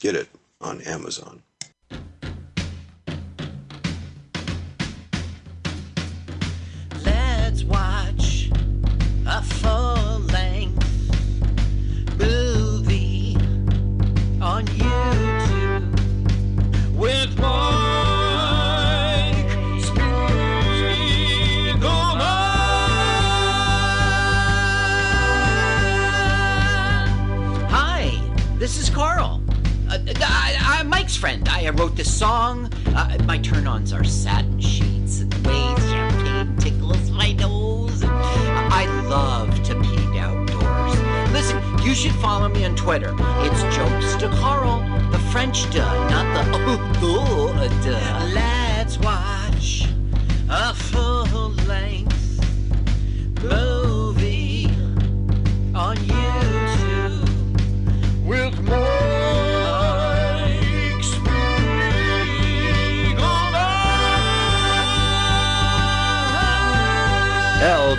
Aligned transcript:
Get 0.00 0.14
it 0.14 0.28
on 0.60 0.80
Amazon. 0.82 1.42
I 31.66 31.70
wrote 31.70 31.96
this 31.96 32.12
song. 32.12 32.70
Uh, 32.88 33.16
my 33.24 33.38
turn 33.38 33.66
ons 33.66 33.94
are 33.94 34.04
satin 34.04 34.60
sheets 34.60 35.20
and 35.20 35.32
the 35.32 35.48
way 35.48 35.74
champagne 35.88 36.54
tickles 36.58 37.10
my 37.10 37.32
nose. 37.32 38.04
I 38.04 38.84
love 39.08 39.62
to 39.64 39.74
pee 39.80 40.18
outdoors. 40.18 41.32
Listen, 41.32 41.62
you 41.82 41.94
should 41.94 42.12
follow 42.16 42.50
me 42.50 42.66
on 42.66 42.76
Twitter. 42.76 43.14
It's 43.18 43.62
Jokes 43.74 44.14
to 44.16 44.28
Carl, 44.40 44.80
the 45.10 45.18
French 45.32 45.70
duh, 45.70 46.10
not 46.10 46.26
the 46.34 46.78
oh, 47.02 47.54
duh. 47.82 48.34
Let's 48.34 48.98
watch 48.98 49.88
a 50.50 50.74
full 50.74 51.48
length 51.66 52.03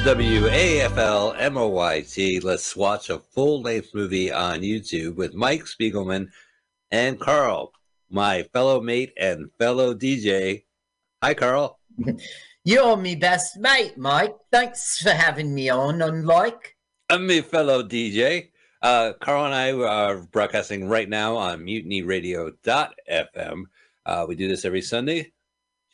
LWAFL 0.06 1.34
MOYT. 1.52 2.44
Let's 2.44 2.76
watch 2.76 3.10
a 3.10 3.18
full 3.18 3.64
length 3.64 3.96
movie 3.96 4.32
on 4.32 4.60
YouTube 4.60 5.16
with 5.16 5.34
Mike 5.34 5.64
Spiegelman 5.64 6.30
and 6.92 7.20
Carl, 7.20 7.74
my 8.12 8.44
fellow 8.44 8.80
mate 8.80 9.14
and 9.18 9.50
fellow 9.58 9.96
DJ. 9.96 10.66
Hi, 11.24 11.34
Carl. 11.34 11.80
You're 12.64 12.98
me 12.98 13.16
best 13.16 13.58
mate, 13.58 13.98
Mike. 13.98 14.36
Thanks 14.52 15.02
for 15.02 15.10
having 15.10 15.56
me 15.56 15.70
on, 15.70 16.04
unlike. 16.04 16.76
I'm 17.10 17.26
my 17.26 17.42
fellow 17.42 17.82
DJ. 17.82 18.50
Uh, 18.84 19.14
Carl 19.20 19.46
and 19.46 19.56
I 19.56 19.72
are 19.72 20.18
broadcasting 20.18 20.88
right 20.88 21.10
now 21.10 21.36
on 21.36 21.66
mutinyradio.fm. 21.66 23.64
Uh, 24.06 24.26
we 24.28 24.36
do 24.36 24.48
this 24.48 24.66
every 24.66 24.84
Sunday, 24.84 25.32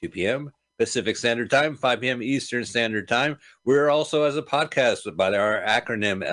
2 0.02 0.10
p.m. 0.10 0.52
Pacific 0.82 1.16
Standard 1.16 1.52
Time, 1.52 1.76
5 1.76 2.02
p.m. 2.02 2.24
Eastern 2.24 2.66
Standard 2.66 3.08
Time. 3.08 3.38
We're 3.64 3.92
also 3.92 4.24
as 4.24 4.36
a 4.36 4.42
podcast 4.42 5.16
by 5.16 5.32
our 5.32 5.62
acronym 5.62 6.28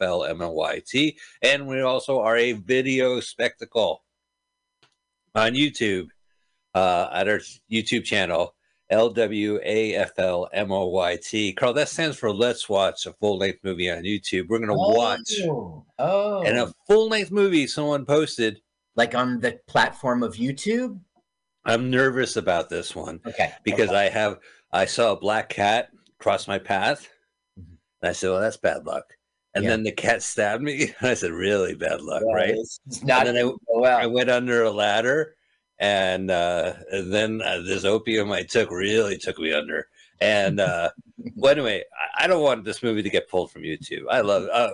LWAFLMLYT, 0.00 1.16
and 1.42 1.66
we 1.66 1.80
also 1.80 2.20
are 2.20 2.36
a 2.36 2.52
video 2.52 3.18
spectacle 3.18 4.04
on 5.34 5.54
YouTube 5.54 6.06
uh, 6.72 7.08
at 7.12 7.26
our 7.28 7.40
YouTube 7.68 8.04
channel, 8.04 8.54
LWAFLMOYT. 8.92 11.56
Carl, 11.56 11.72
that 11.72 11.88
stands 11.88 12.16
for 12.16 12.32
Let's 12.32 12.68
Watch 12.68 13.06
a 13.06 13.12
Full 13.14 13.38
Length 13.38 13.58
Movie 13.64 13.90
on 13.90 14.04
YouTube. 14.04 14.46
We're 14.48 14.58
going 14.58 14.68
to 14.68 14.74
watch 14.76 15.32
Oh. 15.98 16.42
and 16.46 16.58
a 16.58 16.72
full 16.86 17.08
length 17.08 17.32
movie 17.32 17.66
someone 17.66 18.04
posted. 18.04 18.60
like 18.94 19.16
on 19.16 19.40
the 19.40 19.58
platform 19.66 20.22
of 20.22 20.34
YouTube? 20.34 21.00
I'm 21.68 21.90
nervous 21.90 22.36
about 22.36 22.70
this 22.70 22.96
one 22.96 23.20
Okay. 23.26 23.52
because 23.62 23.90
okay. 23.90 24.06
I 24.06 24.08
have 24.08 24.38
I 24.72 24.86
saw 24.86 25.12
a 25.12 25.20
black 25.20 25.50
cat 25.50 25.90
cross 26.18 26.48
my 26.48 26.58
path, 26.58 27.08
Mhm. 27.58 27.76
and 28.02 28.08
I 28.08 28.12
said, 28.12 28.30
"Well, 28.30 28.40
that's 28.40 28.56
bad 28.56 28.86
luck." 28.86 29.14
And 29.54 29.64
Yeah. 29.64 29.70
then 29.70 29.82
the 29.82 29.92
cat 29.92 30.22
stabbed 30.22 30.62
me, 30.62 30.94
and 31.00 31.08
I 31.10 31.14
said, 31.14 31.30
"Really 31.32 31.74
bad 31.74 32.00
luck, 32.00 32.22
Yeah, 32.26 32.34
right?" 32.34 32.54
It's, 32.56 32.80
not 33.04 33.26
then 33.26 33.36
I- 33.36 33.52
well. 33.66 33.98
I 33.98 34.06
went 34.06 34.30
under 34.30 34.62
a 34.62 34.70
ladder, 34.70 35.36
and, 35.78 36.30
uh, 36.30 36.72
and 36.90 37.12
then 37.12 37.42
uh, 37.42 37.60
this 37.60 37.84
opium 37.84 38.32
I 38.32 38.42
took 38.42 38.70
really 38.70 39.18
took 39.18 39.38
me 39.38 39.52
under. 39.52 39.88
And 40.20 40.60
uh, 40.60 40.90
well, 41.36 41.52
anyway, 41.52 41.84
I, 42.18 42.24
I 42.24 42.26
don't 42.26 42.42
want 42.42 42.64
this 42.64 42.82
movie 42.82 43.02
to 43.02 43.10
get 43.10 43.28
pulled 43.28 43.50
from 43.52 43.62
YouTube. 43.62 44.04
I 44.10 44.22
love 44.22 44.44
it. 44.44 44.50
Uh, 44.50 44.70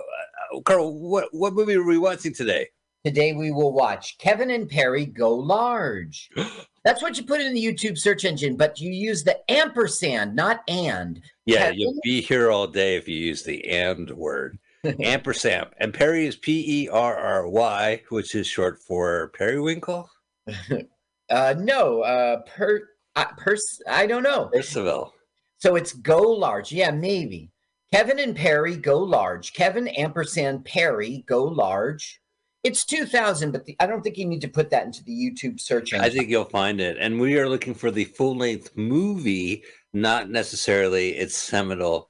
uh, 0.55 0.61
Carl, 0.61 0.93
what 0.97 1.27
what 1.33 1.53
movie 1.53 1.75
are 1.75 1.83
we 1.83 1.97
watching 1.97 2.33
today? 2.33 2.69
Today 3.03 3.33
we 3.33 3.51
will 3.51 3.71
watch 3.73 4.17
Kevin 4.17 4.49
and 4.49 4.67
Perry 4.69 5.05
Go 5.05 5.35
Large. 5.35 6.29
That's 6.85 7.01
what 7.01 7.17
you 7.17 7.23
put 7.25 7.41
in 7.41 7.53
the 7.53 7.65
YouTube 7.65 7.97
search 7.97 8.23
engine, 8.25 8.55
but 8.55 8.79
you 8.79 8.91
use 8.91 9.23
the 9.23 9.39
ampersand, 9.51 10.35
not 10.35 10.61
and. 10.67 11.19
Yeah, 11.45 11.65
Kevin? 11.65 11.79
you'll 11.79 11.99
be 12.03 12.21
here 12.21 12.51
all 12.51 12.67
day 12.67 12.95
if 12.95 13.07
you 13.07 13.17
use 13.17 13.43
the 13.43 13.67
and 13.67 14.09
word. 14.11 14.59
Ampersand. 15.01 15.71
And 15.79 15.91
Perry 15.91 16.27
is 16.27 16.35
P 16.35 16.83
E 16.83 16.89
R 16.89 17.17
R 17.17 17.47
Y, 17.47 18.03
which 18.09 18.35
is 18.35 18.45
short 18.45 18.79
for 18.79 19.31
periwinkle. 19.35 20.09
Uh, 21.27 21.55
no, 21.57 22.01
uh, 22.01 22.41
per, 22.43 22.87
uh, 23.15 23.25
pers- 23.35 23.81
I 23.89 24.05
don't 24.05 24.21
know. 24.21 24.51
Percival. 24.53 25.11
So 25.57 25.75
it's 25.75 25.91
Go 25.93 26.21
Large. 26.21 26.71
Yeah, 26.71 26.91
maybe. 26.91 27.49
Kevin 27.91 28.19
and 28.19 28.35
Perry 28.35 28.75
Go 28.75 28.99
Large. 28.99 29.53
Kevin 29.53 29.87
ampersand 29.87 30.65
Perry 30.65 31.23
Go 31.27 31.43
Large. 31.45 32.21
It's 32.65 32.83
2000, 32.83 33.51
but 33.51 33.65
the, 33.65 33.75
I 33.79 33.85
don't 33.85 34.01
think 34.01 34.17
you 34.17 34.25
need 34.25 34.41
to 34.41 34.47
put 34.47 34.71
that 34.71 34.87
into 34.87 35.03
the 35.03 35.11
YouTube 35.11 35.59
search 35.59 35.93
engine. 35.93 36.03
I 36.03 36.09
think 36.09 36.29
you'll 36.29 36.45
find 36.45 36.81
it. 36.81 36.97
And 36.99 37.19
we 37.19 37.37
are 37.37 37.47
looking 37.47 37.75
for 37.75 37.91
the 37.91 38.05
full 38.05 38.35
length 38.35 38.75
movie, 38.75 39.63
not 39.93 40.31
necessarily 40.31 41.09
its 41.09 41.37
seminal 41.37 42.09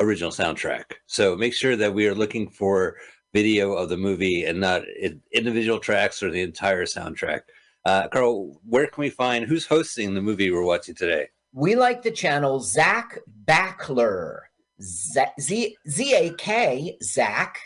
original 0.00 0.30
soundtrack. 0.30 0.84
So 1.06 1.36
make 1.36 1.52
sure 1.52 1.76
that 1.76 1.92
we 1.92 2.08
are 2.08 2.14
looking 2.14 2.48
for 2.48 2.96
video 3.34 3.74
of 3.74 3.90
the 3.90 3.98
movie 3.98 4.46
and 4.46 4.58
not 4.58 4.82
individual 5.30 5.78
tracks 5.78 6.22
or 6.22 6.30
the 6.30 6.40
entire 6.40 6.86
soundtrack. 6.86 7.42
Uh, 7.84 8.08
Carl, 8.08 8.62
where 8.64 8.86
can 8.86 9.02
we 9.02 9.10
find 9.10 9.44
who's 9.44 9.66
hosting 9.66 10.14
the 10.14 10.22
movie 10.22 10.50
we're 10.50 10.64
watching 10.64 10.94
today? 10.94 11.28
We 11.52 11.76
like 11.76 12.02
the 12.02 12.10
channel 12.10 12.60
Zach 12.60 13.18
Backler. 13.44 14.40
Z 14.80 15.76
Z 15.88 16.14
A 16.14 16.34
K 16.34 16.96
Zach, 17.02 17.58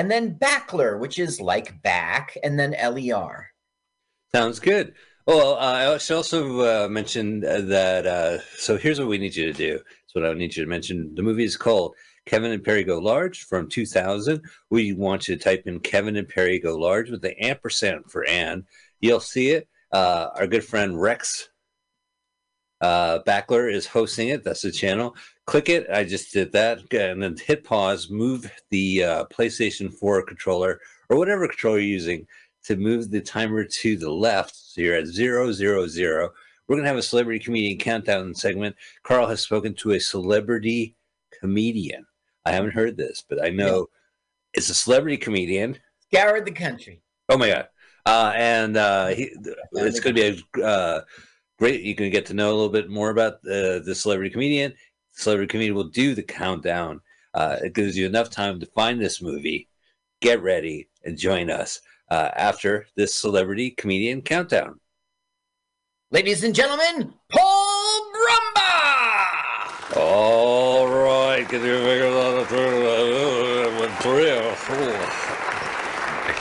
and 0.00 0.10
then 0.10 0.34
Backler, 0.34 0.98
which 0.98 1.18
is 1.18 1.42
like 1.42 1.82
back, 1.82 2.34
and 2.42 2.58
then 2.58 2.72
L 2.72 2.98
E 2.98 3.12
R. 3.12 3.50
Sounds 4.32 4.58
good. 4.58 4.94
Well, 5.26 5.56
uh, 5.56 5.92
I 5.92 5.98
should 5.98 6.16
also 6.16 6.86
uh, 6.86 6.88
mention 6.88 7.44
uh, 7.44 7.60
that. 7.66 8.06
Uh, 8.06 8.38
so 8.56 8.78
here's 8.78 8.98
what 8.98 9.08
we 9.08 9.18
need 9.18 9.36
you 9.36 9.44
to 9.44 9.52
do. 9.52 9.72
That's 9.74 10.14
what 10.14 10.24
I 10.24 10.32
need 10.32 10.56
you 10.56 10.64
to 10.64 10.70
mention. 10.70 11.14
The 11.14 11.22
movie 11.22 11.44
is 11.44 11.58
called 11.58 11.96
Kevin 12.24 12.50
and 12.50 12.64
Perry 12.64 12.82
Go 12.82 12.98
Large 12.98 13.44
from 13.44 13.68
2000. 13.68 14.40
We 14.70 14.94
want 14.94 15.28
you 15.28 15.36
to 15.36 15.44
type 15.44 15.64
in 15.66 15.80
Kevin 15.80 16.16
and 16.16 16.26
Perry 16.26 16.58
Go 16.58 16.78
Large 16.78 17.10
with 17.10 17.20
the 17.20 17.38
ampersand 17.44 18.04
for 18.08 18.24
and. 18.24 18.64
You'll 19.00 19.20
see 19.20 19.50
it. 19.50 19.68
Uh, 19.92 20.28
our 20.34 20.46
good 20.46 20.64
friend 20.64 20.98
Rex 20.98 21.50
uh, 22.80 23.18
Backler 23.26 23.70
is 23.70 23.86
hosting 23.86 24.28
it. 24.28 24.44
That's 24.44 24.62
the 24.62 24.72
channel. 24.72 25.14
Click 25.50 25.68
it. 25.68 25.90
I 25.90 26.04
just 26.04 26.32
did 26.32 26.52
that. 26.52 26.92
And 26.92 27.20
then 27.20 27.36
hit 27.36 27.64
pause. 27.64 28.08
Move 28.08 28.48
the 28.70 29.02
uh, 29.02 29.24
PlayStation 29.24 29.92
4 29.92 30.22
controller 30.22 30.80
or 31.08 31.16
whatever 31.16 31.48
controller 31.48 31.78
you're 31.78 31.88
using 31.88 32.24
to 32.66 32.76
move 32.76 33.10
the 33.10 33.20
timer 33.20 33.64
to 33.64 33.96
the 33.96 34.12
left. 34.12 34.54
So 34.54 34.80
you're 34.80 34.94
at 34.94 35.08
zero, 35.08 35.50
zero, 35.50 35.88
zero. 35.88 36.30
We're 36.68 36.76
going 36.76 36.84
to 36.84 36.88
have 36.88 36.98
a 36.98 37.02
celebrity 37.02 37.44
comedian 37.44 37.78
countdown 37.78 38.32
segment. 38.32 38.76
Carl 39.02 39.26
has 39.26 39.40
spoken 39.40 39.74
to 39.74 39.90
a 39.90 39.98
celebrity 39.98 40.94
comedian. 41.40 42.06
I 42.46 42.52
haven't 42.52 42.74
heard 42.74 42.96
this, 42.96 43.24
but 43.28 43.44
I 43.44 43.48
know 43.48 43.88
it's 44.54 44.70
a 44.70 44.74
celebrity 44.74 45.16
comedian. 45.16 45.80
Scoured 46.12 46.44
the 46.44 46.52
country. 46.52 47.02
Oh 47.28 47.36
my 47.36 47.48
God. 47.48 47.68
Uh, 48.06 48.32
and 48.36 48.76
uh, 48.76 49.08
he, 49.08 49.34
it's 49.72 49.98
going 49.98 50.14
to 50.14 50.32
be 50.32 50.60
a 50.60 50.64
uh, 50.64 51.00
great. 51.58 51.82
You 51.82 51.96
can 51.96 52.08
get 52.10 52.26
to 52.26 52.34
know 52.34 52.50
a 52.50 52.54
little 52.54 52.68
bit 52.68 52.88
more 52.88 53.10
about 53.10 53.34
uh, 53.46 53.80
the 53.80 53.96
celebrity 53.96 54.30
comedian. 54.30 54.74
Celebrity 55.20 55.48
comedian 55.48 55.74
will 55.74 55.84
do 55.84 56.14
the 56.14 56.22
countdown. 56.22 57.02
Uh, 57.34 57.56
it 57.62 57.74
gives 57.74 57.94
you 57.94 58.06
enough 58.06 58.30
time 58.30 58.58
to 58.58 58.64
find 58.64 58.98
this 58.98 59.20
movie, 59.20 59.68
get 60.22 60.42
ready, 60.42 60.88
and 61.04 61.18
join 61.18 61.50
us 61.50 61.80
uh, 62.10 62.30
after 62.34 62.86
this 62.96 63.14
celebrity 63.14 63.70
comedian 63.70 64.22
countdown. 64.22 64.80
Ladies 66.10 66.42
and 66.42 66.54
gentlemen, 66.54 67.12
Paul 67.30 68.12
Brumba! 68.14 69.96
All 69.98 70.88
right, 70.88 71.46
can 71.46 71.62
you 71.66 71.82
make 71.82 72.00
three 74.00 74.30
or 74.30 74.54
four? 74.54 75.19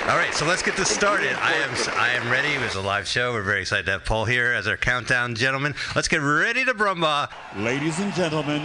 All 0.10 0.18
right, 0.18 0.34
so 0.34 0.44
let's 0.48 0.64
get 0.64 0.76
this 0.76 0.90
started. 0.90 1.34
I 1.40 1.54
am 1.54 1.70
I 1.96 2.10
am 2.14 2.32
ready. 2.32 2.48
It 2.48 2.62
was 2.62 2.74
a 2.74 2.82
live 2.82 3.08
show. 3.08 3.32
We're 3.32 3.44
very 3.44 3.62
excited 3.62 3.86
to 3.86 3.92
have 3.92 4.06
Paul 4.06 4.26
here 4.26 4.54
as 4.54 4.66
our 4.68 4.76
countdown 4.76 5.36
gentleman. 5.36 5.76
Let's 5.96 6.08
get 6.08 6.24
ready 6.24 6.66
to 6.66 6.74
brumba. 6.74 7.30
Ladies 7.56 8.00
and 8.00 8.12
gentlemen, 8.16 8.64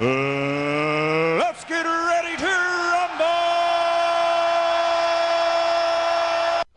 uh, 0.00 1.36
let's 1.38 1.62
get 1.66 1.84
ready 1.84 2.38
to 2.38 2.46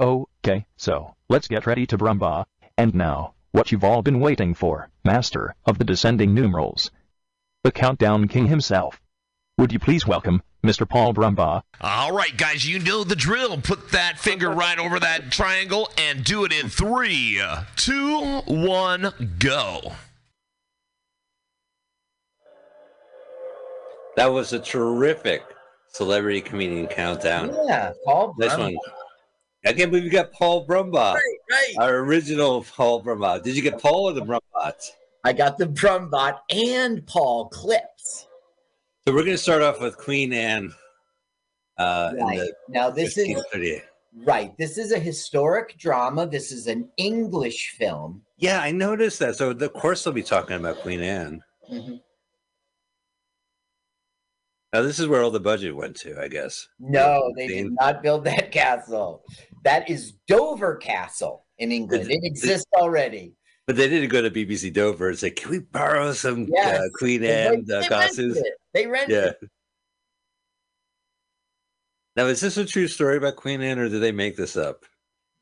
rumble! 0.01 0.27
Okay, 0.43 0.65
so 0.75 1.15
let's 1.29 1.47
get 1.47 1.65
ready 1.65 1.85
to 1.85 1.97
brumba. 1.97 2.43
And 2.77 2.93
now, 2.93 3.35
what 3.53 3.71
you've 3.71 3.85
all 3.85 4.01
been 4.01 4.19
waiting 4.19 4.53
for, 4.53 4.89
master 5.05 5.55
of 5.65 5.77
the 5.77 5.85
descending 5.85 6.33
numerals, 6.33 6.91
the 7.63 7.71
countdown 7.71 8.27
king 8.27 8.47
himself. 8.47 9.01
Would 9.57 9.71
you 9.71 9.79
please 9.79 10.05
welcome 10.05 10.43
Mr. 10.63 10.87
Paul 10.87 11.13
Brumbaugh? 11.13 11.63
All 11.81 12.11
right, 12.11 12.35
guys, 12.37 12.67
you 12.67 12.79
know 12.79 13.03
the 13.03 13.15
drill. 13.15 13.57
Put 13.57 13.91
that 13.91 14.19
finger 14.19 14.49
right 14.51 14.77
over 14.77 14.99
that 14.99 15.31
triangle 15.31 15.89
and 15.97 16.23
do 16.23 16.45
it 16.45 16.53
in 16.53 16.69
three, 16.69 17.41
two, 17.75 18.41
one, 18.45 19.11
go. 19.39 19.93
That 24.17 24.27
was 24.27 24.53
a 24.53 24.59
terrific 24.59 25.43
celebrity 25.87 26.41
comedian 26.41 26.87
countdown. 26.87 27.55
Yeah, 27.65 27.93
Paul 28.05 28.35
This 28.37 28.55
one. 28.57 28.75
I 29.65 29.73
can't 29.73 29.91
believe 29.91 30.03
you 30.03 30.09
got 30.09 30.31
Paul 30.33 30.65
Brumbaugh, 30.65 31.13
Right, 31.13 31.21
right. 31.51 31.73
our 31.79 31.97
original 31.97 32.63
Paul 32.63 33.03
Brumbaugh. 33.03 33.43
Did 33.43 33.55
you 33.55 33.61
get 33.61 33.79
Paul 33.79 34.09
or 34.09 34.13
the 34.13 34.21
Brumbots? 34.21 34.89
I 35.23 35.33
got 35.33 35.59
the 35.59 35.65
Brumbot 35.67 36.39
and 36.49 37.05
Paul 37.05 37.47
clips. 37.49 38.27
So 39.07 39.13
we're 39.13 39.21
going 39.23 39.31
to 39.33 39.37
start 39.37 39.63
off 39.63 39.81
with 39.81 39.97
Queen 39.97 40.31
Anne. 40.31 40.71
Uh, 41.77 42.13
Right. 42.19 42.49
Now 42.69 42.91
this 42.91 43.17
is 43.17 43.43
right. 44.23 44.55
This 44.59 44.77
is 44.77 44.91
a 44.91 44.99
historic 44.99 45.75
drama. 45.79 46.27
This 46.27 46.51
is 46.51 46.67
an 46.67 46.87
English 46.97 47.75
film. 47.79 48.21
Yeah, 48.37 48.59
I 48.61 48.71
noticed 48.71 49.17
that. 49.19 49.35
So 49.37 49.49
of 49.51 49.73
course 49.73 50.03
they'll 50.03 50.13
be 50.13 50.21
talking 50.21 50.57
about 50.57 50.77
Queen 50.81 50.99
Anne. 51.01 51.41
Mhm. 51.71 51.99
Now 54.73 54.83
this 54.83 54.99
is 54.99 55.07
where 55.07 55.23
all 55.23 55.31
the 55.31 55.39
budget 55.39 55.75
went 55.75 55.95
to, 55.97 56.21
I 56.21 56.27
guess. 56.27 56.67
No, 56.79 57.33
they 57.35 57.47
did 57.47 57.71
not 57.73 58.03
build 58.03 58.23
that 58.25 58.51
castle. 58.51 59.23
That 59.63 59.89
is 59.89 60.13
Dover 60.27 60.75
Castle 60.75 61.45
in 61.57 61.71
England. 61.71 62.11
It 62.11 62.19
exists 62.23 62.67
already. 62.75 63.33
But 63.65 63.75
they 63.77 63.89
didn't 63.89 64.09
go 64.09 64.21
to 64.21 64.29
BBC 64.29 64.71
Dover 64.71 65.09
and 65.09 65.17
say, 65.17 65.31
"Can 65.31 65.49
we 65.49 65.59
borrow 65.59 66.13
some 66.13 66.47
Yes. 66.53 66.79
uh, 66.79 66.83
Queen 66.97 67.23
Anne 67.23 67.65
uh, 67.71 67.87
costumes?" 67.87 68.37
it. 68.37 68.53
They 68.73 68.87
rented 68.87 69.09
Yeah. 69.15 69.25
it. 69.41 69.49
Now, 72.15 72.25
is 72.25 72.41
this 72.41 72.57
a 72.57 72.65
true 72.65 72.87
story 72.87 73.17
about 73.17 73.37
Queen 73.37 73.61
Anne, 73.61 73.79
or 73.79 73.87
did 73.89 74.01
they 74.01 74.11
make 74.11 74.35
this 74.35 74.57
up? 74.57 74.85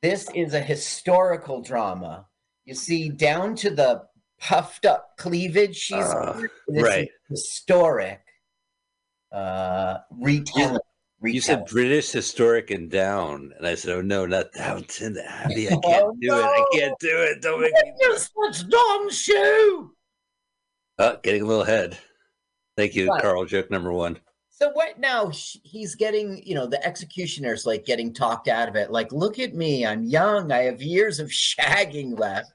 This 0.01 0.27
is 0.35 0.53
a 0.53 0.59
historical 0.61 1.61
drama. 1.61 2.27
You 2.65 2.75
see, 2.75 3.09
down 3.09 3.55
to 3.57 3.69
the 3.71 4.03
puffed 4.39 4.85
up 4.85 5.17
cleavage 5.17 5.75
she's 5.75 6.05
this 6.67 6.83
right. 6.83 7.09
is 7.29 7.41
historic 7.41 8.21
uh 9.31 9.97
retelling. 10.11 10.79
You 11.21 11.41
said. 11.41 11.65
British 11.65 12.11
historic 12.11 12.71
and 12.71 12.89
down, 12.89 13.53
and 13.57 13.67
I 13.67 13.75
said, 13.75 13.91
"Oh 13.91 14.01
no, 14.01 14.25
not 14.25 14.53
Downton 14.53 15.17
Abbey! 15.17 15.67
I 15.67 15.71
can't 15.71 15.83
Oh, 15.85 16.15
do 16.21 16.33
it! 16.33 16.43
I 16.45 16.65
can't 16.73 16.99
do 16.99 17.09
it! 17.23 17.41
Don't 17.41 17.59
make 17.59 17.73
me." 17.73 17.93
That's 17.99 18.63
Don 18.63 19.09
Shoe. 19.09 19.93
Oh, 20.99 21.17
getting 21.21 21.41
a 21.41 21.45
little 21.45 21.63
ahead. 21.63 21.97
Thank 22.79 22.95
you, 22.95 23.09
Right. 23.09 23.21
Carl. 23.21 23.43
Joke 23.43 23.69
number 23.69 23.91
one. 23.91 24.17
So 24.49 24.69
what 24.71 24.97
now? 24.99 25.29
He's 25.33 25.95
getting, 25.95 26.41
you 26.45 26.55
know, 26.55 26.65
the 26.65 26.81
executioner's 26.85 27.65
like 27.65 27.83
getting 27.85 28.13
talked 28.13 28.47
out 28.47 28.69
of 28.69 28.77
it. 28.77 28.89
Like, 28.89 29.11
look 29.11 29.37
at 29.37 29.53
me, 29.53 29.85
I'm 29.85 30.03
young. 30.05 30.49
I 30.53 30.59
have 30.59 30.81
years 30.81 31.19
of 31.19 31.27
shagging 31.27 32.17
left. 32.17 32.53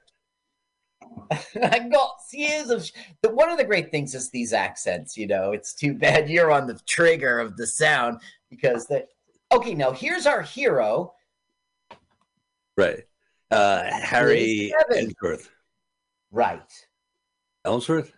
I 1.61 1.77
got 1.91 2.09
years 2.33 2.71
of. 2.71 2.83
sh- 2.83 2.91
The, 3.21 3.29
one 3.35 3.51
of 3.51 3.59
the 3.59 3.63
great 3.65 3.91
things 3.91 4.15
is 4.15 4.31
these 4.31 4.51
accents. 4.51 5.15
You 5.15 5.27
know, 5.27 5.51
it's 5.51 5.75
too 5.75 5.93
bad 5.93 6.27
you're 6.27 6.51
on 6.51 6.65
the 6.65 6.79
trigger 6.87 7.39
of 7.39 7.55
the 7.55 7.67
sound 7.67 8.19
because 8.49 8.87
the. 8.87 9.05
Okay, 9.53 9.75
now 9.75 9.91
here's 9.91 10.25
our 10.25 10.41
hero. 10.41 11.13
Right. 12.75 13.03
Uh, 13.51 13.83
Harry. 14.01 14.73
Ellsworth. 14.91 15.51
Right. 16.31 16.73
Ellsworth. 17.63 18.11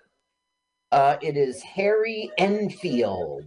Uh, 0.91 1.17
it 1.21 1.35
is 1.35 1.61
Harry 1.63 2.31
Enfield. 2.37 3.43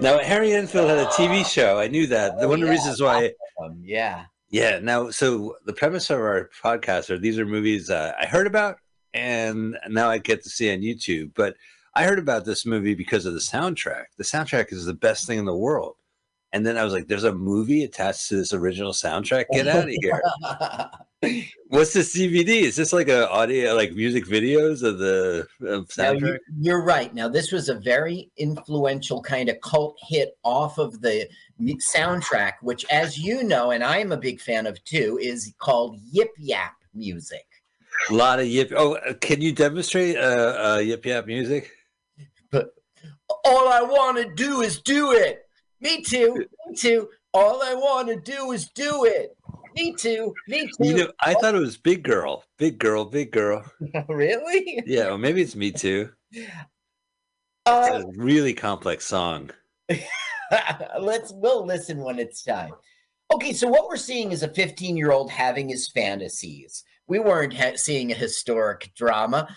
Now, 0.00 0.18
Harry 0.18 0.52
Enfield 0.52 0.88
had 0.88 0.98
a 0.98 1.06
TV 1.06 1.46
show. 1.46 1.78
I 1.78 1.86
knew 1.86 2.06
that. 2.08 2.34
Oh, 2.38 2.48
One 2.48 2.56
of 2.56 2.60
the 2.60 2.66
yeah. 2.66 2.72
reasons 2.72 3.00
why. 3.00 3.32
Yeah. 3.80 4.24
Yeah. 4.50 4.80
Now, 4.80 5.10
so 5.10 5.56
the 5.66 5.72
premise 5.72 6.10
of 6.10 6.18
our 6.18 6.50
podcast 6.62 7.10
are 7.10 7.18
these 7.18 7.38
are 7.38 7.46
movies 7.46 7.90
uh, 7.90 8.12
I 8.18 8.26
heard 8.26 8.46
about, 8.46 8.78
and 9.14 9.78
now 9.88 10.08
I 10.10 10.18
get 10.18 10.42
to 10.42 10.50
see 10.50 10.72
on 10.72 10.80
YouTube. 10.80 11.32
But 11.34 11.56
I 11.94 12.04
heard 12.04 12.18
about 12.18 12.44
this 12.44 12.66
movie 12.66 12.94
because 12.94 13.24
of 13.26 13.34
the 13.34 13.40
soundtrack. 13.40 14.06
The 14.18 14.24
soundtrack 14.24 14.72
is 14.72 14.84
the 14.84 14.94
best 14.94 15.26
thing 15.26 15.38
in 15.38 15.44
the 15.44 15.56
world. 15.56 15.96
And 16.52 16.66
then 16.66 16.76
I 16.76 16.84
was 16.84 16.92
like, 16.92 17.06
"There's 17.06 17.24
a 17.24 17.32
movie 17.32 17.84
attached 17.84 18.28
to 18.28 18.36
this 18.36 18.52
original 18.52 18.92
soundtrack. 18.92 19.44
Get 19.52 19.68
out 19.68 19.84
of 19.88 19.94
here! 20.02 20.22
What's 21.68 21.92
the 21.92 22.00
DVD? 22.00 22.62
Is 22.62 22.76
this 22.76 22.92
like 22.92 23.08
a 23.08 23.30
audio, 23.30 23.74
like 23.74 23.92
music 23.92 24.26
videos 24.26 24.82
of 24.82 24.98
the 24.98 25.46
of 25.60 25.88
soundtrack?" 25.88 26.20
you, 26.20 26.38
you're 26.58 26.82
right. 26.82 27.14
Now, 27.14 27.28
this 27.28 27.52
was 27.52 27.68
a 27.68 27.74
very 27.74 28.30
influential 28.36 29.22
kind 29.22 29.48
of 29.48 29.60
cult 29.60 29.96
hit 30.02 30.36
off 30.42 30.78
of 30.78 31.00
the 31.00 31.28
soundtrack, 31.60 32.54
which, 32.62 32.84
as 32.90 33.18
you 33.18 33.44
know, 33.44 33.70
and 33.70 33.84
I'm 33.84 34.10
a 34.10 34.16
big 34.16 34.40
fan 34.40 34.66
of 34.66 34.82
too, 34.84 35.18
is 35.22 35.52
called 35.58 35.98
Yip 36.10 36.30
Yap 36.38 36.74
music. 36.92 37.46
A 38.10 38.14
lot 38.14 38.40
of 38.40 38.46
yip. 38.46 38.72
Oh, 38.76 38.94
uh, 38.96 39.14
can 39.14 39.40
you 39.40 39.52
demonstrate 39.52 40.16
uh, 40.16 40.74
uh, 40.74 40.78
yip 40.78 41.04
yap 41.06 41.26
music? 41.26 41.70
But 42.50 42.74
All 43.44 43.68
I 43.68 43.82
want 43.82 44.16
to 44.18 44.34
do 44.34 44.60
is 44.62 44.80
do 44.80 45.12
it. 45.12 45.46
Me 45.80 46.02
too. 46.02 46.46
Me 46.66 46.74
too. 46.76 47.08
All 47.32 47.62
I 47.62 47.74
want 47.74 48.08
to 48.08 48.16
do 48.16 48.52
is 48.52 48.68
do 48.70 49.04
it. 49.04 49.36
Me 49.74 49.94
too. 49.94 50.34
Me 50.48 50.66
too. 50.66 50.70
You 50.86 50.94
know, 50.94 51.12
I 51.20 51.34
thought 51.34 51.54
it 51.54 51.60
was 51.60 51.76
Big 51.76 52.02
Girl, 52.02 52.44
Big 52.58 52.78
Girl, 52.78 53.04
Big 53.04 53.30
Girl. 53.32 53.64
really? 54.08 54.82
Yeah, 54.86 55.06
well, 55.06 55.18
maybe 55.18 55.42
it's 55.42 55.56
me 55.56 55.70
too. 55.70 56.10
Uh, 57.66 57.88
It's 57.92 58.04
a 58.04 58.20
really 58.20 58.54
complex 58.54 59.06
song. 59.06 59.50
Let's 61.00 61.32
we'll 61.34 61.64
listen 61.64 61.98
when 61.98 62.18
it's 62.18 62.42
time. 62.42 62.72
Okay, 63.32 63.52
so 63.52 63.68
what 63.68 63.88
we're 63.88 63.96
seeing 63.96 64.32
is 64.32 64.42
a 64.42 64.48
15 64.48 64.96
year 64.96 65.12
old 65.12 65.30
having 65.30 65.68
his 65.68 65.88
fantasies. 65.88 66.84
We 67.06 67.18
weren't 67.18 67.54
ha- 67.54 67.76
seeing 67.76 68.12
a 68.12 68.16
historic 68.16 68.92
drama. 68.94 69.48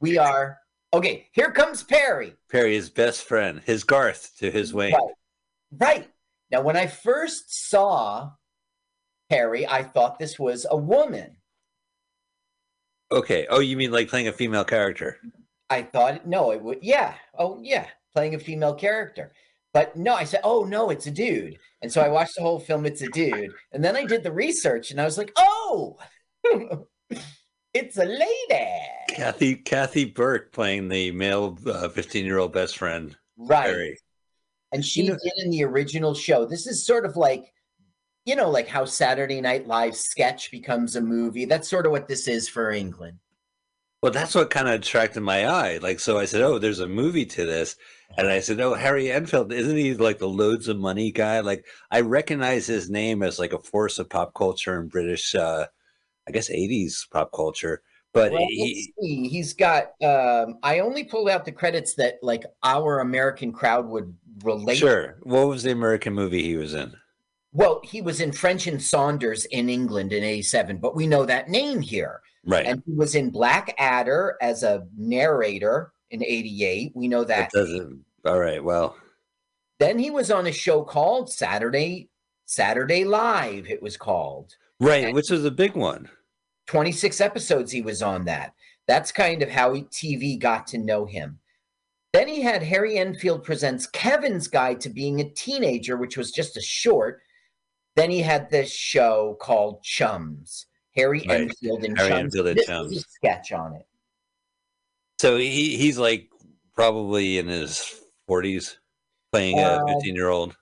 We 0.00 0.18
are 0.18 0.58
okay. 0.92 1.28
Here 1.32 1.50
comes 1.50 1.82
Perry. 1.82 2.34
Perry, 2.50 2.74
his 2.74 2.90
best 2.90 3.24
friend, 3.24 3.62
his 3.64 3.84
Garth 3.84 4.32
to 4.38 4.50
his 4.50 4.74
Wayne. 4.74 4.92
Right. 4.92 5.12
Right 5.78 6.08
now, 6.50 6.60
when 6.60 6.76
I 6.76 6.86
first 6.86 7.70
saw 7.70 8.32
Perry, 9.32 9.66
I 9.66 9.82
thought 9.82 10.18
this 10.18 10.38
was 10.38 10.66
a 10.70 10.76
woman. 10.76 11.36
Okay. 13.10 13.46
Oh, 13.48 13.60
you 13.60 13.78
mean 13.78 13.90
like 13.90 14.08
playing 14.08 14.28
a 14.28 14.32
female 14.32 14.64
character? 14.64 15.16
I 15.70 15.82
thought 15.82 16.26
no, 16.26 16.50
it 16.52 16.60
would. 16.62 16.80
Yeah. 16.82 17.14
Oh, 17.38 17.58
yeah, 17.62 17.86
playing 18.14 18.34
a 18.34 18.38
female 18.38 18.74
character. 18.74 19.32
But 19.72 19.96
no, 19.96 20.12
I 20.14 20.24
said, 20.24 20.40
oh 20.44 20.64
no, 20.64 20.90
it's 20.90 21.06
a 21.06 21.10
dude. 21.10 21.56
And 21.80 21.90
so 21.90 22.02
I 22.02 22.08
watched 22.08 22.34
the 22.36 22.42
whole 22.42 22.60
film. 22.60 22.84
It's 22.84 23.00
a 23.00 23.08
dude. 23.08 23.52
And 23.72 23.82
then 23.82 23.96
I 23.96 24.04
did 24.04 24.22
the 24.22 24.30
research, 24.32 24.90
and 24.90 25.00
I 25.00 25.04
was 25.06 25.16
like, 25.16 25.32
oh, 25.38 25.96
it's 27.72 27.96
a 27.96 28.04
lady. 28.04 28.70
Kathy 29.08 29.54
Kathy 29.56 30.04
Burke 30.04 30.52
playing 30.52 30.88
the 30.88 31.10
male 31.12 31.58
uh, 31.66 31.88
fifteen-year-old 31.88 32.52
best 32.52 32.76
friend, 32.76 33.16
Right. 33.38 33.64
Perry. 33.64 33.98
And 34.72 34.84
she 34.84 35.04
You 35.04 35.10
know- 35.12 35.18
did 35.24 35.44
in 35.44 35.50
the 35.50 35.64
original 35.64 36.12
show. 36.14 36.44
This 36.44 36.66
is 36.66 36.84
sort 36.84 37.06
of 37.06 37.16
like, 37.16 37.50
you 38.24 38.36
know, 38.36 38.50
like 38.50 38.68
how 38.68 38.84
Saturday 38.84 39.40
Night 39.40 39.66
Live 39.66 39.96
sketch 39.96 40.50
becomes 40.50 40.96
a 40.96 41.00
movie. 41.00 41.44
That's 41.44 41.68
sort 41.68 41.86
of 41.86 41.92
what 41.92 42.08
this 42.08 42.28
is 42.28 42.48
for 42.48 42.70
England. 42.70 43.18
Well, 44.02 44.12
that's 44.12 44.34
what 44.34 44.50
kind 44.50 44.68
of 44.68 44.74
attracted 44.74 45.20
my 45.20 45.46
eye. 45.46 45.78
Like, 45.78 46.00
so 46.00 46.18
I 46.18 46.24
said, 46.24 46.42
"Oh, 46.42 46.58
there's 46.58 46.80
a 46.80 46.88
movie 46.88 47.26
to 47.26 47.46
this," 47.46 47.76
and 48.16 48.28
I 48.28 48.40
said, 48.40 48.60
"Oh, 48.60 48.74
Harry 48.74 49.10
Enfield, 49.10 49.52
isn't 49.52 49.76
he 49.76 49.94
like 49.94 50.18
the 50.18 50.28
loads 50.28 50.68
of 50.68 50.76
money 50.76 51.12
guy?" 51.12 51.40
Like, 51.40 51.66
I 51.90 52.00
recognize 52.00 52.66
his 52.66 52.90
name 52.90 53.22
as 53.22 53.38
like 53.38 53.52
a 53.52 53.60
force 53.60 53.98
of 53.98 54.10
pop 54.10 54.34
culture 54.34 54.80
in 54.80 54.88
British, 54.88 55.34
uh, 55.34 55.66
I 56.28 56.32
guess, 56.32 56.48
'80s 56.50 57.08
pop 57.10 57.30
culture. 57.32 57.82
But 58.12 58.32
Well, 58.32 58.46
he—he's 58.48 59.54
got. 59.54 59.92
Um, 60.02 60.58
I 60.62 60.80
only 60.80 61.04
pulled 61.04 61.28
out 61.28 61.44
the 61.44 61.52
credits 61.52 61.94
that 61.94 62.18
like 62.22 62.44
our 62.62 63.00
American 63.00 63.52
crowd 63.52 63.86
would 63.88 64.16
relate. 64.44 64.78
sure. 64.78 65.16
What 65.22 65.46
was 65.46 65.62
the 65.62 65.70
American 65.70 66.12
movie 66.12 66.42
he 66.42 66.56
was 66.56 66.74
in? 66.74 66.92
Well, 67.52 67.80
he 67.84 68.00
was 68.00 68.20
in 68.20 68.32
French 68.32 68.66
and 68.66 68.80
Saunders 68.82 69.44
in 69.46 69.68
England 69.68 70.12
in 70.12 70.24
'87, 70.24 70.78
but 70.78 70.96
we 70.96 71.06
know 71.06 71.24
that 71.26 71.48
name 71.48 71.80
here. 71.80 72.20
Right. 72.46 72.66
And 72.66 72.82
he 72.86 72.92
was 72.94 73.14
in 73.14 73.30
Black 73.30 73.74
Adder 73.78 74.36
as 74.40 74.62
a 74.62 74.86
narrator 74.96 75.92
in 76.10 76.24
'88. 76.24 76.92
We 76.94 77.08
know 77.08 77.24
that 77.24 77.50
doesn't. 77.50 78.04
All 78.24 78.40
right. 78.40 78.62
Well, 78.62 78.96
Then 79.78 79.98
he 79.98 80.10
was 80.10 80.30
on 80.30 80.46
a 80.46 80.52
show 80.52 80.82
called 80.82 81.30
Saturday 81.30 82.08
Saturday 82.46 83.04
Live. 83.04 83.66
It 83.68 83.82
was 83.82 83.96
called. 83.96 84.54
right, 84.80 85.04
And- 85.04 85.14
which 85.14 85.30
was 85.30 85.44
a 85.44 85.50
big 85.50 85.74
one. 85.74 86.08
26 86.68 87.20
episodes 87.20 87.72
he 87.72 87.82
was 87.82 88.02
on 88.02 88.24
that. 88.24 88.54
That's 88.86 89.12
kind 89.12 89.42
of 89.42 89.48
how 89.50 89.72
he, 89.74 89.82
TV 89.84 90.38
got 90.38 90.66
to 90.68 90.78
know 90.78 91.04
him. 91.06 91.38
Then 92.12 92.28
he 92.28 92.40
had 92.42 92.62
Harry 92.62 92.98
Enfield 92.98 93.42
presents 93.44 93.86
Kevin's 93.86 94.48
Guide 94.48 94.80
to 94.82 94.88
Being 94.90 95.20
a 95.20 95.28
Teenager, 95.30 95.96
which 95.96 96.16
was 96.16 96.30
just 96.30 96.56
a 96.56 96.60
short. 96.62 97.20
Then 97.96 98.10
he 98.10 98.20
had 98.20 98.50
this 98.50 98.72
show 98.72 99.36
called 99.40 99.82
Chums. 99.82 100.66
Harry 100.94 101.24
Right. 101.28 101.42
Enfield 101.42 101.84
and 101.84 101.96
Harry 101.96 102.10
Chums. 102.10 102.20
Enfield 102.34 102.46
and 102.48 102.58
this 102.58 102.66
Chums. 102.66 102.96
a 102.96 103.00
sketch 103.00 103.52
on 103.52 103.74
it. 103.74 103.86
So 105.20 105.36
he 105.36 105.76
he's 105.76 105.98
like 105.98 106.28
probably 106.74 107.38
in 107.38 107.46
his 107.48 108.00
forties, 108.26 108.78
playing 109.32 109.58
a 109.58 109.62
Uh, 109.62 109.86
fifteen 109.86 110.14
year 110.14 110.28
old. 110.28 110.56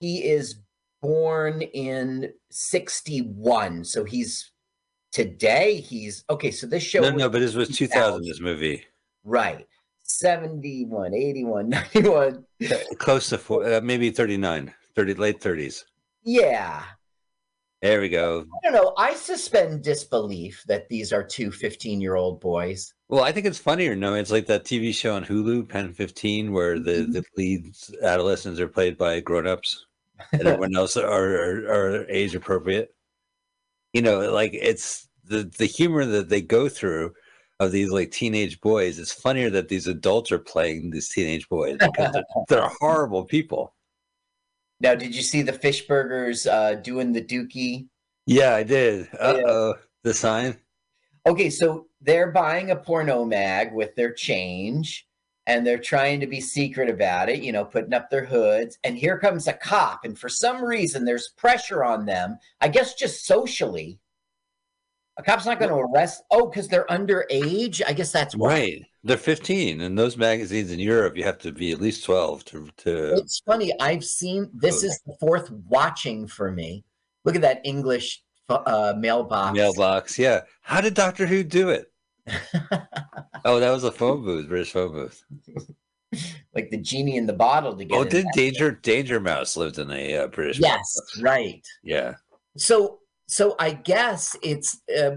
He 0.00 0.24
is 0.24 0.60
born 1.00 1.62
in 1.62 2.32
61. 2.50 3.84
So 3.84 4.04
he's 4.04 4.52
today 5.12 5.76
he's 5.80 6.24
okay. 6.30 6.50
So 6.50 6.66
this 6.66 6.82
show 6.82 7.00
No, 7.02 7.10
no, 7.10 7.28
but 7.28 7.40
this 7.40 7.54
was 7.54 7.68
two 7.76 7.86
thousand. 7.86 8.24
This 8.24 8.40
movie 8.40 8.84
right. 9.24 9.66
71, 10.04 11.14
81, 11.14 11.68
91. 11.68 12.44
close 12.98 13.28
to 13.28 13.38
four, 13.38 13.64
uh, 13.64 13.80
maybe 13.82 14.10
39, 14.10 14.74
30, 14.96 15.14
late 15.14 15.40
thirties. 15.40 15.86
Yeah. 16.24 16.84
There 17.80 18.00
we 18.00 18.08
go. 18.08 18.44
I 18.62 18.70
don't 18.70 18.72
know. 18.80 18.94
I 18.96 19.14
suspend 19.14 19.82
disbelief 19.82 20.62
that 20.68 20.88
these 20.88 21.12
are 21.12 21.24
two 21.24 21.50
15 21.50 22.00
year 22.00 22.14
old 22.14 22.40
boys. 22.40 22.94
Well, 23.08 23.24
I 23.24 23.32
think 23.32 23.44
it's 23.44 23.58
funnier. 23.58 23.96
No, 23.96 24.14
it's 24.14 24.30
like 24.30 24.46
that 24.46 24.64
TV 24.64 24.94
show 24.94 25.14
on 25.16 25.24
Hulu, 25.24 25.68
Pen 25.68 25.92
Fifteen, 25.92 26.52
where 26.52 26.78
the 26.78 26.92
Mm-hmm. 26.92 27.12
the 27.12 27.24
lead 27.36 27.66
adolescents 28.02 28.60
are 28.60 28.68
played 28.68 28.96
by 28.96 29.18
grown 29.20 29.46
ups, 29.48 29.84
and 30.32 30.42
everyone 30.42 30.76
else 30.76 30.96
are, 30.96 31.06
are 31.06 31.66
are 31.66 32.08
age 32.08 32.34
appropriate. 32.36 32.94
You 33.92 34.02
know, 34.02 34.32
like 34.32 34.52
it's 34.54 35.08
the 35.24 35.50
the 35.58 35.66
humor 35.66 36.06
that 36.06 36.28
they 36.28 36.40
go 36.40 36.68
through 36.68 37.12
of 37.60 37.72
these 37.72 37.90
like 37.90 38.12
teenage 38.12 38.60
boys. 38.60 38.98
It's 38.98 39.12
funnier 39.12 39.50
that 39.50 39.68
these 39.68 39.88
adults 39.88 40.30
are 40.32 40.38
playing 40.38 40.90
these 40.90 41.08
teenage 41.08 41.48
boys 41.48 41.76
because 41.78 42.12
they're, 42.12 42.24
they're 42.48 42.70
horrible 42.80 43.24
people. 43.24 43.74
Now, 44.82 44.96
did 44.96 45.14
you 45.14 45.22
see 45.22 45.42
the 45.42 45.52
fish 45.52 45.86
burgers 45.86 46.44
uh, 46.44 46.74
doing 46.74 47.12
the 47.12 47.22
dookie? 47.22 47.86
Yeah, 48.26 48.56
I 48.56 48.64
did. 48.64 49.08
Uh 49.18 49.40
oh, 49.46 49.74
the 50.02 50.12
sign. 50.12 50.56
Okay, 51.24 51.50
so 51.50 51.86
they're 52.00 52.32
buying 52.32 52.72
a 52.72 52.76
porno 52.76 53.24
mag 53.24 53.72
with 53.72 53.94
their 53.94 54.12
change 54.12 55.06
and 55.46 55.64
they're 55.64 55.78
trying 55.78 56.18
to 56.18 56.26
be 56.26 56.40
secret 56.40 56.90
about 56.90 57.28
it, 57.28 57.42
you 57.42 57.52
know, 57.52 57.64
putting 57.64 57.94
up 57.94 58.10
their 58.10 58.24
hoods. 58.24 58.76
And 58.82 58.96
here 58.96 59.18
comes 59.18 59.46
a 59.46 59.52
cop. 59.52 60.04
And 60.04 60.18
for 60.18 60.28
some 60.28 60.64
reason, 60.64 61.04
there's 61.04 61.32
pressure 61.36 61.84
on 61.84 62.06
them, 62.06 62.38
I 62.60 62.66
guess 62.66 62.94
just 62.94 63.24
socially. 63.24 64.00
A 65.18 65.22
cop's 65.22 65.44
not 65.44 65.58
going 65.58 65.70
to 65.70 65.76
arrest. 65.76 66.22
Oh, 66.30 66.46
because 66.46 66.68
they're 66.68 66.86
underage? 66.86 67.82
I 67.86 67.92
guess 67.92 68.12
that's 68.12 68.34
why. 68.34 68.48
Right, 68.48 68.82
they're 69.04 69.18
fifteen, 69.18 69.82
and 69.82 69.98
those 69.98 70.16
magazines 70.16 70.70
in 70.70 70.78
Europe, 70.78 71.16
you 71.16 71.24
have 71.24 71.38
to 71.40 71.52
be 71.52 71.72
at 71.72 71.80
least 71.80 72.04
twelve 72.04 72.44
to 72.46 72.68
to. 72.78 73.14
It's 73.16 73.40
funny. 73.40 73.72
I've 73.80 74.04
seen 74.04 74.50
this 74.54 74.82
is 74.82 75.00
the 75.06 75.14
fourth 75.20 75.50
watching 75.68 76.26
for 76.26 76.50
me. 76.50 76.84
Look 77.24 77.36
at 77.36 77.42
that 77.42 77.60
English 77.64 78.22
uh, 78.48 78.94
mailbox. 78.96 79.54
mailbox. 79.56 80.18
Yeah. 80.18 80.42
How 80.62 80.80
did 80.80 80.94
Doctor 80.94 81.26
Who 81.26 81.42
do 81.42 81.70
it? 81.70 81.92
oh, 83.44 83.60
that 83.60 83.70
was 83.70 83.84
a 83.84 83.92
phone 83.92 84.22
booth, 84.22 84.48
British 84.48 84.72
phone 84.72 84.92
booth. 84.92 85.24
like 86.54 86.70
the 86.70 86.78
genie 86.78 87.16
in 87.16 87.26
the 87.26 87.32
bottle 87.32 87.76
to 87.76 87.84
get. 87.84 87.96
Oh, 87.96 88.04
did. 88.04 88.26
Danger 88.34 88.70
Danger 88.70 89.20
Mouse 89.20 89.56
lived 89.56 89.78
in 89.78 89.90
a 89.90 90.16
uh, 90.16 90.26
British? 90.28 90.58
Yes, 90.58 91.00
booth. 91.14 91.22
right. 91.22 91.66
Yeah. 91.82 92.14
So, 92.56 93.00
so 93.32 93.56
I 93.58 93.72
guess 93.72 94.36
it's. 94.42 94.82
Uh, 94.94 95.12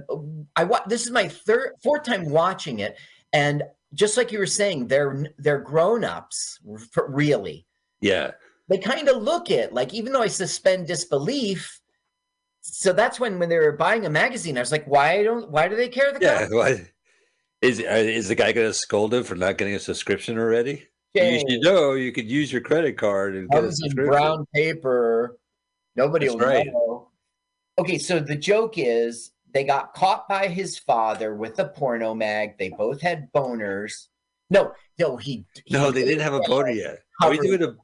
I 0.56 0.64
wa- 0.64 0.86
This 0.88 1.06
is 1.06 1.12
my 1.12 1.28
third, 1.28 1.74
fourth 1.84 2.04
time 2.04 2.30
watching 2.30 2.80
it, 2.80 2.98
and 3.34 3.62
just 3.94 4.16
like 4.16 4.32
you 4.32 4.40
were 4.40 4.46
saying, 4.46 4.88
they're 4.88 5.26
they're 5.38 5.60
grown 5.60 6.06
ups, 6.06 6.60
really. 6.96 7.66
Yeah. 8.00 8.32
They 8.70 8.78
kind 8.78 9.10
of 9.10 9.22
look 9.22 9.52
it 9.52 9.74
like, 9.74 9.94
even 9.94 10.14
though 10.14 10.22
I 10.22 10.28
suspend 10.28 10.88
disbelief. 10.88 11.82
So 12.62 12.94
that's 12.94 13.20
when 13.20 13.38
when 13.38 13.50
they 13.50 13.58
were 13.60 13.74
buying 13.74 14.06
a 14.06 14.10
magazine, 14.10 14.58
I 14.58 14.62
was 14.62 14.72
like, 14.72 14.86
why 14.86 15.22
don't 15.24 15.52
why 15.52 15.68
do 15.68 15.76
they 15.76 15.90
care 15.90 16.14
the 16.14 16.20
Yeah. 16.22 16.48
Why 16.50 16.88
is 17.62 17.80
uh, 17.80 17.84
is 17.84 18.30
the 18.30 18.36
guy 18.36 18.54
going 18.54 18.68
to 18.68 18.74
scold 18.74 19.14
him 19.14 19.24
for 19.26 19.36
not 19.36 19.58
getting 19.58 19.76
a 19.76 19.80
subscription 19.80 20.38
already? 20.38 20.88
You 21.14 21.40
should 21.40 21.62
know 21.62 21.94
you 21.94 22.12
could 22.14 22.30
use 22.30 22.52
your 22.52 22.62
credit 22.62 22.98
card 22.98 23.36
and 23.36 23.50
get 23.50 23.64
a 23.64 23.72
subscription. 23.72 24.08
brown 24.08 24.46
paper. 24.54 25.38
Nobody 25.96 26.28
That's 26.28 26.40
will 26.40 26.48
right. 26.48 26.68
know. 26.68 27.10
Okay, 27.78 27.98
so 27.98 28.20
the 28.20 28.36
joke 28.36 28.78
is 28.78 29.32
they 29.54 29.64
got 29.64 29.94
caught 29.94 30.28
by 30.28 30.48
his 30.48 30.78
father 30.78 31.36
with 31.36 31.60
a 31.60 31.66
porno 31.66 32.14
mag. 32.14 32.58
They 32.58 32.70
both 32.70 33.02
had 33.02 33.32
boners. 33.34 34.08
No, 34.50 34.74
no, 35.00 35.18
he. 35.18 35.46
he 35.66 35.74
No, 35.74 35.92
they 35.92 36.06
didn't 36.06 36.22
have 36.22 36.34
a 36.34 36.40
boner 36.48 36.72
yet. 36.72 37.00
Are 37.22 37.32
we 37.32 37.38
doing 37.38 37.64
a 37.64 37.76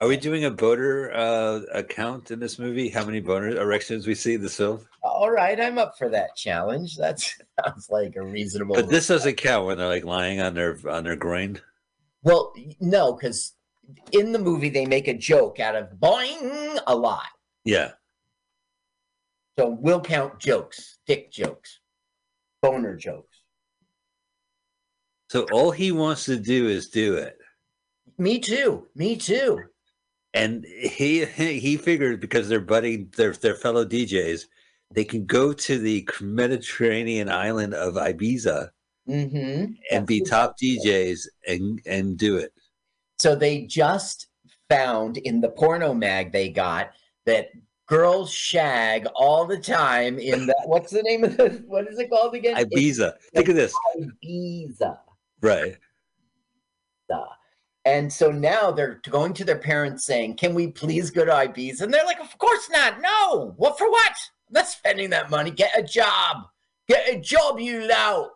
Are 0.00 0.08
we 0.08 0.16
doing 0.16 0.44
a 0.44 0.50
boner 0.50 1.12
uh, 1.12 1.60
account 1.72 2.30
in 2.30 2.40
this 2.40 2.58
movie? 2.58 2.88
How 2.88 3.04
many 3.04 3.20
boner 3.20 3.48
erections 3.48 4.06
we 4.06 4.14
see 4.14 4.34
in 4.34 4.42
this 4.42 4.56
film? 4.56 4.86
All 5.02 5.30
right, 5.30 5.60
I'm 5.60 5.78
up 5.78 5.96
for 5.96 6.08
that 6.08 6.34
challenge. 6.36 6.96
That 6.96 7.20
sounds 7.64 7.88
like 7.90 8.16
a 8.16 8.22
reasonable. 8.22 8.74
But 8.74 8.88
this 8.88 9.06
doesn't 9.06 9.36
count 9.36 9.66
when 9.66 9.78
they're 9.78 9.86
like 9.86 10.04
lying 10.04 10.40
on 10.40 10.54
their 10.54 10.78
on 10.88 11.04
their 11.04 11.16
groin. 11.16 11.60
well, 12.22 12.52
no, 12.80 13.12
because 13.12 13.52
in 14.12 14.32
the 14.32 14.38
movie 14.38 14.68
they 14.68 14.86
make 14.86 15.08
a 15.08 15.14
joke 15.14 15.60
out 15.60 15.76
of 15.76 15.90
boing 16.00 16.78
a 16.86 16.96
lot. 16.96 17.26
Yeah. 17.64 17.92
So 19.58 19.70
we'll 19.70 20.00
count 20.00 20.38
jokes, 20.38 20.98
dick 21.06 21.30
jokes, 21.32 21.80
boner 22.62 22.96
jokes. 22.96 23.40
So 25.30 25.46
all 25.52 25.70
he 25.70 25.92
wants 25.92 26.24
to 26.26 26.36
do 26.36 26.68
is 26.68 26.88
do 26.88 27.14
it. 27.16 27.36
Me 28.18 28.38
too. 28.38 28.86
Me 28.94 29.16
too. 29.16 29.58
and 30.34 30.64
he 30.64 31.24
he 31.58 31.76
figured 31.76 32.20
because 32.20 32.48
they're 32.48 32.60
buddy 32.60 33.04
their 33.16 33.32
their 33.32 33.54
fellow 33.54 33.84
DJs, 33.84 34.42
they 34.94 35.04
can 35.04 35.26
go 35.26 35.52
to 35.52 35.78
the 35.78 36.08
Mediterranean 36.20 37.28
island 37.28 37.74
of 37.74 37.94
Ibiza 37.94 38.70
Mm-hmm. 39.08 39.66
and 39.92 40.04
be 40.04 40.20
top 40.20 40.56
DJs 40.60 41.28
and 41.46 41.80
and 41.86 42.18
do 42.18 42.38
it. 42.38 42.52
So 43.20 43.36
they 43.36 43.62
just 43.62 44.26
found 44.68 45.16
in 45.18 45.40
the 45.40 45.48
porno 45.50 45.94
mag 45.94 46.32
they 46.32 46.48
got 46.48 46.90
that 47.24 47.50
girls 47.86 48.30
shag 48.32 49.06
all 49.14 49.46
the 49.46 49.58
time 49.58 50.18
in 50.18 50.46
that. 50.46 50.62
what's 50.66 50.92
the 50.92 51.02
name 51.02 51.24
of 51.24 51.36
the 51.36 51.62
what 51.66 51.88
is 51.88 51.98
it 51.98 52.10
called 52.10 52.34
again? 52.34 52.56
Ibiza. 52.56 53.14
Think 53.34 53.48
of 53.48 53.54
this, 53.56 53.74
Ibiza. 53.98 54.98
right? 55.40 55.76
And 57.86 58.12
so 58.12 58.32
now 58.32 58.72
they're 58.72 59.00
going 59.08 59.32
to 59.34 59.44
their 59.44 59.58
parents 59.58 60.04
saying, 60.04 60.34
Can 60.34 60.54
we 60.54 60.66
please 60.66 61.08
go 61.10 61.24
to 61.24 61.30
Ibiza? 61.30 61.82
And 61.82 61.94
they're 61.94 62.04
like, 62.04 62.20
Of 62.20 62.36
course 62.38 62.68
not. 62.68 63.00
No. 63.00 63.54
What 63.56 63.78
for 63.78 63.88
what? 63.88 64.12
I'm 64.48 64.54
not 64.54 64.66
spending 64.66 65.10
that 65.10 65.30
money. 65.30 65.52
Get 65.52 65.78
a 65.78 65.84
job. 65.84 66.48
Get 66.88 67.08
a 67.08 67.20
job, 67.20 67.60
you 67.60 67.86
lout. 67.86 68.30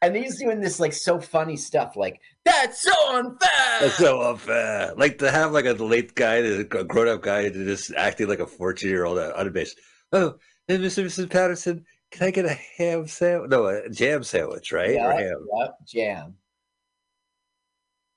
And 0.00 0.16
he's 0.16 0.38
doing 0.38 0.60
this 0.60 0.80
like 0.80 0.94
so 0.94 1.20
funny 1.20 1.58
stuff, 1.58 1.94
like, 1.94 2.20
That's 2.44 2.82
so 2.82 2.92
unfair. 3.16 3.80
That's 3.80 3.94
so 3.96 4.22
unfair. 4.22 4.94
Like 4.96 5.18
to 5.18 5.30
have 5.30 5.52
like 5.52 5.66
a 5.66 5.72
late 5.72 6.14
guy, 6.14 6.36
a 6.36 6.64
grown 6.64 7.08
up 7.08 7.22
guy, 7.22 7.48
to 7.48 7.64
just 7.64 7.92
acting 7.94 8.28
like 8.28 8.40
a 8.40 8.46
fourteen 8.46 8.90
year 8.90 9.04
old 9.04 9.18
on 9.18 9.46
a 9.46 9.50
base. 9.50 9.74
Oh, 10.12 10.36
hey, 10.66 10.78
Mr. 10.78 11.04
Mrs. 11.04 11.30
Patterson, 11.30 11.84
can 12.10 12.26
I 12.26 12.30
get 12.30 12.46
a 12.46 12.58
ham 12.78 13.06
sandwich? 13.06 13.50
No, 13.50 13.66
a 13.66 13.88
jam 13.90 14.22
sandwich, 14.24 14.72
right? 14.72 14.90
Or 14.90 14.94
Yeah, 14.94 15.20
ham. 15.20 15.46
Yep, 15.58 15.74
jam. 15.86 16.34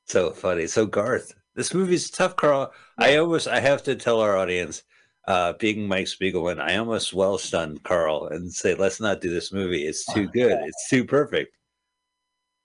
So 0.06 0.32
funny. 0.32 0.68
So 0.68 0.86
Garth, 0.86 1.34
this 1.56 1.74
movie's 1.74 2.10
tough, 2.10 2.36
Carl. 2.36 2.72
I 2.98 3.18
almost 3.18 3.48
I 3.48 3.60
have 3.60 3.84
to 3.84 3.96
tell 3.96 4.20
our 4.22 4.38
audience, 4.38 4.84
uh, 5.28 5.54
being 5.54 5.88
Mike 5.88 6.08
Spiegelman, 6.08 6.60
I 6.60 6.78
almost 6.78 7.14
well 7.14 7.38
stunned 7.38 7.84
Carl 7.84 8.28
and 8.28 8.52
say, 8.52 8.76
let's 8.76 9.00
not 9.00 9.22
do 9.22 9.30
this 9.30 9.52
movie. 9.54 9.86
It's 9.86 10.06
too 10.14 10.28
good. 10.28 10.58
It's 10.64 10.90
too 10.90 11.06
perfect. 11.06 11.56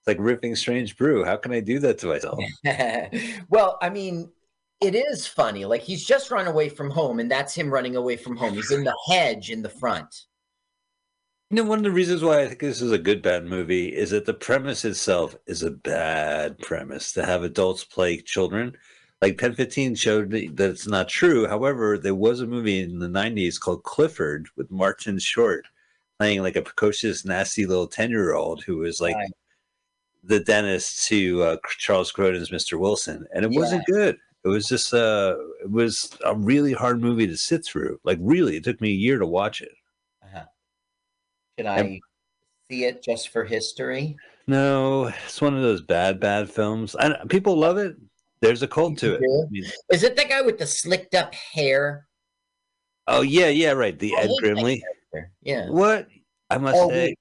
Like 0.09 0.17
ripping 0.19 0.55
strange 0.55 0.97
brew. 0.97 1.23
How 1.23 1.37
can 1.37 1.51
I 1.51 1.59
do 1.59 1.77
that 1.77 1.99
to 1.99 2.07
myself? 2.07 2.39
well, 3.49 3.77
I 3.79 3.91
mean, 3.91 4.31
it 4.81 4.95
is 4.95 5.27
funny. 5.27 5.65
Like 5.65 5.83
he's 5.83 6.03
just 6.03 6.31
run 6.31 6.47
away 6.47 6.67
from 6.67 6.89
home, 6.89 7.19
and 7.19 7.29
that's 7.29 7.53
him 7.53 7.69
running 7.69 7.95
away 7.95 8.17
from 8.17 8.35
home. 8.35 8.55
He's 8.55 8.71
in 8.71 8.83
the 8.83 8.97
hedge 9.07 9.51
in 9.51 9.61
the 9.61 9.69
front. 9.69 10.25
You 11.51 11.57
know, 11.57 11.63
one 11.63 11.77
of 11.77 11.83
the 11.83 11.91
reasons 11.91 12.23
why 12.23 12.41
I 12.41 12.47
think 12.47 12.59
this 12.59 12.81
is 12.81 12.91
a 12.91 12.97
good 12.97 13.21
bad 13.21 13.45
movie 13.45 13.89
is 13.89 14.09
that 14.09 14.25
the 14.25 14.33
premise 14.33 14.83
itself 14.83 15.35
is 15.45 15.61
a 15.61 15.69
bad 15.69 16.57
premise 16.57 17.13
to 17.13 17.23
have 17.23 17.43
adults 17.43 17.83
play 17.83 18.17
children. 18.17 18.75
Like 19.21 19.37
Pen 19.37 19.53
15 19.53 19.93
showed 19.93 20.31
that 20.31 20.55
that 20.55 20.71
it's 20.71 20.87
not 20.87 21.07
true. 21.07 21.47
However, 21.47 21.99
there 21.99 22.15
was 22.15 22.41
a 22.41 22.47
movie 22.47 22.79
in 22.79 22.97
the 22.97 23.07
90s 23.07 23.59
called 23.59 23.83
Clifford 23.83 24.47
with 24.57 24.71
Martin 24.71 25.19
Short 25.19 25.67
playing 26.19 26.41
like 26.41 26.55
a 26.55 26.61
precocious, 26.63 27.25
nasty 27.25 27.65
little 27.65 27.87
10 27.87 28.09
year 28.09 28.33
old 28.33 28.63
who 28.63 28.77
was 28.77 28.99
like 28.99 29.15
Right. 29.15 29.31
The 30.23 30.39
dentist 30.39 31.07
to 31.07 31.43
uh, 31.43 31.57
Charles 31.77 32.11
Grodin's 32.11 32.49
Mr. 32.49 32.79
Wilson. 32.79 33.25
And 33.33 33.45
it 33.45 33.51
wasn't 33.51 33.85
good. 33.85 34.17
It 34.43 34.47
was 34.47 34.67
just, 34.67 34.93
uh, 34.93 35.35
it 35.61 35.69
was 35.69 36.17
a 36.25 36.35
really 36.35 36.73
hard 36.73 37.01
movie 37.01 37.27
to 37.27 37.37
sit 37.37 37.65
through. 37.65 37.99
Like, 38.03 38.17
really, 38.21 38.55
it 38.57 38.63
took 38.63 38.79
me 38.81 38.89
a 38.89 38.95
year 38.95 39.19
to 39.19 39.25
watch 39.25 39.61
it. 39.61 39.71
Uh-huh. 40.23 40.45
Should 41.57 41.65
I 41.67 41.99
see 42.69 42.85
it 42.85 43.03
just 43.03 43.29
for 43.29 43.43
history? 43.43 44.15
No, 44.47 45.11
it's 45.25 45.41
one 45.41 45.55
of 45.55 45.61
those 45.61 45.81
bad, 45.81 46.19
bad 46.19 46.49
films. 46.49 46.95
And 46.99 47.15
people 47.29 47.57
love 47.57 47.77
it. 47.77 47.95
There's 48.41 48.63
a 48.63 48.67
cult 48.67 48.97
to 48.99 49.15
it. 49.15 49.21
Yeah. 49.21 49.43
I 49.43 49.49
mean, 49.49 49.65
Is 49.91 50.03
it 50.03 50.15
the 50.15 50.23
guy 50.25 50.41
with 50.41 50.57
the 50.57 50.65
slicked 50.65 51.13
up 51.13 51.33
hair? 51.33 52.07
Oh 53.07 53.21
yeah, 53.21 53.49
yeah, 53.49 53.71
right. 53.71 53.97
The 53.97 54.15
I 54.15 54.21
Ed 54.21 54.29
Grimley. 54.41 54.81
Yeah. 55.41 55.69
What? 55.69 56.07
I 56.49 56.57
must 56.57 56.77
Oh, 56.77 56.89
say, 56.89 57.07
wait. 57.07 57.19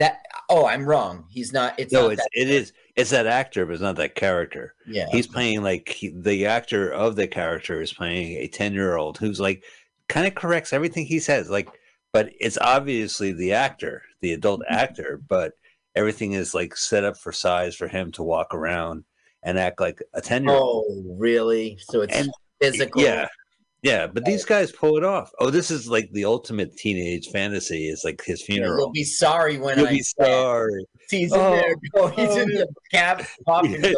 That. 0.00 0.22
Oh, 0.48 0.66
I'm 0.66 0.84
wrong. 0.84 1.26
He's 1.30 1.52
not. 1.52 1.78
It's 1.78 1.92
no, 1.92 2.08
not 2.08 2.12
it's 2.14 2.26
it 2.34 2.50
is 2.50 2.72
it's 2.96 3.10
that 3.10 3.26
actor, 3.26 3.64
but 3.64 3.72
it's 3.74 3.82
not 3.82 3.96
that 3.96 4.16
character. 4.16 4.74
Yeah. 4.86 5.06
He's 5.12 5.28
playing 5.28 5.62
like 5.62 5.88
he, 5.88 6.08
the 6.08 6.46
actor 6.46 6.90
of 6.90 7.14
the 7.14 7.28
character 7.28 7.80
is 7.80 7.92
playing 7.92 8.38
a 8.38 8.48
ten 8.48 8.72
year 8.72 8.96
old 8.96 9.18
who's 9.18 9.38
like 9.38 9.62
kind 10.08 10.26
of 10.26 10.34
corrects 10.34 10.72
everything 10.72 11.06
he 11.06 11.20
says, 11.20 11.48
like, 11.48 11.68
but 12.12 12.30
it's 12.40 12.58
obviously 12.60 13.32
the 13.32 13.52
actor, 13.52 14.02
the 14.20 14.32
adult 14.32 14.62
Mm-hmm. 14.62 14.74
actor, 14.74 15.20
but 15.28 15.52
everything 15.94 16.32
is 16.32 16.52
like 16.54 16.76
set 16.76 17.04
up 17.04 17.16
for 17.16 17.30
size 17.30 17.76
for 17.76 17.86
him 17.86 18.10
to 18.12 18.22
walk 18.24 18.52
around 18.54 19.04
and 19.44 19.56
act 19.58 19.80
like 19.80 20.02
a 20.14 20.20
ten 20.20 20.42
year 20.44 20.52
old. 20.54 20.86
Oh, 20.88 21.14
really? 21.16 21.78
So 21.80 22.00
it's 22.00 22.16
And- 22.16 22.30
physical. 22.60 23.02
Yeah. 23.02 23.28
Yeah, 23.82 24.06
but 24.08 24.26
these 24.26 24.44
guys 24.44 24.70
pull 24.72 24.98
it 24.98 25.04
off. 25.04 25.30
Oh, 25.40 25.48
this 25.48 25.70
is 25.70 25.88
like 25.88 26.10
the 26.12 26.26
ultimate 26.26 26.76
teenage 26.76 27.28
fantasy. 27.28 27.88
Is 27.88 28.02
like 28.04 28.22
his 28.22 28.42
funeral. 28.42 28.78
You'll 28.78 28.92
be 28.92 29.04
sorry 29.04 29.58
when 29.58 29.78
You'll 29.78 29.86
I 29.88 29.90
be 29.92 30.02
sorry. 30.02 30.84
He's 31.10 31.32
in 31.32 31.40
Oh, 31.40 31.50
there. 31.52 31.74
Going, 31.94 32.12
he's 32.16 32.36
in 32.36 32.50
oh, 32.52 32.56
the 32.58 32.68
cab 32.92 33.24
popping. 33.46 33.80
going, 33.80 33.94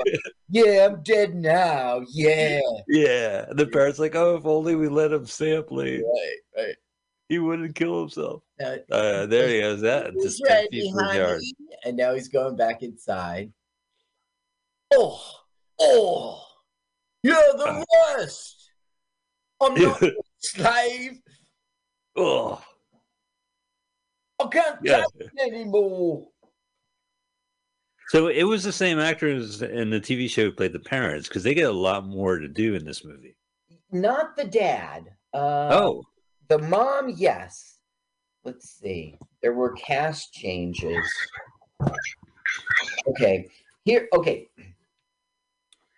yeah, 0.51 0.87
I'm 0.89 1.03
dead 1.03 1.35
now. 1.35 2.03
Yeah. 2.13 2.61
Yeah. 2.89 3.47
The 3.51 3.67
parents 3.67 3.99
like, 3.99 4.15
oh, 4.15 4.37
if 4.37 4.47
only 4.47 4.77
we 4.77 4.89
let 4.89 5.13
him 5.13 5.27
sample. 5.27 5.79
Right. 5.79 6.01
Right. 6.57 6.77
he 7.29 7.41
wouldn't 7.41 7.75
kill 7.75 8.01
himself. 8.01 8.43
Uh, 8.63 8.77
Uh, 8.89 9.27
there 9.27 9.49
he 9.49 9.61
goes. 9.63 9.81
That 9.81 10.13
just 10.23 10.41
ready, 10.49 10.69
feet 10.71 10.93
from 10.95 11.07
his 11.09 11.17
yard. 11.17 11.29
honey. 11.33 11.53
And 11.85 11.97
now 11.97 12.15
he's 12.15 12.29
going 12.29 12.55
back 12.57 12.83
inside. 12.85 13.53
Oh, 14.95 15.21
oh, 15.81 16.45
you're 17.25 17.35
the 17.35 17.85
worst. 18.17 18.62
I'm 19.63 19.75
not 19.75 20.03
a 20.03 20.13
slave. 20.39 21.19
Oh, 22.17 22.63
I 24.41 24.47
can't 24.49 24.79
yeah. 24.83 25.05
take 25.19 25.31
it 25.35 25.53
anymore. 25.55 26.29
So 28.09 28.27
it 28.27 28.43
was 28.43 28.63
the 28.63 28.73
same 28.73 28.99
actors 28.99 29.63
in 29.63 29.89
the 29.89 30.01
TV 30.01 30.29
show 30.29 30.45
who 30.45 30.53
played 30.53 30.75
the 30.75 30.81
parents 30.81 31.29
because 31.29 31.43
they 31.45 31.55
get 31.55 31.71
a 31.71 31.73
lot 31.73 32.07
more 32.07 32.39
to 32.39 32.49
do 32.49 32.75
in 32.75 32.85
this 32.85 33.05
movie. 33.05 33.37
Not 33.91 34.37
the 34.37 34.45
dad. 34.45 35.05
Uh, 35.33 35.69
oh, 35.73 36.05
The 36.49 36.59
mom, 36.59 37.15
yes. 37.17 37.79
Let's 38.45 38.69
see. 38.71 39.17
There 39.41 39.55
were 39.55 39.73
cast 39.73 40.35
changes. 40.35 41.07
Okay. 43.07 43.49
Here, 43.85 44.09
okay. 44.13 44.49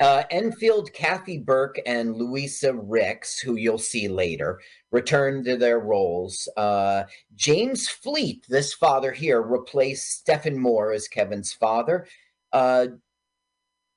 Uh, 0.00 0.24
Enfield, 0.30 0.92
Kathy 0.92 1.38
Burke, 1.38 1.80
and 1.86 2.16
Louisa 2.16 2.74
Rix, 2.74 3.38
who 3.38 3.54
you'll 3.54 3.78
see 3.78 4.08
later, 4.08 4.60
returned 4.90 5.44
to 5.44 5.56
their 5.56 5.78
roles. 5.78 6.48
Uh, 6.56 7.04
James 7.36 7.88
Fleet, 7.88 8.44
this 8.48 8.74
father 8.74 9.12
here, 9.12 9.40
replaced 9.40 10.10
Stephen 10.10 10.58
Moore 10.58 10.92
as 10.92 11.06
Kevin's 11.06 11.52
father. 11.52 12.06
Uh, 12.52 12.86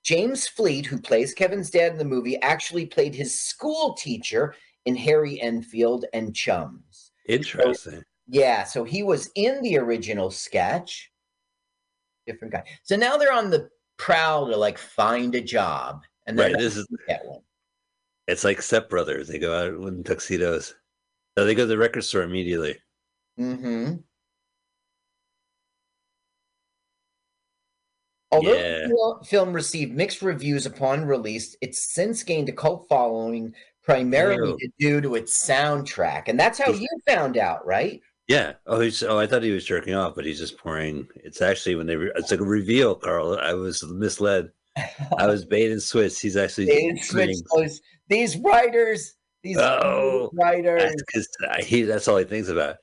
James 0.03 0.47
Fleet, 0.47 0.85
who 0.85 0.99
plays 0.99 1.33
Kevin's 1.33 1.71
dad 1.71 1.93
in 1.93 1.97
the 1.97 2.05
movie, 2.05 2.39
actually 2.41 2.85
played 2.85 3.15
his 3.15 3.39
school 3.39 3.93
teacher 3.93 4.55
in 4.85 4.95
Harry 4.95 5.41
Enfield 5.41 6.05
and 6.13 6.33
Chums. 6.33 7.11
interesting. 7.27 8.03
Yeah, 8.29 8.63
so 8.63 8.83
he 8.83 9.03
was 9.03 9.29
in 9.35 9.61
the 9.61 9.77
original 9.77 10.31
sketch. 10.31 11.11
Different 12.25 12.53
guy. 12.53 12.63
So 12.83 12.95
now 12.95 13.17
they're 13.17 13.33
on 13.33 13.49
the 13.49 13.69
prowl 13.97 14.47
to 14.47 14.55
like 14.57 14.77
find 14.77 15.33
a 15.35 15.41
job, 15.41 16.03
and 16.25 16.37
then 16.37 16.53
Right, 16.53 16.59
this 16.61 16.77
is- 16.77 16.87
get 17.07 17.25
one. 17.25 17.41
It's 18.27 18.43
like 18.43 18.61
Step 18.61 18.89
Brothers. 18.89 19.27
They 19.27 19.39
go 19.39 19.55
out 19.57 19.87
in 19.87 20.03
tuxedos. 20.03 20.73
So 21.37 21.45
they 21.45 21.55
go 21.55 21.63
to 21.63 21.67
the 21.67 21.77
record 21.77 22.03
store 22.03 22.23
immediately. 22.23 22.77
Mm-hmm. 23.39 23.95
Although 28.31 28.53
Yeah. 28.53 28.87
the 28.87 29.25
film 29.25 29.53
received 29.53 29.93
mixed 29.95 30.21
reviews 30.21 30.65
upon 30.65 31.05
release, 31.05 31.55
it's 31.61 31.93
since 31.93 32.23
gained 32.23 32.49
a 32.49 32.51
cult 32.51 32.87
following 32.89 33.55
primarily 33.83 34.51
Oh. 34.51 34.71
due 34.79 34.99
to 34.99 35.15
its 35.15 35.37
soundtrack, 35.47 36.27
and 36.27 36.37
that's 36.37 36.59
how 36.59 36.71
you 36.71 36.87
found 37.07 37.37
out, 37.37 37.65
right? 37.65 38.01
Yeah. 38.27 38.53
Oh, 38.65 38.79
he's. 38.81 39.03
Oh, 39.03 39.17
I 39.17 39.25
thought 39.27 39.43
he 39.43 39.51
was 39.51 39.65
jerking 39.65 39.93
off, 39.95 40.15
but 40.15 40.25
he's 40.25 40.39
just 40.39 40.57
pouring. 40.57 41.07
It's 41.15 41.41
actually 41.41 41.75
when 41.75 41.87
they. 41.87 41.95
Re- 41.95 42.11
it's 42.15 42.31
like 42.31 42.39
a 42.41 42.45
reveal, 42.45 42.95
Carl. 42.95 43.37
I 43.39 43.53
was 43.53 43.83
misled. 43.83 44.51
I 45.17 45.27
was 45.27 45.45
bait 45.53 45.71
and 45.71 45.81
switch. 45.81 46.19
He's 46.19 46.35
actually. 46.35 46.65
They 46.65 46.95
switched 46.97 47.45
pouring. 47.47 47.67
those 47.67 47.81
these 48.09 48.37
writers, 48.37 49.15
these 49.43 49.57
Oh, 49.57 50.29
writers. 50.33 50.81
That's 50.83 51.03
because 51.03 51.65
he. 51.65 51.83
That's 51.83 52.07
all 52.07 52.17
he 52.17 52.25
thinks 52.25 52.49
about. 52.49 52.77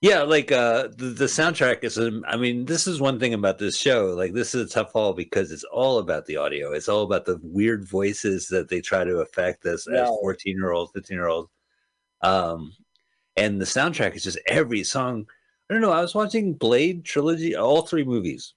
Yeah, 0.00 0.22
like 0.22 0.52
uh, 0.52 0.88
the 0.96 1.06
the 1.06 1.24
soundtrack 1.24 1.82
is. 1.82 1.98
um, 1.98 2.24
I 2.28 2.36
mean, 2.36 2.66
this 2.66 2.86
is 2.86 3.00
one 3.00 3.18
thing 3.18 3.34
about 3.34 3.58
this 3.58 3.76
show. 3.76 4.06
Like, 4.16 4.32
this 4.34 4.54
is 4.54 4.70
a 4.70 4.72
tough 4.72 4.92
haul 4.92 5.12
because 5.14 5.50
it's 5.50 5.64
all 5.64 5.98
about 5.98 6.26
the 6.26 6.36
audio. 6.36 6.72
It's 6.72 6.88
all 6.90 7.02
about 7.04 7.24
the 7.24 7.40
weird 7.42 7.88
voices 7.88 8.46
that 8.48 8.68
they 8.68 8.80
try 8.80 9.02
to 9.02 9.20
affect 9.20 9.64
as 9.66 9.86
as 9.88 10.06
fourteen 10.20 10.56
year 10.56 10.72
olds, 10.72 10.92
fifteen 10.94 11.16
year 11.16 11.28
olds. 11.28 11.50
Um, 12.20 12.72
and 13.36 13.60
the 13.60 13.64
soundtrack 13.64 14.14
is 14.14 14.24
just 14.24 14.38
every 14.46 14.84
song. 14.84 15.26
I 15.68 15.74
don't 15.74 15.82
know. 15.82 15.92
I 15.92 16.00
was 16.00 16.14
watching 16.14 16.54
Blade 16.54 17.04
trilogy, 17.04 17.56
all 17.56 17.82
three 17.82 18.04
movies, 18.04 18.54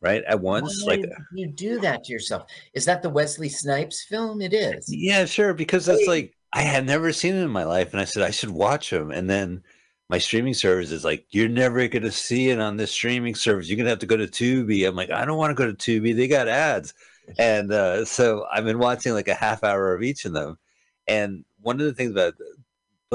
right 0.00 0.22
at 0.24 0.40
once. 0.40 0.84
Why 0.84 0.96
Like, 0.96 1.10
you 1.32 1.48
do 1.48 1.80
that 1.80 2.04
to 2.04 2.12
yourself. 2.12 2.44
Is 2.74 2.84
that 2.84 3.02
the 3.02 3.10
Wesley 3.10 3.48
Snipes 3.48 4.04
film? 4.04 4.42
It 4.42 4.52
is. 4.52 4.86
Yeah, 4.88 5.24
sure. 5.24 5.54
Because 5.54 5.86
that's 5.86 6.06
like 6.06 6.34
I 6.52 6.62
had 6.62 6.86
never 6.86 7.12
seen 7.12 7.34
it 7.34 7.42
in 7.42 7.50
my 7.50 7.64
life, 7.64 7.92
and 7.92 8.00
I 8.00 8.04
said 8.04 8.22
I 8.22 8.30
should 8.30 8.50
watch 8.50 8.90
them. 8.90 9.10
And 9.10 9.28
then 9.28 9.62
my 10.08 10.18
streaming 10.18 10.54
service 10.54 10.90
is 10.90 11.04
like, 11.04 11.24
"You're 11.30 11.48
never 11.48 11.88
going 11.88 12.02
to 12.02 12.12
see 12.12 12.50
it 12.50 12.60
on 12.60 12.76
this 12.76 12.90
streaming 12.90 13.34
service. 13.34 13.68
You're 13.68 13.76
going 13.76 13.86
to 13.86 13.90
have 13.90 13.98
to 14.00 14.06
go 14.06 14.18
to 14.18 14.26
Tubi." 14.26 14.86
I'm 14.86 14.94
like, 14.94 15.10
"I 15.10 15.24
don't 15.24 15.38
want 15.38 15.50
to 15.50 15.54
go 15.54 15.72
to 15.72 15.74
Tubi. 15.74 16.14
They 16.14 16.28
got 16.28 16.48
ads." 16.48 16.92
And 17.38 17.72
uh, 17.72 18.04
so 18.04 18.44
I've 18.52 18.64
been 18.64 18.78
watching 18.78 19.14
like 19.14 19.28
a 19.28 19.34
half 19.34 19.64
hour 19.64 19.94
of 19.94 20.02
each 20.02 20.24
of 20.24 20.34
them. 20.34 20.58
And 21.06 21.44
one 21.60 21.80
of 21.80 21.86
the 21.86 21.94
things 21.94 22.10
about 22.12 22.34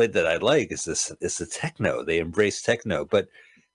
that 0.06 0.28
I 0.28 0.38
like 0.38 0.72
is 0.72 0.84
this: 0.84 1.12
is 1.22 1.38
the 1.40 1.48
techno. 1.48 2.04
They 2.04 2.20
embrace 2.20 2.62
techno, 2.62 3.06
but 3.06 3.28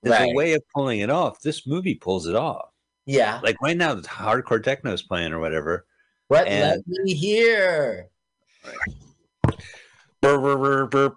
there's 0.02 0.18
Right. 0.20 0.30
a 0.30 0.34
way 0.36 0.52
of 0.52 0.62
pulling 0.74 1.00
it 1.00 1.10
off. 1.10 1.40
This 1.40 1.66
movie 1.66 1.96
pulls 1.96 2.26
it 2.26 2.36
off. 2.36 2.68
Yeah. 3.06 3.40
Like 3.42 3.60
right 3.60 3.76
now, 3.76 3.94
the 3.94 4.02
hardcore 4.02 4.62
techno 4.62 4.92
is 4.92 5.02
playing 5.02 5.32
or 5.32 5.40
whatever. 5.40 5.86
What 6.28 6.46
and- 6.46 6.82
let 6.86 7.02
me 7.02 7.14
hear? 7.14 8.08
Burr, 10.20 10.38
burr, 10.38 10.56
burr, 10.56 10.86
burr. 10.86 11.16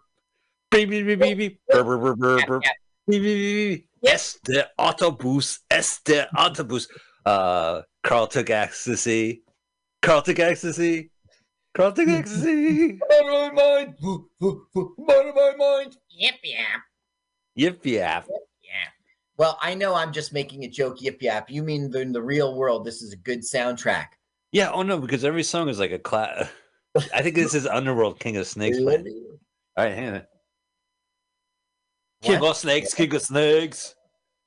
Beep, 0.72 0.90
beep, 0.90 1.06
beep, 1.06 1.20
beep, 1.20 1.38
beep. 1.38 1.60
Burr, 1.70 1.84
burr, 1.84 1.98
burr, 1.98 2.16
burr, 2.16 2.46
burr. 2.48 2.60
Beep, 3.08 3.22
beep, 3.22 3.22
beep, 3.22 3.70
beep. 4.02 4.12
Es 4.12 4.40
der 4.44 4.66
Autobus, 4.80 5.60
es 5.70 6.00
der 6.04 6.28
Autobus. 6.36 6.88
Uh, 7.26 7.82
Carl 8.04 8.28
took 8.28 8.50
ecstasy. 8.50 9.44
Carl 10.02 10.22
took 10.22 10.40
ecstasy. 10.40 11.12
Carl 11.76 11.92
took 11.92 12.08
ecstasy. 12.08 13.00
Out 13.14 13.26
of 13.28 13.54
my 13.54 13.62
mind. 13.62 13.96
Out 14.02 15.28
of 15.28 15.36
my 15.36 15.54
mind. 15.58 15.98
Yip 16.10 16.36
yap. 16.44 16.82
Yip 17.56 17.86
yap. 17.86 18.28
Yeah. 18.64 18.70
Well, 19.38 19.58
I 19.62 19.76
know 19.76 19.94
I'm 19.94 20.14
just 20.14 20.32
making 20.32 20.64
a 20.64 20.70
joke, 20.70 21.02
yip 21.02 21.22
yap. 21.22 21.50
You 21.50 21.64
mean 21.64 21.94
in 21.96 22.12
the 22.14 22.22
real 22.24 22.56
world, 22.56 22.86
this 22.86 23.02
is 23.02 23.12
a 23.12 23.18
good 23.18 23.42
soundtrack. 23.42 24.08
Yeah, 24.54 24.72
oh 24.72 24.84
no, 24.84 25.00
because 25.00 25.26
every 25.26 25.44
song 25.44 25.68
is 25.68 25.80
like 25.80 25.92
a 25.92 26.00
class. 26.00 26.48
I 27.14 27.22
think 27.22 27.36
this 27.36 27.54
is 27.54 27.68
Underworld 27.68 28.20
King 28.20 28.38
of 28.38 28.48
Snakes. 28.48 28.80
playing. 28.80 29.38
All 29.76 29.84
right, 29.84 29.94
hang 29.94 30.14
on. 30.14 30.22
King 32.22 32.40
What? 32.40 32.52
of 32.52 32.58
Snakes, 32.58 32.94
King 32.94 33.14
of 33.14 33.22
Snakes. 33.22 33.96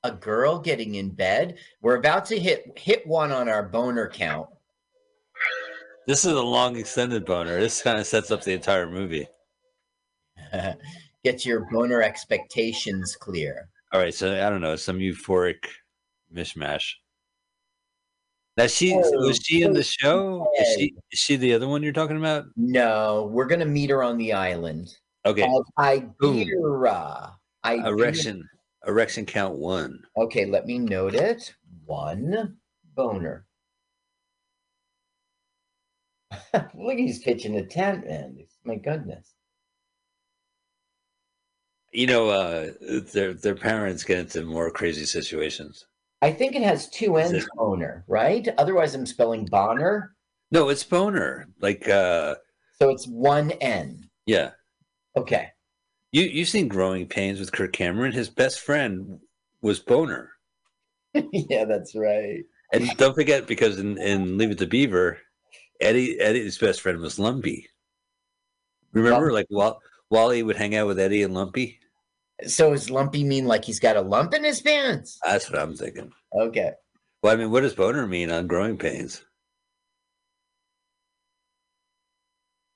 A 0.05 0.11
girl 0.13 0.59
getting 0.59 0.95
in 0.95 1.11
bed. 1.11 1.59
We're 1.83 1.97
about 1.97 2.25
to 2.27 2.39
hit 2.39 2.79
hit 2.79 3.07
one 3.07 3.33
on 3.33 3.51
our 3.51 3.63
boner 3.63 4.09
count. 4.09 4.49
This 6.09 6.25
is 6.25 6.33
a 6.33 6.43
long 6.43 6.77
extended 6.77 7.27
boner. 7.27 7.61
This 7.61 7.83
kind 7.83 7.99
of 7.99 8.07
sets 8.07 8.31
up 8.31 8.43
the 8.43 8.55
entire 8.55 8.89
movie. 8.89 9.29
Get 11.23 11.45
your 11.45 11.69
boner 11.71 12.01
expectations 12.01 13.15
clear. 13.15 13.69
All 13.93 14.01
right, 14.01 14.15
so 14.15 14.33
I 14.35 14.49
don't 14.49 14.63
know, 14.63 14.75
some 14.75 15.01
euphoric 15.01 15.59
mishmash. 16.35 16.95
Now 18.57 18.69
she 18.69 18.95
Oh, 18.95 19.03
was 19.19 19.39
she 19.45 19.61
in 19.61 19.75
the 19.75 19.83
show? 19.83 20.51
Is 20.59 20.75
she 20.79 20.95
is 21.13 21.19
she 21.19 21.37
the 21.37 21.53
other 21.53 21.69
one 21.69 21.83
you're 21.83 21.93
talking 21.93 22.17
about? 22.17 22.47
No, 22.57 23.29
we're 23.31 23.45
gonna 23.47 23.67
meet 23.67 23.91
her 23.91 24.03
on 24.03 24.17
the 24.17 24.33
island 24.33 24.89
Okay, 25.27 25.43
of 25.43 25.67
Idira. 25.79 27.33
Idira. 27.67 27.87
erection 27.87 28.49
erection 28.87 29.27
count 29.27 29.59
one. 29.59 30.01
Okay, 30.17 30.47
let 30.47 30.65
me 30.65 30.79
note 30.79 31.15
it. 31.15 31.55
One 31.85 32.57
boner. 32.95 33.45
Look, 36.75 36.97
he's 36.97 37.23
pitching 37.23 37.57
a 37.57 37.67
tent, 37.67 38.07
man. 38.07 38.39
My 38.65 38.77
goodness. 38.77 39.35
You 41.93 42.07
know, 42.07 42.29
uh, 42.29 42.71
their 43.13 43.33
their 43.33 43.55
parents 43.55 44.05
get 44.05 44.19
into 44.19 44.45
more 44.45 44.71
crazy 44.71 45.07
situations. 45.07 45.87
I 46.21 46.33
think 46.33 46.55
it 46.55 46.63
has 46.63 46.91
two 46.91 47.17
ends, 47.17 47.49
boner, 47.55 48.05
right? 48.09 48.47
Otherwise, 48.59 48.95
I'm 48.95 49.07
spelling 49.07 49.47
Bonner. 49.47 50.15
No, 50.51 50.69
it's 50.69 50.83
boner. 50.85 51.49
Like, 51.61 51.89
uh, 51.89 52.35
So 52.81 52.91
it's 52.91 53.07
one 53.07 53.53
N. 53.53 54.09
yeah, 54.27 54.51
Okay. 55.17 55.49
You 56.13 56.23
you've 56.23 56.49
seen 56.49 56.69
Growing 56.69 57.07
Pains 57.07 57.39
with 57.41 57.53
Kirk 57.53 57.73
Cameron. 57.73 58.13
His 58.13 58.29
best 58.31 58.61
friend 58.61 59.21
was 59.63 59.79
Boner. 59.79 60.31
yeah, 61.15 61.65
that's 61.65 61.95
right. 61.95 62.45
And 62.73 62.89
don't 62.97 63.15
forget, 63.15 63.47
because 63.47 63.79
in, 63.79 63.97
in 63.99 64.37
Leave 64.39 64.51
It 64.51 64.59
to 64.59 64.67
Beaver, 64.67 65.19
Eddie 65.81 66.19
Eddie's 66.21 66.59
best 66.59 66.81
friend 66.81 66.99
was 66.99 67.19
Lumpy. 67.19 67.69
Remember, 68.93 69.33
like 69.33 69.47
Wal- 69.51 69.81
Wally 70.11 70.43
would 70.43 70.57
hang 70.57 70.75
out 70.75 70.87
with 70.87 70.99
Eddie 70.99 71.23
and 71.23 71.35
Lumpy. 71.35 71.79
So 72.47 72.71
does 72.71 72.89
lumpy 72.89 73.25
mean 73.25 73.47
like 73.47 73.65
he's 73.65 73.81
got 73.81 73.97
a 73.97 74.01
lump 74.01 74.33
in 74.33 74.45
his 74.45 74.61
pants? 74.61 75.19
That's 75.25 75.51
what 75.51 75.59
I'm 75.61 75.75
thinking. 75.75 76.13
Okay. 76.33 76.73
Well, 77.23 77.33
I 77.33 77.37
mean, 77.37 77.51
what 77.51 77.63
does 77.63 77.75
Boner 77.75 78.07
mean 78.07 78.31
on 78.31 78.47
Growing 78.47 78.79
Pains? 78.79 79.25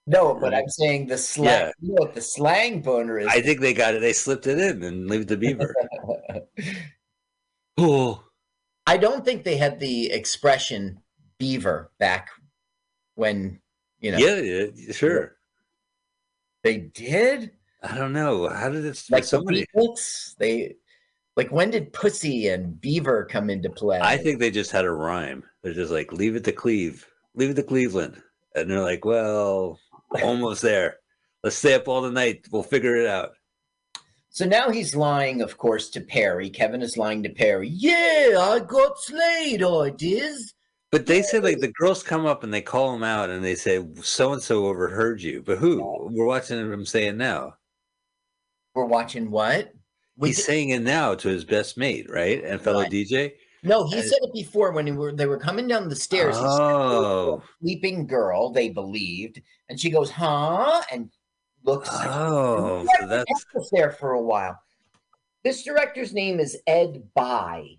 No, 0.07 0.35
but 0.35 0.53
I'm 0.53 0.69
saying 0.69 1.07
the 1.07 1.17
slang. 1.17 1.47
Yeah. 1.47 1.71
You 1.81 1.95
know 1.95 2.03
what 2.03 2.15
the 2.15 2.21
slang 2.21 2.83
boner 2.83 3.21
is? 3.21 3.29
I 3.29 3.41
think 3.41 3.61
they 3.61 3.73
got 3.73 3.95
it. 3.95 4.01
They 4.01 4.13
slipped 4.13 4.49
it 4.49 4.59
in 4.59 4.83
and 4.83 5.09
Leave 5.09 5.29
the 5.29 5.37
Beaver. 5.37 5.73
oh, 7.79 8.25
I 8.85 8.97
don't 8.97 9.25
think 9.25 9.45
they 9.45 9.57
had 9.57 9.79
the 9.79 10.11
expression 10.11 10.99
beaver 11.39 11.93
back 12.01 12.31
when 13.15 13.61
you 14.01 14.13
know 14.13 14.19
yeah, 14.19 14.37
yeah, 14.37 14.93
sure. 14.93 15.37
they 16.63 16.79
did. 16.79 17.53
I 17.83 17.97
don't 17.97 18.13
know. 18.13 18.49
How 18.49 18.69
did 18.69 18.85
it? 18.85 19.03
Like 19.11 19.25
so 19.25 19.39
the 19.39 19.45
many. 19.45 19.67
Beatles, 19.75 20.37
they 20.37 20.77
like 21.37 21.51
when 21.51 21.71
did 21.71 21.93
pussy 21.93 22.49
and 22.49 22.81
beaver 22.81 23.25
come 23.25 23.51
into 23.51 23.71
play? 23.71 24.01
I 24.01 24.17
think 24.17 24.39
they 24.39 24.51
just 24.51 24.71
had 24.71 24.85
a 24.85 24.91
rhyme. 24.91 25.45
They're 25.63 25.75
just 25.75 25.93
like, 25.93 26.13
leave 26.13 26.37
it 26.37 26.45
to 26.45 26.53
Cleve, 26.53 27.07
leave 27.35 27.51
it 27.51 27.55
to 27.55 27.63
Cleveland. 27.63 28.21
And 28.55 28.71
they're 28.71 28.83
like, 28.83 29.05
well, 29.05 29.79
almost 30.23 30.63
there. 30.63 30.99
Let's 31.43 31.57
stay 31.57 31.75
up 31.75 31.89
all 31.89 32.03
the 32.03 32.11
night. 32.11 32.47
We'll 32.51 32.63
figure 32.63 32.97
it 32.97 33.07
out. 33.07 33.31
So 34.29 34.45
now 34.45 34.71
he's 34.71 34.95
lying, 34.95 35.43
of 35.43 35.59
course, 35.59 35.91
to 35.91 36.01
Perry. 36.01 36.49
Kevin 36.51 36.83
is 36.83 36.97
lying 36.97 37.23
to 37.23 37.29
Perry. 37.29 37.69
Yeah, 37.69 38.39
I 38.39 38.61
got 38.67 38.99
slayed, 38.99 39.63
I 39.63 39.91
did. 39.91 40.41
But 40.93 41.07
they 41.07 41.23
say 41.23 41.41
like 41.41 41.59
the 41.61 41.73
girls 41.73 42.03
come 42.03 42.27
up 42.27 42.45
and 42.45 42.53
they 42.53 42.61
call 42.61 42.95
him 42.95 43.03
out 43.03 43.31
and 43.31 43.43
they 43.43 43.55
say, 43.55 43.83
so 44.03 44.35
and 44.35 44.43
so 44.43 44.67
overheard 44.67 45.23
you. 45.23 45.43
But 45.43 45.57
who? 45.59 45.83
We're 46.13 46.27
watching 46.27 46.59
him 46.59 46.85
say 46.85 47.07
it 47.07 47.17
now. 47.17 47.55
We're 48.75 48.85
watching 48.85 49.31
what? 49.31 49.73
We 50.19 50.29
He's 50.29 50.37
did- 50.37 50.45
saying 50.45 50.69
it 50.69 50.83
now 50.83 51.15
to 51.15 51.29
his 51.29 51.45
best 51.47 51.79
mate, 51.79 52.11
right? 52.11 52.45
And 52.45 52.61
fellow 52.61 52.83
Right. 52.83 52.91
DJ. 52.93 53.33
no, 53.63 53.87
he 53.89 53.97
I- 53.99 54.03
said 54.03 54.19
it 54.21 54.35
before 54.35 54.73
when 54.73 54.85
they 54.85 54.93
were 54.93 55.13
they 55.13 55.25
were 55.27 55.39
coming 55.39 55.67
down 55.67 55.89
the 55.89 55.97
stairs. 55.97 56.37
He 56.37 56.43
said, 56.43 56.49
Oh, 56.51 57.43
sleeping 57.63 58.07
girl, 58.07 58.51
they 58.51 58.69
believed, 58.69 59.41
and 59.71 59.81
she 59.81 59.89
goes, 59.89 60.11
"Huh?" 60.11 60.83
and 60.93 61.11
looks. 61.65 61.89
oh, 61.93 62.87
so 63.01 63.07
that's 63.07 63.71
there 63.73 63.93
for 63.93 64.13
a 64.13 64.21
while. 64.23 64.59
This 65.43 65.63
director's 65.65 66.13
name 66.13 66.39
is 66.39 66.59
Ed 66.67 67.03
Bye. 67.15 67.79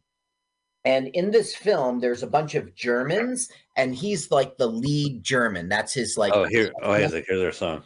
And 0.86 1.08
in 1.10 1.32
this 1.32 1.56
film, 1.56 2.00
there's 2.00 2.24
a 2.24 2.28
bunch 2.28 2.56
of 2.56 2.76
Germans, 2.76 3.50
and 3.78 3.96
he's 3.96 4.32
like 4.32 4.58
the 4.58 4.67
lead 4.67 5.24
German. 5.24 5.69
That's 5.69 5.93
his 5.93 6.17
like. 6.17 6.34
oh 6.34 6.43
here. 6.43 6.74
Oh, 6.82 6.93
here's 6.93 7.12
here's 7.13 7.28
their 7.28 7.52
song. 7.54 7.84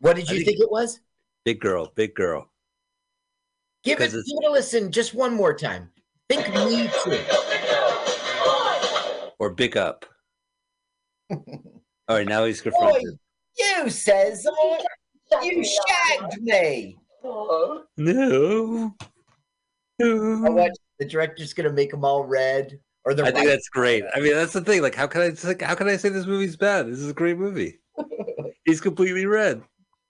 What 0.00 0.16
did 0.16 0.28
you 0.28 0.36
think- 0.36 0.46
think 0.48 0.60
it 0.60 0.70
was? 0.70 1.00
Big 1.44 1.60
girl, 1.60 1.92
big 1.94 2.14
girl. 2.14 2.50
Give 3.82 4.00
it, 4.00 4.12
give 4.12 4.20
it 4.24 4.48
a 4.48 4.50
listen 4.50 4.90
just 4.90 5.14
one 5.14 5.34
more 5.34 5.54
time. 5.54 5.90
Think 6.28 6.48
me 6.54 6.88
too. 7.04 7.22
or 9.38 9.50
big 9.50 9.76
up. 9.76 10.06
All 11.30 11.40
right, 12.08 12.26
now 12.26 12.44
he's 12.44 12.62
confronted. 12.62 13.18
You 13.58 13.90
says 13.90 14.46
oh, 14.48 14.78
you 15.42 15.64
shagged 15.64 16.40
me. 16.42 16.96
No, 17.22 17.84
Oh, 17.96 18.96
no. 19.98 20.50
what? 20.50 20.72
The 20.98 21.06
director's 21.06 21.52
gonna 21.54 21.72
make 21.72 21.90
them 21.90 22.04
all 22.04 22.24
red, 22.24 22.78
or 23.04 23.14
the 23.14 23.24
I 23.24 23.30
think 23.30 23.46
that's 23.46 23.68
great. 23.68 24.04
I 24.14 24.20
mean, 24.20 24.32
that's 24.34 24.52
the 24.52 24.60
thing. 24.60 24.82
Like, 24.82 24.94
how 24.94 25.06
can 25.06 25.22
I 25.22 25.32
like, 25.46 25.62
how 25.62 25.74
can 25.74 25.88
I 25.88 25.96
say 25.96 26.08
this 26.08 26.26
movie's 26.26 26.56
bad? 26.56 26.86
This 26.86 26.98
is 26.98 27.10
a 27.10 27.14
great 27.14 27.38
movie. 27.38 27.80
He's 28.64 28.80
completely 28.80 29.26
red. 29.26 29.62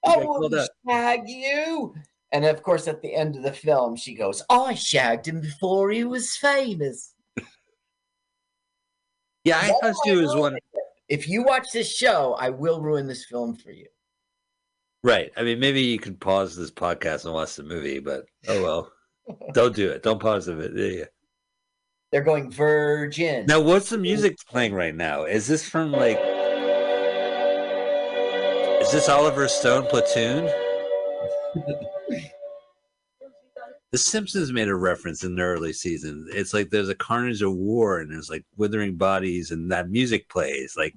I 0.06 0.16
Yeah, 0.18 0.24
call 0.24 0.66
shag 0.88 1.28
you. 1.28 1.94
And 2.32 2.44
of 2.44 2.62
course, 2.62 2.88
at 2.88 3.00
the 3.00 3.14
end 3.14 3.36
of 3.36 3.42
the 3.42 3.52
film, 3.52 3.96
she 3.96 4.14
goes, 4.14 4.42
I 4.50 4.74
shagged 4.74 5.26
him 5.28 5.40
before 5.40 5.90
he 5.90 6.04
was 6.04 6.36
famous. 6.36 7.14
Yeah, 9.44 9.58
I 9.58 9.68
thought 9.68 9.94
she 10.06 10.16
was 10.16 10.34
one. 10.34 10.56
If 11.08 11.28
you 11.28 11.42
watch 11.42 11.68
this 11.72 11.94
show, 11.94 12.34
I 12.38 12.50
will 12.50 12.80
ruin 12.80 13.06
this 13.06 13.24
film 13.26 13.56
for 13.56 13.70
you. 13.70 13.86
Right. 15.02 15.30
I 15.36 15.42
mean, 15.42 15.60
maybe 15.60 15.82
you 15.82 15.98
can 15.98 16.16
pause 16.16 16.56
this 16.56 16.70
podcast 16.70 17.26
and 17.26 17.34
watch 17.34 17.56
the 17.56 17.62
movie, 17.62 17.98
but 17.98 18.24
oh 18.48 18.62
well. 18.62 18.92
Don't 19.52 19.74
do 19.74 19.90
it. 19.90 20.02
Don't 20.02 20.20
pause 20.20 20.48
it. 20.48 20.72
Yeah, 20.74 20.98
yeah. 20.98 21.04
They're 22.10 22.22
going 22.22 22.50
virgin. 22.50 23.46
Now, 23.46 23.60
what's 23.60 23.90
the 23.90 23.98
music 23.98 24.36
playing 24.48 24.74
right 24.74 24.94
now? 24.94 25.24
Is 25.24 25.46
this 25.46 25.68
from 25.68 25.92
like? 25.92 26.18
Is 28.82 28.92
this 28.92 29.08
Oliver 29.08 29.48
Stone 29.48 29.86
platoon? 29.86 30.50
the 33.94 33.98
Simpsons 33.98 34.52
made 34.52 34.66
a 34.66 34.74
reference 34.74 35.22
in 35.22 35.36
the 35.36 35.42
early 35.42 35.72
season. 35.72 36.26
It's 36.32 36.52
like 36.52 36.70
there's 36.70 36.88
a 36.88 36.96
carnage 36.96 37.42
of 37.42 37.54
war 37.54 38.00
and 38.00 38.10
there's 38.10 38.28
like 38.28 38.44
withering 38.56 38.96
bodies 38.96 39.52
and 39.52 39.70
that 39.70 39.88
music 39.88 40.28
plays. 40.28 40.74
Like 40.76 40.96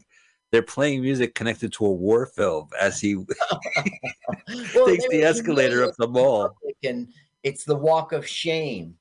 they're 0.51 0.63
playing 0.63 1.03
music 1.03 1.35
connected 1.35 1.71
to 1.73 1.85
a 1.85 1.91
war 1.91 2.25
film 2.25 2.69
as 2.81 2.99
he 2.99 3.13
Well, 3.17 4.87
takes 4.87 5.07
the 5.09 5.21
escalator 5.23 5.83
up 5.83 5.93
the 5.99 6.07
mall. 6.07 6.55
And 6.83 7.09
it's 7.43 7.65
the 7.65 7.75
walk 7.75 8.13
of 8.13 8.27
shame. 8.27 8.95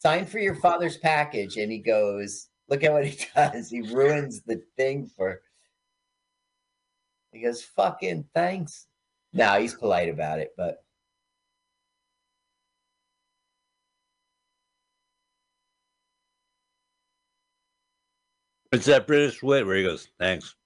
Sign 0.00 0.26
for 0.26 0.40
your 0.40 0.56
father's 0.56 0.96
package. 0.96 1.58
And 1.58 1.70
he 1.70 1.78
goes, 1.78 2.48
Look 2.68 2.82
at 2.82 2.92
what 2.92 3.06
he 3.06 3.24
does. 3.36 3.70
He 3.70 3.82
ruins 3.82 4.42
the 4.42 4.60
thing 4.76 5.08
for. 5.16 5.42
He 7.30 7.42
goes, 7.42 7.62
Fucking 7.62 8.24
thanks. 8.34 8.88
No, 9.32 9.60
he's 9.60 9.74
polite 9.74 10.08
about 10.08 10.40
it, 10.40 10.50
but. 10.56 10.82
It's 18.72 18.86
that 18.86 19.06
British 19.06 19.42
wit 19.42 19.66
where 19.66 19.76
he 19.76 19.82
goes, 19.82 20.08
"Thanks." 20.18 20.56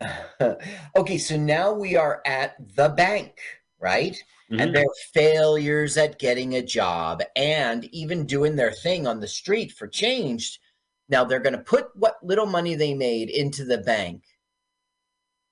okay, 0.96 1.18
so 1.18 1.36
now 1.36 1.72
we 1.72 1.96
are 1.96 2.20
at 2.26 2.56
the 2.76 2.88
bank, 2.88 3.38
right? 3.78 4.16
Mhm. 4.50 4.60
And 4.60 4.74
they're 4.74 4.84
failures 5.12 5.96
at 5.96 6.18
getting 6.18 6.54
a 6.54 6.62
job 6.62 7.22
and 7.34 7.84
even 7.86 8.26
doing 8.26 8.56
their 8.56 8.72
thing 8.72 9.06
on 9.06 9.20
the 9.20 9.28
street 9.28 9.72
for 9.72 9.86
change. 9.88 10.60
Now 11.08 11.24
they're 11.24 11.40
going 11.40 11.56
to 11.56 11.62
put 11.62 11.96
what 11.96 12.16
little 12.22 12.46
money 12.46 12.74
they 12.74 12.94
made 12.94 13.30
into 13.30 13.64
the 13.64 13.78
bank. 13.78 14.22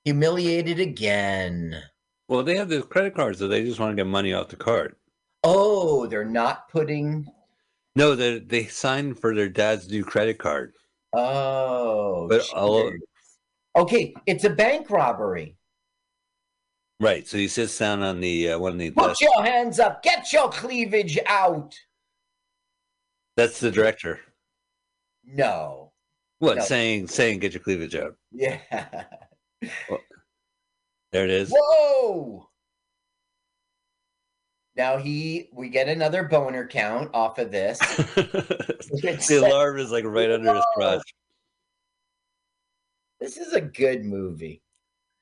Humiliated 0.04 0.80
again. 0.80 1.82
Well, 2.28 2.42
they 2.42 2.56
have 2.56 2.68
the 2.68 2.82
credit 2.82 3.14
cards, 3.14 3.38
so 3.38 3.48
they 3.48 3.64
just 3.64 3.80
want 3.80 3.92
to 3.92 3.96
get 3.96 4.06
money 4.08 4.32
off 4.32 4.48
the 4.48 4.56
card. 4.56 4.96
Oh, 5.42 6.06
they're 6.06 6.24
not 6.24 6.68
putting. 6.68 7.26
No, 7.96 8.14
they 8.14 8.38
they 8.38 8.66
signed 8.66 9.18
for 9.18 9.34
their 9.34 9.48
dad's 9.48 9.88
new 9.88 10.04
credit 10.04 10.38
card. 10.38 10.74
Oh, 11.16 12.26
But 12.28 12.48
all- 12.50 12.92
okay, 13.76 14.14
it's 14.26 14.44
a 14.44 14.50
bank 14.50 14.90
robbery. 14.90 15.56
Right. 17.00 17.26
So 17.26 17.36
he 17.36 17.48
sits 17.48 17.76
down 17.78 18.02
on 18.02 18.20
the 18.20 18.50
uh, 18.52 18.58
one 18.58 18.72
of 18.72 18.78
the 18.78 18.90
Put 18.90 19.20
your 19.20 19.42
hands 19.42 19.78
up. 19.80 20.02
Get 20.02 20.32
your 20.32 20.48
cleavage 20.50 21.18
out. 21.26 21.74
That's 23.36 23.58
the 23.60 23.70
director. 23.70 24.20
No. 25.24 25.92
What 26.38 26.58
No. 26.58 26.64
saying? 26.64 27.08
Saying, 27.08 27.40
get 27.40 27.52
your 27.52 27.62
cleavage 27.62 27.94
out. 27.96 28.16
Yeah. 28.32 28.58
There 31.12 31.24
it 31.24 31.30
is. 31.30 31.52
Whoa! 31.56 32.48
Now 34.76 34.96
he, 34.96 35.48
we 35.52 35.68
get 35.68 35.88
another 35.88 36.24
boner 36.24 36.66
count 36.66 37.10
off 37.14 37.38
of 37.38 37.52
this. 37.52 37.78
the 37.78 39.44
alarm 39.46 39.78
is 39.78 39.92
like 39.92 40.04
right 40.04 40.30
under 40.30 40.54
his 40.54 40.64
crotch. 40.74 41.14
This 43.20 43.36
is 43.36 43.52
a 43.52 43.60
good 43.60 44.04
movie. 44.04 44.62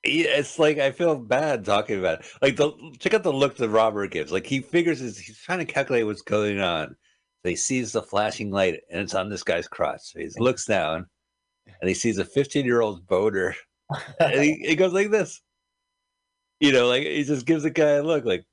Yeah, 0.04 0.38
It's 0.38 0.58
like 0.58 0.78
I 0.78 0.90
feel 0.90 1.14
bad 1.14 1.64
talking 1.64 1.98
about 1.98 2.20
it. 2.20 2.26
Like 2.40 2.56
the 2.56 2.72
check 2.98 3.14
out 3.14 3.22
the 3.22 3.32
look 3.32 3.56
that 3.56 3.68
Robert 3.68 4.10
gives. 4.10 4.32
Like 4.32 4.46
he 4.46 4.60
figures 4.60 4.98
his, 4.98 5.18
he's 5.18 5.38
trying 5.38 5.60
to 5.60 5.64
calculate 5.64 6.06
what's 6.06 6.22
going 6.22 6.60
on. 6.60 6.96
So 7.42 7.48
he 7.50 7.56
sees 7.56 7.92
the 7.92 8.02
flashing 8.02 8.50
light 8.50 8.80
and 8.90 9.00
it's 9.00 9.14
on 9.14 9.28
this 9.28 9.44
guy's 9.44 9.68
crotch. 9.68 10.00
So 10.02 10.18
he 10.18 10.28
looks 10.38 10.64
down 10.64 11.06
and 11.80 11.88
he 11.88 11.94
sees 11.94 12.18
a 12.18 12.24
15 12.24 12.64
year 12.64 12.80
old 12.80 13.06
boater 13.06 13.54
and 14.18 14.42
he, 14.42 14.54
he 14.54 14.76
goes 14.76 14.92
like 14.92 15.10
this. 15.10 15.40
You 16.58 16.72
know, 16.72 16.88
like 16.88 17.02
he 17.02 17.22
just 17.22 17.46
gives 17.46 17.64
the 17.64 17.70
guy 17.70 17.90
a 17.90 18.02
look 18.02 18.24
like, 18.24 18.44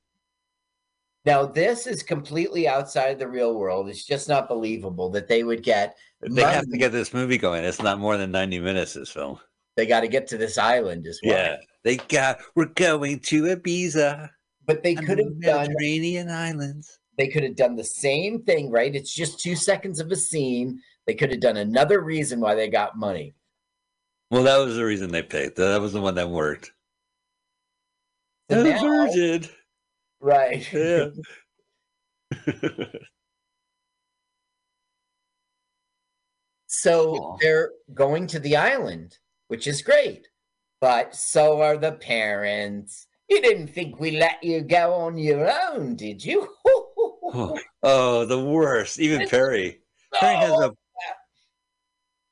Now, 1.26 1.46
this 1.46 1.86
is 1.86 2.02
completely 2.02 2.68
outside 2.68 3.20
the 3.20 3.28
real 3.28 3.56
world. 3.56 3.90
It's 3.90 4.06
just 4.06 4.30
not 4.30 4.48
believable 4.48 5.10
that 5.12 5.28
they 5.28 5.44
would 5.44 5.64
get. 5.64 5.96
They 6.22 6.42
have 6.42 6.70
to 6.70 6.78
get 6.78 6.92
this 6.92 7.14
movie 7.14 7.38
going. 7.38 7.64
It's 7.64 7.82
not 7.82 8.00
more 8.00 8.18
than 8.18 8.32
90 8.32 8.60
minutes, 8.60 8.94
this 8.94 9.12
film. 9.12 9.40
They 9.76 9.86
got 9.86 10.02
to 10.02 10.08
get 10.08 10.28
to 10.28 10.38
this 10.38 10.58
island 10.58 11.08
as 11.08 11.20
well. 11.24 11.36
Yeah. 11.36 11.58
They 11.84 11.98
got, 11.98 12.40
we're 12.56 12.66
going 12.66 13.20
to 13.20 13.44
Ibiza. 13.44 14.30
But 14.66 14.84
they 14.84 14.96
could 14.96 15.18
have 15.20 15.40
done. 15.42 15.68
Mediterranean 15.68 16.30
islands. 16.30 17.00
They 17.18 17.28
could 17.28 17.44
have 17.44 17.56
done 17.56 17.76
the 17.76 17.84
same 17.84 18.44
thing, 18.44 18.72
right? 18.72 18.96
It's 18.96 19.14
just 19.14 19.40
two 19.40 19.56
seconds 19.56 20.00
of 20.00 20.12
a 20.12 20.16
scene. 20.16 20.80
They 21.06 21.14
could 21.16 21.32
have 21.32 21.42
done 21.42 21.58
another 21.58 22.02
reason 22.02 22.40
why 22.40 22.56
they 22.56 22.70
got 22.70 22.98
money. 22.98 23.34
Well, 24.32 24.44
that 24.44 24.58
was 24.58 24.76
the 24.76 24.86
reason 24.86 25.12
they 25.12 25.24
picked. 25.24 25.58
That 25.58 25.82
was 25.82 25.92
the 25.92 26.02
one 26.02 26.16
that 26.16 26.30
worked. 26.30 26.72
So 28.50 28.64
The 28.64 28.70
now- 28.70 28.82
virgin. 28.82 29.50
Right. 30.22 30.72
Yeah. 30.74 31.10
So 36.68 37.16
Aw. 37.16 37.38
they're 37.42 37.72
going 37.94 38.28
to 38.28 38.40
the 38.40 38.56
island, 38.56 39.18
which 39.48 39.68
is 39.68 39.82
great. 39.82 40.28
But 40.82 41.16
so 41.16 41.62
are 41.62 41.78
the 41.78 41.94
parents. 41.94 43.08
You 43.28 43.42
didn't 43.42 43.68
think 43.70 44.00
we 44.00 44.12
let 44.20 44.44
you 44.44 44.62
go 44.62 44.94
on 44.94 45.18
your 45.18 45.50
own, 45.72 45.96
did 45.96 46.24
you? 46.24 46.48
oh, 46.66 47.60
oh, 47.84 48.26
the 48.26 48.40
worst. 48.44 49.00
Even 49.00 49.28
Perry. 49.28 49.82
Perry 50.14 50.36
has 50.36 50.52
No. 50.52 50.68
a. 50.68 50.72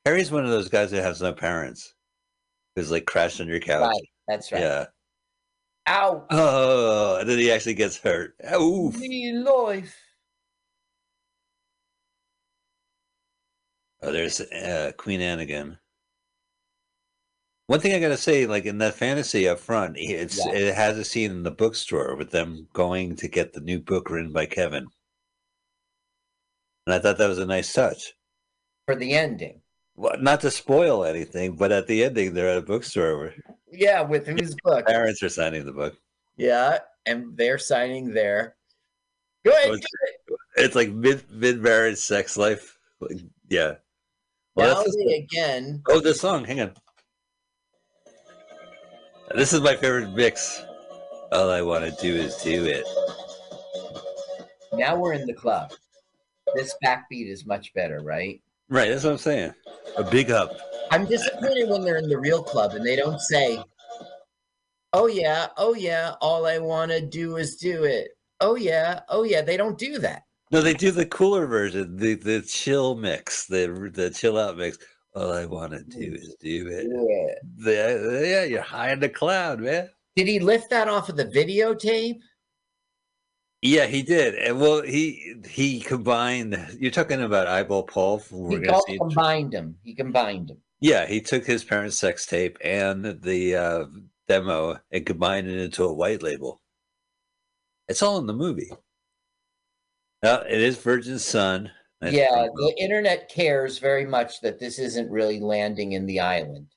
Perry's 0.06 0.32
one 0.32 0.45
of 0.45 0.52
those 0.52 0.69
guys 0.69 0.91
that 0.91 1.04
has 1.04 1.21
no 1.21 1.34
parents. 1.34 1.93
Who's 2.76 2.91
like 2.91 3.06
crashed 3.06 3.41
on 3.41 3.47
your 3.47 3.60
couch. 3.60 3.82
Right, 3.91 4.10
that's 4.28 4.52
right. 4.52 4.62
Yeah. 4.62 4.86
Ow, 5.88 6.26
Oh, 6.30 7.17
and 7.19 7.30
then 7.30 7.39
he 7.39 7.52
actually 7.52 7.73
gets 7.76 7.97
hurt. 7.97 8.36
Oof. 8.54 8.97
me 9.00 9.32
life. 9.34 9.95
Oh, 14.02 14.12
there's 14.12 14.41
uh, 14.41 14.91
Queen 14.97 15.21
Anne 15.21 15.39
again. 15.39 15.80
One 17.67 17.80
thing 17.82 17.93
I 17.93 18.00
gotta 18.00 18.17
say, 18.17 18.45
like 18.45 18.65
in 18.65 18.78
that 18.78 18.93
fantasy 18.95 19.47
up 19.47 19.60
front, 19.60 19.97
it's 19.97 20.38
Yeah. 20.38 20.54
it 20.54 20.76
has 20.76 20.97
a 20.97 21.04
scene 21.06 21.32
in 21.32 21.43
the 21.43 21.52
bookstore 21.52 22.15
with 22.15 22.32
them 22.32 22.67
going 22.73 23.15
to 23.17 23.28
get 23.28 23.54
the 23.54 23.60
new 23.60 23.80
book 23.80 24.10
written 24.10 24.32
by 24.32 24.45
Kevin, 24.45 24.88
and 26.86 26.93
I 26.93 27.00
thought 27.00 27.17
that 27.17 27.28
was 27.28 27.39
a 27.39 27.45
nice 27.45 27.73
touch. 27.73 28.13
For 28.86 28.95
the 28.95 29.13
ending. 29.13 29.62
Well, 29.95 30.15
not 30.21 30.41
to 30.41 30.52
spoil 30.52 31.04
anything, 31.04 31.56
but 31.58 31.71
at 31.73 31.88
the 31.88 32.04
ending, 32.06 32.34
they're 32.34 32.50
at 32.50 32.58
a 32.60 32.62
bookstore 32.62 33.17
where 33.17 33.34
Yeah, 33.71 34.01
with 34.01 34.27
whose 34.27 34.56
book? 34.63 34.86
parents 34.88 35.21
are 35.23 35.30
signing 35.30 35.65
the 35.65 35.71
book. 35.73 35.95
Yeah, 36.38 36.80
and 37.06 37.36
they're 37.36 37.58
signing 37.58 38.13
there. 38.13 38.56
Go 39.45 39.51
ahead. 39.51 39.73
It's, 39.73 39.86
it's 40.56 40.75
like 40.75 40.89
mid 40.89 41.30
mid 41.32 41.62
marriage 41.62 41.97
sex 41.97 42.38
life. 42.38 42.77
Like, 42.99 43.19
yeah. 43.49 43.75
Well, 44.56 44.75
now 44.75 44.82
that's 44.84 44.95
the- 44.95 45.13
again. 45.13 45.82
Oh, 45.89 45.99
this 45.99 46.19
song. 46.21 46.45
Hang 46.45 46.62
on. 46.62 46.73
This 49.36 49.53
is 49.53 49.62
my 49.62 49.75
favorite 49.75 50.12
mix. 50.13 50.63
All 51.32 51.49
I 51.49 51.62
want 51.62 51.84
to 51.84 51.91
do 52.01 52.15
is 52.15 52.36
do 52.38 52.65
it. 52.65 52.86
Now 54.73 54.97
we're 54.97 55.13
in 55.13 55.25
the 55.27 55.34
club. 55.34 55.73
This 56.56 56.75
backbeat 56.84 57.30
is 57.30 57.45
much 57.45 57.73
better, 57.73 57.99
right? 58.01 58.41
Right, 58.69 58.89
that's 58.89 59.03
what 59.03 59.12
I'm 59.12 59.17
saying. 59.17 59.53
A 59.97 60.03
big 60.03 60.32
up. 60.32 60.58
I'm 60.91 61.06
disappointed 61.06 61.69
when 61.69 61.84
they're 61.84 61.97
in 61.97 62.10
the 62.10 62.19
real 62.19 62.43
club 62.43 62.73
and 62.73 62.86
they 62.86 62.95
don't 62.95 63.19
say, 63.19 63.62
"Oh 64.93 65.08
yeah, 65.08 65.47
oh 65.58 65.73
yeah, 65.73 66.15
all 66.21 66.45
I 66.45 66.60
want 66.60 66.91
to 66.91 67.02
do 67.02 67.38
is 67.38 67.56
do 67.58 67.84
it." 67.84 68.10
Oh 68.39 68.56
yeah, 68.56 69.02
oh 69.10 69.23
yeah, 69.23 69.41
they 69.41 69.58
don't 69.58 69.78
do 69.78 70.00
that. 70.00 70.23
No, 70.52 70.62
they 70.62 70.73
do 70.73 70.91
the 70.91 71.06
cooler 71.06 71.45
version, 71.45 71.97
the 71.97 72.15
the 72.15 72.41
chill 72.41 72.95
mix, 72.95 73.47
the 73.47 73.91
the 73.93 74.10
chill 74.10 74.38
out 74.38 74.58
mix. 74.58 74.78
All 75.15 75.34
I 75.34 75.45
want 75.45 75.71
to 75.71 75.84
do 75.84 76.13
is 76.13 76.36
do 76.39 76.67
it. 76.67 76.86
Yeah. 76.88 77.34
The, 77.58 78.23
yeah, 78.28 78.43
you're 78.43 78.62
high 78.62 78.91
in 78.91 79.00
the 79.00 79.10
cloud, 79.10 79.60
man. 79.60 79.89
Did 80.15 80.28
he 80.28 80.39
lift 80.39 80.69
that 80.69 80.88
off 80.88 81.10
of 81.10 81.17
the 81.17 81.26
videotape? 81.26 82.19
Yeah, 83.63 83.88
he 83.88 84.04
did. 84.04 84.36
And 84.36 84.60
well, 84.62 84.84
he 84.84 85.36
he 85.50 85.80
combined. 85.80 86.78
You're 86.80 86.91
talking 86.91 87.23
about 87.23 87.47
Eyeball 87.47 87.84
Paul. 87.84 88.19
From 88.19 88.38
He 88.38 88.43
we're 88.43 88.60
gonna 88.60 88.73
called, 88.73 88.86
see. 88.88 88.97
combined 89.00 89.52
them. 89.52 89.76
He 89.84 89.95
combined 89.95 90.50
them. 90.50 90.58
Yeah, 90.80 91.06
he 91.08 91.22
took 91.22 91.46
his 91.46 91.63
parents' 91.63 91.98
sex 92.00 92.26
tape 92.26 92.58
and 92.63 93.22
the 93.22 93.56
uh, 93.56 93.86
demo 94.28 94.80
and 94.92 95.06
combined 95.06 95.48
it 95.50 95.60
into 95.60 95.84
a 95.84 95.94
white 95.94 96.22
label. 96.22 96.62
It's 97.88 98.04
all 98.04 98.18
in 98.20 98.28
the 98.28 98.34
movie. 98.34 98.72
It 100.24 100.62
is 100.62 100.78
Virgin 100.78 101.20
Sun. 101.20 101.72
That's 102.02 102.13
yeah, 102.13 102.48
the 102.54 102.76
internet 102.78 103.30
cares 103.30 103.80
very 103.80 104.06
much 104.06 104.42
that 104.42 104.60
this 104.60 104.78
isn't 104.78 105.10
really 105.10 105.40
landing 105.40 105.94
in 105.94 106.06
the 106.06 106.20
island. 106.20 106.68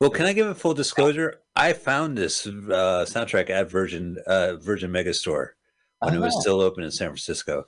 Well, 0.00 0.10
can 0.10 0.26
I 0.26 0.32
give 0.32 0.48
a 0.48 0.54
full 0.54 0.74
disclosure? 0.74 1.40
I 1.54 1.72
found 1.74 2.18
this 2.18 2.46
uh, 2.46 3.04
soundtrack 3.08 3.50
at 3.50 3.70
Virgin 3.70 4.16
uh, 4.26 4.56
Virgin 4.56 4.90
Megastore 4.90 5.50
when 6.00 6.14
it 6.14 6.18
was 6.18 6.32
Uh-huh. 6.34 6.40
still 6.40 6.60
open 6.60 6.82
in 6.82 6.90
San 6.90 7.08
Francisco. 7.08 7.66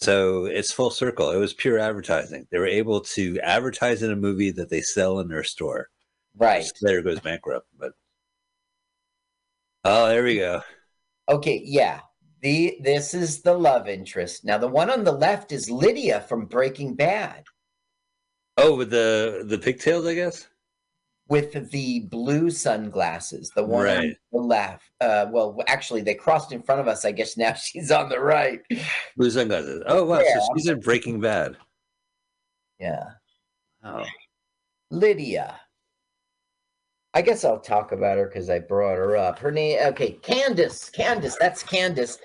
So 0.00 0.44
it's 0.44 0.72
full 0.72 0.90
circle. 0.90 1.30
It 1.30 1.38
was 1.38 1.52
pure 1.52 1.78
advertising. 1.78 2.46
They 2.50 2.58
were 2.58 2.66
able 2.66 3.00
to 3.00 3.38
advertise 3.40 4.02
in 4.02 4.12
a 4.12 4.16
movie 4.16 4.52
that 4.52 4.70
they 4.70 4.80
sell 4.80 5.18
in 5.18 5.28
their 5.28 5.42
store. 5.42 5.88
Right. 6.36 6.70
Later 6.82 7.02
goes 7.02 7.20
bankrupt, 7.20 7.66
but 7.78 7.92
oh, 9.84 10.08
there 10.08 10.22
we 10.22 10.36
go. 10.36 10.62
Okay, 11.28 11.60
yeah. 11.64 12.00
The 12.40 12.78
this 12.82 13.14
is 13.14 13.42
the 13.42 13.54
love 13.54 13.88
interest. 13.88 14.44
Now 14.44 14.58
the 14.58 14.68
one 14.68 14.90
on 14.90 15.02
the 15.02 15.12
left 15.12 15.50
is 15.50 15.68
Lydia 15.68 16.20
from 16.20 16.46
Breaking 16.46 16.94
Bad 16.94 17.44
Oh, 18.60 18.74
with 18.74 18.90
the 18.90 19.44
the 19.46 19.56
pigtails, 19.56 20.04
I 20.04 20.14
guess. 20.14 20.48
With 21.28 21.70
the 21.70 22.00
blue 22.00 22.50
sunglasses. 22.50 23.50
The 23.54 23.62
one 23.64 23.86
on 23.86 23.96
Right. 23.96 24.16
the 24.32 24.38
left. 24.38 24.90
Uh, 25.00 25.26
well, 25.30 25.58
actually, 25.66 26.00
they 26.00 26.14
crossed 26.14 26.52
in 26.52 26.62
front 26.62 26.80
of 26.80 26.88
us. 26.88 27.04
I 27.04 27.12
guess 27.12 27.36
now 27.36 27.52
she's 27.54 27.90
on 27.90 28.08
the 28.08 28.20
right. 28.20 28.60
Blue 29.16 29.30
sunglasses. 29.30 29.82
Oh 29.86 30.04
wow, 30.04 30.20
Yeah. 30.20 30.38
so 30.40 30.54
she's 30.56 30.68
in 30.68 30.80
Breaking 30.80 31.20
Bad. 31.20 31.56
Yeah, 32.78 33.04
Oh, 33.84 34.04
Lydia. 34.90 35.58
I 37.14 37.22
guess 37.22 37.44
I'll 37.44 37.58
talk 37.58 37.90
about 37.90 38.18
her 38.18 38.26
because 38.26 38.48
I 38.50 38.60
brought 38.60 38.96
her 38.96 39.16
up. 39.16 39.38
Her 39.40 39.50
name, 39.50 39.78
okay, 39.88 40.12
Candace. 40.22 40.88
Candace, 40.90 41.36
that's 41.40 41.62
Candace, 41.64 42.18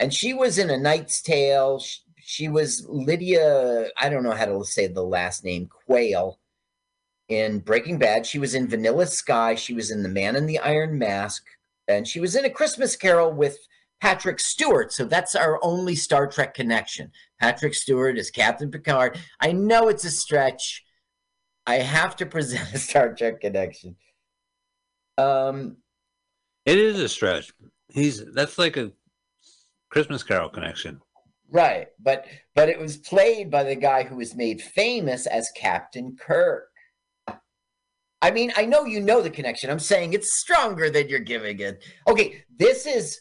and 0.00 0.12
she 0.12 0.32
was 0.34 0.58
in 0.58 0.70
A 0.70 0.76
Knight's 0.78 1.22
Tale. 1.22 1.78
She, 1.78 2.00
she 2.18 2.48
was 2.48 2.84
Lydia. 2.88 3.88
I 4.00 4.08
don't 4.08 4.24
know 4.24 4.32
how 4.32 4.46
to 4.46 4.64
say 4.64 4.88
the 4.88 5.04
last 5.04 5.44
name. 5.44 5.68
Quayle 5.86 6.39
in 7.30 7.60
Breaking 7.60 7.96
Bad. 7.96 8.26
She 8.26 8.38
was 8.38 8.54
in 8.54 8.68
Vanilla 8.68 9.06
Sky. 9.06 9.54
She 9.54 9.72
was 9.72 9.90
in 9.90 10.02
The 10.02 10.08
Man 10.08 10.36
in 10.36 10.46
the 10.46 10.58
Iron 10.58 10.98
Mask, 10.98 11.44
and 11.88 12.06
she 12.06 12.20
was 12.20 12.36
in 12.36 12.44
A 12.44 12.50
Christmas 12.50 12.96
Carol 12.96 13.32
with 13.32 13.56
Patrick 14.00 14.40
Stewart. 14.40 14.92
So 14.92 15.04
that's 15.04 15.34
our 15.34 15.58
only 15.62 15.94
Star 15.94 16.26
Trek 16.26 16.54
connection. 16.54 17.12
Patrick 17.40 17.74
Stewart 17.74 18.18
is 18.18 18.30
Captain 18.30 18.70
Picard. 18.70 19.18
I 19.40 19.52
know 19.52 19.88
it's 19.88 20.04
a 20.04 20.10
stretch. 20.10 20.84
I 21.66 21.76
have 21.76 22.16
to 22.16 22.26
present 22.36 22.74
a 22.74 22.78
Star 22.78 23.14
Trek 23.14 23.40
connection. 23.40 23.96
Um, 25.16 25.76
it 26.66 26.78
is 26.78 26.98
a 26.98 27.08
stretch. 27.08 27.52
He's 27.88 28.24
that's 28.32 28.58
like 28.58 28.76
a 28.76 28.92
Christmas 29.90 30.22
Carol 30.22 30.48
connection. 30.48 31.00
right, 31.50 31.88
but 32.00 32.26
but 32.54 32.68
it 32.68 32.78
was 32.78 32.96
played 32.96 33.50
by 33.50 33.64
the 33.64 33.74
guy 33.74 34.02
who 34.02 34.16
was 34.16 34.34
made 34.34 34.62
famous 34.62 35.26
as 35.26 35.50
Captain 35.56 36.16
Kirk. 36.18 36.69
I 38.22 38.30
mean, 38.30 38.52
I 38.56 38.66
know 38.66 38.84
you 38.84 39.00
know 39.00 39.22
the 39.22 39.30
connection. 39.30 39.70
I'm 39.70 39.78
saying 39.78 40.12
it's 40.12 40.38
stronger 40.38 40.90
than 40.90 41.08
you're 41.08 41.20
giving 41.20 41.60
it. 41.60 41.82
Okay, 42.06 42.44
this 42.58 42.86
is 42.86 43.20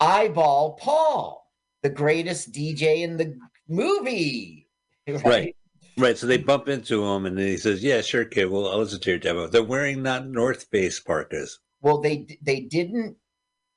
Eyeball 0.00 0.78
Paul, 0.80 1.50
the 1.82 1.90
greatest 1.90 2.52
DJ 2.52 3.02
in 3.02 3.16
the 3.16 3.36
movie. 3.68 4.68
Right. 5.06 5.54
Right. 5.98 6.16
So 6.16 6.26
they 6.26 6.38
bump 6.38 6.68
into 6.68 7.04
him 7.04 7.26
and 7.26 7.38
he 7.38 7.58
says, 7.58 7.82
Yeah, 7.82 8.00
sure, 8.00 8.24
kid. 8.24 8.46
Well, 8.46 8.68
I'll 8.68 8.78
listen 8.78 9.00
to 9.00 9.10
your 9.10 9.18
demo. 9.18 9.46
They're 9.46 9.62
wearing 9.62 10.02
not 10.02 10.26
North 10.26 10.64
Face 10.70 10.98
parkas. 10.98 11.58
Well, 11.82 12.00
they 12.00 12.38
they 12.40 12.60
didn't. 12.60 13.16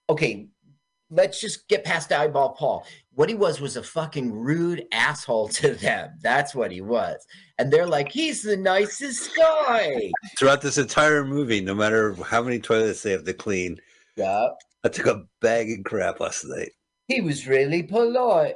Okay, 0.09 0.47
let's 1.09 1.41
just 1.41 1.67
get 1.67 1.83
past 1.83 2.11
Eyeball 2.11 2.53
Paul. 2.53 2.85
What 3.13 3.29
he 3.29 3.35
was 3.35 3.59
was 3.59 3.75
a 3.75 3.83
fucking 3.83 4.31
rude 4.31 4.85
asshole 4.91 5.47
to 5.59 5.73
them. 5.75 6.11
That's 6.21 6.55
what 6.55 6.71
he 6.71 6.81
was, 6.81 7.25
and 7.57 7.71
they're 7.71 7.87
like, 7.87 8.11
he's 8.11 8.41
the 8.41 8.57
nicest 8.57 9.35
guy. 9.35 10.11
Throughout 10.37 10.61
this 10.61 10.77
entire 10.77 11.23
movie, 11.25 11.61
no 11.61 11.73
matter 11.75 12.13
how 12.15 12.41
many 12.43 12.59
toilets 12.59 13.01
they 13.03 13.11
have 13.11 13.23
to 13.25 13.33
clean, 13.33 13.79
Yeah, 14.17 14.47
I 14.83 14.89
took 14.89 15.05
a 15.07 15.23
bag 15.41 15.71
of 15.71 15.83
crap 15.85 16.19
last 16.19 16.45
night. 16.45 16.71
he 17.07 17.21
was 17.21 17.47
really 17.47 17.83
polite. 17.83 18.55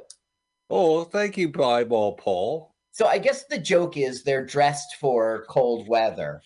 Oh, 0.69 1.03
thank 1.03 1.38
you, 1.38 1.51
Eyeball 1.63 2.13
Paul. 2.17 2.75
So 2.91 3.07
I 3.07 3.17
guess 3.17 3.45
the 3.45 3.57
joke 3.57 3.95
is 3.97 4.23
they're 4.23 4.45
dressed 4.45 4.95
for 4.99 5.45
cold 5.49 5.88
weather, 5.88 6.41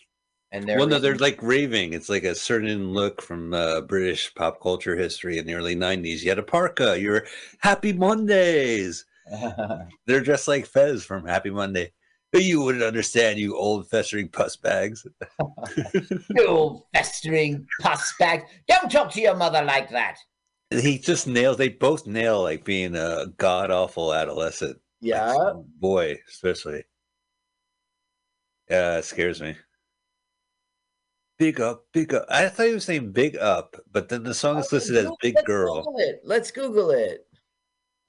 and 0.51 0.65
they're 0.67 0.77
well, 0.77 0.87
no, 0.87 0.99
they're 0.99 1.17
like 1.17 1.41
raving. 1.41 1.93
It's 1.93 2.09
like 2.09 2.23
a 2.23 2.35
certain 2.35 2.91
look 2.93 3.21
from 3.21 3.53
uh, 3.53 3.81
British 3.81 4.33
pop 4.35 4.61
culture 4.61 4.95
history 4.95 5.39
in 5.39 5.47
the 5.47 5.55
early 5.55 5.75
'90s. 5.75 6.21
You 6.21 6.29
had 6.29 6.39
a 6.39 6.43
parka. 6.43 6.99
You're 6.99 7.25
Happy 7.59 7.91
Mondays. 7.91 9.05
They're 10.05 10.21
dressed 10.21 10.47
like 10.47 10.71
Bez 10.71 11.03
from 11.03 11.25
Happy 11.25 11.49
Monday. 11.49 11.91
You 12.33 12.61
wouldn't 12.61 12.83
understand, 12.83 13.37
you 13.37 13.55
old 13.55 13.87
festering 13.89 14.27
puss 14.27 14.55
bags. 14.55 15.05
you 16.35 16.47
old 16.47 16.83
festering 16.93 17.67
puss 17.79 18.13
bag. 18.17 18.43
Don't 18.67 18.91
talk 18.91 19.11
to 19.11 19.21
your 19.21 19.35
mother 19.35 19.63
like 19.63 19.89
that. 19.91 20.17
He 20.71 20.97
just 20.97 21.27
nails. 21.27 21.57
They 21.57 21.69
both 21.69 22.07
nail 22.07 22.41
like 22.41 22.63
being 22.63 22.95
a 22.95 23.27
god 23.37 23.69
awful 23.69 24.13
adolescent. 24.13 24.79
Yeah. 25.01 25.51
boy, 25.79 26.19
especially. 26.27 26.85
Yeah, 28.69 28.97
it 28.97 29.05
scares 29.05 29.41
me. 29.41 29.55
Big 31.37 31.59
up, 31.59 31.85
big 31.91 32.13
up. 32.13 32.25
I 32.29 32.47
thought 32.47 32.67
he 32.67 32.73
was 32.73 32.85
saying 32.85 33.11
big 33.11 33.35
up, 33.37 33.75
but 33.91 34.07
then 34.07 34.23
the 34.23 34.33
song 34.33 34.57
is 34.59 34.71
listed 34.71 34.95
as 34.95 35.11
big 35.21 35.35
Let's 35.35 35.45
girl. 35.45 35.83
Google 35.83 35.99
it. 35.99 36.21
Let's 36.23 36.51
Google 36.51 36.91
it. 36.91 37.27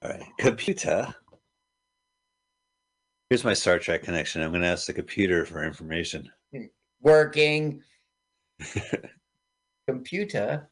All 0.01 0.11
right, 0.11 0.23
computer. 0.39 1.13
Here's 3.29 3.43
my 3.43 3.53
Star 3.53 3.79
Trek 3.79 4.03
connection. 4.03 4.41
I'm 4.41 4.51
going 4.51 4.61
to 4.61 4.67
ask 4.67 4.85
the 4.85 4.93
computer 4.93 5.45
for 5.45 5.63
information. 5.63 6.29
Working. 7.01 7.81
Computer. 9.87 10.69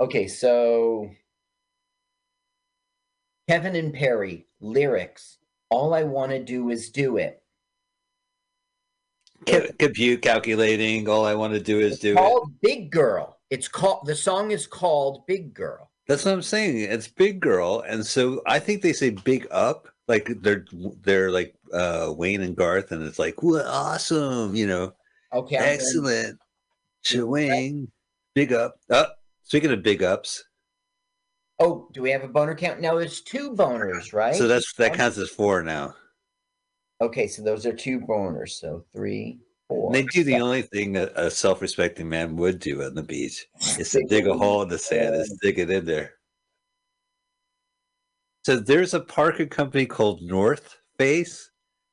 Okay, 0.00 0.28
so 0.28 1.10
Kevin 3.48 3.74
and 3.76 3.92
Perry 3.92 4.46
lyrics. 4.60 5.38
All 5.70 5.92
I 5.94 6.04
want 6.04 6.30
to 6.32 6.42
do 6.42 6.70
is 6.70 6.90
do 6.90 7.16
it. 7.16 7.42
Co- 9.46 9.66
compute, 9.78 10.22
calculating. 10.22 11.08
All 11.08 11.24
I 11.24 11.34
want 11.34 11.54
to 11.54 11.60
do 11.60 11.80
is 11.80 11.92
It's 11.94 12.00
do 12.02 12.12
it. 12.12 12.16
called 12.16 12.52
Big 12.60 12.90
Girl. 12.90 13.38
It's 13.50 13.66
called 13.68 14.06
the 14.06 14.14
song 14.14 14.50
is 14.52 14.66
called 14.66 15.26
Big 15.26 15.52
Girl. 15.54 15.90
That's 16.06 16.24
what 16.24 16.32
I'm 16.34 16.42
saying. 16.42 16.78
It's 16.78 17.08
big 17.08 17.38
girl, 17.40 17.82
and 17.86 18.04
so 18.06 18.40
I 18.46 18.58
think 18.60 18.80
they 18.82 18.92
say 18.94 19.10
big 19.10 19.46
up, 19.50 19.88
like 20.08 20.30
they're 20.40 20.64
they're 21.02 21.30
like 21.30 21.54
uh 21.72 22.12
Wayne 22.16 22.40
and 22.42 22.56
Garth, 22.56 22.90
and 22.92 23.02
it's 23.06 23.18
like 23.18 23.42
what 23.42 23.66
awesome, 23.66 24.54
you 24.56 24.66
know, 24.66 24.92
Okay. 25.32 25.56
Excellent, 25.56 26.38
showing, 27.02 27.88
big 28.34 28.52
up. 28.52 28.76
Uh, 28.90 29.06
speaking 29.42 29.70
of 29.70 29.82
big 29.82 30.02
ups, 30.02 30.42
Oh, 31.60 31.88
do 31.92 32.02
we 32.02 32.10
have 32.12 32.22
a 32.24 32.28
boner 32.28 32.54
count? 32.54 32.80
No, 32.80 32.98
it's 32.98 33.20
two 33.20 33.50
boners, 33.52 34.12
right? 34.12 34.34
so 34.34 34.46
that's 34.48 34.72
that 34.74 34.94
counts 34.94 35.18
as 35.18 35.28
four 35.28 35.62
now. 35.62 35.94
okay. 37.00 37.26
So 37.26 37.42
those 37.42 37.66
are 37.66 37.72
two 37.74 38.00
boners. 38.00 38.50
So 38.50 38.84
three, 38.94 39.40
four. 39.68 39.86
And 39.86 39.94
they 39.94 40.02
do 40.04 40.24
the 40.24 40.40
only 40.40 40.62
thing 40.62 40.92
that 40.92 41.12
a 41.16 41.30
self-respecting 41.30 42.08
man 42.08 42.36
would 42.36 42.58
do 42.60 42.82
on 42.82 42.94
the 42.94 43.02
beach 43.02 43.46
is 43.78 43.90
to 43.90 44.04
dig 44.08 44.26
a 44.28 44.34
hole 44.34 44.62
in 44.62 44.68
the 44.68 44.78
sand 44.78 45.14
and 45.16 45.26
stick 45.26 45.58
it 45.58 45.70
in 45.70 45.84
there. 45.84 46.14
So 48.48 48.56
there's 48.56 48.94
a 48.94 49.00
parka 49.00 49.44
company 49.44 49.84
called 49.84 50.22
North 50.22 50.78
Face. 50.96 51.50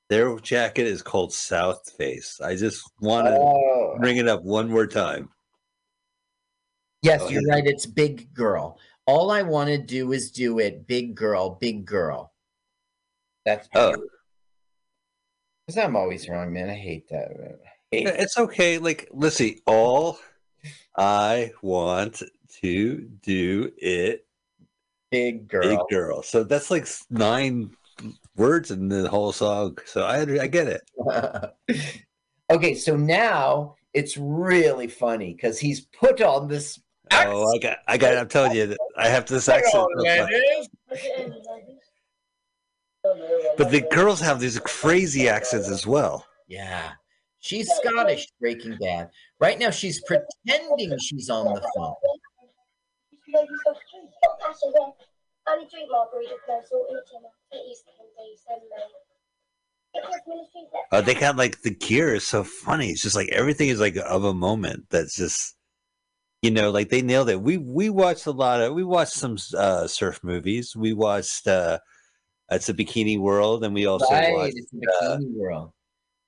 Their 0.07 0.39
jacket 0.39 0.87
is 0.87 1.01
called 1.01 1.33
South 1.33 1.91
Face. 1.97 2.39
I 2.39 2.55
just 2.55 2.81
want 3.01 3.27
to 3.27 3.33
Oh. 3.33 3.97
bring 3.99 4.15
it 4.15 4.29
up 4.29 4.41
one 4.41 4.69
more 4.69 4.87
time. 4.87 5.27
Yes, 7.01 7.19
Go 7.23 7.27
you're 7.27 7.41
ahead. 7.49 7.65
right. 7.65 7.67
It's 7.67 7.85
big 7.85 8.33
girl. 8.33 8.79
All 9.05 9.31
I 9.31 9.41
want 9.41 9.67
to 9.67 9.77
do 9.77 10.13
is 10.13 10.31
do 10.31 10.59
it. 10.59 10.87
Big 10.87 11.13
girl, 11.13 11.57
big 11.59 11.83
girl. 11.83 12.33
That's 13.43 13.67
Oh. 13.75 13.93
because 15.67 15.83
I'm 15.83 15.97
always 15.97 16.29
wrong, 16.29 16.53
man. 16.53 16.69
I 16.69 16.75
hate 16.75 17.09
that. 17.09 17.37
man. 17.37 17.57
I 17.65 17.95
hate 17.97 18.07
It's 18.07 18.37
okay. 18.37 18.77
Like, 18.77 19.09
let's 19.11 19.35
see. 19.35 19.59
All 19.67 20.19
I 20.95 21.51
want 21.61 22.23
to 22.61 23.01
do 23.23 23.73
it, 23.77 24.24
big 25.15 25.47
girl. 25.47 25.63
big 25.63 25.79
girl. 25.89 26.23
So 26.23 26.43
that's 26.43 26.69
like 26.69 26.87
nine 27.09 27.71
words 28.35 28.71
in 28.71 28.89
the 28.89 29.09
whole 29.09 29.31
song. 29.31 29.77
So 29.85 30.03
I 30.03 30.21
I 30.41 30.47
get 30.47 30.67
it. 30.67 30.81
okay, 32.49 32.75
so 32.75 32.95
now 32.95 33.75
it's 33.93 34.17
really 34.17 34.87
funny 34.87 35.33
because 35.33 35.59
he's 35.59 35.81
put 35.81 36.21
on 36.21 36.47
this. 36.47 36.79
Oh, 37.11 37.53
I 37.53 37.59
got, 37.59 37.77
I 37.87 37.97
got. 37.97 38.17
I'm 38.17 38.27
telling 38.27 38.55
you, 38.55 38.67
that 38.67 38.77
I 38.97 39.07
have 39.07 39.25
this 39.25 39.47
accent. 39.47 39.85
But 43.57 43.69
the 43.71 43.85
girls 43.91 44.19
have 44.19 44.39
these 44.39 44.59
crazy 44.59 45.29
accents 45.29 45.69
as 45.69 45.85
well. 45.85 46.25
Yeah, 46.47 46.91
she's 47.39 47.69
Scottish. 47.83 48.27
Breaking 48.39 48.77
Bad. 48.81 49.09
Right 49.39 49.59
now, 49.59 49.69
she's 49.69 50.01
pretending 50.01 50.97
she's 50.99 51.29
on 51.29 51.45
the 51.53 51.61
phone. 51.75 51.93
Only 55.47 55.67
drink 55.69 55.89
margaritas, 55.91 56.41
no 56.47 56.61
salt 56.67 56.87
in 56.89 56.97
it, 56.97 57.03
Gemma. 57.11 57.29
It 57.51 57.69
is 57.71 57.83
candy, 57.85 58.35
send 58.47 58.61
me. 58.61 58.67
It 59.93 60.03
was 60.03 60.19
ministry 60.27 60.61
Uh, 60.91 61.01
they 61.01 61.13
got 61.13 61.37
like 61.37 61.61
the 61.61 61.69
gear 61.69 62.15
is 62.15 62.25
so 62.27 62.43
funny. 62.43 62.89
It's 62.89 63.03
just 63.03 63.15
like 63.15 63.29
everything 63.29 63.69
is 63.69 63.79
like 63.79 63.95
of 63.95 64.23
a 64.23 64.33
moment. 64.33 64.85
That's 64.89 65.15
just, 65.15 65.55
you 66.41 66.51
know, 66.51 66.71
like 66.71 66.89
they 66.89 67.01
nailed 67.01 67.29
it. 67.29 67.41
We 67.41 67.57
we 67.57 67.89
watched 67.89 68.25
a 68.25 68.31
lot 68.31 68.61
of. 68.61 68.73
We 68.73 68.83
watched 68.83 69.13
some 69.13 69.37
uh, 69.57 69.87
surf 69.87 70.19
movies. 70.23 70.75
We 70.75 70.93
watched. 70.93 71.47
uh 71.47 71.79
It's 72.51 72.69
a 72.69 72.73
Bikini 72.73 73.19
World, 73.19 73.63
and 73.63 73.73
we 73.73 73.85
also 73.87 74.05
right, 74.13 74.33
watched 74.33 74.57
it's 74.57 74.71
the 74.71 74.87
uh, 75.01 75.17
world. 75.33 75.71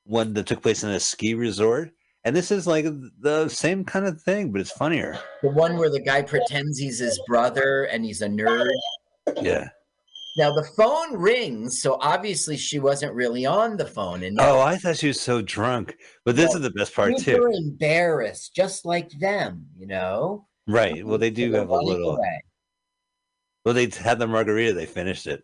one 0.03 0.33
that 0.33 0.47
took 0.47 0.61
place 0.61 0.83
in 0.83 0.89
a 0.89 0.99
ski 0.99 1.33
resort. 1.33 1.91
And 2.23 2.35
this 2.35 2.51
is 2.51 2.65
like 2.67 2.85
the 3.19 3.47
same 3.49 3.85
kind 3.85 4.05
of 4.05 4.21
thing, 4.21 4.51
but 4.51 4.61
it's 4.61 4.71
funnier. 4.71 5.17
The 5.43 5.49
one 5.49 5.77
where 5.77 5.89
the 5.89 6.01
guy 6.01 6.23
pretends 6.23 6.77
he's 6.79 6.99
his 6.99 7.21
brother 7.27 7.83
and 7.83 8.03
he's 8.03 8.21
a 8.21 8.27
nerd. 8.27 8.71
Yeah. 9.41 9.69
Now 10.37 10.53
the 10.53 10.67
phone 10.77 11.17
rings, 11.17 11.81
so 11.81 11.97
obviously 11.99 12.57
she 12.57 12.79
wasn't 12.79 13.13
really 13.15 13.45
on 13.45 13.75
the 13.77 13.85
phone, 13.87 14.23
and 14.23 14.39
Oh, 14.39 14.59
I 14.59 14.77
thought 14.77 14.97
she 14.97 15.07
was 15.07 15.19
so 15.19 15.41
drunk. 15.41 15.95
But 16.25 16.35
this 16.35 16.53
is 16.53 16.61
the 16.61 16.69
best 16.69 16.93
part 16.93 17.17
too. 17.17 17.45
embarrassed, 17.51 18.53
just 18.55 18.85
like 18.85 19.09
them, 19.19 19.65
you 19.75 19.87
know. 19.87 20.45
Right. 20.67 21.03
Well, 21.05 21.17
they 21.17 21.31
do 21.31 21.51
have 21.53 21.69
a 21.69 21.75
little. 21.75 22.19
Well, 23.65 23.73
they 23.73 23.87
had 23.87 24.19
the 24.19 24.27
margarita. 24.27 24.73
They 24.73 24.85
finished 24.85 25.27
it. 25.27 25.43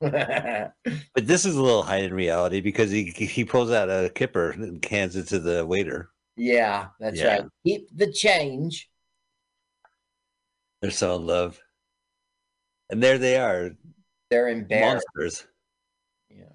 But 1.14 1.26
this 1.26 1.44
is 1.44 1.54
a 1.56 1.62
little 1.62 1.82
high 1.82 1.98
in 1.98 2.14
reality 2.14 2.60
because 2.60 2.90
he 2.90 3.04
he 3.04 3.44
pulls 3.44 3.70
out 3.70 3.88
a 3.90 4.10
kipper 4.14 4.50
and 4.50 4.84
hands 4.84 5.16
it 5.16 5.28
to 5.28 5.38
the 5.40 5.64
waiter. 5.66 6.10
yeah, 6.36 6.88
that's 7.00 7.18
Yeah. 7.18 7.28
right. 7.38 7.44
Keep 7.66 7.88
the 7.96 8.10
change. 8.12 8.88
They're 10.80 10.90
so 10.90 11.16
in 11.16 11.26
love, 11.26 11.60
and 12.92 13.02
there 13.02 13.18
they 13.18 13.36
are, 13.38 13.70
They're 14.30 14.48
embarrassed. 14.48 15.06
monsters. 15.16 15.46
Yeah. 16.30 16.52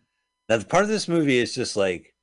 Now, 0.48 0.58
the 0.58 0.66
part 0.66 0.84
of 0.84 0.90
this 0.90 1.08
movie 1.08 1.40
is 1.40 1.54
just 1.54 1.76
like 1.76 2.14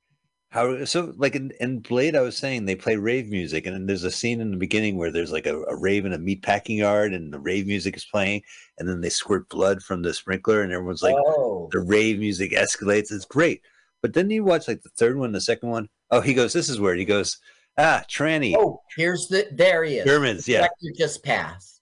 how 0.49 0.85
so 0.85 1.13
like 1.17 1.35
in, 1.35 1.51
in 1.59 1.79
Blade, 1.79 2.15
I 2.15 2.21
was 2.21 2.37
saying 2.37 2.63
they 2.65 2.75
play 2.77 2.95
rave 2.95 3.27
music, 3.29 3.65
and 3.65 3.75
then 3.75 3.85
there's 3.85 4.05
a 4.05 4.11
scene 4.11 4.39
in 4.39 4.51
the 4.51 4.57
beginning 4.57 4.97
where 4.97 5.11
there's 5.11 5.33
like 5.33 5.45
a, 5.45 5.61
a 5.63 5.75
rave 5.75 6.05
in 6.05 6.13
a 6.13 6.17
meat 6.17 6.41
packing 6.41 6.77
yard, 6.77 7.13
and 7.13 7.31
the 7.33 7.39
rave 7.39 7.67
music 7.67 7.97
is 7.97 8.05
playing, 8.05 8.41
and 8.79 8.87
then 8.87 9.01
they 9.01 9.09
squirt 9.09 9.49
blood 9.49 9.83
from 9.83 10.01
the 10.01 10.13
sprinkler, 10.13 10.61
and 10.61 10.71
everyone's 10.71 11.03
like, 11.03 11.15
oh, 11.17 11.67
the 11.73 11.81
rave 11.81 12.17
music 12.19 12.51
escalates. 12.53 13.11
It's 13.11 13.25
great. 13.25 13.61
But 14.01 14.13
then 14.13 14.29
you 14.29 14.45
watch 14.45 14.67
like 14.69 14.81
the 14.81 14.89
third 14.97 15.17
one, 15.17 15.33
the 15.33 15.41
second 15.41 15.69
one. 15.69 15.89
Oh, 16.09 16.21
he 16.21 16.33
goes, 16.33 16.53
this 16.53 16.69
is 16.69 16.79
where 16.79 16.95
he 16.95 17.03
goes, 17.03 17.37
ah, 17.77 18.03
tranny. 18.09 18.55
oh, 18.57 18.81
here's 18.95 19.27
the 19.27 19.47
there 19.51 19.83
he 19.83 19.97
is. 19.97 20.05
Germans, 20.05 20.47
yeah. 20.47 20.67
Just 20.97 21.21
passed. 21.21 21.74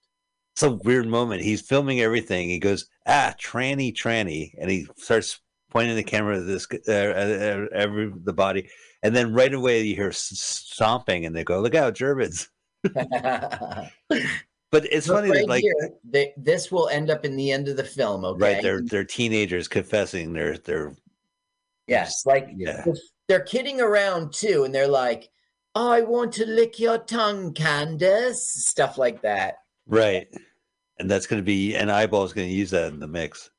It's 0.54 0.62
a 0.62 0.70
weird 0.70 1.06
moment. 1.06 1.42
He's 1.42 1.60
filming 1.60 2.00
everything. 2.00 2.48
He 2.48 2.58
goes, 2.58 2.86
ah, 3.06 3.34
tranny, 3.40 3.92
tranny. 3.92 4.52
And 4.58 4.70
he 4.70 4.86
starts 4.96 5.40
pointing 5.70 5.96
the 5.96 6.04
camera 6.04 6.38
at 6.38 6.46
this, 6.46 6.66
uh, 6.88 6.92
uh, 6.92 7.66
every, 7.74 8.12
the 8.22 8.32
body. 8.32 8.70
And 9.02 9.14
then 9.14 9.34
right 9.34 9.52
away 9.52 9.82
you 9.82 9.96
hear 9.96 10.12
stomping 10.12 11.26
and 11.26 11.34
they 11.34 11.42
go, 11.44 11.60
look 11.60 11.74
out, 11.74 11.94
Germans. 11.94 12.48
But 14.74 14.92
it's 14.92 15.06
Look 15.06 15.18
funny 15.18 15.30
right 15.30 15.42
that 15.42 15.48
like, 15.48 15.62
here, 15.62 15.90
they, 16.02 16.32
this 16.36 16.72
will 16.72 16.88
end 16.88 17.08
up 17.08 17.24
in 17.24 17.36
the 17.36 17.52
end 17.52 17.68
of 17.68 17.76
the 17.76 17.84
film. 17.84 18.24
Okay, 18.24 18.54
right, 18.54 18.60
they're, 18.60 18.82
they're 18.82 19.04
teenagers 19.04 19.68
confessing 19.68 20.32
they're, 20.32 20.58
they're, 20.58 20.96
yes, 21.86 22.26
like 22.26 22.48
yeah. 22.56 22.84
they're 23.28 23.44
kidding 23.44 23.80
around 23.80 24.32
too, 24.32 24.64
and 24.64 24.74
they're 24.74 24.88
like, 24.88 25.30
"I 25.76 26.00
want 26.00 26.32
to 26.32 26.46
lick 26.46 26.80
your 26.80 26.98
tongue, 26.98 27.54
Candace," 27.54 28.64
stuff 28.66 28.98
like 28.98 29.22
that. 29.22 29.58
Right. 29.86 30.26
And 30.98 31.10
that's 31.10 31.26
going 31.26 31.42
to 31.42 31.44
be, 31.46 31.74
and 31.74 31.90
Eyeball 31.90 32.24
is 32.24 32.32
going 32.32 32.48
to 32.48 32.54
use 32.54 32.70
that 32.70 32.92
in 32.92 33.00
the 33.00 33.06
mix. 33.08 33.50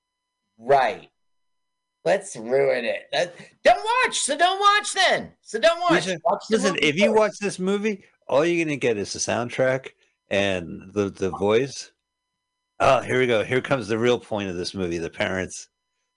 Right. 0.57 1.09
Let's 2.05 2.35
ruin 2.35 2.85
it. 2.85 3.07
That, 3.11 3.35
don't 3.63 3.83
watch. 3.83 4.19
So 4.19 4.37
don't 4.37 4.59
watch 4.59 4.93
then. 4.93 5.31
So 5.41 5.59
don't 5.59 5.79
watch. 5.81 6.03
should- 6.03 6.21
watch 6.23 6.43
Listen, 6.51 6.77
if 6.79 6.95
you 6.95 7.11
watch 7.11 7.33
this 7.41 7.57
movie, 7.57 8.03
all 8.27 8.45
you're 8.45 8.63
gonna 8.63 8.77
get 8.77 8.97
is 8.97 9.11
the 9.13 9.19
soundtrack 9.19 9.89
and 10.29 10.93
the 10.93 11.09
the 11.09 11.31
voice. 11.31 11.91
Oh, 12.79 13.01
here 13.01 13.19
we 13.19 13.25
go. 13.27 13.43
Here 13.43 13.61
comes 13.61 13.87
the 13.87 13.97
real 13.97 14.19
point 14.19 14.49
of 14.49 14.55
this 14.55 14.73
movie: 14.75 14.99
the 14.99 15.09
parents. 15.09 15.67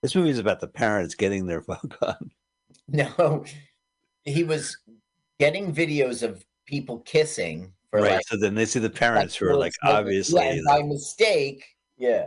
This 0.02 0.14
movie 0.14 0.30
is 0.30 0.38
about 0.38 0.60
the 0.60 0.68
parents 0.68 1.14
getting 1.14 1.46
their 1.46 1.62
fuck 1.62 1.96
on. 2.02 2.30
no, 2.88 3.44
he 4.24 4.44
was 4.44 4.76
getting 5.40 5.74
videos 5.74 6.22
of 6.22 6.44
people 6.66 6.98
kissing 7.00 7.72
for 7.90 8.00
right. 8.00 8.14
like, 8.14 8.26
so 8.26 8.36
then 8.36 8.54
they 8.54 8.66
see 8.66 8.80
the 8.80 8.90
parents 8.90 9.34
who 9.36 9.46
are 9.46 9.56
like 9.56 9.72
snippets. 9.74 9.98
obviously, 9.98 10.44
yeah, 10.44 10.52
and 10.52 10.64
by 10.64 10.82
mistake, 10.82 11.64
yeah. 11.96 12.26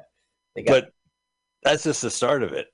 They 0.55 0.64
got, 0.64 0.84
but 0.84 0.93
that's 1.64 1.84
just 1.84 2.01
the 2.01 2.09
start 2.09 2.43
of 2.43 2.53
it. 2.53 2.68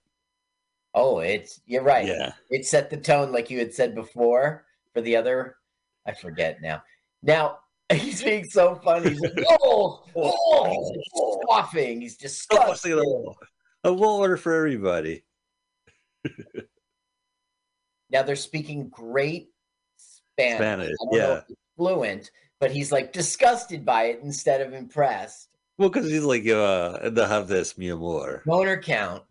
oh, 0.94 1.20
it's 1.20 1.62
you're 1.66 1.84
right. 1.84 2.08
Yeah. 2.08 2.34
It 2.50 2.66
set 2.66 2.90
the 2.90 2.98
tone, 2.98 3.32
like 3.32 3.50
you 3.50 3.60
had 3.60 3.74
said 3.74 3.94
before, 3.94 4.66
for 4.94 5.02
the 5.02 5.16
other. 5.16 5.58
I 6.06 6.14
forget 6.14 6.62
now. 6.62 6.82
Now 7.22 7.60
he's 7.94 8.24
being 8.24 8.46
so 8.46 8.76
funny. 8.84 9.10
He's 9.10 9.20
like, 9.20 9.46
oh, 9.62 10.04
oh, 10.16 10.34
oh, 10.36 10.66
he's 10.70 11.04
oh, 11.16 11.22
oh. 11.22 11.40
scoffing. 11.44 12.02
He's 12.02 12.16
Oh, 12.16 12.24
disgusting. 12.24 12.96
look 12.96 13.38
at 13.42 13.90
A 13.90 13.94
wall 13.94 14.20
order 14.20 14.38
for 14.38 14.54
everybody. 14.54 15.24
Now 18.10 18.24
they're 18.24 18.36
speaking 18.36 18.90
great 18.90 19.50
Spanish. 19.98 20.58
Spanish, 20.58 20.90
I 20.90 21.06
don't 21.06 21.12
know 21.12 21.18
yeah. 21.18 21.38
if 21.50 21.56
fluent, 21.76 22.32
but 22.60 22.72
he's 22.72 22.91
like 22.91 23.14
disgusted 23.14 23.86
by 23.86 24.05
it 24.05 24.20
instead 24.24 24.62
of 24.62 24.74
impressed. 24.74 25.49
Well, 25.78 25.89
because 25.89 26.10
he's 26.10 26.24
like, 26.24 26.47
uh, 26.47 27.10
they'll 27.10 27.28
have 27.28 27.47
this, 27.47 27.78
mi 27.78 27.89
amor. 27.89 28.41
Boner 28.45 28.82
count. 28.82 29.24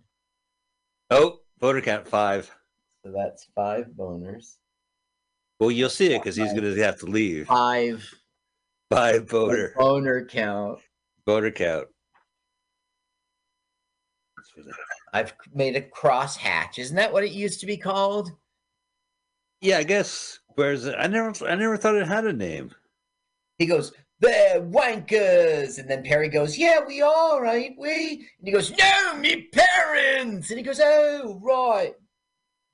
Oh, 1.11 1.41
voter 1.61 1.81
count 1.81 2.07
five. 2.07 2.51
So 3.05 3.13
that's 3.13 3.49
five 3.55 3.87
boners. 3.97 4.57
Well, 5.59 5.71
you'll 5.71 5.91
see 5.91 6.15
it 6.15 6.21
because 6.23 6.37
he's 6.37 6.53
going 6.53 6.65
to 6.65 6.83
have 6.83 6.99
to 7.01 7.07
leave. 7.07 7.47
Five 7.47 8.09
Five 8.91 9.29
voter. 9.29 9.75
boner 9.77 10.25
count. 10.25 10.79
Voter 11.27 11.51
count. 11.51 11.89
I've 15.13 15.35
made 15.55 15.77
a 15.77 15.81
cross 15.83 16.37
hatch. 16.37 16.79
Isn't 16.79 16.97
that 16.97 17.13
what 17.13 17.25
it 17.25 17.33
used 17.33 17.59
to 17.61 17.67
be 17.67 17.77
called? 17.77 18.31
Yeah, 19.61 19.79
I 19.79 19.83
guess. 19.83 20.39
Where's 20.55 20.85
it? 20.85 20.95
I 20.99 21.07
never, 21.09 21.33
I 21.47 21.55
never 21.57 21.77
thought 21.77 21.97
it 21.97 22.07
had 22.07 22.27
a 22.27 22.33
name. 22.33 22.71
He 23.59 23.67
goes, 23.67 23.93
they're 24.21 24.61
wankers. 24.61 25.79
And 25.79 25.89
then 25.89 26.03
Perry 26.03 26.29
goes, 26.29 26.57
yeah, 26.59 26.81
we 26.87 27.03
are, 27.03 27.45
ain't 27.47 27.79
we? 27.79 28.27
And 28.39 28.47
he 28.47 28.53
goes, 28.53 28.73
no, 28.77 29.17
me 29.19 29.49
parents. 29.53 30.51
And 30.51 30.59
he 30.59 30.65
goes, 30.65 30.81
oh, 30.83 31.39
right. 31.43 31.95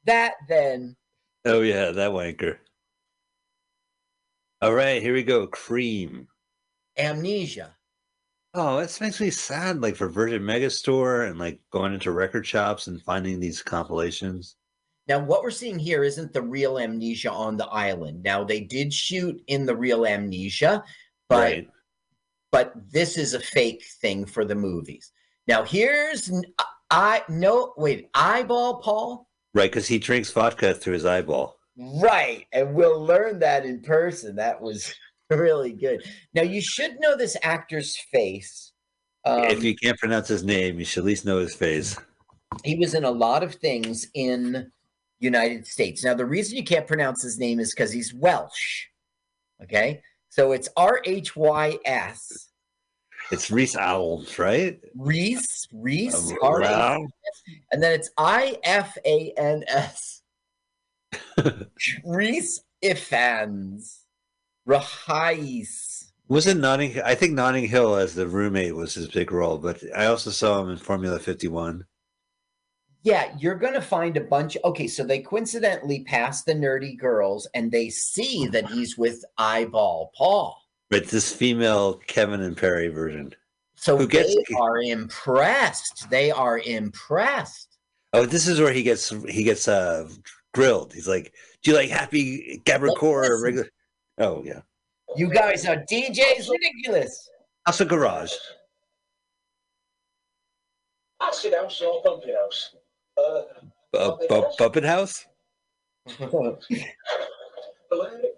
That 0.05 0.35
then. 0.49 0.97
Oh 1.45 1.61
yeah, 1.61 1.91
that 1.91 2.11
wanker. 2.11 2.59
All 4.61 4.73
right, 4.73 5.03
here 5.03 5.15
we 5.15 5.25
go. 5.25 5.47
Cream. 5.47 6.29
Amnesia. 6.99 7.75
Oh, 8.55 8.81
this 8.81 9.01
makes 9.01 9.21
me 9.21 9.31
sad. 9.31 9.81
Like 9.81 9.97
for 9.97 10.09
Virgin 10.09 10.43
Megastore 10.43 11.29
and 11.29 11.39
like 11.39 11.61
going 11.71 11.95
into 11.95 12.13
record 12.13 12.47
shops 12.47 12.87
and 12.87 13.03
finding 13.03 13.41
these 13.41 13.63
compilations. 13.63 14.57
Now, 15.09 15.19
what 15.19 15.43
we're 15.43 15.51
seeing 15.51 15.79
here 15.79 16.05
isn't 16.05 16.33
the 16.33 16.43
real 16.43 16.79
amnesia 16.79 17.31
on 17.31 17.57
the 17.57 17.67
island. 17.67 18.23
Now, 18.23 18.45
they 18.45 18.61
did 18.61 18.93
shoot 18.93 19.43
in 19.49 19.67
the 19.67 19.77
real 19.77 20.07
amnesia, 20.07 20.85
but 21.29 21.37
right. 21.37 21.69
but 22.53 22.73
this 22.91 23.19
is 23.19 23.35
a 23.35 23.41
fake 23.41 23.85
thing 24.01 24.25
for 24.25 24.45
the 24.45 24.55
movies. 24.55 25.13
Now, 25.49 25.65
here's 25.65 26.31
I 26.91 27.23
no 27.29 27.75
wait 27.77 28.11
eyeball 28.15 28.77
Paul. 28.77 29.29
Right, 29.55 29.71
because 29.71 29.89
he 29.89 29.99
drinks 29.99 30.31
vodka 30.31 30.73
through 30.73 30.95
his 30.95 31.05
eyeball. 31.05 31.59
Right, 31.77 32.47
and 32.53 32.75
we'll 32.75 33.05
learn 33.05 33.39
that 33.41 33.67
in 33.67 33.81
person. 33.81 34.37
That 34.37 34.61
was 34.61 34.95
really 35.31 35.73
good. 35.73 36.05
Now, 36.33 36.43
you 36.43 36.61
should 36.61 37.01
know 37.01 37.17
this 37.17 37.37
actor's 37.43 37.97
face. 38.13 38.73
Um, 39.25 39.45
if 39.45 39.65
you 39.65 39.75
can't 39.75 39.99
pronounce 39.99 40.29
his 40.29 40.45
name, 40.45 40.79
you 40.79 40.85
should 40.85 41.01
at 41.01 41.07
least 41.07 41.25
know 41.25 41.39
his 41.39 41.55
face. 41.55 41.97
he 42.65 42.77
was 42.77 42.95
in 42.95 43.05
a 43.05 43.11
lot 43.11 43.43
of 43.43 43.55
things 43.57 44.07
in 44.15 44.71
United 45.23 45.67
States. 45.67 46.05
Now, 46.05 46.15
the 46.15 46.27
reason 46.27 46.57
you 46.57 46.65
can't 46.65 46.87
pronounce 46.87 47.23
his 47.23 47.39
name 47.39 47.61
is 47.61 47.73
because 47.73 47.93
he's 47.93 48.13
Welsh. 48.13 48.87
Okay, 49.63 50.03
so 50.29 50.53
it's 50.53 50.69
R 50.77 51.01
H 51.05 51.37
Y 51.37 51.79
S. 51.85 52.49
It's 53.31 53.51
Reese 53.51 53.77
Owls, 53.77 54.39
right? 54.39 54.81
Reese, 54.97 55.69
Reese, 55.73 56.33
Uh, 56.33 56.47
R 56.47 56.63
H, 56.63 57.09
and 57.71 57.83
then 57.83 57.93
it's 57.93 58.11
I 58.19 58.59
F 58.65 58.99
A 59.05 59.33
N 59.37 59.65
S. 59.69 60.23
Rhys 62.05 62.61
Ifans. 62.83 63.99
Rahais. 64.69 66.11
Wasn't 66.29 66.61
Notting? 66.61 67.01
I 67.03 67.15
think 67.15 67.35
Notting 67.35 67.69
Hill 67.69 67.97
as 67.97 68.15
the 68.15 68.27
roommate 68.27 68.75
was 68.75 68.95
his 68.95 69.09
big 69.09 69.33
role, 69.33 69.59
but 69.59 69.83
I 69.95 70.07
also 70.07 70.31
saw 70.31 70.63
him 70.63 70.71
in 70.71 70.77
Formula 70.77 71.19
Fifty 71.19 71.49
One. 71.49 71.85
Yeah, 73.05 73.35
you're 73.39 73.57
going 73.57 73.75
to 73.75 73.81
find 73.81 74.17
a 74.17 74.21
bunch. 74.21 74.57
Okay, 74.65 74.87
so 74.87 75.03
they 75.05 75.19
coincidentally 75.21 76.05
pass 76.05 76.45
the 76.45 76.55
nerdy 76.55 76.97
girls 76.97 77.49
and 77.55 77.71
they 77.71 77.91
see 77.91 78.47
that 78.49 78.67
he's 78.71 78.97
with 78.97 79.25
Eyeball 79.39 80.13
Paul. 80.17 80.57
But 80.89 81.09
this 81.09 81.33
female 81.35 81.95
Kevin 82.07 82.43
and 82.43 82.57
Perry 82.57 82.89
version. 82.89 83.35
So 83.75 83.97
Who 83.97 84.07
gets- 84.07 84.35
they 84.35 84.55
are 84.57 84.81
impressed. 84.81 86.09
They 86.11 86.31
are 86.31 86.61
impressed. 86.61 87.79
Oh, 88.13 88.27
this 88.27 88.47
is 88.47 88.61
where 88.61 88.73
he 88.73 88.83
gets 88.83 89.09
he 89.29 89.43
gets 89.43 89.67
uh 89.67 90.07
grilled. 90.53 90.93
He's 90.93 91.09
like, 91.09 91.33
"Do 91.63 91.71
you 91.71 91.77
like 91.79 91.89
Happy 91.89 92.61
Gabricore 92.67 93.27
or 93.27 93.43
regular?" 93.43 93.69
Oh 94.19 94.43
yeah, 94.45 94.61
You 95.17 95.33
guys 95.33 95.65
are 95.67 95.77
DJs 95.77 96.51
ridiculous. 96.51 97.31
House 97.65 97.81
of 97.81 97.89
Garage. 97.89 98.35
Acid 101.23 101.55
house 101.55 101.81
or 101.81 102.03
pumping 102.03 102.35
house? 102.35 102.75
Uh, 103.19 103.43
Uh, 103.95 104.17
bu- 104.29 104.45
Puppet 104.59 104.85
House. 104.85 105.27
Balearic 106.19 106.59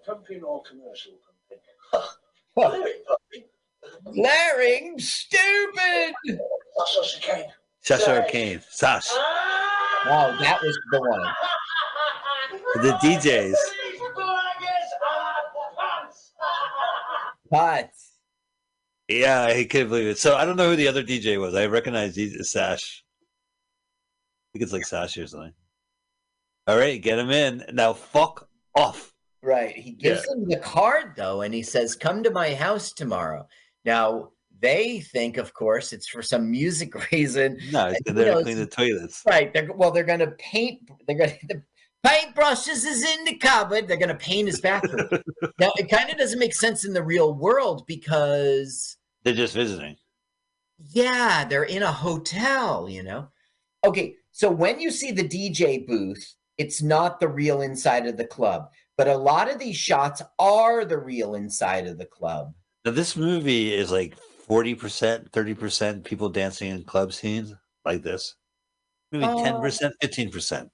pumping 0.05 0.43
or 0.43 0.61
commercial 0.63 1.13
pumping? 1.91 1.93
Balearic 2.55 3.05
pumping? 3.07 3.43
Blaring, 4.13 4.99
stupid. 4.99 6.13
That's 6.25 6.97
what 6.97 7.05
she 7.05 7.21
came. 7.21 7.45
Sash 7.81 8.07
Arcane. 8.07 8.61
Sash. 8.69 9.09
Wow, 9.13 10.35
that 10.39 10.59
was 10.61 10.77
the 10.91 10.99
one. 10.99 11.33
The 12.83 12.91
DJs. 13.01 13.55
But 17.49 17.91
Yeah, 19.07 19.43
I 19.43 19.63
can't 19.65 19.89
believe 19.89 20.07
it. 20.07 20.17
So 20.17 20.35
I 20.35 20.45
don't 20.45 20.57
know 20.57 20.69
who 20.71 20.75
the 20.75 20.87
other 20.87 21.03
DJ 21.03 21.39
was. 21.39 21.53
I 21.55 21.67
recognize 21.67 22.17
DJ 22.17 22.43
Sash. 22.43 23.03
I 24.55 24.57
think 24.57 24.63
it's 24.63 24.71
like 24.73 24.85
Sasha 24.85 25.23
or 25.23 25.27
something. 25.27 25.51
All 26.65 26.77
right, 26.77 27.01
get 27.01 27.19
him 27.19 27.29
in. 27.29 27.65
Now 27.73 27.91
fuck 27.91 28.47
off. 28.73 29.13
right, 29.43 29.75
he 29.75 29.91
gives 29.91 30.25
him 30.29 30.47
the 30.47 30.57
card 30.59 31.11
though, 31.17 31.41
and 31.41 31.53
he 31.53 31.61
says, 31.61 31.93
"Come 31.95 32.23
to 32.23 32.31
my 32.31 32.53
house 32.55 32.93
tomorrow." 32.93 33.47
Now 33.83 34.29
they 34.61 35.01
think, 35.01 35.35
of 35.35 35.53
course, 35.53 35.91
it's 35.91 36.07
for 36.07 36.21
some 36.21 36.49
music 36.49 36.93
reason. 37.11 37.59
No, 37.71 37.89
he's 37.89 37.97
And 38.07 38.17
there 38.17 38.27
who 38.27 38.31
to 38.31 38.35
knows? 38.35 38.43
clean 38.43 38.57
the 38.57 38.65
toilets. 38.65 39.23
Right. 39.27 39.53
They're 39.53 39.73
well, 39.73 39.91
they're 39.91 40.05
gonna 40.05 40.31
paint 40.39 40.89
they're 41.05 41.17
gonna 41.17 41.33
the 41.49 41.61
paintbrushes 42.07 42.85
is 42.85 43.03
in 43.17 43.25
the 43.25 43.35
cupboard. 43.35 43.89
They're 43.89 43.97
gonna 43.97 44.15
paint 44.15 44.47
his 44.47 44.61
bathroom. 44.61 45.09
now 45.59 45.71
it 45.75 45.89
kind 45.89 46.09
of 46.09 46.17
doesn't 46.17 46.39
make 46.39 46.55
sense 46.55 46.85
in 46.85 46.93
the 46.93 47.03
real 47.03 47.33
world 47.33 47.83
because 47.87 48.95
They're 49.25 49.33
just 49.33 49.53
visiting. 49.53 49.97
yeah, 50.93 51.43
they're 51.43 51.63
in 51.63 51.83
a 51.83 51.91
hotel, 51.91 52.87
you 52.89 53.03
know. 53.03 53.27
Okay, 53.85 54.15
so 54.35 54.51
when 54.51 54.81
you 54.81 54.91
see 54.91 55.11
the 55.13 55.23
DJ 55.23 55.87
booth, 55.87 56.35
it's 56.57 56.81
not 56.81 57.21
the 57.21 57.27
real 57.29 57.61
inside 57.61 58.05
of 58.05 58.17
the 58.17 58.27
club. 58.27 58.69
But 58.97 59.07
a 59.07 59.15
lot 59.15 59.49
of 59.49 59.59
these 59.59 59.77
shots 59.77 60.21
are 60.39 60.83
the 60.83 60.97
real 60.97 61.35
inside 61.35 61.87
of 61.87 61.97
the 61.97 62.05
club. 62.05 62.53
Now 62.83 62.91
this 62.91 63.15
movie 63.15 63.73
is 63.73 63.91
like 63.91 64.17
forty 64.17 64.75
percent, 64.75 65.31
thirty 65.31 65.53
percent 65.53 66.03
people 66.03 66.27
dancing 66.27 66.69
in 66.69 66.83
club 66.83 67.13
scenes 67.13 67.53
like 67.85 68.03
this. 68.03 68.35
Maybe 69.13 69.23
Uh, 69.23 69.41
ten 69.41 69.61
percent, 69.61 69.95
fifteen 70.01 70.29
percent. 70.29 70.69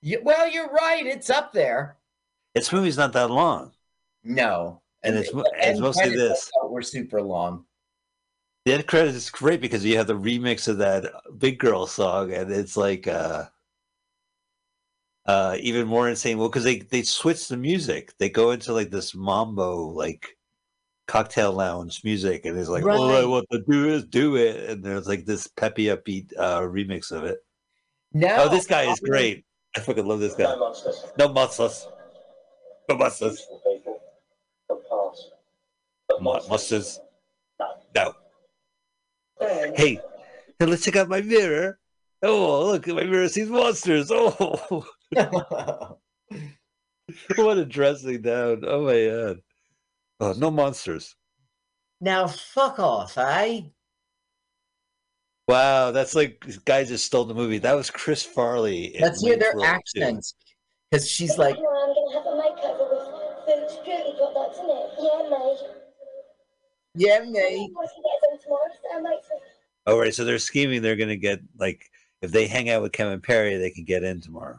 Yeah, 0.00 0.20
well, 0.22 0.48
you're 0.48 0.70
right. 0.70 1.04
It's 1.04 1.28
up 1.28 1.52
there. 1.52 1.98
This 2.54 2.72
movie's 2.72 2.96
not 2.96 3.12
that 3.12 3.30
long. 3.30 3.72
No. 4.24 4.80
And 5.02 5.16
it's 5.16 5.34
mo- 5.34 5.42
the 5.42 5.68
it's 5.68 5.80
mostly 5.80 6.16
this. 6.16 6.50
We're 6.64 6.80
super 6.80 7.20
long. 7.20 7.66
The 8.66 8.74
end 8.74 8.86
credits 8.86 9.16
is 9.16 9.30
great 9.30 9.60
because 9.60 9.84
you 9.84 9.96
have 9.96 10.06
the 10.06 10.18
remix 10.18 10.68
of 10.68 10.78
that 10.78 11.04
Big 11.38 11.58
Girl 11.58 11.86
song, 11.86 12.32
and 12.32 12.52
it's 12.52 12.76
like 12.76 13.08
uh, 13.08 13.44
uh, 15.26 15.56
even 15.60 15.86
more 15.86 16.08
insane. 16.08 16.36
Well, 16.38 16.48
because 16.48 16.64
they 16.64 16.80
they 16.80 17.02
switch 17.02 17.48
the 17.48 17.56
music, 17.56 18.12
they 18.18 18.28
go 18.28 18.50
into 18.50 18.72
like 18.74 18.90
this 18.90 19.14
mambo 19.14 19.86
like 19.86 20.26
cocktail 21.08 21.52
lounge 21.52 22.02
music, 22.04 22.44
and 22.44 22.58
it's 22.58 22.68
like 22.68 22.84
all 22.84 23.14
I 23.16 23.24
want 23.24 23.46
to 23.50 23.62
do 23.66 23.88
is 23.88 24.04
do 24.04 24.36
it, 24.36 24.68
and 24.70 24.84
there's 24.84 25.08
like 25.08 25.24
this 25.24 25.46
peppy 25.46 25.86
upbeat 25.86 26.32
uh, 26.38 26.60
remix 26.60 27.12
of 27.12 27.24
it. 27.24 27.38
No. 28.12 28.36
Oh, 28.44 28.48
this 28.48 28.66
guy 28.66 28.90
is 28.90 29.00
great. 29.00 29.44
I 29.76 29.80
fucking 29.80 30.04
love 30.06 30.20
this 30.20 30.36
No 30.36 30.44
guy. 30.46 30.56
monsters. 30.56 31.04
No 31.18 31.28
monsters. 31.32 31.88
No 32.88 32.96
monsters. 32.96 33.46
no 33.50 33.58
people 33.72 34.00
can 34.68 34.78
pass. 34.90 35.28
But 36.08 36.22
Mo- 36.22 36.40
Monsters. 36.48 37.00
No. 37.94 38.14
No. 39.40 39.48
Then, 39.48 39.74
Hey, 39.74 40.00
hey, 40.58 40.66
let's 40.66 40.84
check 40.84 40.96
out 40.96 41.08
my 41.08 41.20
mirror. 41.20 41.78
Oh, 42.22 42.66
look, 42.66 42.86
at 42.86 42.94
my 42.94 43.04
mirror 43.04 43.28
sees 43.28 43.48
monsters. 43.48 44.10
Oh, 44.12 44.86
what 47.36 47.58
a 47.58 47.64
dressing 47.64 48.20
down. 48.22 48.62
Oh 48.66 48.84
my 48.84 49.06
god. 49.06 49.40
Oh, 50.20 50.34
no 50.36 50.50
monsters. 50.50 51.16
Now 52.00 52.26
fuck 52.26 52.78
off, 52.78 53.16
eh? 53.18 53.62
Wow, 55.48 55.90
that's 55.90 56.14
like 56.14 56.44
guys 56.64 56.88
just 56.88 57.06
stole 57.06 57.24
the 57.24 57.34
movie. 57.34 57.58
That 57.58 57.74
was 57.74 57.90
Chris 57.90 58.22
Farley. 58.22 58.94
in 58.94 59.02
Let's 59.02 59.20
hear 59.22 59.36
their 59.36 59.54
World, 59.54 59.66
accents. 59.66 60.34
Because 60.90 61.08
she's 61.08 61.38
like, 61.38 61.56
Tomorrow 61.56 61.88
I'm 61.88 61.94
gonna 61.94 62.12
have 62.18 62.26
a 62.26 62.36
makeover 62.38 62.86
with 62.90 63.06
Boots 63.46 63.76
Beauty 63.84 64.12
products, 64.16 64.58
isn't 64.58 64.70
it? 64.70 64.90
Yeah, 66.94 67.20
me. 67.24 67.32
yeah, 67.34 67.54
Me. 67.58 67.72
Mate. 68.50 68.58
Once 68.62 68.74
he 68.74 68.82
gets 68.82 68.92
them 68.94 69.02
tomorrow, 69.04 69.20
so 69.22 69.34
Oh, 69.86 69.98
right. 69.98 70.14
So 70.14 70.24
they're 70.24 70.38
scheming. 70.38 70.82
They're 70.82 70.96
going 70.96 71.08
to 71.08 71.16
get 71.16 71.40
like 71.58 71.90
if 72.22 72.30
they 72.32 72.46
hang 72.46 72.68
out 72.70 72.82
with 72.82 72.92
Kevin 72.92 73.20
Perry, 73.20 73.56
they 73.56 73.70
can 73.70 73.84
get 73.84 74.04
in 74.04 74.20
tomorrow. 74.20 74.58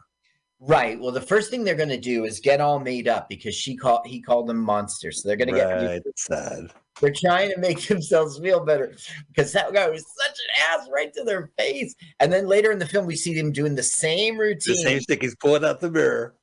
Right. 0.64 0.98
Well, 1.00 1.10
the 1.12 1.20
first 1.20 1.50
thing 1.50 1.64
they're 1.64 1.74
going 1.74 1.88
to 1.88 1.98
do 2.00 2.24
is 2.24 2.38
get 2.38 2.60
all 2.60 2.78
made 2.78 3.08
up 3.08 3.28
because 3.28 3.54
she 3.54 3.76
called 3.76 4.06
he 4.06 4.20
called 4.20 4.48
them 4.48 4.58
monsters. 4.58 5.22
So 5.22 5.28
they're 5.28 5.36
going 5.36 5.48
to 5.54 5.60
Right. 5.60 5.80
get 5.80 6.02
It's 6.06 6.24
sad. 6.26 6.68
they're 7.00 7.12
trying 7.12 7.50
to 7.52 7.58
make 7.58 7.80
themselves 7.88 8.38
feel 8.38 8.64
better 8.64 8.94
because 9.28 9.52
that 9.52 9.72
guy 9.72 9.88
was 9.88 10.04
such 10.24 10.36
an 10.38 10.80
ass 10.80 10.88
right 10.92 11.12
to 11.14 11.24
their 11.24 11.50
face. 11.58 11.94
And 12.20 12.32
then 12.32 12.46
later 12.46 12.70
in 12.70 12.78
the 12.78 12.86
film, 12.86 13.06
we 13.06 13.16
see 13.16 13.34
them 13.34 13.50
doing 13.52 13.74
the 13.74 13.82
same 13.82 14.38
routine. 14.38 14.74
The 14.76 14.82
same 14.82 15.00
thing. 15.00 15.18
He's 15.20 15.34
pulling 15.36 15.64
out 15.64 15.80
the 15.80 15.90
mirror. 15.90 16.34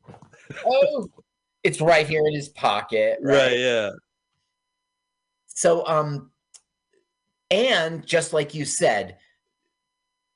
oh, 0.66 1.08
it's 1.64 1.80
right 1.82 2.08
here 2.08 2.22
in 2.28 2.34
his 2.34 2.50
pocket. 2.50 3.20
Right. 3.22 3.58
yeah. 3.58 3.91
So, 5.47 5.86
um, 5.88 6.32
and 7.52 8.06
just 8.06 8.34
like 8.34 8.54
you 8.54 8.66
said, 8.66 9.18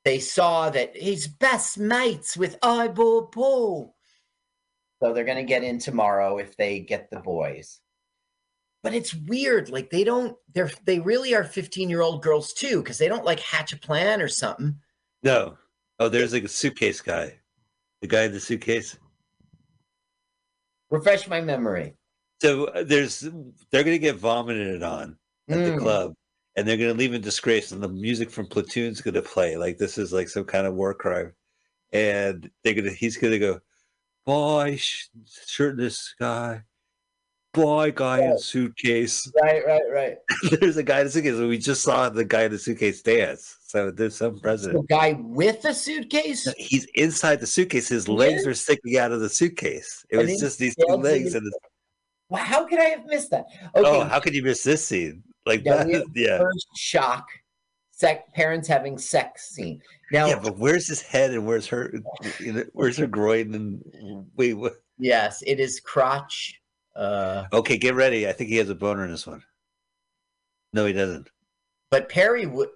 they 0.05 0.19
saw 0.19 0.69
that 0.69 0.95
he's 0.97 1.27
best 1.27 1.77
mates 1.77 2.35
with 2.35 2.57
Eyeball 2.61 3.27
Paul. 3.27 3.95
So 5.01 5.13
they're 5.13 5.23
going 5.25 5.37
to 5.37 5.43
get 5.43 5.63
in 5.63 5.79
tomorrow 5.79 6.37
if 6.37 6.55
they 6.57 6.79
get 6.79 7.09
the 7.09 7.19
boys. 7.19 7.79
But 8.83 8.93
it's 8.93 9.13
weird. 9.13 9.69
Like 9.69 9.89
they 9.89 10.03
don't, 10.03 10.35
they're, 10.53 10.71
they 10.85 10.99
really 10.99 11.33
are 11.35 11.43
15 11.43 11.89
year 11.89 12.01
old 12.01 12.21
girls 12.21 12.51
too, 12.53 12.81
because 12.81 12.97
they 12.97 13.07
don't 13.07 13.25
like 13.25 13.39
hatch 13.39 13.71
a 13.73 13.77
plan 13.77 14.21
or 14.21 14.27
something. 14.27 14.75
No. 15.23 15.57
Oh, 15.99 16.09
there's 16.09 16.33
like 16.33 16.43
a 16.43 16.49
suitcase 16.49 16.99
guy. 16.99 17.39
The 18.01 18.07
guy 18.07 18.23
in 18.23 18.33
the 18.33 18.39
suitcase. 18.41 18.97
Refresh 20.89 21.27
my 21.27 21.39
memory. 21.41 21.95
So 22.41 22.65
uh, 22.65 22.83
there's 22.83 23.21
they're 23.21 23.83
going 23.83 23.95
to 23.95 23.99
get 23.99 24.17
vomited 24.17 24.83
on 24.83 25.17
at 25.49 25.63
the 25.63 25.71
Mm. 25.71 25.79
club, 25.79 26.13
and 26.55 26.67
they're 26.67 26.77
going 26.77 26.91
to 26.91 26.97
leave 26.97 27.13
in 27.13 27.21
disgrace. 27.21 27.71
And 27.71 27.81
the 27.81 27.89
music 27.89 28.29
from 28.29 28.47
Platoon's 28.47 29.01
going 29.01 29.15
to 29.15 29.21
play. 29.21 29.57
Like 29.57 29.77
this 29.77 29.97
is 29.97 30.13
like 30.13 30.29
some 30.29 30.45
kind 30.45 30.67
of 30.67 30.73
war 30.73 30.93
crime, 30.93 31.33
and 31.91 32.49
they're 32.63 32.73
gonna 32.73 32.91
he's 32.91 33.17
going 33.17 33.33
to 33.33 33.39
go, 33.39 33.59
boy, 34.25 34.75
sh- 34.77 35.07
shirtless 35.47 36.13
guy, 36.19 36.63
boy, 37.53 37.91
guy 37.91 38.21
in 38.23 38.37
suitcase. 38.37 39.31
Right, 39.41 39.65
right, 39.65 39.81
right. 39.91 40.17
there's 40.59 40.77
a 40.77 40.83
guy 40.83 41.01
in 41.01 41.07
a 41.07 41.09
suitcase. 41.09 41.35
We 41.35 41.57
just 41.57 41.83
saw 41.83 42.09
the 42.09 42.25
guy 42.25 42.43
in 42.43 42.51
the 42.51 42.59
suitcase 42.59 43.01
dance. 43.01 43.57
So 43.61 43.89
there's 43.89 44.15
some 44.15 44.39
president 44.39 44.87
The 44.87 44.95
guy 44.95 45.13
with 45.19 45.65
a 45.65 45.73
suitcase? 45.73 46.47
He's 46.57 46.85
inside 46.93 47.39
the 47.39 47.47
suitcase. 47.47 47.89
His 47.89 48.07
legs 48.07 48.45
are 48.45 48.53
sticking 48.53 48.97
out 48.97 49.11
of 49.11 49.19
the 49.19 49.29
suitcase. 49.29 50.05
It 50.11 50.19
And 50.19 50.29
was 50.29 50.39
just 50.39 50.59
these 50.59 50.75
two 50.75 50.93
legs. 50.93 51.33
And 51.33 51.51
how 52.31 52.67
could 52.67 52.79
I 52.79 52.85
have 52.85 53.05
missed 53.05 53.31
that? 53.31 53.45
Okay, 53.75 53.87
oh, 53.87 54.03
how 54.03 54.19
could 54.19 54.35
you 54.35 54.43
miss 54.43 54.61
this 54.63 54.85
scene? 54.85 55.23
Like 55.45 55.63
Yeah, 55.65 55.83
that? 55.83 56.05
Yeah. 56.15 56.37
first 56.39 56.67
shock. 56.77 57.27
Sec- 57.91 58.33
parents 58.33 58.67
having 58.67 58.97
sex 58.97 59.49
scene. 59.49 59.79
Now, 60.11 60.27
Yeah, 60.27 60.39
but 60.39 60.57
where's 60.57 60.87
his 60.87 61.01
head 61.01 61.31
and 61.31 61.45
where's 61.45 61.67
her? 61.67 61.93
Where's 62.73 62.97
her 62.97 63.07
groin? 63.07 63.53
And 63.53 64.25
wait, 64.35 64.55
what? 64.55 64.73
yes, 64.97 65.43
it 65.45 65.59
is 65.59 65.79
crotch. 65.79 66.59
Uh, 66.95 67.45
Okay, 67.53 67.77
get 67.77 67.93
ready. 67.95 68.27
I 68.27 68.31
think 68.33 68.49
he 68.49 68.57
has 68.57 68.69
a 68.69 68.75
boner 68.75 69.05
in 69.05 69.11
this 69.11 69.27
one. 69.27 69.43
No, 70.73 70.85
he 70.87 70.93
doesn't. 70.93 71.29
but 71.91 72.09
Perry 72.09 72.45
would. 72.47 72.69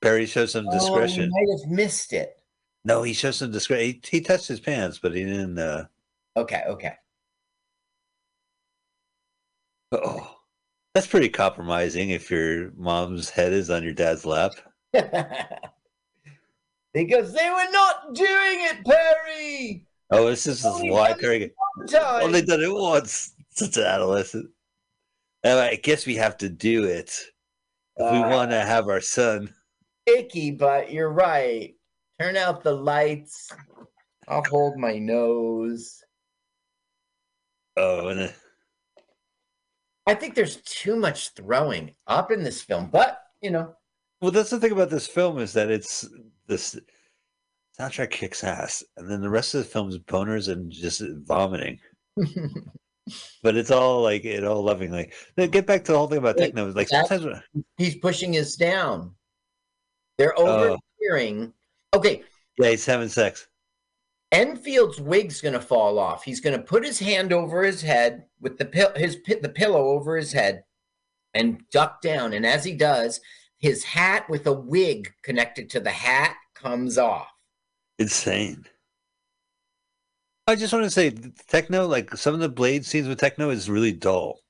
Perry 0.00 0.24
shows 0.26 0.52
some 0.52 0.66
Oh, 0.68 0.72
discretion. 0.72 1.24
you 1.24 1.30
might 1.30 1.60
have 1.60 1.70
missed 1.70 2.12
it. 2.14 2.40
No, 2.84 3.02
he 3.02 3.12
shows 3.12 3.36
some 3.36 3.52
discretion. 3.52 4.00
He, 4.02 4.16
he 4.18 4.20
touched 4.22 4.48
his 4.48 4.58
pants, 4.58 4.98
but 4.98 5.14
he 5.14 5.22
didn't. 5.24 5.58
uh 5.58 5.84
Okay, 6.36 6.62
okay. 6.66 6.94
Oh, 9.92 10.36
that's 10.94 11.06
pretty 11.06 11.28
compromising. 11.28 12.10
If 12.10 12.30
your 12.30 12.70
mom's 12.76 13.30
head 13.30 13.52
is 13.52 13.70
on 13.70 13.82
your 13.82 13.94
dad's 13.94 14.26
lap. 14.26 14.52
because 14.92 15.12
they 17.32 17.50
were 17.50 17.70
not 17.72 18.14
doing 18.14 18.66
it, 18.68 18.84
Perry. 18.84 19.86
Oh, 20.10 20.26
this 20.28 20.46
is 20.46 20.64
Only 20.64 20.90
why 20.90 21.14
Perry. 21.14 21.52
Only 21.94 22.42
done 22.42 22.60
it 22.62 22.72
once. 22.72 23.34
Such 23.50 23.76
an 23.78 23.84
adolescent. 23.84 24.50
And 25.42 25.58
I 25.58 25.74
guess 25.76 26.06
we 26.06 26.14
have 26.16 26.36
to 26.38 26.48
do 26.48 26.84
it 26.84 27.08
if 27.96 28.12
we 28.12 28.18
Ah. 28.18 28.30
want 28.30 28.50
to 28.50 28.60
have 28.60 28.88
our 28.88 29.00
son. 29.00 29.52
icky, 30.06 30.50
but 30.50 30.92
you're 30.92 31.10
right. 31.12 31.74
Turn 32.20 32.36
out 32.36 32.62
the 32.62 32.74
lights. 32.74 33.50
I'll 34.28 34.44
hold 34.44 34.76
my 34.76 34.98
nose. 34.98 36.02
Oh, 37.76 38.08
and 38.08 38.20
uh, 38.20 38.28
I 40.06 40.14
think 40.14 40.34
there's 40.34 40.56
too 40.56 40.96
much 40.96 41.30
throwing 41.34 41.94
up 42.06 42.30
in 42.30 42.42
this 42.42 42.62
film, 42.62 42.88
but 42.90 43.20
you 43.40 43.50
know, 43.50 43.74
well, 44.20 44.30
that's 44.30 44.50
the 44.50 44.58
thing 44.60 44.72
about 44.72 44.90
this 44.90 45.06
film 45.06 45.38
is 45.38 45.52
that 45.54 45.70
it's 45.70 46.08
this 46.46 46.78
soundtrack 47.78 48.10
kicks 48.10 48.44
ass, 48.44 48.82
and 48.96 49.10
then 49.10 49.20
the 49.20 49.30
rest 49.30 49.54
of 49.54 49.62
the 49.64 49.68
film 49.70 49.88
is 49.88 49.98
boners 49.98 50.48
and 50.50 50.70
just 50.70 51.02
vomiting. 51.26 51.78
But 53.42 53.56
it's 53.56 53.72
all 53.72 54.00
like 54.00 54.24
it 54.24 54.44
all 54.44 54.62
lovingly. 54.62 55.10
Then 55.34 55.50
get 55.50 55.66
back 55.66 55.82
to 55.84 55.92
the 55.92 55.98
whole 55.98 56.06
thing 56.06 56.18
about 56.18 56.36
Wait, 56.36 56.46
techno. 56.54 56.70
Like 56.70 56.86
sometimes, 56.86 57.24
when- 57.24 57.64
he's 57.76 57.96
pushing 57.96 58.36
us 58.38 58.54
down. 58.54 59.12
They're 60.18 60.38
Oh. 60.38 60.78
overhearing. 61.00 61.52
Okay, 61.94 62.22
yeah, 62.58 62.70
he's 62.70 62.86
having 62.86 63.08
sex. 63.08 63.48
Enfield's 64.32 65.00
wig's 65.00 65.40
gonna 65.40 65.60
fall 65.60 65.98
off. 65.98 66.24
He's 66.24 66.40
gonna 66.40 66.58
put 66.58 66.84
his 66.84 66.98
hand 66.98 67.32
over 67.32 67.62
his 67.62 67.82
head 67.82 68.24
with 68.40 68.56
the 68.58 68.64
pill 68.64 68.90
his 68.96 69.18
the 69.40 69.48
pillow 69.48 69.90
over 69.90 70.16
his 70.16 70.32
head 70.32 70.64
and 71.34 71.62
duck 71.70 72.00
down. 72.00 72.32
And 72.32 72.44
as 72.46 72.64
he 72.64 72.72
does, 72.74 73.20
his 73.58 73.84
hat 73.84 74.28
with 74.28 74.46
a 74.46 74.52
wig 74.52 75.12
connected 75.22 75.68
to 75.70 75.80
the 75.80 75.90
hat 75.90 76.34
comes 76.54 76.98
off. 76.98 77.28
Insane. 77.98 78.64
I 80.48 80.56
just 80.56 80.72
want 80.72 80.84
to 80.84 80.90
say, 80.90 81.10
techno, 81.48 81.86
like 81.86 82.16
some 82.16 82.34
of 82.34 82.40
the 82.40 82.48
blade 82.48 82.84
scenes 82.84 83.06
with 83.06 83.20
techno 83.20 83.50
is 83.50 83.70
really 83.70 83.92
dull. 83.92 84.40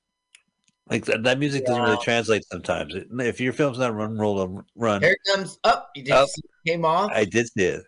Like 0.89 1.05
th- 1.05 1.21
that 1.21 1.39
music 1.39 1.65
doesn't 1.65 1.83
really 1.83 2.03
translate 2.03 2.43
sometimes. 2.51 2.95
If 3.19 3.39
your 3.39 3.53
film's 3.53 3.77
not 3.77 3.93
run, 3.93 4.17
roll, 4.17 4.63
run. 4.75 5.01
Here 5.01 5.11
it 5.11 5.31
comes 5.33 5.59
up. 5.63 5.91
You 5.95 6.03
did 6.03 6.13
Oh. 6.13 6.23
it 6.23 6.69
came 6.71 6.83
off. 6.83 7.11
I 7.13 7.25
did 7.25 7.47
see 7.47 7.65
it. 7.65 7.83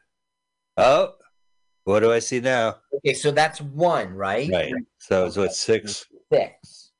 Oh, 0.78 1.14
what 1.86 2.02
do 2.02 2.12
I 2.12 2.20
see 2.20 2.40
now? 2.40 2.76
okay, 2.94 3.14
so 3.14 3.32
that's 3.32 3.62
one, 3.62 4.14
right? 4.14 4.50
Right. 4.52 4.74
So, 4.98 5.30
so 5.30 5.44
it's 5.44 5.58
six. 5.58 6.06
Six. 6.32 6.92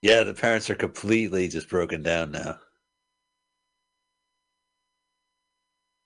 Yeah, 0.00 0.24
the 0.24 0.34
parents 0.34 0.68
are 0.70 0.74
completely 0.74 1.46
just 1.48 1.68
broken 1.68 2.02
down 2.02 2.32
now. 2.32 2.58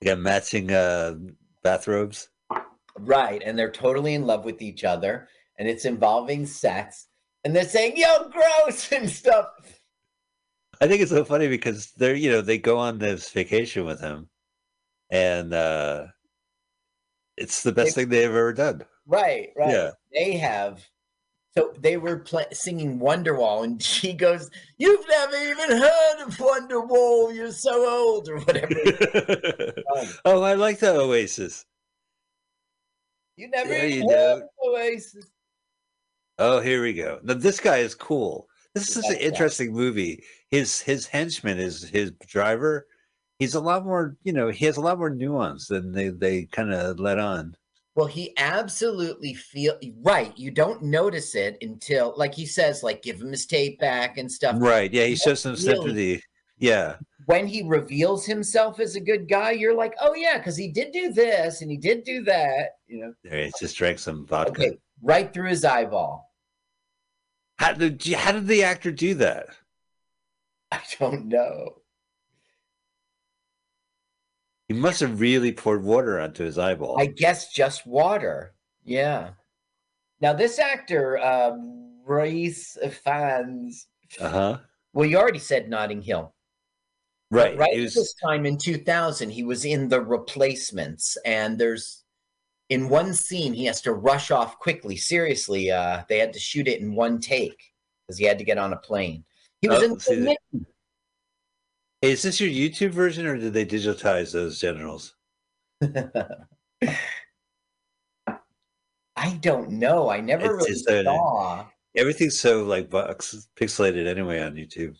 They 0.01 0.09
got 0.09 0.18
matching 0.18 0.70
uh, 0.72 1.14
bathrobes. 1.62 2.29
Right. 2.99 3.43
And 3.45 3.59
they're 3.59 3.70
totally 3.70 4.14
in 4.14 4.27
love 4.27 4.45
with 4.45 4.61
each 4.61 4.85
other. 4.85 5.29
And 5.59 5.68
it's 5.68 5.87
involving 5.87 6.45
sex. 6.47 7.07
And 7.45 7.57
they're 7.57 7.64
saying, 7.64 7.95
yo, 7.97 8.29
gross 8.29 8.93
and 8.93 9.09
stuff. 9.09 9.47
I 10.81 10.87
think 10.87 11.01
it's 11.01 11.11
so 11.11 11.24
funny 11.24 11.49
because 11.49 11.93
they're, 11.93 12.14
you 12.14 12.31
know, 12.31 12.43
they 12.43 12.59
go 12.59 12.77
on 12.79 12.99
this 12.99 13.31
vacation 13.31 13.87
with 13.87 14.01
him, 14.01 14.29
and 15.11 15.53
uh 15.55 16.07
it's 17.37 17.63
the 17.63 17.73
best 17.73 17.95
They- 17.95 18.03
thing 18.03 18.11
they've 18.11 18.29
ever 18.31 18.53
done. 18.53 18.85
Right, 19.07 19.51
right. 19.57 19.71
Yeah. 19.71 19.91
They 20.13 20.37
have. 20.39 20.85
So 21.57 21.73
they 21.79 21.97
were 21.97 22.19
pla 22.19 22.43
singing 22.53 22.99
Wonderwall, 22.99 23.65
and 23.65 23.83
she 23.95 24.13
goes, 24.13 24.51
"You've 24.79 25.07
never 25.09 25.37
even 25.37 25.71
heard 25.79 26.21
of 26.27 26.35
Wonderwall. 26.37 27.35
You're 27.35 27.53
so 27.53 27.89
old, 27.89 28.29
or 28.29 28.39
whatever." 28.41 29.73
Oh, 30.25 30.43
I 30.43 30.55
like 30.55 30.81
the 30.81 30.91
Oasis. 30.93 31.65
you 33.37 33.49
never 33.49 33.73
Yeah, 33.73 33.85
even 33.85 34.03
you 34.09 34.11
heard 34.15 34.43
of 34.43 34.49
Oasis. 34.67 35.27
Oh, 36.39 36.61
here 36.61 36.83
we 36.83 36.93
go. 36.93 37.21
Now 37.23 37.35
this 37.35 37.61
guy 37.61 37.79
is 37.79 37.95
cool. 37.95 38.49
This 38.75 38.89
is 38.89 38.95
such 39.03 39.15
an 39.15 39.21
interesting 39.21 39.73
movie. 39.73 40.23
His 40.51 40.81
his 40.81 41.07
henchman 41.07 41.59
is 41.59 41.83
his 41.89 42.11
driver. 42.27 42.87
He's 43.39 43.55
a 43.55 43.61
lot 43.61 43.84
more, 43.84 44.16
you 44.22 44.32
know, 44.32 44.49
he 44.49 44.64
has 44.64 44.76
a 44.76 44.80
lot 44.80 44.99
more 44.99 45.11
nuance 45.11 45.66
than 45.68 45.93
they 45.93 46.09
they 46.09 46.45
kind 46.47 46.72
of 46.72 46.99
let 46.99 47.18
on. 47.18 47.55
Well, 47.95 48.07
he 48.07 48.34
absolutely 48.37 49.32
feel 49.34 49.78
right. 50.03 50.37
You 50.37 50.51
don't 50.51 50.82
notice 50.82 51.34
it 51.34 51.57
until, 51.62 52.12
like 52.16 52.34
he 52.34 52.45
says, 52.45 52.82
like 52.82 53.03
give 53.03 53.20
him 53.20 53.30
his 53.30 53.47
tape 53.47 53.78
back 53.80 54.18
and 54.18 54.30
stuff. 54.30 54.57
Right? 54.59 54.93
Yeah, 54.93 55.05
he 55.07 55.16
shows 55.16 55.41
some 55.41 55.57
sympathy. 55.57 56.22
Yeah. 56.59 56.97
when 57.26 57.47
he 57.47 57.62
reveals 57.62 58.24
himself 58.24 58.80
as 58.80 58.97
a 58.97 59.01
good 59.01 59.28
guy, 59.28 59.51
you're 59.53 59.74
like, 59.76 59.95
oh 60.01 60.14
yeah, 60.14 60.39
because 60.39 60.57
he 60.57 60.68
did 60.68 60.93
do 60.93 61.12
this 61.12 61.61
and 61.62 61.70
he 61.70 61.76
did 61.76 62.05
do 62.05 62.22
that. 62.24 62.70
You 62.87 63.01
know, 63.01 63.14
There, 63.24 63.45
he 63.45 63.53
just 63.59 63.76
drank 63.76 63.99
some 63.99 64.26
vodka. 64.26 64.51
okay, 64.53 64.78
right 65.03 65.32
through 65.32 65.49
his 65.49 65.64
eyeball. 65.64 66.30
How 67.59 67.72
did 67.72 68.03
how 68.14 68.32
did 68.32 68.47
the 68.47 68.62
actor 68.64 68.93
do 68.93 69.14
that? 69.14 69.47
I 70.70 70.80
don't 70.99 71.26
know. 71.28 71.76
He 74.69 74.75
must 74.75 75.01
have 75.01 75.21
really 75.21 75.53
poured 75.53 75.85
water 75.85 76.21
onto 76.21 76.45
his 76.45 76.59
eyeball. 76.59 77.01
I 77.01 77.07
guess 77.07 77.53
just 77.53 77.87
water. 77.87 78.55
Yeah. 78.85 79.31
Now 80.21 80.33
this 80.33 80.59
actor, 80.59 81.19
um, 81.19 82.01
Rhys 82.05 82.77
Ifans. 82.85 83.87
Uh 84.21 84.29
huh. 84.29 84.59
Well, 84.93 85.09
you 85.09 85.19
already 85.19 85.39
said 85.39 85.69
Notting 85.69 86.03
Hill. 86.03 86.35
But 87.31 87.37
Right. 87.37 87.59
Right 87.59 87.81
was, 87.81 87.95
this 87.95 88.14
time 88.14 88.47
in 88.47 88.57
2000, 88.57 89.31
he 89.31 89.43
was 89.43 89.64
in 89.64 89.89
the 89.89 90.01
replacements, 90.01 91.17
and 91.25 91.59
there's 91.59 92.05
in 92.69 92.89
one 92.89 93.14
scene 93.14 93.53
he 93.53 93.67
has 93.67 93.81
to 93.83 93.93
rush 93.93 94.31
off 94.31 94.59
quickly. 94.59 94.97
Seriously, 94.97 95.71
uh, 95.71 96.03
they 96.09 96.19
had 96.19 96.33
to 96.33 96.39
shoot 96.41 96.69
it 96.69 96.81
in 96.81 96.95
one 96.95 97.21
take 97.21 97.73
because 98.07 98.19
he 98.19 98.25
had 98.25 98.39
to 98.39 98.45
get 98.45 98.59
on 98.59 98.73
a 98.73 98.77
plane. 98.77 99.25
He 99.61 99.69
was 99.69 99.83
Oh, 99.83 99.85
in 99.85 100.25
the 100.25 100.37
Hey, 102.07 102.13
is 102.13 102.23
this 102.23 102.41
your 102.41 102.51
YouTube 102.51 102.93
version 102.93 103.27
or 103.27 103.37
did 103.37 103.53
they 103.53 103.67
digitize 103.67 104.33
those 104.33 104.61
generals? 104.61 105.17
I 105.83 106.23
don't 109.41 109.71
know. 109.71 110.09
I 110.09 110.21
never 110.21 110.57
It's 110.61 110.87
really 110.87 111.01
a- 111.01 111.05
saw. 111.05 111.67
Everything's 111.97 112.39
so 112.39 112.63
like 112.63 112.89
box 112.91 113.49
pixelated 113.61 114.07
anyway 114.07 114.41
on 114.41 114.55
YouTube. 114.55 114.95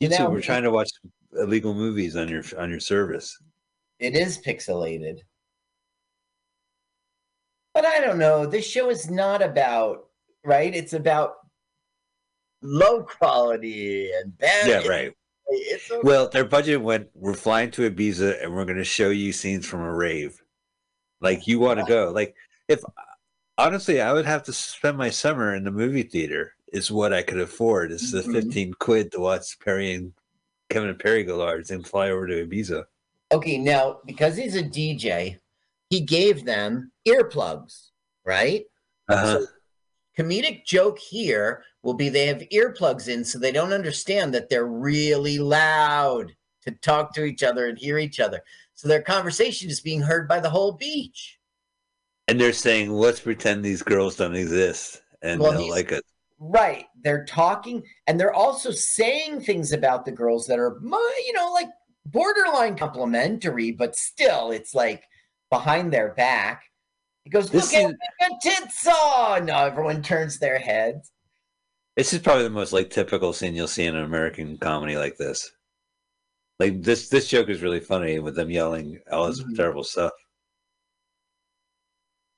You 0.00 0.08
YouTube, 0.08 0.18
know, 0.18 0.30
we're 0.30 0.40
trying 0.40 0.64
to 0.64 0.72
watch 0.72 0.90
illegal 1.38 1.74
movies 1.74 2.16
on 2.16 2.28
your 2.28 2.42
on 2.58 2.70
your 2.70 2.80
service. 2.80 3.40
It 4.00 4.16
is 4.16 4.38
pixelated. 4.38 5.20
But 7.72 7.84
I 7.84 8.00
don't 8.00 8.18
know. 8.18 8.46
This 8.46 8.66
show 8.66 8.90
is 8.90 9.08
not 9.08 9.42
about, 9.42 10.06
right? 10.44 10.74
It's 10.74 10.94
about 10.94 11.34
low 12.62 13.04
quality 13.04 14.10
and 14.10 14.36
bad. 14.38 14.66
Yeah, 14.66 14.84
right. 14.88 15.12
Okay. 15.50 15.78
Well, 16.02 16.28
their 16.28 16.44
budget 16.44 16.80
went. 16.80 17.08
We're 17.14 17.34
flying 17.34 17.70
to 17.72 17.90
Ibiza, 17.90 18.42
and 18.42 18.54
we're 18.54 18.64
going 18.64 18.76
to 18.78 18.84
show 18.84 19.10
you 19.10 19.32
scenes 19.32 19.66
from 19.66 19.80
a 19.80 19.94
rave. 19.94 20.42
Like 21.20 21.46
you 21.46 21.58
want 21.58 21.80
to 21.80 21.86
go. 21.86 22.10
Like 22.14 22.34
if 22.68 22.80
honestly, 23.56 24.00
I 24.00 24.12
would 24.12 24.26
have 24.26 24.42
to 24.44 24.52
spend 24.52 24.96
my 24.98 25.10
summer 25.10 25.54
in 25.54 25.64
the 25.64 25.70
movie 25.70 26.02
theater. 26.02 26.54
Is 26.70 26.90
what 26.90 27.14
I 27.14 27.22
could 27.22 27.40
afford. 27.40 27.92
It's 27.92 28.12
the 28.12 28.20
Mhm. 28.20 28.32
fifteen 28.32 28.74
quid 28.74 29.10
to 29.12 29.20
watch 29.20 29.58
Perry 29.58 29.94
and 29.94 30.12
Kevin 30.68 30.90
and 30.90 30.98
Perry 30.98 31.24
Go 31.24 31.38
Large 31.38 31.70
and 31.70 31.86
fly 31.86 32.10
over 32.10 32.26
to 32.26 32.46
Ibiza. 32.46 32.84
Okay, 33.32 33.56
now 33.56 34.00
because 34.04 34.36
he's 34.36 34.54
a 34.54 34.62
DJ, 34.62 35.38
he 35.88 36.00
gave 36.00 36.44
them 36.44 36.92
earplugs, 37.08 37.88
right? 38.26 38.66
Uh-huh. 39.08 39.40
So 39.40 39.46
comedic 40.18 40.66
joke 40.66 40.98
here 40.98 41.64
will 41.88 41.94
be 41.94 42.10
they 42.10 42.26
have 42.26 42.42
earplugs 42.52 43.08
in 43.08 43.24
so 43.24 43.38
they 43.38 43.50
don't 43.50 43.72
understand 43.72 44.34
that 44.34 44.50
they're 44.50 44.66
really 44.66 45.38
loud 45.38 46.30
to 46.60 46.70
talk 46.70 47.14
to 47.14 47.24
each 47.24 47.42
other 47.42 47.66
and 47.66 47.78
hear 47.78 47.96
each 47.96 48.20
other. 48.20 48.42
So 48.74 48.88
their 48.88 49.00
conversation 49.00 49.70
is 49.70 49.80
being 49.80 50.02
heard 50.02 50.28
by 50.28 50.38
the 50.38 50.50
whole 50.50 50.72
beach. 50.72 51.38
And 52.28 52.38
they're 52.38 52.52
saying, 52.52 52.90
let's 52.90 53.20
pretend 53.20 53.64
these 53.64 53.82
girls 53.82 54.16
don't 54.16 54.34
exist, 54.36 55.00
and 55.22 55.40
Well, 55.40 55.52
they'll 55.52 55.70
like 55.70 55.90
it. 55.92 56.04
Right. 56.38 56.84
They're 57.02 57.24
talking 57.24 57.82
and 58.06 58.20
they're 58.20 58.34
also 58.34 58.70
saying 58.70 59.40
things 59.40 59.72
about 59.72 60.04
the 60.04 60.12
girls 60.12 60.46
that 60.48 60.58
are, 60.58 60.78
you 60.82 61.32
know, 61.32 61.50
like 61.54 61.68
borderline 62.04 62.76
complimentary, 62.76 63.72
but 63.72 63.96
still, 63.96 64.50
it's 64.50 64.74
like 64.74 65.04
behind 65.48 65.90
their 65.90 66.12
back. 66.12 66.64
He 67.24 67.30
goes, 67.30 67.48
This 67.48 67.72
Look 67.72 67.82
at 67.82 67.90
is- 67.92 67.96
the 68.20 68.40
tits 68.42 68.86
on. 68.86 69.46
No, 69.46 69.56
everyone 69.56 70.02
turns 70.02 70.38
their 70.38 70.58
heads. 70.58 71.12
This 71.98 72.12
is 72.12 72.20
probably 72.20 72.44
the 72.44 72.50
most 72.50 72.72
like 72.72 72.90
typical 72.90 73.32
scene 73.32 73.56
you'll 73.56 73.66
see 73.66 73.84
in 73.84 73.96
an 73.96 74.04
American 74.04 74.56
comedy 74.56 74.96
like 74.96 75.16
this. 75.16 75.50
Like 76.60 76.80
this, 76.80 77.08
this 77.08 77.26
joke 77.26 77.48
is 77.48 77.60
really 77.60 77.80
funny 77.80 78.20
with 78.20 78.36
them 78.36 78.52
yelling 78.52 79.00
all 79.10 79.26
this 79.26 79.42
Mhm. 79.42 79.56
terrible 79.56 79.82
stuff. 79.82 80.12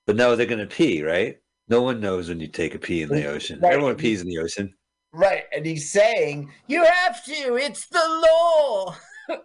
But 0.07 0.17
no, 0.17 0.35
they're 0.35 0.47
gonna 0.47 0.67
pee, 0.67 1.03
right? 1.03 1.37
No 1.69 1.83
one 1.83 2.01
knows 2.01 2.31
when 2.31 2.41
you 2.41 2.49
take 2.49 2.75
a 2.75 2.79
pee 2.79 3.03
in 3.03 3.11
the 3.11 3.27
ocean. 3.27 3.61
Right. 3.61 3.75
Everyone 3.75 3.97
pees 3.97 4.23
in 4.23 4.29
the 4.29 4.39
ocean. 4.39 4.75
Right. 5.13 5.45
And 5.53 5.67
he's 5.67 5.93
saying, 5.93 6.51
You 6.67 6.83
have 6.83 7.23
to. 7.27 7.57
It's 7.57 7.87
the 7.89 8.25
law. 8.27 8.97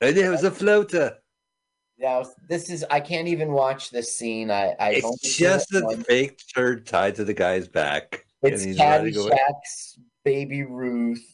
And 0.00 0.16
it 0.18 0.30
was 0.30 0.42
a 0.42 0.50
floater. 0.50 1.18
Now, 1.96 2.24
this 2.48 2.68
is, 2.70 2.84
I 2.90 2.98
can't 2.98 3.28
even 3.28 3.52
watch 3.52 3.90
this 3.90 4.16
scene. 4.16 4.50
I, 4.50 4.74
I 4.80 4.90
It's 4.94 5.36
just 5.36 5.72
a 5.74 5.96
fake 6.08 6.40
turd 6.52 6.86
tied 6.88 7.14
to 7.16 7.24
the 7.24 7.34
guy's 7.34 7.68
back. 7.68 8.26
It's. 8.42 8.64
Caddyshack's 8.64 9.98
Baby 10.24 10.62
Ruth. 10.62 11.24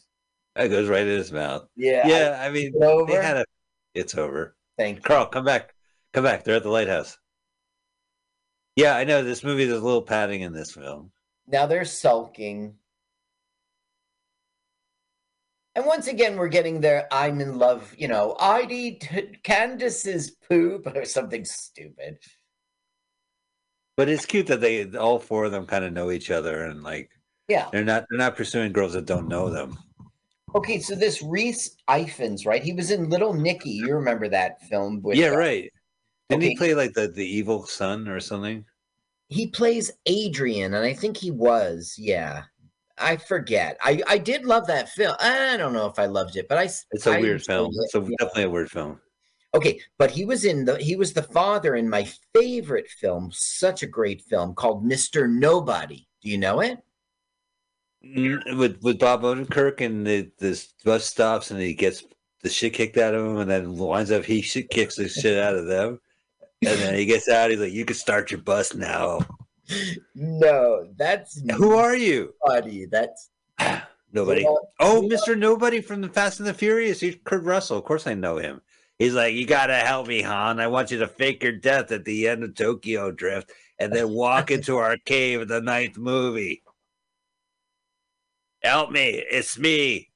That 0.55 0.69
goes 0.69 0.89
right 0.89 1.03
in 1.07 1.19
his 1.19 1.33
mouth. 1.33 1.67
Yeah. 1.77 2.07
Yeah, 2.07 2.39
I 2.41 2.51
mean, 2.51 2.73
they 2.79 3.15
had 3.15 3.39
a. 3.39 3.45
It's 3.95 4.15
over. 4.17 4.57
thank 4.77 4.97
you. 4.97 5.03
Carl, 5.03 5.27
come 5.27 5.45
back. 5.45 5.75
Come 6.13 6.25
back. 6.25 6.45
They're 6.45 6.57
at 6.57 6.63
the 6.63 6.71
lighthouse. 6.71 7.17
Yeah, 8.77 8.97
I 8.97 9.05
know 9.05 9.23
this 9.23 9.43
movie. 9.43 9.65
There's 9.65 9.81
a 9.81 9.85
little 9.85 10.03
padding 10.03 10.43
in 10.43 10.53
this 10.53 10.73
film. 10.73 11.11
Now 11.47 11.67
they're 11.67 11.85
sulking. 11.85 12.75
And 15.75 15.87
once 15.87 16.09
again, 16.09 16.37
we're 16.37 16.49
getting 16.49 16.81
their 16.81 17.07
I'm 17.13 17.41
in 17.41 17.59
love, 17.59 17.95
you 17.97 18.09
know, 18.09 18.37
I'd 18.41 18.73
eat 18.73 19.09
Candace's 19.45 20.33
poop 20.49 20.87
or 20.95 21.05
something 21.05 21.45
stupid. 21.45 22.19
But 23.99 24.09
it's 24.09 24.25
cute 24.25 24.47
that 24.47 24.61
they 24.61 24.89
all 24.97 25.19
four 25.19 25.45
of 25.45 25.51
them 25.51 25.67
kind 25.67 25.85
of 25.85 25.93
know 25.93 26.13
each 26.13 26.31
other 26.31 26.67
and 26.67 26.85
like 26.85 27.11
Yeah. 27.49 27.69
they're 27.73 27.83
not 27.85 28.05
they're 28.09 28.19
not 28.19 28.37
pursuing 28.37 28.73
girls 28.73 28.93
that 28.93 29.07
don't 29.07 29.27
know 29.27 29.51
them. 29.51 29.77
Okay, 30.55 30.79
so 30.79 30.95
this 30.95 31.21
Rhys 31.21 31.77
Ifans, 31.89 32.47
right? 32.47 32.63
He 32.63 32.73
was 32.73 32.93
in 32.93 33.11
Little 33.11 33.35
Nicky. 33.35 33.71
You 33.71 33.97
remember 33.97 34.29
that 34.29 34.63
film? 34.69 35.03
With, 35.03 35.19
yeah, 35.19 35.31
right. 35.31 35.71
Didn't 36.31 36.45
okay. 36.45 36.51
he 36.51 36.57
play 36.57 36.75
like 36.75 36.93
the, 36.95 37.09
the 37.09 37.27
evil 37.27 37.67
son 37.67 38.07
or 38.07 38.21
something? 38.21 38.65
He 39.31 39.49
plays 39.49 39.91
Adrian, 40.07 40.75
and 40.75 40.87
I 40.87 40.95
think 40.95 41.17
he 41.17 41.33
was. 41.33 41.97
Yeah. 41.99 42.45
I 42.99 43.17
forget. 43.17 43.77
I, 43.83 44.01
I 44.09 44.17
did 44.19 44.47
love 44.47 44.67
that 44.69 44.89
film. 44.91 45.17
I 45.21 45.57
don't 45.57 45.73
know 45.73 45.87
if 45.87 45.99
I 45.99 46.07
loved 46.07 46.37
it, 46.37 46.47
but 46.49 46.57
I. 46.57 46.71
It's 46.93 47.07
a 47.07 47.17
I 47.17 47.21
weird 47.21 47.43
film. 47.43 47.73
it. 47.75 47.85
It's 47.85 47.95
a, 47.97 48.01
Yeah. 48.01 48.17
definitely 48.21 48.45
a 48.45 48.51
weird 48.51 48.71
film. 48.71 49.01
Okay, 49.55 49.81
but 49.97 50.11
he 50.11 50.25
was 50.25 50.45
in 50.45 50.65
the 50.65 50.77
he 50.79 50.95
was 50.97 51.13
the 51.13 51.23
father 51.23 51.75
in 51.77 51.89
my 51.89 52.07
favorite 52.35 52.89
film, 52.89 53.31
such 53.33 53.83
a 53.83 53.87
great 53.87 54.23
film 54.23 54.55
called 54.55 54.85
Mr. 54.85 55.29
Nobody. 55.29 56.07
Do 56.23 56.31
you 56.31 56.39
know 56.39 56.61
it? 56.61 56.79
Mm, 58.05 58.59
With 58.59 58.79
with 58.83 58.99
Bob 58.99 59.23
Odenkirk 59.23 59.81
and 59.81 60.07
the 60.07 60.31
this 60.39 60.75
bus 60.85 61.05
stops 61.07 61.51
and 61.51 61.61
he 61.61 61.75
gets 61.75 62.05
the 62.43 62.49
shit 62.49 62.75
kicked 62.75 62.99
out 62.99 63.15
of 63.15 63.25
him 63.27 63.39
and 63.39 63.51
then 63.51 63.77
winds 63.77 64.11
up 64.13 64.25
he 64.25 64.41
shit 64.43 64.71
kicks 64.71 64.97
the 64.97 65.09
shit 65.09 65.39
out 65.43 65.57
of 65.57 65.67
them. 65.67 65.99
And 66.61 66.79
then 66.81 66.95
he 66.95 67.07
gets 67.07 67.29
out, 67.29 67.51
he's 67.51 67.61
like, 67.61 67.73
You 67.73 67.85
can 67.85 67.97
start 67.97 68.31
your 68.31 68.41
bus 68.41 68.75
now. 68.75 69.21
No, 70.15 70.89
that's 70.97 71.41
Who 71.53 71.77
are 71.77 71.97
you? 71.97 72.35
nobody. 72.47 72.87
That's 72.87 73.31
Nobody. 74.13 74.45
Oh. 74.81 75.03
Mr. 75.03 75.37
Nobody 75.39 75.81
from 75.81 76.01
the 76.01 76.09
Fast 76.09 76.41
and 76.41 76.49
the 76.49 76.55
Furious. 76.55 77.01
He's 77.01 77.17
Kurt 77.25 77.43
Russell. 77.45 77.79
Of 77.79 77.85
course 77.85 78.07
I 78.07 78.15
know 78.15 78.39
him. 78.39 78.61
He's 78.99 79.15
like, 79.15 79.35
You 79.35 79.47
gotta 79.47 79.77
help 79.77 80.09
me, 80.09 80.23
Han. 80.23 80.61
I 80.61 80.67
want 80.67 80.91
you 80.91 80.99
to 80.99 81.09
fake 81.09 81.43
your 81.43 81.53
death 81.53 81.93
at 81.93 82.05
the 82.05 82.29
end 82.29 82.43
of 82.43 82.55
Tokyo 82.55 83.11
Drift 83.13 83.53
and 83.79 83.93
then 83.93 84.11
walk 84.11 84.51
into 84.51 84.77
our 84.77 84.97
cave 84.97 85.43
in 85.43 85.49
the 85.49 85.61
ninth 85.61 85.97
movie. 85.97 86.63
Help 88.63 88.91
me. 88.91 89.23
It's 89.31 89.59
me. 89.59 90.11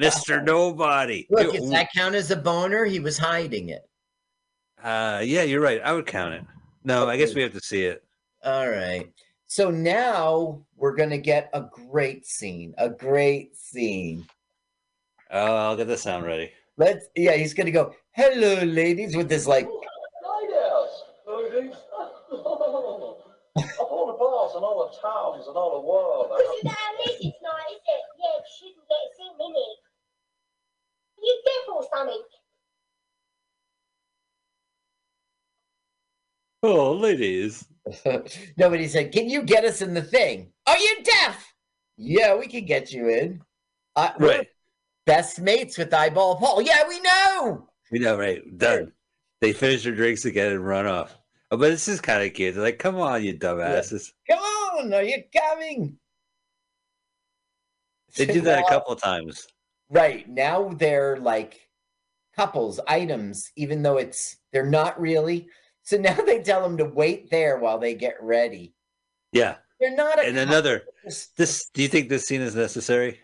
Mr. 0.00 0.42
Nobody. 0.44 1.26
look. 1.30 1.52
Does 1.52 1.70
that 1.70 1.88
count 1.94 2.14
as 2.14 2.30
a 2.30 2.36
boner? 2.36 2.84
He 2.84 3.00
was 3.00 3.18
hiding 3.18 3.68
it. 3.68 3.88
Uh 4.82 5.22
yeah, 5.24 5.42
you're 5.42 5.60
right. 5.60 5.80
I 5.82 5.92
would 5.92 6.06
count 6.06 6.34
it. 6.34 6.44
No, 6.84 7.08
I 7.08 7.16
guess 7.16 7.34
we 7.34 7.42
have 7.42 7.52
to 7.52 7.60
see 7.60 7.84
it. 7.84 8.04
All 8.44 8.68
right. 8.68 9.10
So 9.46 9.70
now 9.70 10.60
we're 10.76 10.94
gonna 10.94 11.18
get 11.18 11.50
a 11.52 11.62
great 11.62 12.26
scene. 12.26 12.74
A 12.78 12.88
great 12.88 13.56
scene. 13.56 14.26
Oh, 15.30 15.56
I'll 15.56 15.76
get 15.76 15.88
the 15.88 15.96
sound 15.96 16.24
ready. 16.24 16.52
Let's. 16.76 17.06
Yeah, 17.16 17.32
he's 17.32 17.54
gonna 17.54 17.70
go. 17.70 17.94
Hello, 18.18 18.64
ladies, 18.64 19.14
with 19.16 19.28
this 19.28 19.46
like. 19.46 19.64
Lighthouse, 19.66 21.04
ladies. 21.28 21.72
of 21.96 22.34
all 22.42 24.06
the 24.08 24.18
bars 24.18 24.54
and 24.56 24.64
all 24.64 24.90
the 24.90 24.98
towns 25.00 25.46
and 25.46 25.56
all 25.56 25.80
the 25.80 25.86
world. 25.86 26.26
Because 26.36 26.56
it's 26.56 26.66
our 26.66 26.92
message 26.98 27.38
night, 27.44 27.70
is 27.70 27.78
it? 27.86 28.02
Yeah, 28.18 28.34
you 28.34 28.42
shouldn't 28.58 28.88
get 28.88 29.06
seen, 29.16 29.34
innit? 29.38 29.76
You 31.22 31.42
deaf 31.46 31.74
or 31.76 31.84
something? 31.94 32.22
Oh, 36.64 36.92
ladies. 36.94 37.66
Nobody 38.58 38.88
said, 38.88 39.12
"Can 39.12 39.28
you 39.30 39.42
get 39.42 39.64
us 39.64 39.80
in 39.80 39.94
the 39.94 40.02
thing?" 40.02 40.52
Are 40.66 40.76
you 40.76 41.04
deaf? 41.04 41.54
Yeah, 41.96 42.34
we 42.36 42.48
can 42.48 42.64
get 42.64 42.90
you 42.92 43.10
in. 43.10 43.42
Uh, 43.94 44.10
I, 44.12 44.18
we're- 44.18 44.38
Right. 44.38 44.48
best 45.06 45.40
mates 45.40 45.78
with 45.78 45.94
Eyeball 45.94 46.36
Paul. 46.36 46.62
Yeah, 46.62 46.82
we 46.88 46.98
know. 47.00 47.67
We 47.90 47.98
know, 47.98 48.18
right? 48.18 48.42
Done. 48.58 48.92
They 49.40 49.52
finish 49.52 49.84
their 49.84 49.94
drinks 49.94 50.24
again 50.24 50.52
and 50.52 50.66
run 50.66 50.86
off. 50.86 51.16
Oh, 51.50 51.56
but 51.56 51.70
this 51.70 51.88
is 51.88 52.00
kind 52.00 52.22
of 52.22 52.34
cute. 52.34 52.54
They're 52.54 52.64
like, 52.64 52.78
"Come 52.78 52.96
on, 52.96 53.24
you 53.24 53.34
dumbasses!" 53.34 54.12
Come 54.28 54.38
on, 54.38 54.92
are 54.92 55.02
you 55.02 55.22
coming? 55.34 55.98
They 58.16 58.26
do 58.26 58.40
that 58.42 58.64
a 58.64 58.68
couple 58.68 58.94
times. 58.96 59.46
Right 59.90 60.28
now, 60.28 60.68
they're 60.68 61.16
like 61.18 61.68
couples, 62.36 62.80
items, 62.86 63.50
even 63.56 63.82
though 63.82 63.96
it's 63.96 64.36
they're 64.52 64.66
not 64.66 65.00
really. 65.00 65.48
So 65.82 65.96
now 66.00 66.14
they 66.14 66.42
tell 66.42 66.62
them 66.62 66.76
to 66.78 66.84
wait 66.84 67.30
there 67.30 67.58
while 67.58 67.78
they 67.78 67.94
get 67.94 68.16
ready. 68.20 68.74
Yeah, 69.32 69.56
They're 69.80 69.94
not. 69.94 70.18
A 70.18 70.26
and 70.26 70.36
couple, 70.36 70.52
another. 70.52 70.82
This. 71.36 71.70
Do 71.72 71.82
you 71.82 71.88
think 71.88 72.08
this 72.08 72.26
scene 72.26 72.40
is 72.40 72.54
necessary? 72.54 73.20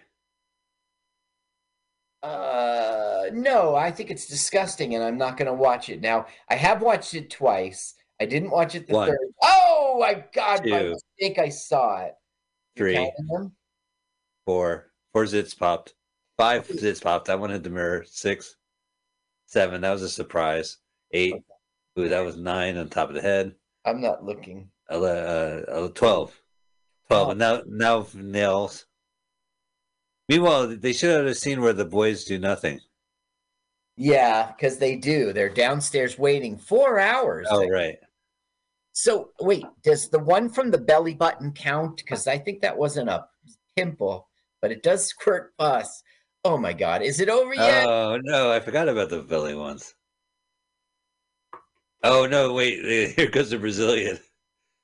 Uh, 2.22 3.03
no, 3.32 3.74
I 3.74 3.90
think 3.90 4.10
it's 4.10 4.26
disgusting, 4.26 4.94
and 4.94 5.04
I'm 5.04 5.18
not 5.18 5.36
going 5.36 5.46
to 5.46 5.54
watch 5.54 5.88
it. 5.88 6.00
Now, 6.00 6.26
I 6.48 6.54
have 6.54 6.82
watched 6.82 7.14
it 7.14 7.30
twice. 7.30 7.94
I 8.20 8.26
didn't 8.26 8.50
watch 8.50 8.74
it 8.74 8.86
the 8.86 8.94
One. 8.94 9.08
third. 9.08 9.18
Oh 9.42 9.96
my 10.00 10.24
god! 10.32 10.62
By 10.68 10.82
Two. 10.82 10.90
mistake, 11.20 11.38
I 11.38 11.48
saw 11.48 12.04
it. 12.04 12.14
Three, 12.76 13.10
four, 14.46 14.90
four 15.12 15.24
zits 15.24 15.56
popped. 15.56 15.94
Five 16.36 16.66
zits 16.68 17.02
popped. 17.02 17.26
That 17.26 17.38
one 17.38 17.50
hit 17.50 17.62
the 17.62 17.70
mirror. 17.70 18.04
Six, 18.06 18.56
seven. 19.46 19.80
That 19.80 19.92
was 19.92 20.02
a 20.02 20.08
surprise. 20.08 20.78
Eight. 21.12 21.34
Ooh, 21.98 22.08
that 22.08 22.24
was 22.24 22.36
nine 22.36 22.76
on 22.76 22.88
top 22.88 23.08
of 23.08 23.14
the 23.14 23.20
head. 23.22 23.54
I'm 23.84 24.00
not 24.00 24.24
looking. 24.24 24.70
Uh, 24.90 25.02
uh, 25.02 25.88
12. 25.88 26.40
12. 27.08 27.28
And 27.30 27.38
now, 27.38 27.62
now 27.66 28.06
nails. 28.14 28.86
Meanwhile, 30.28 30.76
they 30.78 30.92
should 30.92 31.10
have 31.10 31.26
a 31.26 31.34
scene 31.34 31.60
where 31.60 31.72
the 31.72 31.84
boys 31.84 32.24
do 32.24 32.38
nothing. 32.38 32.80
Yeah, 33.96 34.52
because 34.52 34.78
they 34.78 34.96
do. 34.96 35.32
They're 35.32 35.48
downstairs 35.48 36.18
waiting 36.18 36.58
four 36.58 36.98
hours. 36.98 37.46
Oh, 37.50 37.68
right. 37.68 37.96
So 38.92 39.30
wait, 39.40 39.64
does 39.82 40.08
the 40.08 40.18
one 40.18 40.48
from 40.48 40.70
the 40.70 40.78
belly 40.78 41.14
button 41.14 41.52
count? 41.52 41.96
Because 41.98 42.26
I 42.26 42.38
think 42.38 42.62
that 42.62 42.76
wasn't 42.76 43.08
a 43.08 43.26
pimple, 43.76 44.28
but 44.62 44.72
it 44.72 44.82
does 44.82 45.04
squirt 45.08 45.56
pus. 45.58 46.02
Oh 46.44 46.58
my 46.58 46.72
god, 46.72 47.02
is 47.02 47.20
it 47.20 47.28
over 47.28 47.54
yet? 47.54 47.86
Oh, 47.86 48.18
no. 48.22 48.50
I 48.52 48.60
forgot 48.60 48.88
about 48.88 49.08
the 49.10 49.22
belly 49.22 49.54
ones. 49.54 49.94
Oh, 52.02 52.26
no. 52.26 52.52
Wait. 52.52 53.14
Here 53.16 53.30
goes 53.30 53.50
the 53.50 53.58
Brazilian. 53.58 54.18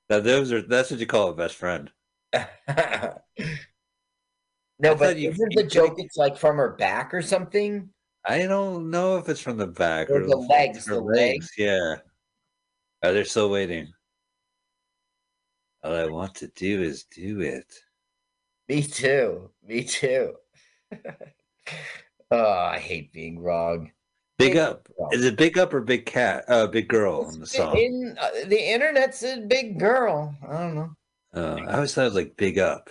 Now, 0.08 0.20
those 0.20 0.50
are, 0.52 0.62
that's 0.62 0.90
what 0.90 0.98
you 1.00 1.06
call 1.06 1.28
a 1.28 1.34
best 1.34 1.54
friend. 1.56 1.90
no, 2.32 3.14
but 4.78 5.18
you- 5.18 5.30
isn't 5.30 5.54
the 5.54 5.64
joke 5.64 5.96
it's 5.98 6.16
like 6.16 6.36
from 6.38 6.56
her 6.56 6.70
back 6.70 7.12
or 7.12 7.20
something? 7.22 7.90
I 8.24 8.46
don't 8.46 8.90
know 8.90 9.16
if 9.16 9.28
it's 9.28 9.40
from 9.40 9.56
the 9.56 9.66
back 9.66 10.10
Or 10.10 10.26
the 10.26 10.36
legs, 10.36 10.84
the 10.84 11.00
legs. 11.00 11.50
Yeah. 11.56 11.96
Oh, 13.02 13.12
they're 13.12 13.24
still 13.24 13.50
waiting. 13.50 13.92
All 15.82 15.94
I 15.94 16.06
want 16.06 16.34
to 16.36 16.48
do 16.48 16.82
is 16.82 17.04
do 17.04 17.40
it. 17.40 17.72
Me 18.68 18.82
too. 18.82 19.50
Me 19.66 19.84
too. 19.84 20.34
oh, 22.30 22.52
I 22.52 22.78
hate 22.78 23.12
being 23.12 23.40
wrong. 23.40 23.90
Big 24.38 24.56
up. 24.56 24.88
Is 25.12 25.24
it 25.24 25.36
big 25.36 25.58
up 25.58 25.72
or 25.74 25.80
big 25.80 26.06
cat? 26.06 26.44
Uh, 26.48 26.66
big 26.66 26.88
girl 26.88 27.24
on 27.26 27.40
the 27.40 27.46
song. 27.46 27.76
In 27.76 28.16
uh, 28.18 28.28
the 28.46 28.72
internet's 28.72 29.22
a 29.22 29.40
big 29.40 29.78
girl. 29.78 30.34
I 30.46 30.58
don't 30.58 30.74
know. 30.74 30.90
Uh, 31.34 31.56
I 31.66 31.74
always 31.74 31.94
thought 31.94 32.02
it 32.02 32.04
was 32.04 32.14
like 32.14 32.36
big 32.36 32.58
up. 32.58 32.90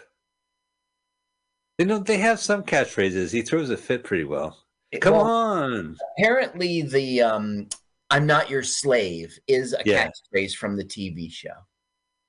You 1.78 1.86
know, 1.86 2.00
they 2.00 2.18
have 2.18 2.40
some 2.40 2.64
catchphrases. 2.64 3.32
He 3.32 3.42
throws 3.42 3.70
a 3.70 3.78
fit 3.78 4.04
pretty 4.04 4.26
well. 4.26 4.58
Come 5.02 5.14
Well, 5.14 5.26
on. 5.26 5.98
Apparently, 6.18 6.82
the 6.82 7.22
um, 7.22 7.70
"I'm 8.10 8.26
not 8.26 8.50
your 8.50 8.64
slave" 8.64 9.38
is 9.48 9.74
a 9.74 9.82
Yeah. 9.86 10.10
catchphrase 10.34 10.54
from 10.56 10.76
the 10.78 10.84
TV 10.84 11.32
show. 11.32 11.54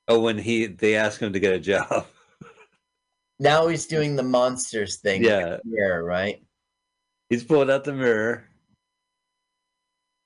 Oh, 0.09 0.21
when 0.21 0.37
he 0.39 0.67
they 0.67 0.95
ask 0.97 1.21
him 1.21 1.33
to 1.33 1.41
get 1.41 1.53
a 1.55 1.59
job. 1.61 2.07
Now 3.43 3.69
he's 3.69 3.87
doing 3.87 4.17
the 4.17 4.23
monsters 4.23 4.99
thing. 4.99 5.25
Yeah. 5.25 5.61
Yeah. 5.65 5.95
Right. 5.95 6.45
He's 7.31 7.43
pulling 7.43 7.71
out 7.71 7.85
the 7.85 7.95
mirror, 7.95 8.45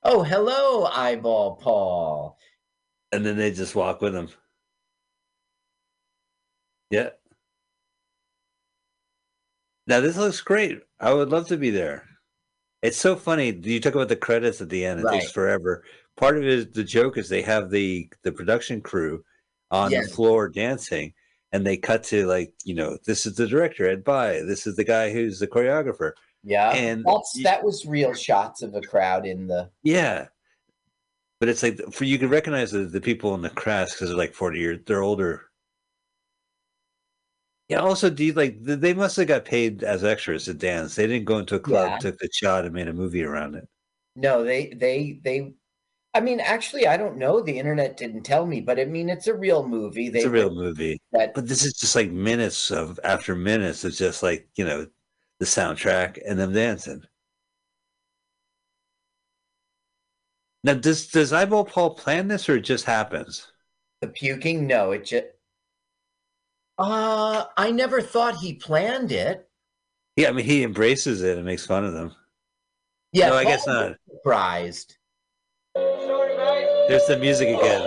Oh, 0.03 0.25
hello, 0.25 0.87
eyeball 0.87 1.55
Paul. 1.55 2.37
and 3.13 3.25
then 3.25 3.37
they 3.37 3.53
just 3.53 3.77
walk 3.77 4.01
with 4.01 4.17
him. 4.17 4.31
Yeah. 6.91 7.11
Now 9.87 10.01
this 10.01 10.17
looks 10.17 10.41
great. 10.41 10.81
I 10.99 11.13
would 11.13 11.29
love 11.29 11.47
to 11.49 11.57
be 11.57 11.71
there. 11.71 12.09
It's 12.85 12.99
so 12.99 13.17
funny. 13.17 13.51
You 13.51 13.81
talk 13.81 13.95
about 13.95 14.09
the 14.11 14.17
credits 14.17 14.61
at 14.61 14.69
the 14.69 14.85
end. 14.85 15.01
It 15.01 15.11
takes 15.11 15.33
forever. 15.33 15.85
Part 16.19 16.37
of 16.37 16.43
it 16.45 16.49
is 16.51 16.67
the 16.71 16.85
joke 16.85 17.17
is 17.17 17.29
they 17.31 17.43
have 17.43 17.71
the 17.71 18.09
the 18.23 18.31
production 18.31 18.83
crew 18.83 19.25
on 19.71 19.91
Yes. 19.91 20.09
the 20.09 20.15
floor 20.15 20.51
dancing, 20.51 21.15
and 21.51 21.67
they 21.67 21.79
cut 21.79 22.05
to 22.05 22.27
like 22.27 22.53
you 22.63 22.75
know 22.75 22.99
this 23.07 23.25
is 23.25 23.37
the 23.37 23.47
director 23.47 23.89
Ed 23.89 24.05
Bye. 24.05 24.43
This 24.47 24.67
is 24.67 24.77
the 24.77 24.85
guy 24.85 25.11
who's 25.11 25.39
the 25.39 25.49
choreographer. 25.49 26.13
Yeah, 26.43 26.73
And 26.73 27.03
that's 27.07 27.43
that 27.43 27.65
was 27.65 27.87
real 27.87 28.13
shots 28.13 28.61
of 28.61 28.75
a 28.75 28.83
crowd 28.83 29.25
in 29.25 29.47
the. 29.47 29.71
Yeah. 29.83 30.27
But 31.41 31.49
it's 31.49 31.63
like 31.63 31.81
for 31.91 32.05
you 32.05 32.19
can 32.19 32.29
recognize 32.29 32.71
the, 32.71 32.81
the 32.81 33.01
people 33.01 33.35
in 33.35 33.41
the 33.41 33.49
crowd 33.49 33.89
because 33.91 34.09
they're 34.09 34.17
like 34.19 34.35
40 34.35 34.59
years, 34.59 34.79
they're 34.87 35.03
older. 35.03 35.47
Yeah, 37.69 37.79
also, 37.81 38.11
do 38.11 38.25
you 38.25 38.33
like 38.35 38.57
they 38.63 38.93
must 38.93 39.17
have 39.17 39.29
got 39.29 39.45
paid 39.47 39.83
as 39.83 40.05
extras 40.05 40.45
to 40.45 40.55
dance. 40.55 40.95
They 40.95 41.07
didn't 41.07 41.25
go 41.25 41.39
into 41.39 41.55
a 41.55 41.61
club, 41.61 41.93
Yeah. 41.93 41.99
took 41.99 42.19
the 42.19 42.29
shot, 42.33 42.65
and 42.65 42.75
made 42.75 42.89
a 42.89 42.93
movie 42.93 43.25
around 43.25 43.55
it. 43.55 43.67
No, 44.17 44.45
they 44.45 44.69
they 44.69 45.21
they. 45.25 45.55
I 46.15 46.21
mean, 46.21 46.41
actually, 46.41 46.87
I 46.87 46.97
don't 46.97 47.17
know. 47.19 47.41
The 47.43 47.59
internet 47.59 47.97
didn't 47.97 48.23
tell 48.25 48.47
me, 48.47 48.61
but 48.61 48.79
I 48.81 48.85
mean, 48.85 49.09
it's 49.09 49.27
a 49.27 49.35
real 49.35 49.67
movie. 49.67 50.09
They 50.11 50.21
It's 50.21 50.27
a 50.27 50.31
real 50.31 50.55
movie. 50.55 51.01
That 51.13 51.35
But 51.35 51.49
this 51.49 51.65
is 51.65 51.75
just 51.75 51.97
like 51.97 52.11
minutes 52.11 52.71
of 52.71 53.01
after 53.05 53.35
minutes. 53.35 53.85
It's 53.85 53.99
just 53.99 54.23
like, 54.23 54.49
you 54.57 54.65
know, 54.65 54.87
the 55.41 55.47
soundtrack 55.47 56.19
and 56.27 56.39
them 56.39 56.53
dancing. 56.53 57.03
Now, 60.65 60.75
does 60.75 61.07
does 61.09 61.33
Eyeball 61.33 61.65
Paul 61.67 61.95
plan 61.95 62.27
this 62.27 62.49
or 62.49 62.57
it 62.57 62.63
just 62.63 62.87
happens? 62.87 63.53
the 64.01 64.09
puking. 64.09 64.67
No, 64.67 64.93
it 64.93 65.05
just. 65.05 65.27
Uh, 66.79 67.45
I 67.57 67.71
never 67.71 68.01
thought 68.01 68.37
he 68.37 68.55
planned 68.55 69.13
it. 69.13 69.49
Yeah, 70.17 70.29
I 70.29 70.33
mean, 70.33 70.45
he 70.45 70.63
embraces 70.63 71.23
it 71.23 71.37
and 71.37 71.47
makes 71.47 71.67
fun 71.67 71.85
of 71.85 71.93
them. 71.93 72.15
Yeah, 73.13 73.31
No, 73.31 73.37
I 73.37 73.45
guess 73.45 73.67
not. 73.67 73.97
Surprised. 74.11 74.97
There's 75.75 77.07
the 77.07 77.19
music 77.21 77.49
again. 77.49 77.81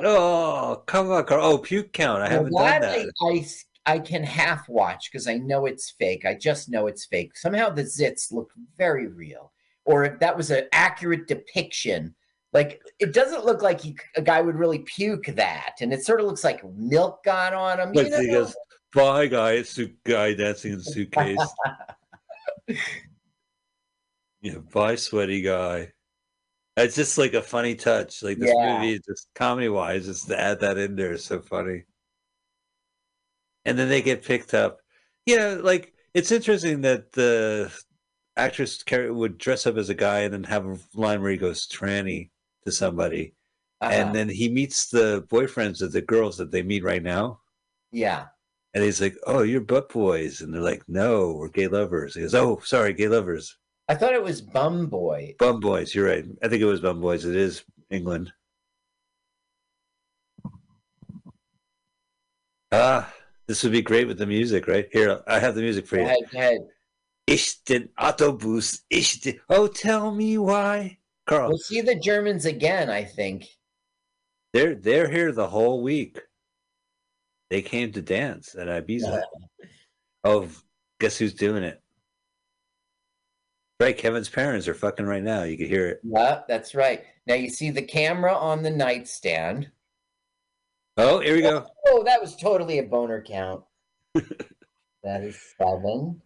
Oh, 0.00 0.82
come 0.86 1.10
on, 1.10 1.24
Carl. 1.24 1.44
Oh, 1.44 1.58
puke 1.58 1.92
count. 1.92 2.22
I 2.22 2.28
haven't 2.28 2.52
done 2.52 2.80
that. 2.80 3.12
I, 3.22 3.46
I 3.84 3.98
can 3.98 4.22
half 4.22 4.68
watch 4.68 5.10
because 5.10 5.26
I 5.26 5.34
know 5.34 5.66
it's 5.66 5.90
fake. 5.90 6.24
I 6.24 6.34
just 6.34 6.68
know 6.68 6.86
it's 6.86 7.04
fake. 7.04 7.36
Somehow 7.36 7.70
the 7.70 7.82
zits 7.82 8.32
look 8.32 8.52
very 8.76 9.06
real, 9.06 9.52
or 9.84 10.04
if 10.04 10.18
that 10.20 10.36
was 10.36 10.50
an 10.50 10.64
accurate 10.72 11.26
depiction. 11.26 12.14
Like 12.52 12.80
it 12.98 13.12
doesn't 13.12 13.44
look 13.44 13.62
like 13.62 13.80
he, 13.80 13.96
a 14.16 14.22
guy 14.22 14.40
would 14.40 14.56
really 14.56 14.78
puke 14.80 15.26
that, 15.26 15.76
and 15.80 15.92
it 15.92 16.04
sort 16.04 16.20
of 16.20 16.26
looks 16.26 16.44
like 16.44 16.64
milk 16.74 17.22
got 17.24 17.52
on 17.52 17.78
him. 17.78 17.92
Like 17.92 18.06
you 18.06 18.10
know? 18.10 18.20
he 18.20 18.30
goes, 18.30 18.56
bye, 18.94 19.26
guy, 19.26 19.62
suit 19.62 19.94
guy 20.04 20.34
dancing 20.34 20.72
in 20.72 20.80
suitcase. 20.80 21.38
yeah, 24.40 24.58
bye, 24.72 24.94
sweaty 24.94 25.42
guy. 25.42 25.92
It's 26.78 26.96
just 26.96 27.18
like 27.18 27.34
a 27.34 27.42
funny 27.42 27.74
touch. 27.74 28.22
Like 28.22 28.38
this 28.38 28.54
Yeah. 28.56 28.78
movie, 28.80 29.00
just 29.06 29.28
comedy 29.34 29.68
wise, 29.68 30.06
just 30.06 30.28
to 30.28 30.40
add 30.40 30.60
that 30.60 30.78
in 30.78 30.96
there 30.96 31.12
is 31.12 31.24
so 31.24 31.40
funny. 31.40 31.84
And 33.64 33.78
then 33.78 33.90
they 33.90 34.00
get 34.00 34.24
picked 34.24 34.54
up. 34.54 34.78
Yeah, 35.26 35.58
like 35.60 35.92
it's 36.14 36.32
interesting 36.32 36.80
that 36.82 37.12
the 37.12 37.70
actress 38.36 38.82
would 38.90 39.36
dress 39.36 39.66
up 39.66 39.76
as 39.76 39.90
a 39.90 39.94
guy 39.94 40.20
and 40.20 40.32
then 40.32 40.44
have 40.44 40.64
a 40.64 40.78
line 40.94 41.20
where 41.20 41.32
he 41.32 41.36
goes 41.36 41.66
tranny 41.66 42.30
to 42.68 42.72
somebody. 42.72 43.34
Uh-huh. 43.80 43.92
And 43.92 44.14
then 44.14 44.28
he 44.28 44.48
meets 44.48 44.88
the 44.90 45.22
boyfriends 45.28 45.82
of 45.82 45.92
the 45.92 46.02
girls 46.02 46.36
that 46.38 46.50
they 46.50 46.62
meet 46.62 46.82
right 46.84 47.02
now. 47.02 47.40
yeah, 47.92 48.26
And 48.74 48.84
he's 48.84 49.00
like, 49.00 49.16
"Oh, 49.26 49.42
you're 49.42 49.60
butt 49.72 49.88
boys," 49.88 50.40
and 50.42 50.52
they're 50.52 50.60
like, 50.72 50.82
"No, 50.88 51.32
we're 51.34 51.48
gay 51.48 51.68
lovers." 51.68 52.14
He 52.14 52.20
goes, 52.22 52.34
"Oh, 52.34 52.60
sorry, 52.64 52.92
gay 52.92 53.08
lovers, 53.08 53.56
I 53.88 53.94
thought 53.94 54.12
it 54.14 54.22
was 54.22 54.42
Bum 54.42 54.86
Boy. 54.88 55.34
bum 55.38 55.60
boys." 55.60 55.94
You're 55.94 56.08
right. 56.08 56.24
I 56.42 56.48
think 56.48 56.60
it 56.62 56.66
was 56.66 56.80
bum 56.80 57.00
boys. 57.00 57.24
It 57.24 57.36
is 57.36 57.64
England. 57.90 58.32
Ah, 62.72 63.12
this 63.46 63.62
would 63.62 63.72
be 63.72 63.82
great 63.82 64.06
with 64.06 64.18
the 64.18 64.26
music, 64.26 64.66
right? 64.68 64.88
Here, 64.92 65.22
I 65.26 65.38
have 65.38 65.54
the 65.54 65.62
music 65.62 65.86
for 65.86 65.96
Go 65.96 66.02
you. 66.02 66.08
ahead, 66.08 66.30
go 66.30 66.38
ahead. 66.38 66.60
Ich 67.26 67.62
den 67.64 67.88
Autobus. 67.98 68.80
Ich 68.90 69.20
den. 69.22 69.40
Oh, 69.48 69.66
tell 69.68 70.10
me 70.14 70.36
why, 70.38 70.97
Carl. 71.28 71.48
We'll 71.48 71.58
see 71.58 71.80
the 71.80 71.94
Germans 71.94 72.46
again. 72.46 72.90
I 72.90 73.04
think. 73.04 73.46
They're 74.52 74.74
they're 74.74 75.08
here 75.08 75.32
the 75.32 75.46
whole 75.46 75.82
week. 75.82 76.18
They 77.50 77.62
came 77.62 77.92
to 77.92 78.02
dance 78.02 78.54
at 78.54 78.68
Ibiza. 78.68 79.22
Oh, 80.24 80.48
guess 81.00 81.16
who's 81.16 81.34
doing 81.34 81.62
it? 81.62 81.80
Right, 83.80 83.96
Kevin's 83.96 84.28
parents 84.28 84.66
are 84.66 84.74
fucking 84.74 85.06
right 85.06 85.22
now. 85.22 85.44
You 85.44 85.56
can 85.56 85.68
hear 85.68 85.86
it. 85.86 86.00
Yeah, 86.02 86.40
that's 86.48 86.74
right. 86.74 87.04
Now 87.26 87.34
you 87.34 87.48
see 87.48 87.70
the 87.70 87.82
camera 87.82 88.34
on 88.34 88.62
the 88.62 88.70
nightstand. 88.70 89.70
Oh, 90.96 91.20
here 91.20 91.36
we 91.36 91.42
go. 91.42 91.64
Oh, 91.86 91.98
oh 91.98 92.02
that 92.04 92.20
was 92.20 92.34
totally 92.36 92.78
a 92.78 92.82
boner 92.82 93.22
count. 93.22 93.62
that 94.14 95.22
is 95.22 95.40
seven. 95.56 96.20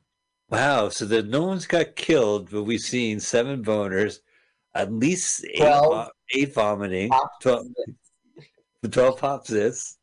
Wow. 0.48 0.88
So 0.88 1.04
that 1.06 1.26
no 1.26 1.44
one's 1.44 1.66
got 1.66 1.94
killed, 1.94 2.50
but 2.50 2.62
we've 2.62 2.80
seen 2.80 3.20
seven 3.20 3.62
boners, 3.62 4.20
at 4.74 4.92
least 4.92 5.44
eight, 5.44 6.06
eight 6.34 6.54
vomiting, 6.54 7.08
Pop 7.10 7.40
12, 7.40 7.66
12 8.90 9.18
pops 9.18 9.48
this. 9.48 9.98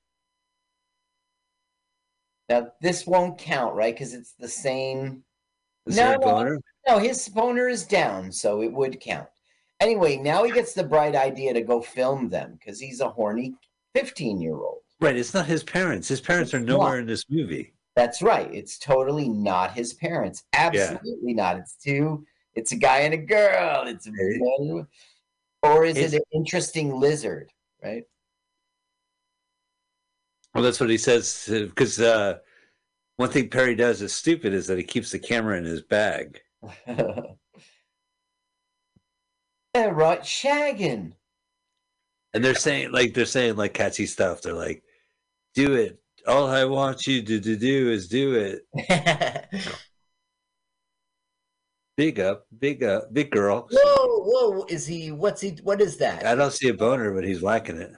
Now 2.49 2.71
this 2.81 3.05
won't 3.05 3.37
count, 3.37 3.75
right? 3.75 3.93
Because 3.93 4.13
it's 4.13 4.33
the 4.33 4.47
same. 4.47 5.23
Is 5.85 5.95
No, 5.97 6.13
no. 6.13 6.19
boner? 6.19 6.59
No, 6.87 6.97
his 6.97 7.29
boner 7.29 7.67
is 7.67 7.85
down, 7.85 8.31
so 8.31 8.61
it 8.63 8.71
would 8.73 8.99
count. 8.99 9.27
Anyway, 9.79 10.17
now 10.17 10.43
he 10.43 10.51
gets 10.51 10.73
the 10.73 10.83
bright 10.83 11.15
idea 11.15 11.53
to 11.53 11.61
go 11.61 11.81
film 11.81 12.29
them 12.29 12.57
because 12.59 12.79
he's 12.79 12.99
a 12.99 13.09
horny 13.09 13.53
15 13.95 14.41
year 14.41 14.55
old. 14.55 14.79
Right. 14.99 15.15
It's 15.15 15.33
not 15.33 15.45
his 15.45 15.63
parents. 15.63 16.07
His 16.07 16.19
parents 16.19 16.53
are 16.53 16.59
nowhere 16.59 16.95
not. 16.95 16.99
in 16.99 17.05
this 17.05 17.23
movie. 17.29 17.73
That's 17.95 18.21
right. 18.21 18.53
It's 18.53 18.77
totally 18.77 19.29
not 19.29 19.73
his 19.73 19.93
parents. 19.93 20.43
Absolutely 20.53 21.33
not. 21.33 21.57
It's 21.57 21.75
two. 21.75 22.25
It's 22.59 22.73
a 22.73 22.75
guy 22.75 22.99
and 22.99 23.13
a 23.13 23.17
girl. 23.17 23.87
It's 23.87 24.05
a, 24.05 24.11
man. 24.11 24.85
or 25.63 25.85
is 25.85 25.95
It's- 25.97 26.13
it 26.13 26.17
an 26.17 26.39
interesting 26.41 26.99
lizard? 26.99 27.51
Right. 27.81 28.03
Well, 30.53 30.63
that's 30.63 30.79
what 30.81 30.89
he 30.89 30.97
says. 30.97 31.45
Because 31.49 31.99
uh, 32.01 32.39
one 33.15 33.29
thing 33.29 33.49
Perry 33.49 33.75
does 33.75 34.01
is 34.01 34.13
stupid 34.13 34.53
is 34.53 34.67
that 34.67 34.77
he 34.77 34.83
keeps 34.83 35.11
the 35.11 35.19
camera 35.19 35.57
in 35.57 35.63
his 35.63 35.81
bag. 35.81 36.41
yeah, 36.87 37.05
right. 39.75 40.21
Shagging. 40.21 41.13
And 42.33 42.43
they're 42.43 42.55
saying 42.55 42.91
like 42.91 43.13
they're 43.13 43.25
saying 43.25 43.55
like 43.55 43.73
catchy 43.73 44.05
stuff. 44.05 44.41
They're 44.41 44.53
like, 44.53 44.83
"Do 45.55 45.73
it. 45.75 45.99
All 46.27 46.47
I 46.47 46.65
want 46.65 47.07
you 47.07 47.21
to, 47.23 47.39
to 47.39 47.55
do 47.55 47.89
is 47.89 48.07
do 48.09 48.35
it. 48.35 49.47
Big 51.99 52.17
up, 52.17 52.45
big 52.59 52.81
up, 52.81 53.13
big 53.13 53.29
girl." 53.29 53.67
whoa, 53.69 54.23
whoa! 54.23 54.65
Is 54.69 54.87
he? 54.87 55.11
What's 55.11 55.41
he? 55.41 55.57
What 55.63 55.81
is 55.81 55.97
that? 55.97 56.25
I 56.25 56.33
don't 56.33 56.53
see 56.53 56.69
a 56.69 56.73
boner, 56.73 57.13
but 57.13 57.25
he's 57.25 57.41
whacking 57.41 57.75
it. 57.75 57.91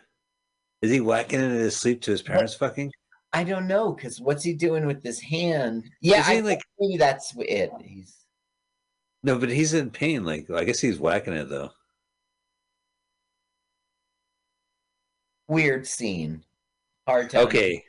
Is 0.82 0.90
he 0.90 1.02
whacking 1.02 1.40
it 1.40 1.52
in 1.52 1.52
his 1.52 1.78
sleep 1.78 2.02
to 2.02 2.12
his 2.12 2.24
parents? 2.24 2.56
Fucking. 2.56 2.92
I 3.32 3.44
don't 3.44 3.68
know 3.68 3.94
because 3.94 4.20
what's 4.20 4.44
he 4.44 4.56
doing 4.56 4.88
with 4.88 5.04
his 5.04 5.22
hand? 5.22 5.88
Yeah, 6.02 6.24
I 6.26 6.40
like- 6.40 6.64
maybe 6.80 6.98
that's 6.98 7.32
it. 7.38 7.70
He's 7.84 8.26
No, 9.22 9.38
but 9.38 9.50
he's 9.50 9.76
in 9.76 9.92
pain. 9.92 10.26
Like 10.26 10.50
I 10.50 10.64
guess 10.64 10.80
he's 10.80 10.98
whacking 10.98 11.34
it 11.34 11.48
though. 11.48 11.70
weird 15.48 15.86
scene. 15.86 16.44
Hard 17.08 17.30
to 17.30 17.42
Okay. 17.42 17.84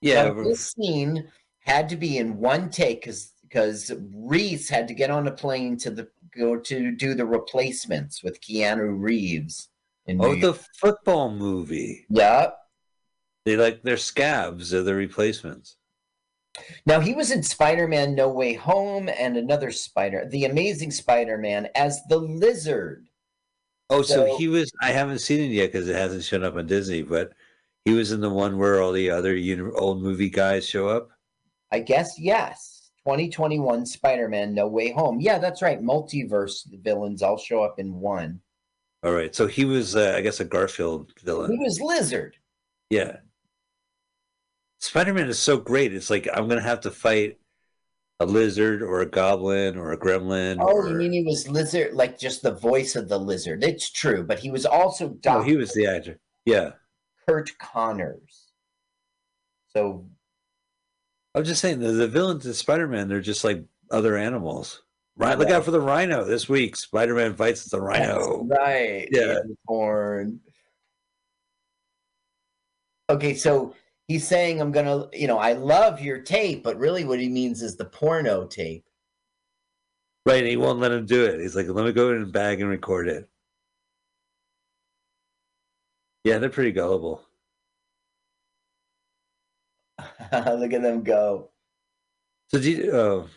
Yeah. 0.00 0.28
Now, 0.28 0.44
this 0.44 0.72
scene 0.72 1.30
had 1.58 1.90
to 1.90 1.96
be 1.96 2.16
in 2.16 2.38
one 2.38 2.70
take 2.70 3.02
because 3.02 3.34
because 3.50 3.92
Rhys 4.14 4.68
had 4.68 4.86
to 4.88 4.94
get 4.94 5.10
on 5.10 5.26
a 5.26 5.32
plane 5.32 5.76
to 5.78 5.90
the 5.90 6.08
go 6.36 6.56
to 6.56 6.92
do 6.92 7.14
the 7.14 7.26
replacements 7.26 8.22
with 8.22 8.40
Keanu 8.40 8.94
Reeves. 9.00 9.68
In 10.06 10.20
Oh, 10.24 10.32
New 10.32 10.40
the 10.40 10.46
York. 10.48 10.60
football 10.78 11.30
movie. 11.30 12.06
yeah. 12.08 12.50
They 13.44 13.56
like 13.56 13.82
they're 13.82 13.96
scabs. 13.96 14.70
They're 14.70 14.82
the 14.82 14.94
replacements. 14.94 15.76
Now 16.84 17.00
he 17.00 17.14
was 17.14 17.30
in 17.30 17.42
Spider-Man: 17.42 18.14
No 18.14 18.28
Way 18.28 18.54
Home 18.54 19.08
and 19.08 19.36
another 19.36 19.70
Spider, 19.70 20.26
The 20.28 20.44
Amazing 20.44 20.90
Spider-Man, 20.90 21.68
as 21.74 22.00
the 22.08 22.18
Lizard. 22.18 23.08
Oh, 23.88 24.02
so, 24.02 24.26
So- 24.26 24.36
he 24.38 24.48
was. 24.48 24.70
I 24.82 24.90
haven't 24.90 25.20
seen 25.20 25.40
it 25.40 25.54
yet 25.54 25.72
because 25.72 25.88
it 25.88 25.96
hasn't 25.96 26.24
shown 26.24 26.44
up 26.44 26.56
on 26.56 26.66
Disney. 26.66 27.02
But 27.02 27.32
he 27.84 27.92
was 27.92 28.12
in 28.12 28.20
the 28.20 28.30
one 28.30 28.58
where 28.58 28.80
all 28.82 28.92
the 28.92 29.10
other 29.10 29.34
uni- 29.34 29.70
old 29.74 30.02
movie 30.02 30.30
guys 30.30 30.66
show 30.68 30.88
up. 30.88 31.10
I 31.72 31.80
guess 31.80 32.18
yes. 32.18 32.79
2021 33.06 33.86
Spider-Man: 33.86 34.54
No 34.54 34.66
Way 34.66 34.92
Home. 34.92 35.20
Yeah, 35.20 35.38
that's 35.38 35.62
right. 35.62 35.80
Multiverse 35.80 36.66
villains 36.82 37.22
all 37.22 37.38
show 37.38 37.62
up 37.62 37.78
in 37.78 37.94
one. 37.94 38.40
All 39.02 39.12
right, 39.12 39.34
so 39.34 39.46
he 39.46 39.64
was, 39.64 39.96
uh, 39.96 40.14
I 40.16 40.20
guess, 40.20 40.40
a 40.40 40.44
Garfield 40.44 41.12
villain. 41.22 41.50
He 41.50 41.58
was 41.58 41.80
Lizard. 41.80 42.36
Yeah. 42.90 43.16
Spider-Man 44.80 45.28
is 45.28 45.38
so 45.38 45.56
great. 45.56 45.94
It's 45.94 46.10
like 46.10 46.28
I'm 46.32 46.48
gonna 46.48 46.60
have 46.60 46.80
to 46.80 46.90
fight 46.90 47.38
a 48.20 48.26
lizard 48.26 48.82
or 48.82 49.00
a 49.00 49.06
goblin 49.06 49.76
or 49.76 49.92
a 49.92 49.96
gremlin. 49.96 50.58
Oh, 50.60 50.72
or... 50.72 50.88
you 50.88 50.94
mean 50.94 51.12
he 51.12 51.22
was 51.22 51.48
lizard, 51.48 51.94
like 51.94 52.18
just 52.18 52.42
the 52.42 52.54
voice 52.54 52.94
of 52.96 53.08
the 53.08 53.18
lizard? 53.18 53.64
It's 53.64 53.90
true, 53.90 54.22
but 54.22 54.38
he 54.38 54.50
was 54.50 54.66
also 54.66 55.08
Dr. 55.08 55.44
he 55.44 55.56
was 55.56 55.72
the 55.72 55.86
actor. 55.86 56.20
Yeah, 56.44 56.72
Curt 57.26 57.50
Connors. 57.58 58.52
So 59.68 60.06
I'm 61.34 61.44
just 61.44 61.60
saying 61.60 61.78
the, 61.80 61.92
the 61.92 62.08
villains 62.08 62.46
in 62.46 62.54
Spider-Man. 62.54 63.08
They're 63.08 63.20
just 63.20 63.44
like 63.44 63.64
other 63.90 64.16
animals. 64.16 64.82
Right, 65.16 65.38
look 65.38 65.50
out 65.50 65.64
for 65.64 65.70
the 65.70 65.80
rhino 65.80 66.24
this 66.24 66.48
week. 66.48 66.76
Spider-Man 66.76 67.34
fights 67.34 67.64
the 67.66 67.80
rhino. 67.80 68.46
That's 68.48 68.60
right, 68.60 69.08
Yeah. 69.12 69.38
unicorn. 69.42 70.40
Okay, 73.10 73.34
so 73.34 73.74
he's 74.08 74.26
saying, 74.26 74.60
"I'm 74.60 74.72
gonna, 74.72 75.08
you 75.12 75.26
know, 75.26 75.38
I 75.38 75.52
love 75.52 76.00
your 76.00 76.20
tape," 76.20 76.62
but 76.62 76.78
really, 76.78 77.04
what 77.04 77.20
he 77.20 77.28
means 77.28 77.60
is 77.60 77.76
the 77.76 77.84
porno 77.84 78.46
tape. 78.46 78.84
Right, 80.26 80.38
and 80.38 80.46
he 80.46 80.56
won't 80.56 80.78
let 80.78 80.92
him 80.92 81.06
do 81.06 81.24
it. 81.24 81.40
He's 81.40 81.56
like, 81.56 81.66
let 81.68 81.84
me 81.84 81.92
go 81.92 82.12
in 82.12 82.20
the 82.20 82.26
bag 82.26 82.60
and 82.60 82.68
record 82.68 83.08
it. 83.08 83.28
Yeah, 86.24 86.38
they're 86.38 86.50
pretty 86.50 86.72
gullible. 86.72 87.22
Look 90.32 90.72
at 90.72 90.82
them 90.82 91.02
go. 91.02 91.50
So 92.48 92.58
do 92.60 92.70
you, 92.70 92.92
oh, 92.92 93.28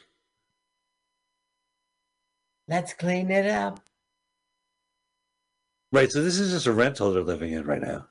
Let's 2.68 2.94
clean 2.94 3.32
it 3.32 3.46
up. 3.46 3.80
right. 5.92 6.12
So 6.12 6.22
this 6.24 6.40
is 6.40 6.52
just 6.52 6.66
a 6.68 6.74
rental 6.74 7.12
they're 7.14 7.24
living 7.24 7.52
in 7.54 7.66
right 7.66 7.82
now. 7.82 8.08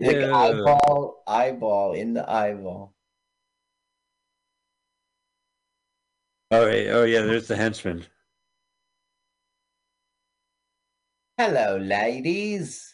Like 0.00 0.22
Yeah. 0.22 0.32
eyeball, 0.32 1.22
eyeball 1.26 1.92
in 1.94 2.14
the 2.14 2.28
eyeball. 2.30 2.94
Oh, 6.50 6.60
All 6.60 6.66
right. 6.66 6.86
Oh 6.88 7.04
yeah, 7.04 7.20
there's 7.22 7.46
the 7.48 7.56
henchman. 7.56 8.06
Hello, 11.38 11.78
ladies. 11.78 12.85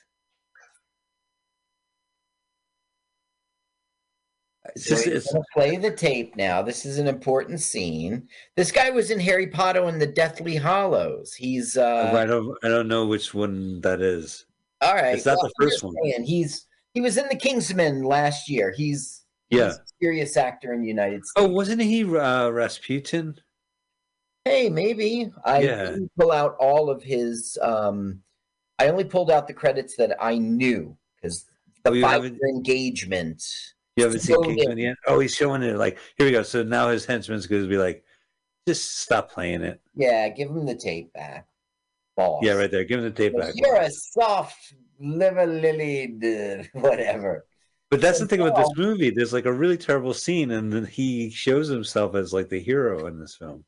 It's 4.76 4.86
So 4.86 4.94
just 4.94 5.06
it's 5.08 5.34
play 5.52 5.76
the 5.76 5.90
tape 5.90 6.36
now. 6.36 6.62
This 6.62 6.86
is 6.86 6.98
an 6.98 7.08
important 7.08 7.60
scene. 7.60 8.28
This 8.56 8.70
guy 8.70 8.90
was 8.90 9.10
in 9.10 9.18
Harry 9.18 9.48
Potter 9.48 9.82
and 9.84 10.00
the 10.00 10.06
Deathly 10.06 10.54
Hallows. 10.56 11.34
He's 11.34 11.76
uh 11.76 12.12
I 12.14 12.24
don't 12.26 12.56
I 12.62 12.68
don't 12.68 12.88
know 12.88 13.06
which 13.06 13.34
one 13.34 13.80
that 13.80 14.00
is. 14.00 14.46
all 14.80 14.94
right. 14.94 15.14
It's 15.16 15.26
not 15.26 15.38
the 15.40 15.52
first 15.60 15.82
one. 15.82 15.94
saying, 16.04 16.24
he's 16.24 16.66
he 16.94 17.00
was 17.00 17.16
in 17.16 17.26
the 17.28 17.36
Kingsman 17.36 18.04
last 18.04 18.48
year. 18.48 18.70
He's 18.70 19.24
Yeah. 19.50 19.66
he's 19.66 19.74
a 19.78 19.84
serious 20.00 20.36
actor 20.36 20.72
in 20.72 20.80
the 20.82 20.88
United 20.88 21.24
States. 21.26 21.32
Oh, 21.36 21.48
wasn't 21.48 21.82
he 21.82 22.04
uh, 22.04 22.48
Rasputin? 22.50 23.34
Hey, 24.44 24.68
maybe 24.68 25.30
I 25.44 25.60
Yeah. 25.62 25.84
didn't 25.86 26.12
pull 26.18 26.30
out 26.32 26.56
all 26.60 26.88
of 26.88 27.02
his. 27.02 27.58
um 27.62 28.22
I 28.78 28.88
only 28.88 29.04
pulled 29.04 29.30
out 29.30 29.46
the 29.48 29.54
credits 29.54 29.96
that 29.96 30.16
I 30.20 30.38
knew 30.38 30.96
because 31.16 31.46
the 31.84 31.90
Oh, 31.90 31.94
you 31.94 32.38
engagement. 32.48 33.42
You 33.96 34.04
haven't 34.04 34.20
seen 34.20 34.42
Kingsman 34.42 34.78
yet? 34.78 34.96
Oh, 35.06 35.18
he's 35.20 35.34
showing 35.34 35.62
it. 35.62 35.76
Like 35.76 35.98
here 36.16 36.26
we 36.26 36.32
go. 36.32 36.42
So 36.42 36.62
now 36.62 36.88
his 36.88 37.04
henchman's 37.04 37.46
going 37.46 37.62
to 37.62 37.68
be 37.68 37.76
like, 37.78 38.04
just 38.66 39.00
stop 39.00 39.30
playing 39.30 39.62
it. 39.62 39.80
Yeah, 39.94 40.28
give 40.30 40.48
him 40.48 40.64
the 40.64 40.74
tape 40.74 41.12
back, 41.12 41.46
boss. 42.16 42.42
Yeah, 42.42 42.52
right 42.54 42.70
there. 42.70 42.84
Give 42.84 42.98
him 43.00 43.04
the 43.04 43.10
tape 43.10 43.36
back. 43.36 43.52
You're 43.54 43.76
a 43.76 43.90
soft 43.90 44.74
liver 44.98 45.46
lily, 45.46 46.16
whatever. 46.72 47.44
But 47.90 48.00
that's 48.00 48.20
the 48.20 48.26
thing 48.26 48.40
about 48.40 48.56
this 48.56 48.70
movie. 48.78 49.10
There's 49.10 49.34
like 49.34 49.44
a 49.44 49.52
really 49.52 49.76
terrible 49.76 50.14
scene, 50.14 50.52
and 50.52 50.72
then 50.72 50.86
he 50.86 51.28
shows 51.28 51.68
himself 51.68 52.14
as 52.14 52.32
like 52.32 52.48
the 52.48 52.60
hero 52.60 53.06
in 53.06 53.18
this 53.20 53.34
film. 53.36 53.64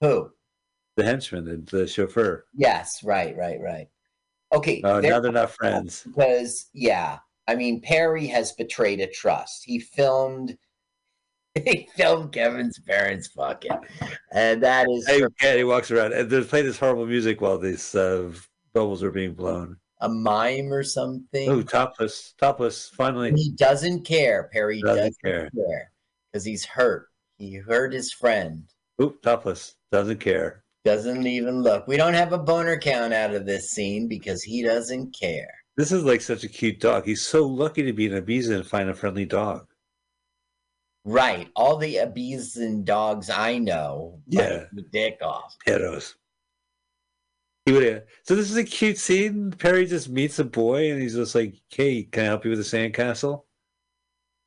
Who? 0.00 0.30
The 0.96 1.04
henchman, 1.04 1.44
the, 1.44 1.78
the 1.78 1.86
chauffeur. 1.88 2.44
Yes, 2.54 3.02
right, 3.02 3.36
right, 3.36 3.60
right. 3.60 3.88
Okay. 4.52 4.80
Oh, 4.84 5.00
there- 5.00 5.10
now 5.10 5.20
they're 5.20 5.32
not 5.32 5.50
friends. 5.50 6.04
because 6.04 6.70
yeah, 6.72 7.18
I 7.48 7.56
mean 7.56 7.80
Perry 7.80 8.26
has 8.28 8.52
betrayed 8.52 9.00
a 9.00 9.08
trust. 9.08 9.64
He 9.64 9.80
filmed 9.80 10.56
he 11.64 11.88
filmed 11.96 12.32
Kevin's 12.32 12.78
parents 12.78 13.28
fucking. 13.28 13.72
And 14.32 14.62
that 14.62 14.86
is 14.88 15.06
Hey, 15.08 15.22
yeah, 15.42 15.56
he 15.56 15.64
walks 15.64 15.90
around 15.90 16.12
and 16.12 16.30
they 16.30 16.42
play 16.42 16.62
this 16.62 16.78
horrible 16.78 17.06
music 17.06 17.40
while 17.40 17.58
these 17.58 17.94
uh, 17.94 18.30
bubbles 18.74 19.02
are 19.02 19.10
being 19.10 19.34
blown. 19.34 19.76
a 20.00 20.08
mime 20.08 20.72
or 20.72 20.84
something. 20.84 21.48
Oh, 21.48 21.62
topless, 21.62 22.34
topless. 22.38 22.88
Finally, 22.90 23.32
he 23.34 23.50
doesn't 23.56 24.04
care. 24.04 24.48
Perry 24.52 24.80
Doesn't 24.82 24.96
doesn't, 25.24 25.24
care. 25.24 25.50
because 26.30 26.44
he's 26.44 26.64
hurt. 26.64 27.08
He 27.38 27.54
hurt 27.54 27.92
his 27.92 28.12
friend. 28.12 28.64
Oop, 29.02 29.22
topless. 29.22 29.74
Doesn't 29.90 30.20
care. 30.20 30.64
Doesn't 30.84 31.26
even 31.26 31.62
look. 31.62 31.88
We 31.88 31.96
don't 31.96 32.14
have 32.14 32.32
a 32.32 32.38
boner 32.38 32.78
count 32.78 33.12
out 33.12 33.34
of 33.34 33.46
this 33.46 33.70
scene 33.70 34.06
because 34.06 34.42
he 34.42 34.62
doesn't 34.62 35.16
care. 35.18 35.50
This 35.78 35.92
is 35.92 36.02
like 36.02 36.20
such 36.20 36.42
a 36.42 36.48
cute 36.48 36.80
dog. 36.80 37.04
He's 37.04 37.22
so 37.22 37.46
lucky 37.46 37.82
to 37.84 37.92
be 37.92 38.06
in 38.06 38.12
Ibiza 38.12 38.52
and 38.56 38.66
find 38.66 38.90
a 38.90 38.94
friendly 38.94 39.24
dog. 39.24 39.68
Right. 41.04 41.48
All 41.54 41.76
the 41.76 41.94
Ibiza 41.94 42.84
dogs 42.84 43.30
I 43.30 43.58
know 43.58 44.20
Yeah. 44.26 44.64
the 44.72 44.82
dick 44.82 45.18
off. 45.22 45.56
Pedos. 45.64 46.14
He 47.64 47.70
would 47.72 47.84
have. 47.84 48.02
So 48.24 48.34
this 48.34 48.50
is 48.50 48.56
a 48.56 48.64
cute 48.64 48.98
scene. 48.98 49.52
Perry 49.52 49.86
just 49.86 50.08
meets 50.08 50.40
a 50.40 50.44
boy 50.44 50.90
and 50.90 51.00
he's 51.00 51.14
just 51.14 51.36
like, 51.36 51.54
"Hey, 51.68 52.02
can 52.02 52.24
I 52.24 52.26
help 52.26 52.44
you 52.44 52.50
with 52.50 52.58
the 52.58 52.64
sandcastle?" 52.76 53.44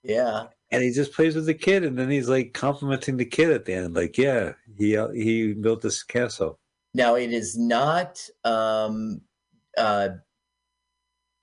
Yeah. 0.04 0.48
And 0.70 0.84
he 0.84 0.92
just 0.92 1.14
plays 1.14 1.36
with 1.36 1.46
the 1.46 1.54
kid, 1.54 1.84
and 1.86 1.98
then 1.98 2.10
he's 2.10 2.28
like 2.28 2.54
complimenting 2.54 3.16
the 3.18 3.26
kid 3.26 3.52
at 3.52 3.64
the 3.66 3.74
end, 3.74 3.94
like, 3.94 4.18
"Yeah, 4.18 4.54
he 4.78 4.98
uh, 4.98 5.10
he 5.10 5.54
built 5.54 5.82
this 5.82 6.04
castle." 6.04 6.60
Now 6.94 7.16
it 7.16 7.32
is 7.32 7.58
not 7.58 8.28
um 8.44 9.22
uh 9.78 10.10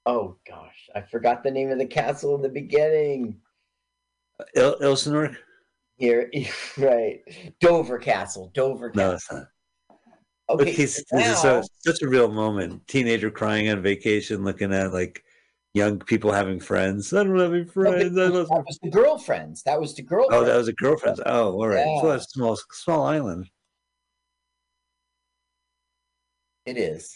oh 0.08 0.36
gosh, 0.48 0.88
I 0.96 1.02
forgot 1.02 1.44
the 1.44 1.50
name 1.50 1.70
of 1.70 1.78
the 1.78 1.86
castle 1.86 2.34
in 2.34 2.42
the 2.42 2.48
beginning. 2.48 3.36
Il- 4.56 4.76
Elsinore? 4.82 5.36
Here 5.96 6.30
right. 6.78 7.20
Dover 7.60 7.98
Castle. 7.98 8.50
Dover 8.54 8.90
Castle. 8.90 9.08
No, 9.08 9.14
it's 9.14 9.32
not. 9.32 9.46
Okay. 10.50 10.72
He's, 10.72 10.96
so 10.96 11.16
this 11.16 11.28
is 11.28 11.38
so, 11.42 11.60
now- 11.60 11.66
such 11.86 12.02
a 12.02 12.08
real 12.08 12.30
moment. 12.30 12.86
Teenager 12.88 13.30
crying 13.30 13.68
on 13.68 13.82
vacation, 13.82 14.44
looking 14.44 14.72
at 14.72 14.92
like 14.92 15.22
young 15.74 15.98
people 15.98 16.32
having 16.32 16.58
friends. 16.58 17.12
I 17.12 17.22
don't 17.22 17.38
have 17.38 17.52
any 17.52 17.64
friends. 17.64 18.16
I 18.18 18.26
that 18.26 18.32
was 18.32 18.78
the 18.82 18.90
girlfriends. 18.90 19.62
That 19.64 19.78
was 19.78 19.94
the 19.94 20.02
girlfriend. 20.02 20.42
Oh, 20.42 20.46
that 20.46 20.56
was 20.56 20.68
a 20.68 20.72
girlfriend. 20.72 21.20
Oh, 21.26 21.52
all 21.52 21.68
right. 21.68 21.84
So 22.00 22.08
Yeah. 22.08 22.14
it's 22.14 22.26
a 22.26 22.30
small, 22.30 22.58
small 22.72 23.04
island. 23.04 23.50
It 26.64 26.76
is. 26.78 27.14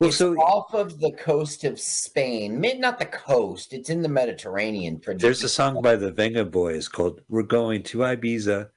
Well, 0.00 0.08
it's 0.08 0.18
so 0.18 0.34
off 0.34 0.74
of 0.74 0.98
the 0.98 1.12
coast 1.12 1.62
of 1.64 1.78
Spain. 1.78 2.60
Not 2.78 2.98
the 2.98 3.06
coast. 3.06 3.72
It's 3.72 3.90
in 3.90 4.02
the 4.02 4.08
Mediterranean. 4.08 4.98
Pretty 4.98 5.20
there's 5.20 5.44
a 5.44 5.48
song 5.48 5.82
by 5.82 5.94
the 5.94 6.10
Vengaboys 6.10 6.90
called 6.90 7.20
"We're 7.28 7.42
Going 7.42 7.84
to 7.84 7.98
Ibiza, 7.98 8.66
to 8.66 8.70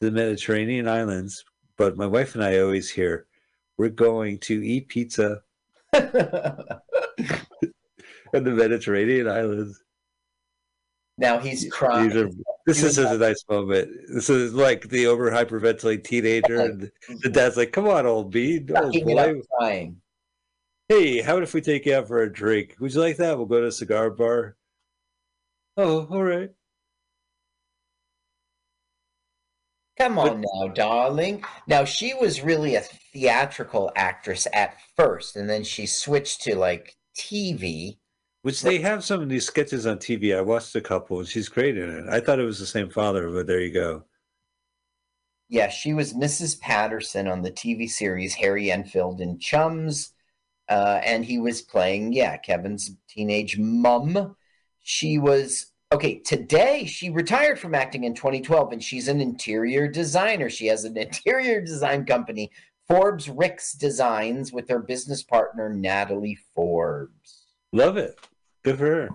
the 0.00 0.10
Mediterranean 0.10 0.88
islands." 0.88 1.44
But 1.76 1.96
my 1.96 2.06
wife 2.06 2.34
and 2.34 2.42
I 2.42 2.58
always 2.58 2.90
hear, 2.90 3.26
"We're 3.78 3.90
going 3.90 4.38
to 4.40 4.60
eat 4.66 4.88
pizza 4.88 5.42
in 5.92 6.02
the 6.02 6.80
Mediterranean 8.32 9.28
islands." 9.28 9.82
now 11.18 11.38
he's 11.38 11.70
crying. 11.70 12.14
Are- 12.16 12.28
this 12.66 12.82
is 12.82 12.96
such 12.96 13.14
a 13.14 13.18
nice 13.18 13.44
moment. 13.48 13.88
This 14.12 14.28
is 14.28 14.52
like 14.52 14.88
the 14.88 15.06
over 15.06 15.30
hyperventilating 15.30 16.02
teenager, 16.02 16.60
and 16.60 16.90
the 17.22 17.30
dad's 17.30 17.56
like, 17.56 17.70
"Come 17.70 17.86
on, 17.86 18.04
old 18.04 18.32
bean, 18.32 18.68
old 18.76 18.92
boy. 18.92 19.40
crying. 19.56 20.00
Hey, 20.88 21.20
how 21.20 21.34
about 21.34 21.42
if 21.42 21.54
we 21.54 21.60
take 21.60 21.86
you 21.86 21.94
out 21.96 22.06
for 22.08 22.22
a 22.22 22.32
drink? 22.32 22.76
Would 22.78 22.94
you 22.94 23.00
like 23.00 23.16
that? 23.16 23.36
We'll 23.36 23.46
go 23.46 23.60
to 23.60 23.66
a 23.66 23.72
cigar 23.72 24.10
bar." 24.10 24.56
Oh, 25.76 26.06
all 26.06 26.22
right. 26.22 26.50
Come 29.98 30.18
on 30.18 30.42
now, 30.42 30.68
darling. 30.68 31.42
Now 31.66 31.84
she 31.84 32.14
was 32.14 32.42
really 32.42 32.74
a 32.74 32.82
theatrical 32.82 33.90
actress 33.96 34.46
at 34.52 34.76
first, 34.94 35.36
and 35.36 35.48
then 35.48 35.64
she 35.64 35.86
switched 35.86 36.42
to 36.42 36.54
like 36.54 36.96
TV. 37.16 37.98
Which 38.42 38.62
they 38.62 38.78
have 38.78 39.02
some 39.04 39.22
of 39.22 39.28
these 39.28 39.46
sketches 39.46 39.86
on 39.86 39.98
TV. 39.98 40.36
I 40.36 40.40
watched 40.42 40.76
a 40.76 40.80
couple, 40.80 41.18
and 41.18 41.26
she's 41.26 41.48
great 41.48 41.76
in 41.76 41.90
it. 41.90 42.04
I 42.08 42.20
thought 42.20 42.38
it 42.38 42.44
was 42.44 42.60
the 42.60 42.66
same 42.66 42.90
father, 42.90 43.28
but 43.30 43.46
there 43.46 43.60
you 43.60 43.72
go. 43.72 44.04
Yeah, 45.48 45.68
she 45.68 45.94
was 45.94 46.12
Mrs. 46.12 46.60
Patterson 46.60 47.26
on 47.26 47.42
the 47.42 47.50
TV 47.50 47.88
series 47.88 48.34
Harry 48.34 48.70
Enfield 48.70 49.20
and 49.20 49.40
Chums. 49.40 50.12
Uh, 50.68 51.00
and 51.04 51.24
he 51.24 51.38
was 51.38 51.62
playing, 51.62 52.12
yeah, 52.12 52.36
Kevin's 52.36 52.90
teenage 53.08 53.58
mum. 53.58 54.36
She 54.82 55.18
was, 55.18 55.72
okay, 55.92 56.18
today 56.18 56.86
she 56.86 57.10
retired 57.10 57.58
from 57.58 57.74
acting 57.74 58.04
in 58.04 58.14
2012 58.14 58.72
and 58.72 58.82
she's 58.82 59.08
an 59.08 59.20
interior 59.20 59.88
designer. 59.88 60.50
She 60.50 60.66
has 60.66 60.84
an 60.84 60.96
interior 60.96 61.60
design 61.60 62.04
company, 62.04 62.50
Forbes 62.88 63.28
Rix 63.28 63.72
Designs, 63.72 64.52
with 64.52 64.68
her 64.68 64.78
business 64.78 65.22
partner, 65.22 65.72
Natalie 65.72 66.38
Forbes. 66.54 67.46
Love 67.72 67.96
it. 67.96 68.18
Good 68.64 68.78
for 68.78 68.86
her. 68.86 69.08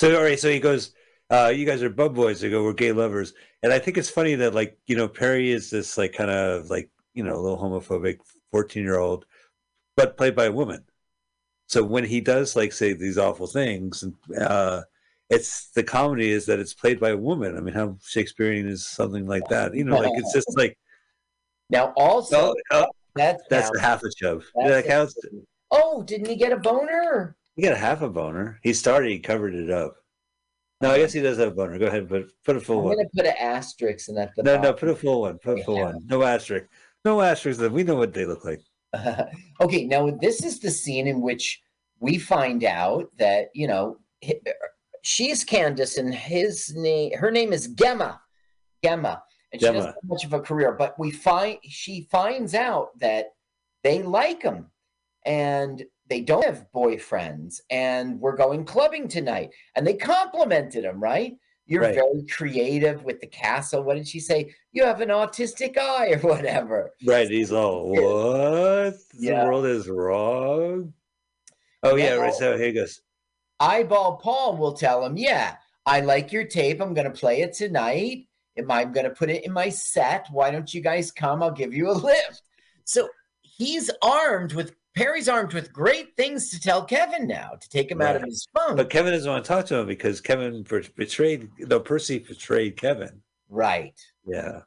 So, 0.00 0.16
all 0.16 0.22
right. 0.22 0.38
So 0.38 0.48
he 0.48 0.60
goes, 0.60 0.94
uh, 1.30 1.52
"You 1.54 1.66
guys 1.66 1.82
are 1.82 1.90
bub 1.90 2.14
boys." 2.14 2.40
They 2.40 2.50
go, 2.50 2.64
"We're 2.64 2.72
gay 2.72 2.92
lovers," 2.92 3.34
and 3.62 3.72
I 3.72 3.78
think 3.78 3.98
it's 3.98 4.08
funny 4.08 4.34
that 4.36 4.54
like 4.54 4.78
you 4.86 4.96
know 4.96 5.08
Perry 5.08 5.50
is 5.50 5.70
this 5.70 5.98
like 5.98 6.12
kind 6.12 6.30
of 6.30 6.70
like 6.70 6.88
you 7.14 7.22
know 7.22 7.34
a 7.34 7.40
little 7.40 7.58
homophobic 7.58 8.18
fourteen 8.50 8.82
year 8.82 8.98
old, 8.98 9.26
but 10.00 10.16
played 10.16 10.34
by 10.34 10.46
a 10.46 10.52
woman. 10.52 10.82
So 11.68 11.84
when 11.84 12.04
he 12.04 12.20
does 12.20 12.56
like 12.56 12.72
say 12.72 12.92
these 12.94 13.18
awful 13.18 13.46
things, 13.46 14.02
uh, 14.40 14.82
it's 15.28 15.70
the 15.70 15.82
comedy 15.84 16.30
is 16.30 16.46
that 16.46 16.58
it's 16.58 16.74
played 16.74 16.98
by 16.98 17.10
a 17.10 17.16
woman. 17.16 17.56
I 17.56 17.60
mean, 17.60 17.74
how 17.74 17.96
Shakespearean 18.04 18.66
is 18.66 18.86
something 18.86 19.26
like 19.26 19.46
that? 19.50 19.74
You 19.74 19.84
know, 19.84 19.98
like 19.98 20.10
it's 20.14 20.32
just 20.32 20.56
like 20.56 20.76
Now, 21.68 21.92
also, 21.96 22.52
oh, 22.52 22.54
oh, 22.72 22.86
that's, 23.14 23.42
that's 23.50 23.70
now- 23.72 23.78
a 23.78 23.82
half 23.82 24.02
a 24.02 24.10
shove. 24.18 24.44
That 24.66 24.86
counts. 24.86 25.14
Oh, 25.70 26.02
didn't 26.02 26.26
he 26.28 26.34
get 26.36 26.50
a 26.52 26.56
boner? 26.56 27.36
He 27.54 27.62
got 27.62 27.72
a 27.72 27.76
half 27.76 28.02
a 28.02 28.08
boner. 28.08 28.58
He 28.62 28.72
started. 28.72 29.10
He 29.10 29.18
covered 29.20 29.54
it 29.54 29.70
up. 29.70 29.94
No, 30.80 30.90
I 30.92 30.98
guess 30.98 31.12
he 31.12 31.20
does 31.20 31.38
have 31.38 31.48
a 31.48 31.54
boner. 31.54 31.78
Go 31.78 31.86
ahead, 31.86 32.08
but 32.08 32.24
put 32.44 32.56
a 32.56 32.60
full 32.60 32.78
I'm 32.78 32.84
one. 32.86 32.94
going 32.96 33.06
to 33.06 33.16
put 33.16 33.26
an 33.26 33.34
asterisk 33.38 34.08
and 34.08 34.18
at 34.18 34.30
the 34.34 34.42
No, 34.42 34.60
no, 34.60 34.72
put 34.72 34.88
a 34.88 34.96
full 34.96 35.20
one. 35.20 35.38
Put 35.38 35.60
a 35.60 35.64
full 35.64 35.76
Yeah. 35.76 35.84
one. 35.84 35.98
No 36.06 36.22
asterisk. 36.22 36.66
No 37.04 37.20
asterisk. 37.20 37.60
We 37.70 37.84
know 37.84 37.96
what 37.96 38.14
they 38.14 38.24
look 38.24 38.44
like. 38.44 38.60
okay, 39.60 39.84
now 39.84 40.10
this 40.10 40.44
is 40.44 40.58
the 40.60 40.70
scene 40.70 41.06
in 41.06 41.20
which 41.20 41.60
we 42.00 42.18
find 42.18 42.64
out 42.64 43.06
that 43.18 43.48
you 43.54 43.68
know 43.68 43.98
she's 45.02 45.44
Candace 45.44 45.98
and 45.98 46.14
his 46.14 46.74
name, 46.74 47.12
her 47.16 47.30
name 47.30 47.52
is 47.52 47.68
Gemma, 47.68 48.20
Gemma, 48.84 49.22
and 49.52 49.60
she 49.60 49.66
Gemma. 49.66 49.78
doesn't 49.78 49.94
have 49.94 50.08
much 50.08 50.24
of 50.24 50.32
a 50.32 50.40
career. 50.40 50.72
But 50.72 50.98
we 50.98 51.10
find 51.10 51.58
she 51.62 52.08
finds 52.10 52.54
out 52.54 52.98
that 52.98 53.26
they 53.82 54.02
like 54.02 54.42
him, 54.42 54.70
and 55.24 55.82
they 56.08 56.20
don't 56.20 56.44
have 56.44 56.66
boyfriends, 56.74 57.60
and 57.70 58.20
we're 58.20 58.36
going 58.36 58.64
clubbing 58.64 59.08
tonight, 59.08 59.50
and 59.76 59.86
they 59.86 59.94
complimented 59.94 60.84
him, 60.84 61.00
right? 61.00 61.34
You're 61.70 61.82
Right. 61.82 61.94
very 61.94 62.26
creative 62.26 63.04
with 63.04 63.20
the 63.20 63.28
castle. 63.28 63.84
What 63.84 63.94
did 63.96 64.08
she 64.08 64.18
say? 64.18 64.52
You 64.72 64.84
have 64.84 65.00
an 65.00 65.10
autistic 65.10 65.78
eye, 65.78 66.08
or 66.14 66.18
whatever. 66.18 66.90
Right. 67.06 67.30
He's 67.30 67.52
all, 67.52 67.88
what? 67.90 68.94
Yeah. 69.16 69.44
The 69.44 69.46
world 69.46 69.66
is 69.66 69.88
wrong. 69.88 70.92
Oh, 71.84 71.94
yeah. 71.94 72.14
Right. 72.14 72.34
So 72.34 72.56
here 72.58 72.66
he 72.66 72.72
goes. 72.72 73.00
Eyeball 73.60 74.16
Paul 74.16 74.56
will 74.56 74.72
tell 74.72 75.04
him, 75.04 75.16
Yeah, 75.16 75.56
I 75.86 76.00
like 76.00 76.32
your 76.32 76.44
tape. 76.44 76.80
I'm 76.82 76.92
going 76.92 77.10
to 77.10 77.18
play 77.18 77.42
it 77.42 77.52
tonight. 77.52 78.26
Am 78.58 78.68
I 78.68 78.84
going 78.84 79.04
to 79.04 79.10
put 79.10 79.30
it 79.30 79.44
in 79.44 79.52
my 79.52 79.68
set? 79.68 80.26
Why 80.32 80.50
don't 80.50 80.74
you 80.74 80.80
guys 80.80 81.12
come? 81.12 81.40
I'll 81.40 81.52
give 81.52 81.72
you 81.72 81.88
a 81.88 81.92
lift. 82.10 82.42
So 82.84 83.08
he's 83.42 83.90
armed 84.02 84.54
with, 84.54 84.74
Perry's 84.96 85.28
armed 85.28 85.52
with 85.54 85.72
great 85.72 86.16
things 86.16 86.50
to 86.50 86.60
tell 86.60 86.84
Kevin 86.84 87.26
now 87.26 87.50
to 87.60 87.68
take 87.68 87.90
him 87.90 88.02
out 88.02 88.16
of 88.16 88.22
his 88.22 88.46
phone. 88.54 88.76
But 88.76 88.90
Kevin 88.90 89.12
doesn't 89.12 89.30
want 89.30 89.44
to 89.44 89.48
talk 89.48 89.66
to 89.66 89.76
him 89.76 89.86
because 89.86 90.20
Kevin 90.20 90.62
bet- 90.64 90.94
betrayed, 90.96 91.48
no, 91.58 91.78
Percy 91.80 92.18
betrayed 92.18 92.76
Kevin. 92.76 93.22
right. 93.48 93.98
Yeah. 94.26 94.60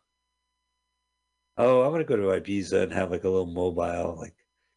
Oh, 1.56 1.84
I'm 1.84 1.92
gonna 1.92 2.04
go 2.04 2.16
to 2.16 2.24
Ibiza 2.24 2.82
and 2.84 2.94
have 2.94 3.12
like 3.12 3.26
a 3.26 3.30
little 3.30 3.46
mobile, 3.46 4.18
like 4.20 4.34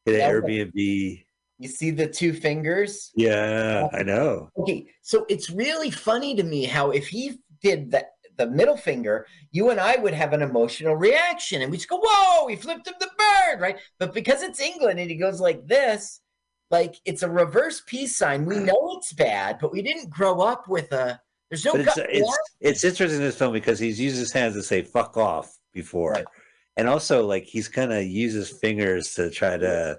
get 0.07 0.21
an. 0.21 0.43
Airbnb. 0.43 1.25
You 1.59 1.69
see 1.69 1.91
the 1.91 2.07
two 2.07 2.35
fingers? 2.35 3.13
Yeah, 3.17 3.89
I 3.95 4.03
know. 4.03 4.51
Okay, 4.59 4.87
so 5.01 5.25
it's 5.31 5.49
really 5.49 5.91
funny 5.91 6.35
to 6.35 6.43
me 6.43 6.65
how 6.65 6.91
if 6.91 7.09
he 7.09 7.39
did 7.63 7.91
that 7.93 8.11
the 8.37 8.47
middle 8.47 8.77
finger, 8.77 9.27
you 9.51 9.71
and 9.71 9.81
I 9.81 9.97
would 9.97 10.15
have 10.15 10.33
an 10.33 10.43
emotional 10.43 10.97
reaction 10.97 11.63
and 11.63 11.71
we 11.71 11.77
just 11.79 11.89
go, 11.89 12.01
Whoa, 12.03 12.47
he 12.49 12.57
flipped 12.57 12.87
him 12.87 12.95
the 13.01 13.11
bird, 13.19 13.61
right? 13.61 13.79
But 13.99 14.13
because 14.15 14.43
it's 14.43 14.61
England 14.61 14.99
and 15.01 15.11
he 15.11 15.17
goes 15.17 15.41
like 15.41 15.67
this, 15.67 16.21
like 16.71 16.97
it's 17.05 17.23
a 17.23 17.31
reverse 17.31 17.83
peace 17.87 18.17
sign. 18.17 18.45
We 18.45 18.57
know 18.59 18.97
it's 18.99 19.13
bad, 19.13 19.59
but 19.61 19.73
we 19.73 19.83
didn't 19.83 20.11
grow 20.11 20.41
up 20.41 20.69
with 20.69 20.91
a 20.93 21.21
there's 21.51 21.65
no 21.65 21.73
But 21.75 21.83
it's, 21.87 21.97
it's 21.99 22.39
it's 22.61 22.85
interesting 22.85 23.21
in 23.21 23.25
this 23.25 23.39
film 23.39 23.53
because 23.53 23.79
he's 23.79 24.01
used 24.01 24.17
his 24.19 24.33
hands 24.33 24.55
to 24.55 24.63
say 24.65 24.83
"fuck 24.83 25.17
off" 25.17 25.57
before, 25.73 26.13
Right. 26.15 26.25
and 26.77 26.89
also 26.89 27.25
like 27.25 27.45
he's 27.45 27.69
gonna 27.69 28.01
use 28.01 28.33
his 28.35 28.51
fingers 28.51 29.15
to 29.15 29.31
try 29.31 29.57
to, 29.57 29.97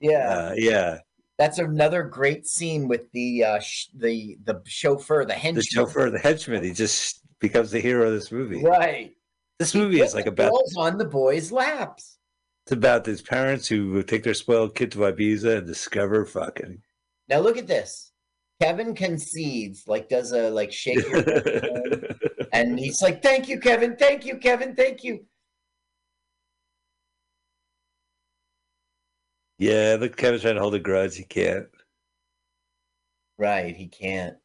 yeah. 0.00 0.28
uh, 0.28 0.54
yeah, 0.56 0.98
That's 1.38 1.58
another 1.60 2.02
great 2.02 2.48
scene 2.48 2.88
with 2.88 3.02
the 3.12 3.44
uh 3.44 3.60
sh- 3.60 3.86
the 3.94 4.38
the 4.42 4.60
chauffeur, 4.66 5.24
the 5.24 5.34
henchman. 5.34 5.54
the 5.54 5.62
chauffeur, 5.62 6.10
the 6.10 6.18
henchman. 6.18 6.64
He 6.64 6.72
just 6.72 7.20
becomes 7.40 7.70
the 7.70 7.80
hero 7.80 8.06
of 8.08 8.12
this 8.12 8.32
movie. 8.32 8.62
Right. 8.62 9.12
This 9.58 9.74
movie 9.74 10.00
is 10.00 10.14
like 10.14 10.26
about 10.26 10.52
on 10.76 10.98
the 10.98 11.04
boys' 11.04 11.50
laps. 11.50 12.18
it's 12.64 12.72
about 12.72 13.04
these 13.04 13.22
parents 13.22 13.66
who 13.66 14.02
take 14.02 14.22
their 14.22 14.34
spoiled 14.34 14.74
kid 14.74 14.92
to 14.92 14.98
Ibiza 14.98 15.58
and 15.58 15.66
discover 15.66 16.24
fucking. 16.24 16.80
Now 17.28 17.40
look 17.40 17.56
at 17.58 17.66
this. 17.66 18.12
Kevin 18.60 18.94
concedes, 18.94 19.86
like 19.86 20.08
does 20.08 20.32
a 20.32 20.50
like 20.50 20.72
shake 20.72 21.04
and 22.52 22.78
he's 22.78 23.02
like, 23.02 23.22
"Thank 23.22 23.48
you, 23.48 23.60
Kevin. 23.60 23.96
Thank 23.96 24.24
you, 24.26 24.38
Kevin. 24.38 24.74
Thank 24.74 25.04
you." 25.04 25.24
Yeah, 29.58 29.96
look, 29.98 30.16
Kevin's 30.16 30.42
trying 30.42 30.54
to 30.54 30.60
hold 30.60 30.74
a 30.74 30.78
grudge. 30.78 31.16
He 31.16 31.24
can't. 31.24 31.66
Right, 33.38 33.74
he 33.76 33.86
can't. 33.86 34.36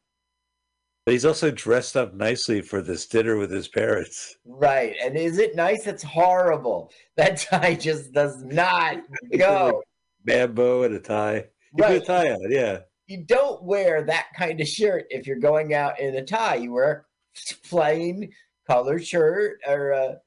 But 1.06 1.12
he's 1.12 1.26
also 1.26 1.50
dressed 1.50 1.96
up 1.96 2.14
nicely 2.14 2.62
for 2.62 2.80
this 2.80 3.06
dinner 3.06 3.36
with 3.36 3.50
his 3.50 3.68
parents. 3.68 4.36
Right, 4.46 4.94
and 5.02 5.16
is 5.16 5.38
it 5.38 5.54
nice? 5.54 5.86
It's 5.86 6.02
horrible. 6.02 6.90
That 7.16 7.36
tie 7.38 7.74
just 7.74 8.12
does 8.12 8.42
not 8.42 9.02
go. 9.36 9.82
Bamboo 10.24 10.84
and 10.84 10.94
a 10.94 11.00
tie. 11.00 11.44
He 11.76 11.82
Right. 11.82 11.92
put 12.00 12.02
a 12.02 12.06
tie 12.06 12.30
on, 12.30 12.50
yeah. 12.50 12.80
You 13.06 13.22
don't 13.22 13.62
wear 13.62 14.02
that 14.04 14.28
kind 14.34 14.58
of 14.62 14.66
shirt 14.66 15.04
if 15.10 15.26
you're 15.26 15.36
going 15.38 15.74
out 15.74 16.00
in 16.00 16.14
a 16.16 16.24
tie. 16.24 16.54
You 16.56 16.72
wear 16.72 17.04
a 17.50 17.54
plain 17.68 18.32
colored 18.66 19.06
shirt 19.06 19.60
or 19.66 19.90
a 19.90 20.20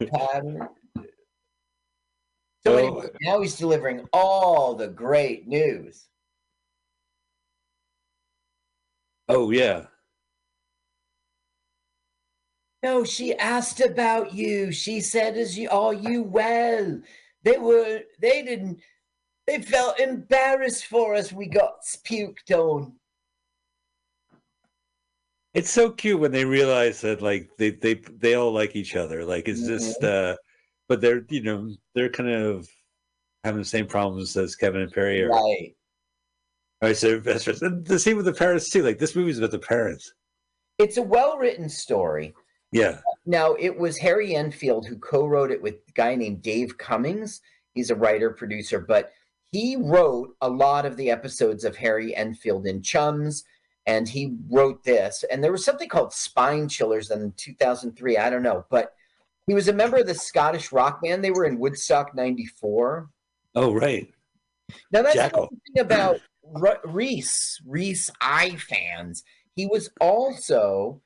pattern. 0.10 0.66
So 2.66 2.72
Oh. 2.74 2.76
anyway, 2.78 3.06
now 3.20 3.40
he's 3.42 3.56
delivering 3.58 4.06
all 4.14 4.74
the 4.74 4.88
great 4.88 5.46
news. 5.46 6.07
Oh, 9.28 9.50
yeah. 9.50 9.86
No, 12.82 13.04
she 13.04 13.34
asked 13.36 13.80
about 13.80 14.32
you. 14.32 14.70
She 14.70 15.00
said, 15.00 15.36
"Is 15.36 15.58
you 15.58 15.68
are 15.68 15.92
you 15.92 16.22
well?" 16.22 17.00
They 17.42 17.58
were. 17.58 18.02
They 18.20 18.42
didn't. 18.42 18.80
They 19.46 19.60
felt 19.62 19.98
embarrassed 19.98 20.86
for 20.86 21.14
us. 21.14 21.32
We 21.32 21.46
got 21.46 21.82
puked 22.04 22.52
on. 22.52 22.92
It's 25.54 25.70
so 25.70 25.90
cute 25.90 26.20
when 26.20 26.30
they 26.30 26.44
realize 26.44 27.00
that 27.00 27.20
like 27.20 27.50
they 27.58 27.70
they 27.70 27.94
they 27.94 28.34
all 28.34 28.52
like 28.52 28.76
each 28.76 28.94
other. 28.94 29.24
Like 29.24 29.48
it's 29.48 29.66
just 29.66 30.04
uh 30.04 30.36
but 30.88 31.00
they're 31.00 31.24
you 31.30 31.42
know, 31.42 31.74
they're 31.94 32.10
kind 32.10 32.30
of 32.30 32.68
having 33.42 33.62
the 33.62 33.68
same 33.68 33.86
problems 33.86 34.36
as 34.36 34.54
Kevin 34.54 34.82
and 34.82 34.92
Perry 34.92 35.22
are. 35.22 35.30
Right. 35.30 35.74
All 36.80 36.88
right, 36.88 36.96
so 36.96 37.08
they're 37.08 37.20
best 37.20 37.44
friends. 37.44 37.62
And 37.62 37.84
the 37.84 37.98
same 37.98 38.16
with 38.16 38.26
the 38.26 38.32
parents 38.32 38.70
too. 38.70 38.82
Like 38.82 38.98
this 38.98 39.16
movie's 39.16 39.38
about 39.38 39.50
the 39.50 39.58
parents. 39.58 40.12
It's 40.78 40.96
a 40.96 41.02
well-written 41.02 41.68
story. 41.68 42.34
Yeah. 42.70 43.00
Now, 43.26 43.54
it 43.58 43.76
was 43.76 43.98
Harry 43.98 44.36
Enfield 44.36 44.86
who 44.86 44.96
co-wrote 44.98 45.50
it 45.50 45.60
with 45.60 45.74
a 45.88 45.92
guy 45.92 46.14
named 46.14 46.42
Dave 46.42 46.78
Cummings. 46.78 47.40
He's 47.74 47.90
a 47.90 47.96
writer 47.96 48.30
producer, 48.30 48.78
but 48.78 49.12
he 49.50 49.76
wrote 49.76 50.36
a 50.40 50.48
lot 50.48 50.86
of 50.86 50.96
the 50.96 51.10
episodes 51.10 51.64
of 51.64 51.76
Harry 51.76 52.14
Enfield 52.14 52.66
in 52.66 52.82
Chums, 52.82 53.44
and 53.86 54.08
he 54.08 54.36
wrote 54.50 54.84
this. 54.84 55.24
And 55.30 55.42
there 55.42 55.52
was 55.52 55.64
something 55.64 55.88
called 55.88 56.12
Spine 56.12 56.68
Chillers 56.68 57.10
in 57.10 57.32
2003. 57.36 58.18
I 58.18 58.30
don't 58.30 58.42
know, 58.42 58.64
but 58.70 58.92
he 59.46 59.54
was 59.54 59.68
a 59.68 59.72
member 59.72 59.96
of 59.96 60.06
the 60.06 60.14
Scottish 60.14 60.72
rock 60.72 61.02
band. 61.02 61.24
They 61.24 61.30
were 61.30 61.46
in 61.46 61.58
Woodstock 61.58 62.14
'94. 62.14 63.08
Oh 63.54 63.72
right. 63.72 64.12
Now 64.92 65.02
that's 65.02 65.14
Jackal. 65.14 65.48
the 65.50 65.72
thing 65.72 65.80
about 65.86 66.20
Re- 66.54 66.76
Rhys. 66.84 67.60
Reese 67.66 68.10
I 68.20 68.56
fans. 68.56 69.22
He 69.54 69.66
was 69.66 69.90
also 70.00 71.02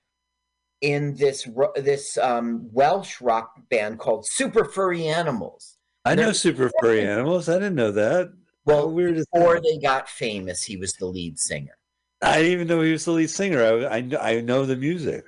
in 0.80 1.14
this 1.14 1.48
this 1.76 2.18
um, 2.18 2.68
Welsh 2.72 3.20
rock 3.20 3.54
band 3.70 3.98
called 3.98 4.26
Super 4.26 4.64
Furry 4.64 5.06
Animals. 5.06 5.78
I 6.04 6.14
know 6.16 6.32
super 6.32 6.70
furry 6.80 7.06
animals. 7.06 7.48
I 7.48 7.54
didn't 7.54 7.76
know 7.76 7.92
that. 7.92 8.32
Well, 8.64 8.90
weird 8.90 9.14
before 9.14 9.60
they 9.60 9.78
got 9.78 10.08
famous, 10.08 10.64
he 10.64 10.76
was 10.76 10.94
the 10.94 11.06
lead 11.06 11.38
singer. 11.38 11.76
I 12.20 12.38
didn't 12.38 12.52
even 12.52 12.66
know 12.68 12.80
he 12.80 12.92
was 12.92 13.04
the 13.04 13.12
lead 13.12 13.30
singer. 13.30 13.62
I 13.62 13.98
I 13.98 14.32
I 14.36 14.40
know 14.40 14.66
the 14.66 14.76
music. 14.76 15.24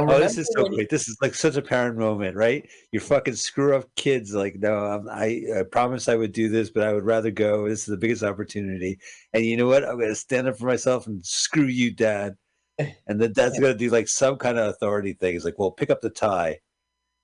Now, 0.00 0.14
Oh, 0.14 0.18
this 0.18 0.38
is 0.38 0.48
so 0.56 0.64
great. 0.64 0.88
This 0.90 1.08
is 1.08 1.16
like 1.22 1.34
such 1.34 1.56
a 1.56 1.62
parent 1.62 1.98
moment, 1.98 2.36
right? 2.36 2.68
You 2.92 3.00
fucking 3.00 3.34
screw 3.34 3.76
up 3.76 3.88
kids. 3.96 4.34
Like, 4.34 4.56
no, 4.56 4.74
I'm, 4.74 5.08
I, 5.08 5.42
I 5.58 5.62
promised 5.62 6.08
I 6.08 6.16
would 6.16 6.32
do 6.32 6.48
this, 6.48 6.70
but 6.70 6.82
I 6.84 6.92
would 6.92 7.04
rather 7.04 7.30
go. 7.30 7.68
This 7.68 7.80
is 7.80 7.86
the 7.86 7.96
biggest 7.96 8.22
opportunity. 8.22 8.98
And 9.32 9.44
you 9.44 9.56
know 9.56 9.66
what? 9.66 9.84
I'm 9.84 9.96
going 9.96 10.08
to 10.08 10.14
stand 10.14 10.48
up 10.48 10.58
for 10.58 10.66
myself 10.66 11.06
and 11.06 11.24
screw 11.24 11.66
you, 11.66 11.92
dad. 11.92 12.36
And 12.78 13.20
then 13.20 13.32
dad's 13.32 13.58
going 13.60 13.72
to 13.72 13.78
do 13.78 13.90
like 13.90 14.08
some 14.08 14.36
kind 14.36 14.58
of 14.58 14.68
authority 14.68 15.12
thing. 15.12 15.34
He's 15.34 15.44
like, 15.44 15.58
well, 15.58 15.70
pick 15.70 15.90
up 15.90 16.00
the 16.00 16.10
tie. 16.10 16.58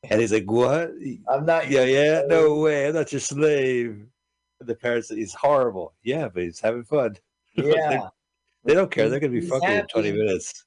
And 0.04 0.20
he's 0.20 0.32
like, 0.32 0.50
what? 0.50 0.90
I'm 1.28 1.44
not. 1.44 1.70
Yeah, 1.70 1.84
yeah, 1.84 2.22
no 2.26 2.58
way. 2.58 2.88
I'm 2.88 2.94
not 2.94 3.12
your 3.12 3.20
slave. 3.20 4.06
And 4.60 4.68
the 4.68 4.74
parents, 4.74 5.10
he's 5.10 5.34
horrible. 5.34 5.94
Yeah, 6.02 6.28
but 6.28 6.42
he's 6.42 6.60
having 6.60 6.84
fun. 6.84 7.16
Yeah. 7.54 8.08
They 8.64 8.74
don't 8.74 8.90
care. 8.90 9.08
They're 9.08 9.20
going 9.20 9.32
to 9.32 9.40
be 9.40 9.44
He's 9.44 9.50
fucking 9.50 9.70
in 9.70 9.86
20 9.86 10.12
minutes. 10.12 10.64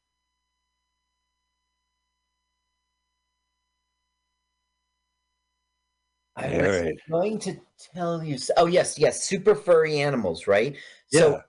I 6.36 6.48
was 6.58 6.82
right. 6.82 6.96
going 7.12 7.40
to 7.40 7.56
tell 7.94 8.24
you. 8.24 8.38
Oh 8.58 8.66
yes, 8.66 8.98
yes, 8.98 9.24
super 9.24 9.54
furry 9.56 10.00
animals, 10.00 10.48
right? 10.48 10.76
Yeah. 11.12 11.20
So 11.20 11.42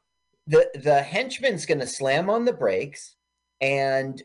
the 0.46 0.70
the 0.74 1.02
henchman's 1.02 1.64
going 1.66 1.80
to 1.80 1.86
slam 1.86 2.28
on 2.28 2.44
the 2.44 2.52
brakes, 2.52 3.16
and 3.60 4.22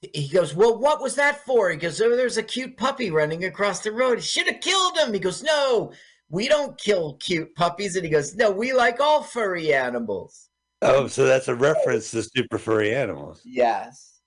he 0.00 0.28
goes, 0.28 0.54
"Well, 0.54 0.78
what 0.78 1.00
was 1.00 1.14
that 1.16 1.44
for?" 1.44 1.70
He 1.70 1.76
goes, 1.76 2.00
"Oh, 2.00 2.16
there's 2.16 2.36
a 2.38 2.42
cute 2.42 2.76
puppy 2.76 3.10
running 3.10 3.44
across 3.44 3.80
the 3.80 3.92
road. 3.92 4.22
Should 4.22 4.48
have 4.48 4.60
killed 4.60 4.96
him." 4.98 5.12
He 5.12 5.20
goes, 5.20 5.42
"No, 5.42 5.92
we 6.28 6.48
don't 6.48 6.76
kill 6.78 7.14
cute 7.14 7.54
puppies." 7.54 7.94
And 7.94 8.04
he 8.04 8.10
goes, 8.10 8.34
"No, 8.34 8.50
we 8.50 8.72
like 8.72 8.98
all 8.98 9.22
furry 9.22 9.72
animals." 9.72 10.48
Oh, 10.82 11.06
so 11.06 11.26
that's 11.26 11.46
a 11.48 11.54
reference 11.54 12.10
to 12.10 12.22
super 12.22 12.58
furry 12.58 12.92
animals. 12.94 13.42
Yes. 13.44 14.20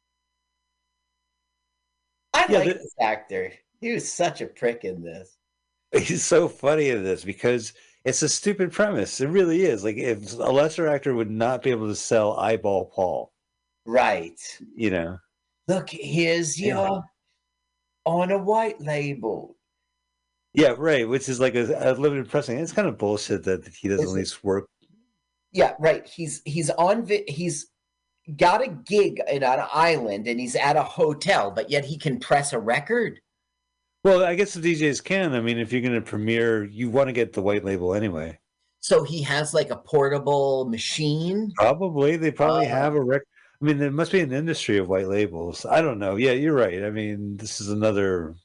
I 2.34 2.45
Yeah, 2.47 2.59
like 2.59 2.68
the- 2.70 2.74
this 2.76 2.95
actor. 3.01 3.51
He 3.84 3.92
was 3.92 4.10
such 4.10 4.40
a 4.40 4.48
prick 4.48 4.86
in 4.86 5.04
this. 5.04 5.38
He's 5.92 6.24
so 6.24 6.48
funny 6.48 6.90
in 6.90 7.04
this 7.04 7.26
because 7.26 7.74
it's 8.06 8.22
a 8.22 8.30
stupid 8.30 8.72
premise. 8.72 9.20
It 9.20 9.28
really 9.28 9.64
is. 9.64 9.84
Like 9.84 9.98
if 9.98 10.32
a 10.34 10.52
lesser 10.52 10.88
actor 10.88 11.14
would 11.14 11.30
not 11.30 11.62
be 11.62 11.70
able 11.72 11.88
to 11.90 11.96
sell 11.96 12.38
eyeball 12.38 12.86
Paul, 12.86 13.34
Right. 13.86 14.40
you 14.74 14.90
know. 14.90 15.18
Look, 15.68 15.90
here's 15.90 16.58
Yeah. 16.60 16.76
your 16.88 17.04
on 18.06 18.32
a 18.32 18.38
white 18.38 18.80
label. 18.80 19.58
Yeah, 20.54 20.76
right. 20.78 21.08
Which 21.08 21.28
is 21.28 21.42
like 21.42 21.56
a, 21.56 21.92
a 21.92 21.92
limited 21.94 22.30
pressing. 22.30 22.58
It's 22.60 22.72
kind 22.72 22.88
of 22.88 22.98
bullshit 22.98 23.44
that 23.44 23.68
he 23.68 23.90
doesn't 23.90 24.06
Is 24.06 24.12
at 24.14 24.16
least 24.18 24.44
work. 24.46 24.70
Yeah, 25.52 25.74
right. 25.78 26.08
He's 26.08 26.42
he's 26.46 26.70
on 26.72 27.06
vi- 27.06 27.26
he's 27.28 27.68
got 28.38 28.64
a 28.64 28.70
gig 28.70 29.20
in 29.30 29.44
an 29.44 29.66
island 29.74 30.28
and 30.28 30.40
he's 30.40 30.56
at 30.56 30.78
a 30.78 30.84
hotel, 30.84 31.52
but 31.52 31.70
yet 31.70 31.84
he 31.84 31.98
can 31.98 32.20
press 32.20 32.54
a 32.54 32.60
record. 32.60 33.20
Well, 34.04 34.24
I 34.24 34.36
guess 34.36 34.54
the 34.54 34.74
DJs 34.74 35.04
can. 35.04 35.34
I 35.34 35.39
mean, 35.39 35.58
if 35.58 35.72
you're 35.72 35.82
going 35.82 35.93
to 35.93 36.01
premiere, 36.01 36.66
you 36.66 36.89
want 36.89 37.08
to 37.08 37.14
get 37.14 37.32
the 37.34 37.41
white 37.41 37.64
label 37.64 37.93
anyway. 37.93 38.38
So 38.82 39.04
he 39.04 39.22
has 39.24 39.54
like 39.54 39.70
a 39.70 39.78
portable 39.78 40.66
machine. 40.70 41.51
Probably 41.55 42.17
they 42.17 42.32
probably 42.32 42.66
Oh. 42.66 42.70
have 42.70 42.96
a 42.96 43.01
rec. 43.01 43.21
I 43.62 43.66
mean, 43.66 43.78
there 43.78 43.92
must 43.92 44.12
be 44.12 44.20
an 44.20 44.34
industry 44.34 44.78
of 44.78 44.89
white 44.89 45.08
labels. 45.08 45.66
I 45.66 45.82
don't 45.82 46.00
know. 46.00 46.17
Yeah, 46.17 46.32
you're 46.34 46.54
right. 46.54 46.84
I 46.84 46.89
mean, 46.89 47.38
this 47.38 47.62
is 47.62 47.70
another. 47.70 48.36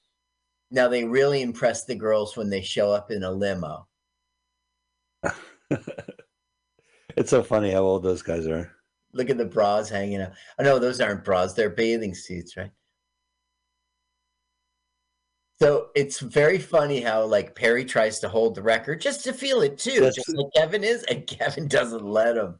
Now 0.70 0.86
they 0.86 1.02
really 1.02 1.43
impress 1.43 1.85
the 1.86 1.97
girls 1.97 2.36
when 2.36 2.51
they 2.51 2.62
show 2.62 2.93
up 2.93 3.10
in 3.10 3.24
a 3.24 3.30
limo. 3.32 3.89
it's 7.16 7.30
so 7.30 7.43
funny 7.43 7.72
how 7.72 7.80
old 7.82 8.05
those 8.05 8.22
guys 8.22 8.47
are. 8.47 8.70
Look 9.12 9.30
at 9.30 9.39
the 9.39 9.44
bras 9.44 9.89
hanging 9.89 10.20
out. 10.20 10.32
Oh 10.60 10.62
no, 10.62 10.78
those 10.78 11.01
aren't 11.01 11.24
bras, 11.24 11.55
they're 11.55 11.70
bathing 11.70 12.14
suits, 12.14 12.56
right? 12.56 12.70
So 15.60 15.89
it's 15.97 16.20
very 16.20 16.59
funny 16.59 17.01
how 17.01 17.24
like 17.24 17.55
Perry 17.55 17.85
tries 17.85 18.20
to 18.20 18.28
hold 18.28 18.55
the 18.55 18.62
record 18.62 19.01
just 19.01 19.24
to 19.24 19.32
feel 19.32 19.60
it 19.62 19.76
too, 19.78 19.94
That's- 20.01 20.14
just 20.14 20.35
like 20.36 20.47
Kevin 20.55 20.85
is, 20.85 21.02
and 21.05 21.26
Kevin 21.26 21.66
doesn't 21.68 22.05
let 22.05 22.36
him. 22.36 22.59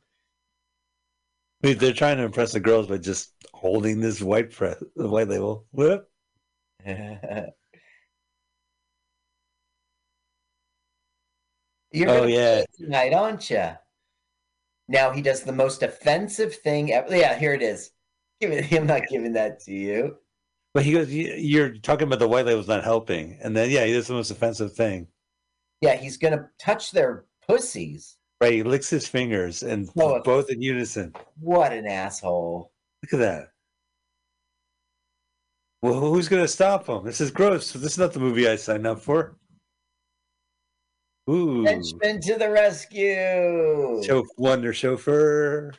I 1.63 1.69
mean, 1.69 1.79
They're 1.79 1.93
trying 1.93 2.17
to 2.19 2.25
impress 2.25 2.53
the 2.53 2.61
girls 2.61 2.87
by 2.89 2.99
just 2.99 3.33
holding 3.53 4.01
this 4.01 4.21
white 4.21 4.51
press, 4.53 4.83
the 4.97 5.09
white 5.09 5.29
label. 5.29 5.67
Whoop. 5.73 6.09
You're 11.93 12.11
Oh, 12.11 12.25
yeah. 12.27 12.65
tonight, 12.77 13.13
aren't 13.15 13.49
you? 13.51 13.71
Now 14.89 15.11
he 15.11 15.23
does 15.23 15.43
the 15.43 15.53
most 15.53 15.83
offensive 15.83 16.55
thing 16.57 16.93
ever. 16.93 17.15
Yeah, 17.17 17.39
here 17.39 17.55
it 17.55 17.63
is. 17.63 17.91
Give 18.41 18.53
it, 18.53 18.73
I'm 18.73 18.87
not 18.87 19.09
giving 19.09 19.33
that 19.35 19.61
to 19.61 19.73
you. 19.73 20.17
But 20.75 20.85
he 20.85 20.93
goes, 20.93 21.11
"You- 21.13 21.35
"You're 21.35 21.79
talking 21.79 22.07
about 22.07 22.19
the 22.19 22.29
white 22.29 22.47
label's 22.47 22.69
not 22.69 22.85
helping," 22.85 23.39
and 23.43 23.57
then 23.57 23.71
yeah, 23.71 23.85
he 23.85 23.93
does 23.93 24.07
the 24.07 24.15
most 24.15 24.31
offensive 24.31 24.75
thing. 24.75 25.09
Yeah, 25.81 25.97
he's 25.97 26.17
gonna 26.17 26.51
touch 26.61 26.91
their 26.91 27.25
pussies. 27.47 28.17
Right, 28.41 28.53
he 28.53 28.63
licks 28.63 28.89
his 28.89 29.09
fingers 29.09 29.63
and 29.65 29.93
both 29.95 30.49
in 30.51 30.63
unison. 30.63 31.13
What 31.41 31.73
an 31.73 31.87
asshole. 31.87 32.73
Look 33.03 33.13
at 33.15 33.19
that. 33.19 33.49
Well, 35.83 35.95
who's 36.01 36.29
going 36.29 36.43
to 36.43 36.49
stop 36.49 36.89
him? 36.89 37.05
This 37.05 37.21
is 37.21 37.31
gross. 37.31 37.73
This 37.73 37.93
is 37.93 37.99
not 37.99 38.13
the 38.13 38.19
movie 38.21 38.49
I 38.49 38.57
signed 38.57 38.87
up 38.87 39.01
for. 39.01 39.37
Ooh, 41.31 41.65
Henchman 41.65 42.21
to 42.23 42.37
the 42.37 42.51
rescue. 42.51 44.03
Chauff- 44.03 44.27
Wonder 44.39 44.73
Chauffeur, 44.73 45.73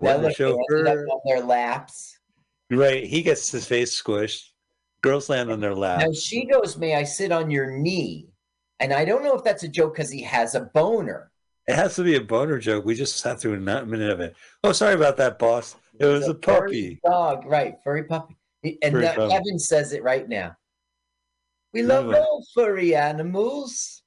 Wonder 0.00 0.30
Chauffeur. 0.30 1.06
on 1.08 1.20
their 1.26 1.40
laps. 1.42 2.13
Right. 2.70 3.04
He 3.04 3.22
gets 3.22 3.50
his 3.50 3.66
face 3.66 4.00
squished. 4.00 4.48
Girls 5.02 5.28
land 5.28 5.50
on 5.50 5.60
their 5.60 5.74
lap. 5.74 6.00
Now 6.00 6.12
she 6.12 6.46
goes, 6.46 6.76
May 6.76 6.94
I 6.94 7.04
sit 7.04 7.30
on 7.30 7.50
your 7.50 7.70
knee? 7.70 8.28
And 8.80 8.92
I 8.92 9.04
don't 9.04 9.22
know 9.22 9.34
if 9.34 9.44
that's 9.44 9.62
a 9.62 9.68
joke 9.68 9.94
because 9.94 10.10
he 10.10 10.22
has 10.22 10.54
a 10.54 10.60
boner. 10.60 11.30
It 11.66 11.76
has 11.76 11.96
to 11.96 12.02
be 12.02 12.16
a 12.16 12.20
boner 12.20 12.58
joke. 12.58 12.84
We 12.84 12.94
just 12.94 13.16
sat 13.16 13.40
through 13.40 13.54
a 13.54 13.58
minute 13.58 14.10
of 14.10 14.20
it. 14.20 14.34
Oh, 14.62 14.72
sorry 14.72 14.94
about 14.94 15.16
that, 15.18 15.38
boss. 15.38 15.76
It 15.98 16.06
was 16.06 16.28
a 16.28 16.34
furry 16.34 16.40
puppy. 16.40 17.00
Dog, 17.04 17.46
right. 17.46 17.76
Furry 17.82 18.04
puppy. 18.04 18.36
And 18.82 18.92
Furry 18.92 19.02
that, 19.02 19.16
puppy. 19.16 19.30
Kevin 19.30 19.58
says 19.58 19.92
it 19.92 20.02
right 20.02 20.28
now. 20.28 20.56
We 21.72 21.82
Love 21.82 22.06
love 22.06 22.16
all 22.16 22.44
furry 22.54 22.94
animals. 22.94 24.02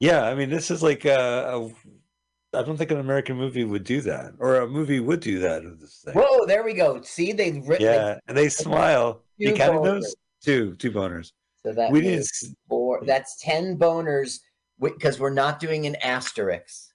Yeah, 0.00 0.24
I 0.24 0.34
mean, 0.34 0.50
this 0.50 0.70
is 0.70 0.82
like 0.82 1.04
a, 1.04 1.50
a. 1.54 1.70
I 2.54 2.62
don't 2.62 2.76
think 2.76 2.90
an 2.90 2.98
American 3.00 3.36
movie 3.36 3.64
would 3.64 3.84
do 3.84 4.00
that, 4.02 4.32
or 4.38 4.56
a 4.56 4.66
movie 4.66 5.00
would 5.00 5.20
do 5.20 5.38
that. 5.40 5.64
of 5.64 5.80
this 5.80 6.02
thing. 6.04 6.14
Whoa, 6.14 6.46
there 6.46 6.62
we 6.64 6.74
go. 6.74 7.00
See, 7.02 7.32
they 7.32 7.52
ri- 7.64 7.78
they- 7.78 7.84
Yeah, 7.84 8.18
and 8.28 8.36
they 8.36 8.48
smile. 8.48 9.22
You 9.36 9.52
boners. 9.54 9.84
those? 9.84 10.16
Two, 10.42 10.74
two 10.76 10.90
boners. 10.92 11.32
so 11.62 11.72
that 11.72 11.90
we 11.90 12.00
didn't. 12.02 12.28
four. 12.68 13.02
That's 13.04 13.40
ten 13.40 13.76
boners 13.78 14.38
because 14.80 15.18
we're 15.18 15.30
not 15.30 15.58
doing 15.60 15.86
an 15.86 15.96
asterisk. 15.96 16.90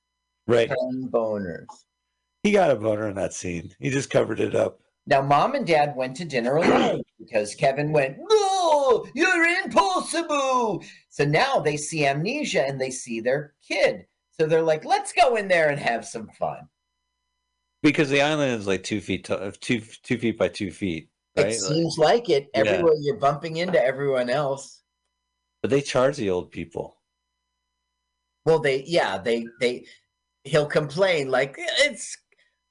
Right. 0.48 0.68
Ten 0.69 1.10
boners. 1.11 1.65
He 2.44 2.52
got 2.52 2.72
a 2.72 2.76
boner 2.76 3.10
in 3.10 3.15
that 3.15 3.34
scene. 3.34 3.73
He 3.80 3.90
just 3.90 4.10
covered 4.10 4.40
it 4.40 4.56
up. 4.56 4.80
Now, 5.07 5.22
mom 5.22 5.56
and 5.56 5.65
dad 5.65 5.95
went 5.95 6.15
to 6.18 6.26
dinner 6.26 6.57
alone 6.57 7.02
because 7.19 7.56
Kevin 7.56 7.91
went, 7.91 8.18
No, 8.30 9.06
you're 9.15 9.44
impossible. 9.65 10.84
So 11.10 11.26
now 11.26 11.60
they 11.60 11.77
see 11.77 12.06
amnesia 12.06 12.64
and 12.65 12.80
they 12.80 12.91
see 12.91 13.19
their 13.19 13.53
kid. 13.68 14.06
So 14.40 14.48
they're 14.48 14.61
like, 14.61 14.86
Let's 14.86 15.11
go 15.14 15.36
in 15.36 15.48
there 15.48 15.70
and 15.70 15.80
have 15.80 16.06
some 16.06 16.28
fun. 16.30 16.68
Because 17.82 18.10
the 18.10 18.22
island 18.22 18.60
is 18.60 18.68
like 18.68 18.84
two 18.84 19.02
feet, 19.02 19.26
tall, 19.26 19.52
two 19.60 19.82
two 20.03 20.18
feet 20.18 20.38
by 20.38 20.48
two 20.49 20.72
feet, 20.72 21.10
right? 21.38 21.48
It 21.48 21.60
seems 21.60 21.98
like 21.98 22.30
it. 22.30 22.49
Yeah. 22.53 22.61
Everywhere 22.61 22.94
you're 22.99 23.18
bumping 23.18 23.57
into 23.57 23.82
everyone 23.84 24.30
else. 24.30 24.82
but 25.61 25.70
they 25.72 25.82
charge 25.82 26.18
the 26.18 26.30
old 26.30 26.52
people. 26.52 26.98
Well, 28.45 28.60
they, 28.60 28.84
yeah, 28.86 29.18
they, 29.18 29.45
they, 29.60 29.86
he'll 30.45 30.66
complain 30.66 31.30
like, 31.30 31.56
It's 31.57 32.18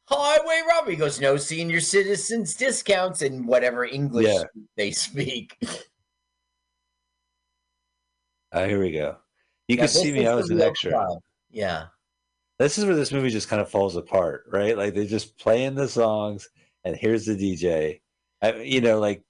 highway 0.09 0.63
robbery. 0.69 0.95
He 0.95 0.99
goes, 0.99 1.21
No 1.21 1.37
senior 1.37 1.81
citizens 1.81 2.55
discounts 2.55 3.23
in 3.23 3.47
whatever 3.47 3.85
English 3.85 4.27
Yeah. 4.27 4.43
they 4.77 4.91
speak. 4.91 5.57
Ah, 8.53 8.65
here 8.65 8.81
we 8.81 8.93
go. 8.93 9.17
You 9.69 9.77
Yeah, 9.77 9.83
can 9.83 9.89
see 9.89 10.11
me. 10.13 10.27
I 10.27 10.35
was 10.35 10.49
an 10.51 10.61
extra. 10.61 11.07
Yeah. 11.51 11.87
This 12.59 12.79
is 12.79 12.85
where 12.85 12.97
this 12.97 13.13
movie 13.13 13.31
just 13.31 13.49
kind 13.49 13.63
of 13.63 13.71
falls 13.71 13.97
apart, 13.97 14.45
right? 14.51 14.77
Like 14.77 14.95
they're 14.95 15.05
just 15.05 15.39
playing 15.39 15.75
the 15.75 15.89
songs, 15.89 16.49
and 16.85 16.97
here's 16.97 17.25
the 17.25 17.37
DJ. 17.37 18.01
I, 18.43 18.63
you 18.63 18.81
know, 18.81 18.99
like 18.99 19.23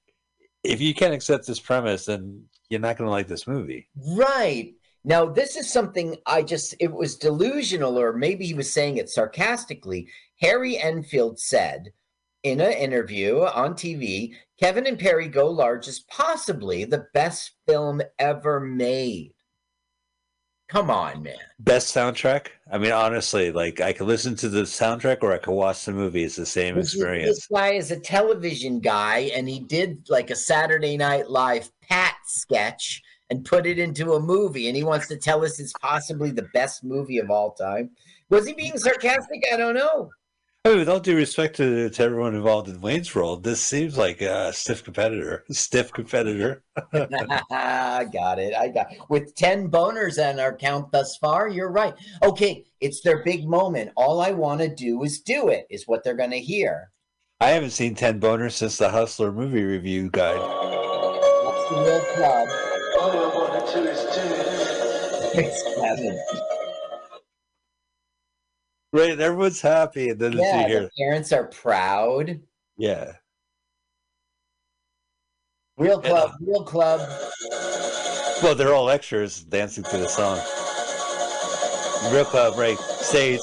if 0.65 0.81
you 0.81 0.95
can't 0.95 1.15
accept 1.15 1.47
this 1.47 1.61
premise, 1.61 2.07
then 2.07 2.45
you're 2.71 2.81
not 2.81 2.97
going 2.97 3.07
to 3.07 3.13
like 3.13 3.29
this 3.29 3.47
movie. 3.47 3.89
Right. 4.17 4.75
Now, 5.05 5.27
this 5.27 5.57
is 5.57 5.73
something 5.73 6.17
I 6.27 6.43
just, 6.43 6.75
it 6.81 6.93
was 6.93 7.17
delusional, 7.17 7.99
or 7.99 8.13
maybe 8.13 8.47
he 8.47 8.55
was 8.55 8.71
saying 8.71 8.97
it 8.97 9.09
sarcastically. 9.09 10.09
Harry 10.41 10.79
Enfield 10.79 11.39
said 11.39 11.93
in 12.43 12.61
an 12.61 12.73
interview 12.73 13.41
on 13.41 13.75
TV 13.75 14.35
Kevin 14.61 14.87
and 14.87 14.99
Perry 14.99 15.29
Go 15.29 15.49
Large 15.51 15.89
is 15.89 16.01
possibly 16.01 16.85
the 16.85 17.07
best 17.15 17.53
film 17.67 18.03
ever 18.19 18.59
made. 18.59 19.33
Come 20.69 20.91
on, 20.91 21.23
man. 21.23 21.35
Best 21.61 21.95
soundtrack? 21.95 22.49
I 22.71 22.77
mean, 22.77 22.93
honestly, 22.93 23.51
like 23.51 23.81
I 23.81 23.93
could 23.95 24.07
listen 24.07 24.37
to 24.37 24.49
the 24.51 24.63
soundtrack 24.63 25.23
or 25.23 25.33
I 25.33 25.39
could 25.39 25.55
watch 25.55 25.85
the 25.87 25.93
movie. 25.93 26.25
It's 26.25 26.37
the 26.37 26.45
same 26.47 26.75
This, 26.75 26.89
is- 26.89 26.95
experience. 26.95 27.37
this 27.37 27.47
guy 27.47 27.73
is 27.73 27.91
a 27.91 27.99
television 27.99 28.79
guy, 28.81 29.31
and 29.35 29.49
he 29.49 29.61
did 29.61 30.07
like 30.11 30.31
a 30.31 30.37
Saturday 30.37 30.97
Night 30.99 31.31
Live 31.31 31.71
Pat 31.89 32.17
sketch 32.27 33.03
and 33.31 33.45
put 33.45 33.67
it 33.67 33.79
into 33.79 34.13
a 34.13 34.21
movie, 34.21 34.69
and 34.69 34.77
he 34.77 34.85
wants 34.85 35.09
to 35.09 35.17
tell 35.17 35.43
us 35.45 35.59
it's 35.59 35.73
possibly 35.81 36.31
the 36.31 36.49
best 36.53 36.85
movie 36.85 37.19
of 37.19 37.31
all 37.31 37.53
time. 37.53 37.91
Was 38.31 38.47
he 38.47 38.53
being 38.53 38.77
sarcastic? 38.77 39.43
I 39.53 39.57
don't 39.57 39.75
know. 39.75 40.11
I 40.69 40.73
mean, 40.73 40.81
with 40.81 40.91
all 40.91 41.01
due 41.01 41.17
respect 41.17 41.57
to, 41.57 41.89
to 41.89 42.03
everyone 42.03 42.35
involved 42.35 42.69
in 42.69 42.83
Wayne's 42.83 43.15
World, 43.15 43.43
this 43.43 43.59
seems 43.59 43.97
like 43.97 44.21
a 44.21 44.53
stiff 44.53 44.85
competitor. 44.85 45.45
Stiff 45.51 45.91
competitor. 45.91 46.63
I 46.93 48.05
got 48.13 48.39
it. 48.39 48.53
I 48.55 48.69
got 48.69 48.93
it. 48.93 48.99
with 49.09 49.35
10 49.35 49.71
boners 49.71 50.23
on 50.23 50.39
our 50.39 50.55
count 50.55 50.93
thus 50.93 51.17
far. 51.17 51.49
You're 51.49 51.71
right. 51.71 51.95
Okay, 52.23 52.67
it's 52.83 53.01
their 53.01 53.25
big 53.25 53.49
moment. 53.49 53.93
All 53.97 54.21
I 54.21 54.33
want 54.33 54.61
to 54.61 54.69
do 54.69 55.03
is 55.05 55.23
do 55.23 55.49
it, 55.49 55.67
is 55.71 55.89
what 55.89 56.05
they're 56.05 56.15
going 56.15 56.33
to 56.33 56.39
hear. 56.39 56.91
I 57.41 57.49
haven't 57.49 57.71
seen 57.71 57.95
10 57.95 58.21
boners 58.21 58.53
since 58.53 58.77
the 58.77 58.91
Hustler 58.91 59.33
movie 59.33 59.65
review 59.65 60.11
guide. 60.11 60.37
That's 60.37 61.71
the 61.71 61.77
real 61.81 62.01
club. 62.15 62.49
It's 65.35 65.63
Kevin. 65.63 66.58
Right, 68.93 69.19
everyone's 69.21 69.61
happy, 69.61 70.09
and 70.11 70.19
then 70.19 70.33
Yeah, 70.33 70.63
you 70.63 70.67
hear, 70.69 70.91
parents 70.99 71.33
are 71.33 71.47
proud. 71.49 72.41
yeah. 72.77 73.13
Real 75.77 76.01
club, 76.01 76.33
real 76.41 76.65
club. 76.65 77.01
Well, 78.43 78.55
they're 78.55 78.75
all 78.75 78.91
extras 78.91 79.43
dancing 79.45 79.85
to 79.85 79.99
the 79.99 80.09
song. 80.09 80.39
Real 82.13 82.25
club, 82.25 82.57
right? 82.57 82.79
Stage. 82.79 83.41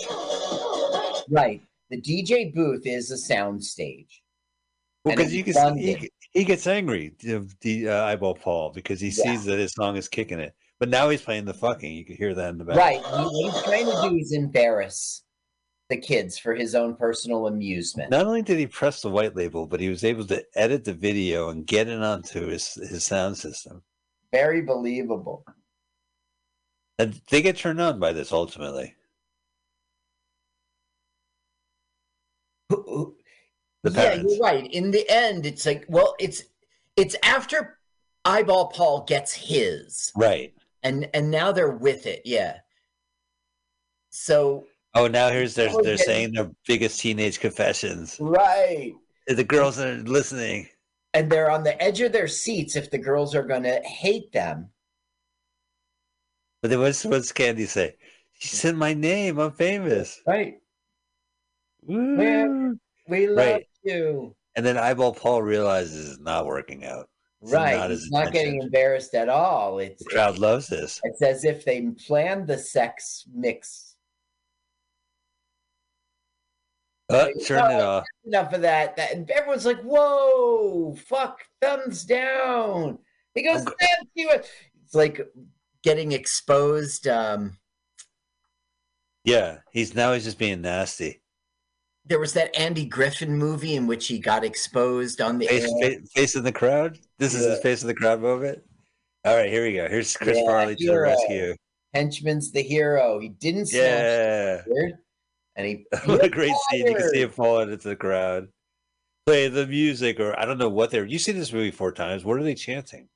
Right. 1.30 1.62
The 1.92 2.02
DJ 2.02 2.54
booth 2.54 2.86
is 2.86 3.12
a 3.12 3.18
sound 3.18 3.64
stage. 3.64 4.24
Well, 5.04 5.16
because 5.16 5.34
you 5.34 5.44
can 5.44 5.78
he, 5.78 6.10
he 6.32 6.44
gets 6.44 6.66
angry, 6.66 7.14
the, 7.20 7.88
uh, 7.90 8.06
eyeball 8.06 8.36
Paul, 8.36 8.72
because 8.72 9.00
he 9.00 9.08
Yeah. 9.10 9.14
sees 9.24 9.46
that 9.46 9.60
his 9.60 9.74
song 9.74 9.96
is 9.96 10.08
kicking 10.10 10.40
it. 10.40 10.54
But 10.80 10.90
now 10.90 11.10
he's 11.10 11.22
playing 11.22 11.46
the 11.46 11.54
fucking. 11.54 11.92
You 11.92 12.04
can 12.04 12.16
hear 12.18 12.34
that 12.34 12.50
in 12.50 12.58
the 12.58 12.66
back. 12.66 12.78
Right. 12.78 13.02
What 13.02 13.32
he's 13.32 13.64
trying 13.64 13.86
to 13.86 14.10
do 14.10 14.18
is 14.18 14.34
embarrass 14.34 15.24
the 15.90 15.98
kids 15.98 16.38
for 16.38 16.56
his 16.56 16.74
own 16.74 16.95
personal 16.95 17.48
amusement. 17.48 18.10
Not 18.10 18.26
only 18.26 18.41
did 18.41 18.57
he 18.57 18.68
press 18.68 19.02
the 19.02 19.10
white 19.10 19.36
label, 19.36 19.68
but 19.68 19.80
he 19.80 19.90
was 19.90 20.03
able 20.03 20.26
to 20.28 20.44
edit 20.56 20.84
the 20.84 20.94
video 20.94 21.49
and 21.49 21.66
get 21.66 21.88
it 21.88 22.02
onto 22.02 22.48
his 22.48 22.74
his 22.74 23.03
sound 23.03 23.38
system. 23.38 23.84
Very 24.32 24.62
believable. 24.62 25.45
And 26.98 27.22
they 27.30 27.41
get 27.41 27.57
turned 27.57 27.82
on 27.82 27.99
by 27.99 28.14
this 28.14 28.32
ultimately. 28.32 28.95
The 32.70 33.91
yeah, 33.91 33.91
parents. 33.91 34.34
you're 34.34 34.41
right. 34.44 34.66
In 34.72 34.90
the 34.91 35.07
end, 35.10 35.45
it's 35.45 35.66
like, 35.66 35.86
well, 35.88 36.16
it's 36.20 36.44
it's 36.95 37.16
after 37.22 37.78
Eyeball 38.24 38.70
Paul 38.70 39.03
gets 39.03 39.34
his, 39.34 40.12
Right. 40.16 40.53
and 40.82 41.07
and 41.14 41.30
now 41.30 41.52
they're 41.52 41.70
with 41.70 42.07
it. 42.07 42.24
Yeah. 42.26 42.57
So 44.10 44.66
Oh, 44.96 45.08
now 45.08 45.30
here's 45.30 45.54
they're 45.56 45.70
Oh, 45.72 45.82
they're 45.82 45.98
saying 45.98 46.34
their 46.34 46.50
biggest 46.66 47.00
teenage 47.02 47.40
confessions. 47.40 48.18
right, 48.20 48.94
The 49.28 49.44
girls 49.44 49.78
are 49.80 49.96
listening. 49.98 50.70
and 51.14 51.30
they're 51.32 51.52
on 51.52 51.64
the 51.64 51.82
edge 51.82 52.02
of 52.02 52.12
their 52.12 52.28
seats 52.28 52.76
if 52.76 52.90
the 52.92 52.98
girls 52.98 53.36
are 53.36 53.44
going 53.44 53.64
to 53.64 53.80
hate 53.82 54.32
them. 54.32 54.70
But 56.62 56.70
then 56.72 56.80
what's 56.80 57.04
what's 57.06 57.32
Candy 57.32 57.66
say? 57.66 57.96
She 58.34 58.48
said 58.56 58.76
my 58.76 58.94
name. 58.94 59.38
I'm 59.40 59.52
famous. 59.52 60.22
Right. 60.26 60.56
Woo. 61.84 62.78
We 63.08 63.28
love 63.28 63.38
Right. 63.38 63.68
you. 63.84 64.36
And 64.56 64.66
then 64.66 64.78
Eyeball 64.78 65.14
Paul 65.14 65.42
realizes 65.42 66.12
it's 66.12 66.20
not 66.20 66.46
working 66.46 66.86
out. 66.86 67.10
It's 67.42 67.52
Right. 67.52 67.78
not 67.78 67.90
He's 67.92 68.10
not 68.10 68.32
getting 68.34 68.62
embarrassed 68.62 69.14
at 69.14 69.30
all. 69.30 69.80
It's 69.80 70.04
The 70.04 70.10
crowd 70.10 70.38
loves 70.40 70.68
this. 70.68 71.00
it's 71.04 71.22
as 71.22 71.44
if 71.44 71.64
they 71.66 71.82
planned 72.08 72.48
the 72.48 72.58
sex 72.58 73.26
mix. 73.34 73.85
Uh, 77.10 77.27
turn 77.45 77.60
it 77.72 77.76
Oh, 77.76 77.88
off. 77.88 78.06
Enough 78.26 78.53
of 78.53 78.61
that. 78.61 78.95
that. 78.95 79.11
And 79.14 79.30
everyone's 79.30 79.65
like, 79.65 79.80
"Whoa, 79.82 80.95
fuck, 80.95 81.40
thumbs 81.61 82.03
down." 82.03 82.98
He 83.36 83.44
goes, 83.44 83.60
I'm 83.60 83.65
go- 83.65 83.73
"Thank 83.80 84.10
you." 84.15 84.30
It's 84.32 84.95
like 84.95 85.22
getting 85.84 86.11
exposed. 86.14 87.07
Um, 87.07 87.57
Yeah, 89.23 89.60
he's 89.72 89.94
now 89.95 90.14
he's 90.14 90.23
just 90.23 90.38
being 90.40 90.61
nasty. 90.61 91.22
there 92.07 92.19
was 92.19 92.34
that 92.34 92.56
Andy 92.56 92.86
Griffith 92.86 93.27
movie 93.30 93.76
in 93.76 93.88
which 93.88 94.07
he 94.07 94.19
got 94.19 94.44
exposed 94.44 95.22
on 95.22 95.40
the 95.40 95.48
Face, 95.48 95.64
air. 95.82 95.91
fa- 95.99 96.06
face 96.14 96.36
in 96.36 96.44
the 96.44 96.52
crowd. 96.52 96.99
This 97.18 97.34
is 97.34 97.44
his 97.45 97.60
face 97.61 97.82
in 97.82 97.88
the 97.88 97.95
crowd 97.95 98.22
moment. 98.22 98.61
All 99.26 99.36
right, 99.36 99.49
here 99.49 99.64
we 99.65 99.73
go. 99.73 99.88
Here's 99.90 100.15
Chris 100.15 100.38
Yeah, 100.38 100.45
Farley 100.45 100.76
to 100.76 100.86
the 100.86 100.99
rescue. 100.99 101.56
Henchman's 101.95 102.52
the 102.52 102.61
hero. 102.61 103.18
He 103.19 103.30
didn't 103.30 103.72
Yeah, 103.72 104.61
and 105.56 105.68
he 105.68 105.86
what 106.06 106.23
a 106.23 106.30
great 106.30 106.53
scene! 106.69 106.88
You 106.88 106.95
can 106.95 107.10
see 107.10 107.22
him 107.22 107.30
falling 107.30 107.72
into 107.72 107.88
the 107.88 107.95
crowd. 107.95 108.49
Play 109.26 109.48
the 109.48 109.65
music, 109.65 110.19
or 110.19 110.38
I 110.40 110.45
don't 110.45 110.60
know 110.60 110.69
what 110.69 110.91
they're. 110.91 111.06
You 111.06 111.18
see 111.18 111.32
this 111.32 111.52
movie 111.52 111.72
four 111.72 111.91
times. 111.91 112.23
What 112.23 112.38
are 112.38 112.44
they 112.44 112.53
chanting? 112.53 113.07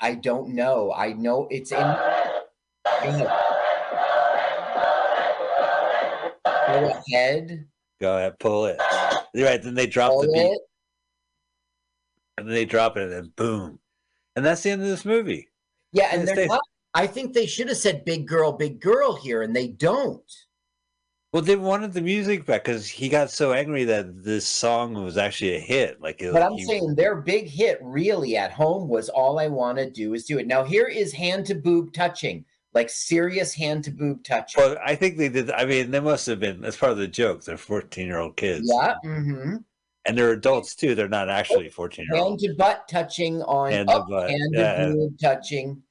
I 0.00 0.14
don't 0.14 0.54
know. 0.54 0.92
I 0.92 1.12
know 1.14 1.48
it's 1.50 1.72
in. 1.72 1.78
Go 1.78 1.84
ahead. 7.12 7.66
Go 8.00 8.16
ahead, 8.16 8.38
pull 8.38 8.66
it. 8.66 8.78
Right, 9.34 9.62
then 9.62 9.74
they 9.74 9.86
drop 9.86 10.12
the 10.20 10.28
beat, 10.32 10.40
it. 10.40 10.58
and 12.38 12.48
then 12.48 12.54
they 12.54 12.64
drop 12.64 12.96
it, 12.96 13.04
and 13.04 13.12
then 13.12 13.32
boom, 13.36 13.78
and 14.36 14.44
that's 14.44 14.62
the 14.62 14.70
end 14.70 14.82
of 14.82 14.88
this 14.88 15.04
movie. 15.04 15.48
Yeah, 15.92 16.08
And 16.12 16.20
and 16.20 16.28
they're 16.28 16.36
they- 16.36 16.46
not. 16.46 16.60
I 16.96 17.08
think 17.08 17.32
they 17.32 17.46
should 17.46 17.68
have 17.68 17.76
said 17.78 18.04
"big 18.04 18.28
girl, 18.28 18.52
big 18.52 18.80
girl" 18.80 19.16
here, 19.16 19.42
and 19.42 19.54
they 19.56 19.66
don't. 19.68 20.22
Well, 21.34 21.42
they 21.42 21.56
wanted 21.56 21.92
the 21.92 22.00
music 22.00 22.46
back 22.46 22.62
because 22.62 22.86
he 22.86 23.08
got 23.08 23.28
so 23.28 23.52
angry 23.52 23.82
that 23.82 24.22
this 24.22 24.46
song 24.46 24.94
was 24.94 25.16
actually 25.16 25.56
a 25.56 25.58
hit. 25.58 26.00
Like, 26.00 26.22
it, 26.22 26.32
But 26.32 26.42
I'm 26.42 26.52
he- 26.52 26.64
saying 26.64 26.94
their 26.94 27.16
big 27.16 27.48
hit 27.48 27.80
really 27.82 28.36
at 28.36 28.52
home 28.52 28.88
was 28.88 29.08
"All 29.08 29.40
I 29.40 29.48
Want 29.48 29.78
to 29.78 29.90
Do 29.90 30.14
Is 30.14 30.26
Do 30.26 30.38
It." 30.38 30.46
Now 30.46 30.62
here 30.62 30.86
is 30.86 31.12
hand 31.12 31.44
to 31.46 31.56
boob 31.56 31.92
touching, 31.92 32.44
like 32.72 32.88
serious 32.88 33.52
hand 33.52 33.82
to 33.82 33.90
boob 33.90 34.22
touching. 34.22 34.62
Well, 34.62 34.76
I 34.86 34.94
think 34.94 35.16
they 35.16 35.28
did. 35.28 35.50
I 35.50 35.64
mean, 35.64 35.90
they 35.90 35.98
must 35.98 36.24
have 36.26 36.38
been. 36.38 36.60
That's 36.60 36.76
part 36.76 36.92
of 36.92 36.98
the 36.98 37.08
joke. 37.08 37.42
They're 37.42 37.56
fourteen-year-old 37.56 38.36
kids. 38.36 38.70
yeah, 38.72 38.94
hmm 39.02 39.56
and 40.04 40.16
they're 40.16 40.30
adults 40.30 40.76
too. 40.76 40.94
They're 40.94 41.08
not 41.08 41.28
actually 41.28 41.68
fourteen 41.68 42.06
year 42.12 42.22
hand 42.22 42.38
to 42.40 42.54
butt 42.54 42.86
touching 42.86 43.42
on 43.42 43.72
Hand 43.72 43.88
to 43.88 43.96
oh, 43.96 44.06
butt, 44.08 44.30
hand 44.30 44.50
yeah. 44.52 44.86
to 44.86 44.92
boob 44.92 45.18
touching. 45.20 45.82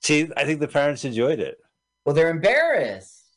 See, 0.00 0.30
I 0.38 0.46
think 0.46 0.60
the 0.60 0.68
parents 0.68 1.04
enjoyed 1.04 1.38
it. 1.38 1.58
Well, 2.06 2.14
they're 2.14 2.30
embarrassed. 2.30 3.36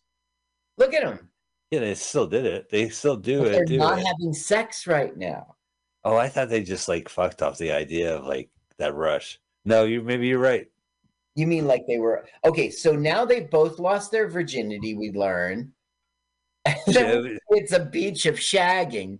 Look 0.77 0.93
at 0.93 1.03
them. 1.03 1.28
Yeah, 1.71 1.81
they 1.81 1.93
still 1.95 2.25
did 2.27 2.45
it. 2.45 2.69
They 2.69 2.89
still 2.89 3.15
do 3.15 3.43
it. 3.45 3.51
They're. 3.51 3.65
Do 3.65 3.77
not 3.77 3.99
it. 3.99 4.05
having 4.07 4.33
sex 4.33 4.87
right 4.87 5.15
now. 5.15 5.55
oh, 6.03 6.15
I 6.17 6.27
thought 6.27 6.49
they 6.49 6.63
just 6.63 6.87
like 6.87 7.09
fucked 7.09 7.41
off 7.41 7.57
the 7.57 7.71
idea 7.71 8.15
of 8.15 8.25
like 8.25 8.49
that 8.79 8.95
rush. 8.95 9.39
No, 9.65 9.83
you 9.83 10.01
maybe 10.01 10.27
you're 10.27 10.39
right. 10.39 10.67
You 11.35 11.45
mean 11.47 11.67
like 11.67 11.85
they 11.87 11.99
were 11.99 12.25
okay? 12.43 12.71
So 12.71 12.93
now 12.93 13.23
they've 13.23 13.49
both 13.49 13.79
lost 13.79 14.11
their 14.11 14.27
virginity. 14.27 14.95
We 14.95 15.11
learn. 15.11 15.73
Yeah, 16.87 17.21
it's 17.49 17.71
a 17.71 17.85
beach 17.85 18.25
of 18.25 18.35
shagging. 18.35 19.19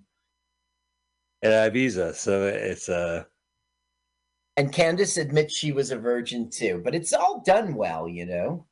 at 1.41 1.71
Ibiza, 1.71 2.13
so 2.15 2.47
it's 2.47 2.89
uh 2.89 3.23
And 4.57 4.73
Candace 4.73 5.17
admits 5.17 5.55
she 5.55 5.71
was 5.71 5.91
a 5.91 5.97
virgin 5.97 6.49
too, 6.49 6.81
but 6.83 6.93
it's 6.93 7.13
all 7.13 7.41
done 7.45 7.75
well, 7.75 8.07
you 8.07 8.25
know. 8.25 8.65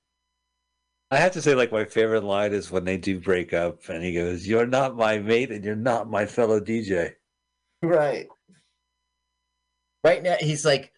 I 1.09 1.17
have 1.17 1.31
to 1.34 1.41
say, 1.41 1.55
like 1.55 1.71
my 1.71 1.85
favorite 1.85 2.23
line 2.23 2.53
is 2.53 2.69
when 2.69 2.84
they 2.84 2.97
do 2.97 3.19
break 3.19 3.53
up, 3.53 3.88
and 3.88 4.03
he 4.03 4.13
goes, 4.13 4.45
"You're 4.45 4.65
not 4.67 4.95
my 4.97 5.19
mate, 5.19 5.51
and 5.51 5.63
you're 5.63 5.75
not 5.75 6.09
my 6.09 6.25
fellow 6.25 6.59
DJ." 6.59 7.15
Right. 7.81 8.27
Right 10.03 10.21
now, 10.21 10.35
he's 10.39 10.65
like, 10.65 10.91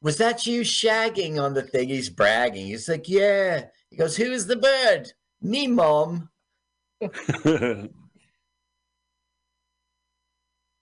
"Was 0.00 0.18
that 0.18 0.46
you 0.46 0.60
shagging 0.62 1.42
on 1.42 1.54
the 1.54 1.62
thing?" 1.62 1.88
He's 1.88 2.08
bragging. 2.10 2.66
He's 2.66 2.88
like, 2.88 3.08
"Yeah." 3.08 3.66
He 3.90 3.96
goes, 3.96 4.16
"Who's 4.16 4.46
the 4.46 4.56
bird?" 4.56 5.12
Me, 5.40 5.66
mom. 5.66 6.30
oh, 7.00 7.88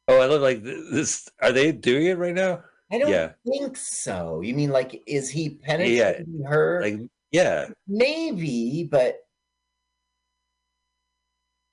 I 0.08 0.26
look 0.26 0.42
like 0.42 0.62
this. 0.62 1.28
Are 1.40 1.52
they 1.52 1.72
doing 1.72 2.06
it 2.06 2.18
right 2.18 2.34
now? 2.34 2.62
I 2.92 2.98
don't 2.98 3.08
Yeah. 3.10 3.32
think 3.46 3.76
so. 3.76 4.42
You 4.42 4.54
mean 4.54 4.70
like, 4.70 5.02
is 5.06 5.30
he 5.30 5.48
penetrating 5.48 6.44
her? 6.46 6.82
Like, 6.82 7.08
yeah, 7.32 7.69
Maybe, 7.86 8.89
but 8.90 9.20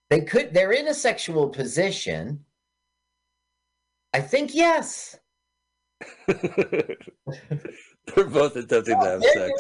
they 0.10 0.22
could. 0.22 0.54
They're 0.54 0.72
in 0.72 0.88
a 0.88 0.94
sexual 0.94 1.50
position. 1.50 2.46
I 4.14 4.22
think 4.22 4.56
yes. 4.56 5.18
they're 6.28 6.96
both 8.16 8.56
attempting 8.56 9.00
to 9.00 9.02
oh, 9.02 9.06
have 9.06 9.24
sex. 9.24 9.52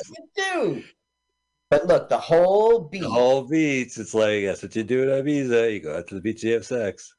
But 1.70 1.86
look, 1.86 2.08
the 2.10 2.18
whole 2.18 2.80
beat. 2.80 3.02
The 3.02 3.10
whole 3.10 3.44
beach. 3.44 3.98
It's 3.98 4.14
like 4.14 4.46
that's 4.46 4.64
what 4.64 4.76
you 4.76 4.84
do 4.84 5.04
at 5.04 5.24
Ibiza. 5.24 5.74
You 5.74 5.80
go 5.82 5.98
out 5.98 6.08
to 6.08 6.16
the 6.16 6.22
beach, 6.22 6.44
you 6.44 6.54
have 6.54 6.66
sex. 6.66 7.14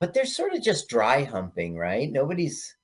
But 0.00 0.14
they're 0.14 0.26
sort 0.26 0.54
of 0.54 0.62
just 0.62 0.88
dry 0.88 1.24
humping, 1.24 1.76
right? 1.76 2.10
Nobody's. 2.10 2.76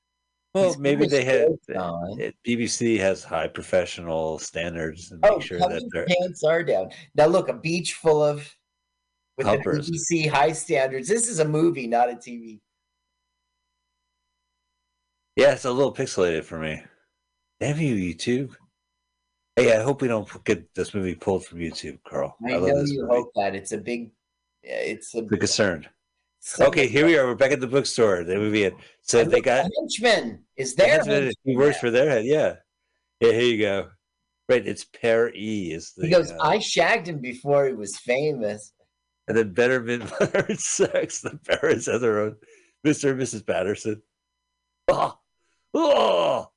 Well, 0.55 0.75
maybe 0.79 1.07
they 1.07 1.23
had 1.25 1.47
clothes 1.47 1.77
on. 1.77 2.21
it- 2.21 2.35
BBC 2.47 2.99
has 2.99 3.23
high 3.23 3.47
professional 3.47 4.39
standards 4.39 5.13
and 5.13 5.25
oh, 5.25 5.29
make 5.29 5.37
Oh, 5.37 5.41
sure 5.41 5.59
that 5.61 5.71
in, 5.83 5.89
they're 5.93 6.07
pants 6.07 6.43
are 6.43 6.65
down. 6.65 6.91
Now 7.15 7.27
look, 7.27 7.49
a 7.49 7.53
beach 7.53 7.95
full 7.95 8.23
of 8.23 8.53
with 9.37 9.47
Humpers. 9.47 9.89
BBC 9.89 10.29
high 10.29 10.53
standards. 10.53 11.07
This 11.09 11.29
is 11.29 11.39
a 11.39 11.45
movie, 11.47 11.87
not 11.87 12.11
a 12.11 12.15
TV. 12.17 12.61
yeah, 15.37 15.53
it's 15.53 15.65
a 15.65 15.71
little 15.73 15.95
pixelated 15.95 16.45
for 16.45 16.59
me. 16.59 16.83
Damn 17.61 17.79
you, 17.79 17.95
YouTube. 17.95 18.55
Hey, 19.57 19.77
I 19.77 19.83
hope 19.83 20.03
we 20.03 20.09
don't 20.09 20.29
get 20.45 20.73
this 20.75 20.95
movie 20.95 21.15
pulled 21.15 21.45
from 21.45 21.59
YouTube, 21.59 21.99
Carl. 22.09 22.37
I, 22.47 22.53
I, 22.53 22.57
love 22.57 22.69
know 22.71 22.81
this 22.81 22.91
you 22.93 23.03
movie. 23.03 23.15
hope 23.15 23.31
that 23.37 23.55
it's 23.55 23.73
a 23.73 23.79
big. 23.79 24.11
yeah, 24.65 24.77
It's 24.79 25.15
a 25.15 25.23
The 25.23 25.37
concern. 25.37 25.87
Some- 26.41 26.67
Okay, 26.69 26.87
here 26.89 27.07
we 27.07 27.17
are. 27.19 27.27
We're 27.27 27.35
back 27.35 27.53
at 27.53 27.61
the 27.61 27.67
bookstore. 27.67 28.25
The 28.25 28.35
movie. 28.37 28.63
had- 28.63 28.75
So 29.03 29.21
And 29.21 29.31
they 29.31 29.41
got 29.41 29.65
the 29.65 29.73
henchman 29.81 30.45
is 30.57 30.75
the 30.75 30.83
there. 30.85 30.91
henchman, 30.97 31.33
He 31.45 31.57
works 31.57 31.79
for 31.79 31.91
their 31.91 32.09
head. 32.11 32.25
Yeah. 32.25 32.57
Yeah. 33.21 33.33
Here 33.33 33.43
you 33.43 33.59
go. 33.59 33.91
Right. 34.49 34.67
It's 34.67 34.85
Per 34.85 35.31
E. 35.35 35.73
Is 35.73 35.93
the 35.93 36.07
He 36.07 36.11
goes, 36.13 36.33
uh, 36.33 36.39
I 36.41 36.59
shagged 36.59 37.07
him 37.09 37.19
before 37.21 37.67
he 37.67 37.73
was 37.75 37.97
famous. 37.99 38.73
and 39.29 39.37
then 39.37 39.53
Betterment 39.53 40.11
Modern 40.21 40.57
Sex. 40.59 41.21
The 41.21 41.39
parents 41.47 41.87
have 41.87 42.01
their 42.01 42.19
own 42.21 42.37
Mr. 42.85 43.11
and 43.13 43.21
Mrs. 43.21 43.47
Patterson. 43.47 44.03
Oh, 44.89 45.19
oh, 45.75 46.51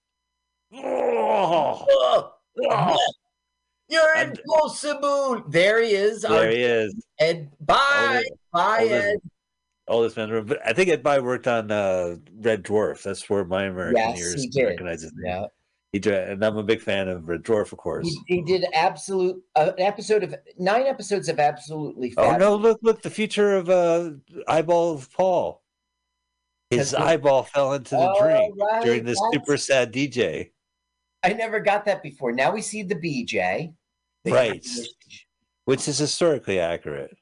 oh, 0.74 1.86
Oh, 1.90 2.34
oh. 2.72 2.98
you're 3.90 4.16
impossible. 4.16 5.44
There 5.50 5.82
he 5.84 5.92
is. 5.94 6.22
There 6.24 6.50
he 6.50 6.62
is. 6.64 6.96
Ed. 7.20 7.52
Bye. 7.60 8.16
Oldest- 8.16 8.32
Bye, 8.52 8.80
oldest- 8.84 9.06
Ed. 9.06 9.18
Oldest 9.94 10.18
man. 10.18 10.46
But 10.46 10.60
I 10.66 10.74
think 10.74 10.90
Ed 10.90 11.04
Bye 11.04 11.20
worked 11.20 11.48
on 11.48 11.72
uh, 11.72 12.16
Red 12.40 12.64
Dwarf. 12.64 13.04
That's 13.04 13.30
where 13.30 13.46
my 13.46 13.64
American 13.66 13.98
Yes, 13.98 14.20
ears 14.20 14.48
recognize 14.58 15.04
name. 15.04 15.12
Yeah. 15.26 15.46
He 15.94 16.00
did, 16.00 16.28
and 16.30 16.44
I'm 16.44 16.58
a 16.58 16.64
big 16.64 16.82
fan 16.82 17.08
of 17.08 17.30
Red 17.30 17.44
Dwarf, 17.44 17.72
of 17.72 17.78
course. 17.78 18.08
He, 18.28 18.38
he 18.38 18.42
did 18.42 18.66
absolute 18.74 19.40
uh, 19.56 19.72
an 19.78 19.84
episode 19.84 20.24
of 20.24 20.34
nine 20.58 20.88
episodes 20.88 21.30
of 21.30 21.40
absolutely 21.40 22.14
Oh 22.18 22.36
no! 22.36 22.56
Look, 22.56 22.80
look! 22.82 23.04
The 23.04 23.12
future 23.12 23.56
of 23.56 23.70
uh, 23.70 24.12
eyeball 24.48 24.94
of 24.94 25.12
Paul. 25.12 25.62
His 26.72 26.96
eyeball 26.96 27.44
fell 27.44 27.74
into 27.74 27.92
the 27.92 28.12
Oh, 28.12 28.20
drink 28.20 28.56
right, 28.60 28.84
during 28.84 29.04
this 29.06 29.20
super 29.32 29.58
sad 29.58 29.94
DJ. 29.94 30.50
I 31.22 31.34
never 31.34 31.60
got 31.60 31.86
that 31.86 32.02
before. 32.02 32.32
Now 32.32 32.52
we 32.52 32.62
see 32.62 32.82
the 32.82 32.96
BJ. 32.96 33.74
Right. 34.26 34.66
which 35.66 35.88
is 35.88 36.00
historically 36.00 36.60
accurate. 36.60 37.16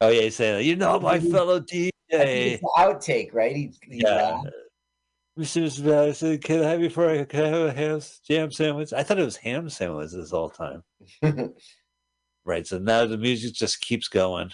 Oh 0.00 0.08
yeah, 0.08 0.22
he's 0.22 0.36
saying, 0.36 0.66
"You 0.66 0.76
know, 0.76 0.98
my 0.98 1.20
fellow 1.20 1.60
DJ." 1.60 1.90
it's 2.08 2.62
outtake, 2.76 3.32
right? 3.32 3.54
He, 3.54 3.72
he 3.82 4.00
Yeah. 4.02 4.40
Mr. 5.38 5.82
Madison, 5.84 6.38
can 6.38 6.62
I 6.64 6.70
have 6.70 6.82
you 6.82 6.90
for 6.90 7.08
a, 7.08 7.24
can 7.24 7.44
I 7.44 7.48
have 7.48 7.68
a 7.68 7.72
ham 7.72 8.00
jam 8.26 8.50
sandwich? 8.50 8.92
I 8.92 9.02
thought 9.02 9.18
it 9.18 9.24
was 9.24 9.36
ham 9.36 9.70
sandwiches 9.70 10.32
all 10.32 10.48
the 10.48 10.82
time. 11.22 11.54
Right. 12.44 12.66
So 12.66 12.78
now 12.78 13.06
the 13.06 13.18
music 13.18 13.52
just 13.54 13.80
keeps 13.80 14.08
going. 14.08 14.50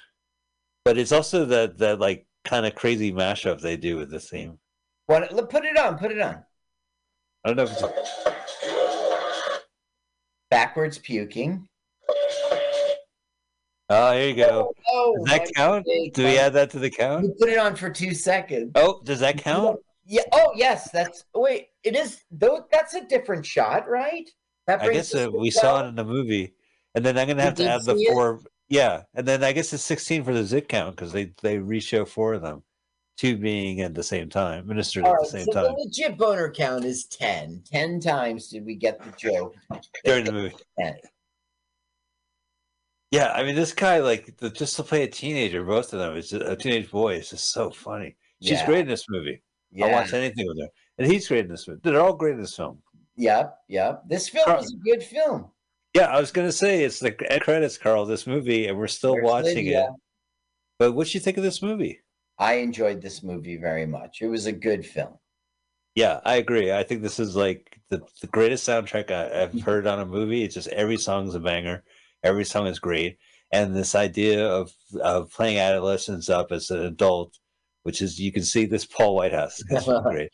But 0.84 0.98
it's 0.98 1.12
also 1.12 1.44
that 1.46 1.78
that 1.78 2.00
like 2.00 2.26
kind 2.44 2.66
of 2.66 2.74
crazy 2.74 3.12
mashup 3.12 3.60
they 3.60 3.76
do 3.76 3.96
with 3.96 4.10
the 4.10 4.20
theme. 4.20 4.58
What, 5.06 5.30
put 5.48 5.64
it 5.64 5.78
on. 5.78 5.96
Put 5.96 6.12
it 6.12 6.20
on. 6.20 6.42
I 7.44 7.48
don't 7.48 7.56
know 7.56 7.62
if 7.62 7.72
it's 7.72 7.82
Backwards 10.50 10.98
puking. 10.98 11.68
Oh, 13.88 14.12
here 14.12 14.28
you 14.28 14.34
go. 14.34 14.72
Oh, 14.88 15.16
Does 15.16 15.24
that 15.26 15.54
count? 15.54 15.86
Do 16.14 16.24
we 16.24 16.38
add 16.38 16.52
that 16.54 16.70
to 16.70 16.78
the 16.78 16.90
count? 16.90 17.24
You 17.24 17.34
put 17.38 17.48
it 17.50 17.58
on 17.58 17.76
for 17.76 17.88
two 17.88 18.14
seconds. 18.14 18.72
Oh, 18.74 19.00
does 19.04 19.20
that 19.20 19.38
count? 19.38 19.78
Yeah. 20.04 20.22
Oh, 20.32 20.52
yes. 20.56 20.90
That's 20.90 21.24
wait. 21.34 21.68
It 21.84 21.94
is 21.96 22.22
though. 22.30 22.66
That's 22.72 22.94
a 22.94 23.04
different 23.04 23.46
shot, 23.46 23.88
right? 23.88 24.28
That 24.66 24.82
I 24.82 24.92
guess 24.92 25.14
uh, 25.14 25.28
we 25.32 25.50
saw 25.50 25.84
it 25.84 25.88
in 25.88 25.94
the 25.94 26.04
movie, 26.04 26.54
and 26.96 27.04
then 27.04 27.16
I'm 27.16 27.28
gonna 27.28 27.40
You 27.40 27.44
have 27.44 27.54
to 27.56 27.68
add 27.70 27.84
the 27.84 27.96
see 27.96 28.02
it? 28.02 28.12
four. 28.12 28.40
Yeah, 28.68 29.02
and 29.14 29.26
then 29.26 29.44
I 29.44 29.52
guess 29.52 29.72
it's 29.72 29.84
16 29.84 30.24
for 30.24 30.32
the 30.34 30.44
zip 30.44 30.66
count 30.68 30.96
because 30.96 31.12
they 31.12 31.32
they 31.42 31.58
reshow 31.58 32.06
four 32.06 32.34
of 32.34 32.42
them, 32.42 32.64
two 33.16 33.36
being 33.36 33.80
at 33.82 33.94
the 33.94 34.02
same 34.02 34.28
time, 34.28 34.66
ministered 34.66 35.04
All 35.04 35.14
at 35.14 35.20
the 35.20 35.26
same 35.26 35.44
so 35.44 35.52
time 35.52 35.64
the 35.64 35.84
legit 35.84 36.18
boner 36.18 36.50
count 36.50 36.84
is 36.84 37.04
10. 37.04 37.62
10 37.70 38.00
times 38.00 38.48
did 38.48 38.66
we 38.66 38.74
get 38.74 39.00
the 39.00 39.12
joke. 39.16 39.54
during 40.04 40.24
the 40.24 40.32
movie. 40.32 40.54
10. 40.80 40.96
Yeah, 43.10 43.30
I 43.32 43.44
mean 43.44 43.54
this 43.54 43.72
guy 43.72 44.00
like 44.00 44.36
the, 44.38 44.50
just 44.50 44.76
to 44.76 44.82
play 44.82 45.04
a 45.04 45.08
teenager, 45.08 45.64
both 45.64 45.92
of 45.92 46.00
them 46.00 46.16
is 46.16 46.30
just, 46.30 46.44
a 46.44 46.56
teenage 46.56 46.90
boy 46.90 47.14
is 47.16 47.30
just 47.30 47.52
so 47.52 47.70
funny. 47.70 48.16
She's 48.42 48.52
Yeah. 48.60 48.66
great 48.66 48.80
in 48.80 48.88
this 48.88 49.04
movie. 49.08 49.42
I'll 49.80 49.88
Yeah. 49.88 49.92
watch 50.00 50.12
anything 50.12 50.46
with 50.46 50.58
her, 50.60 50.68
and 50.98 51.10
he's 51.10 51.28
great 51.28 51.44
in 51.44 51.50
this 51.50 51.68
movie. 51.68 51.80
They're 51.84 52.00
all 52.00 52.14
great 52.14 52.34
in 52.34 52.40
this 52.40 52.56
film. 52.56 52.82
Yeah, 53.16 53.50
yeah. 53.68 53.96
This 54.08 54.28
film 54.28 54.44
Carl- 54.44 54.62
is 54.62 54.74
a 54.74 54.76
good 54.84 55.02
film. 55.02 55.50
Yeah, 55.94 56.06
I 56.06 56.20
was 56.20 56.32
gonna 56.32 56.52
say 56.52 56.84
it's 56.84 56.98
the 57.00 57.14
end 57.32 57.42
credits, 57.42 57.78
Carl. 57.78 58.04
This 58.06 58.26
movie, 58.26 58.66
and 58.66 58.76
we're 58.76 58.86
still 58.88 59.12
There's 59.14 59.24
watching 59.24 59.54
Lydia. 59.54 59.84
it. 59.84 59.90
But 60.78 60.92
what 60.92 61.14
you 61.14 61.20
think 61.20 61.36
of 61.38 61.42
this 61.42 61.62
movie? 61.62 62.00
I 62.38 62.54
enjoyed 62.54 63.00
this 63.00 63.22
movie 63.22 63.56
very 63.56 63.86
much. 63.86 64.20
It 64.20 64.26
was 64.28 64.44
a 64.44 64.52
good 64.52 64.84
film. 64.84 65.18
Yeah, 65.94 66.20
I 66.26 66.36
agree. 66.36 66.70
I 66.72 66.82
think 66.82 67.00
this 67.00 67.18
is 67.18 67.34
like 67.34 67.80
the, 67.88 68.02
the 68.20 68.26
greatest 68.26 68.68
soundtrack 68.68 69.10
I, 69.10 69.44
I've 69.44 69.62
heard 69.62 69.86
on 69.86 70.00
a 70.00 70.04
movie. 70.04 70.42
It's 70.44 70.54
just 70.54 70.68
every 70.68 70.98
song's 70.98 71.34
a 71.34 71.40
banger. 71.40 71.82
Every 72.26 72.44
song 72.44 72.66
is 72.66 72.78
great. 72.78 73.18
and 73.52 73.76
this 73.76 73.94
idea 73.94 74.46
of 74.46 74.72
of 75.00 75.30
playing 75.32 75.58
adolescence 75.58 76.28
up 76.28 76.50
as 76.50 76.70
an 76.70 76.80
adult, 76.84 77.38
which 77.84 78.02
is 78.02 78.18
you 78.18 78.32
can 78.32 78.42
see 78.42 78.66
this 78.66 78.84
Paul 78.84 79.14
Whitehouse, 79.14 79.62
great. 80.02 80.30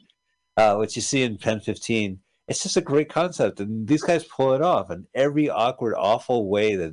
Uh, 0.56 0.74
what 0.76 0.96
you 0.96 1.02
see 1.02 1.22
in 1.22 1.38
Pen 1.38 1.60
15, 1.60 2.18
it's 2.48 2.62
just 2.62 2.76
a 2.76 2.82
great 2.82 3.08
concept, 3.08 3.60
and 3.60 3.86
these 3.86 4.02
guys 4.02 4.24
pull 4.24 4.54
it 4.54 4.62
off 4.62 4.90
in 4.90 5.06
every 5.14 5.48
awkward, 5.48 5.94
awful 5.96 6.48
way 6.48 6.76
that 6.76 6.92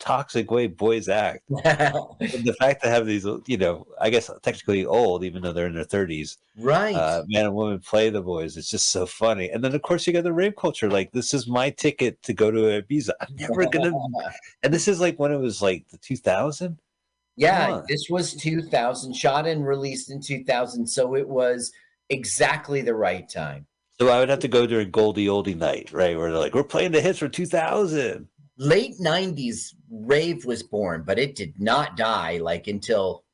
toxic 0.00 0.50
way 0.50 0.66
boys 0.66 1.08
act. 1.08 1.44
The 2.40 2.56
fact 2.58 2.82
to 2.82 2.88
have 2.88 3.06
these, 3.06 3.26
you 3.46 3.56
know, 3.56 3.86
I 4.00 4.10
guess 4.10 4.30
technically 4.42 4.84
old, 4.84 5.22
even 5.24 5.42
though 5.42 5.52
they're 5.52 5.66
in 5.66 5.74
their 5.74 5.84
30s, 5.84 6.38
right. 6.58 6.94
uh, 6.94 7.22
man 7.28 7.46
and 7.46 7.54
woman 7.54 7.78
play 7.78 8.10
the 8.10 8.22
boys. 8.22 8.56
It's 8.56 8.70
just 8.70 8.88
so 8.88 9.06
funny. 9.06 9.50
And 9.50 9.62
then, 9.62 9.74
of 9.74 9.82
course, 9.82 10.06
you 10.06 10.12
got 10.12 10.24
the 10.24 10.32
rape 10.32 10.56
culture. 10.56 10.90
Like, 10.90 11.12
this 11.12 11.34
is 11.34 11.46
my 11.46 11.70
ticket 11.70 12.20
to 12.22 12.32
go 12.32 12.50
to 12.50 12.82
Ibiza. 12.82 13.10
I'm 13.20 13.36
never 13.36 13.66
gonna. 13.66 13.92
and 14.62 14.72
this 14.72 14.88
is 14.88 15.00
like 15.00 15.18
when 15.18 15.32
it 15.32 15.38
was 15.38 15.62
like 15.62 15.86
the 15.90 15.98
2000. 15.98 16.78
yeah, 17.36 17.82
this 17.88 18.06
was 18.10 18.34
2000, 18.34 19.14
shot 19.14 19.46
and 19.46 19.66
released 19.66 20.10
in 20.10 20.20
2000, 20.20 20.86
so 20.86 21.14
it 21.14 21.28
was 21.28 21.72
exactly 22.08 22.80
the 22.80 22.94
right 22.94 23.28
time. 23.28 23.66
So 23.98 24.08
I 24.08 24.18
would 24.18 24.30
have 24.30 24.40
to 24.40 24.48
go 24.48 24.66
during 24.66 24.90
Goldie 24.90 25.26
Oldie 25.26 25.56
night, 25.56 25.92
right? 25.92 26.16
Where 26.16 26.30
they're 26.30 26.40
like, 26.40 26.54
"We're 26.54 26.64
playing 26.64 26.92
the 26.92 27.02
hits 27.02 27.18
for 27.18 27.28
2000." 27.28 28.28
Late 28.60 28.98
90s, 29.00 29.74
rave 29.90 30.44
was 30.44 30.62
born, 30.62 31.02
but 31.06 31.18
it 31.18 31.34
did 31.34 31.58
not 31.58 31.96
die 31.96 32.36
like 32.36 32.66
until 32.66 33.24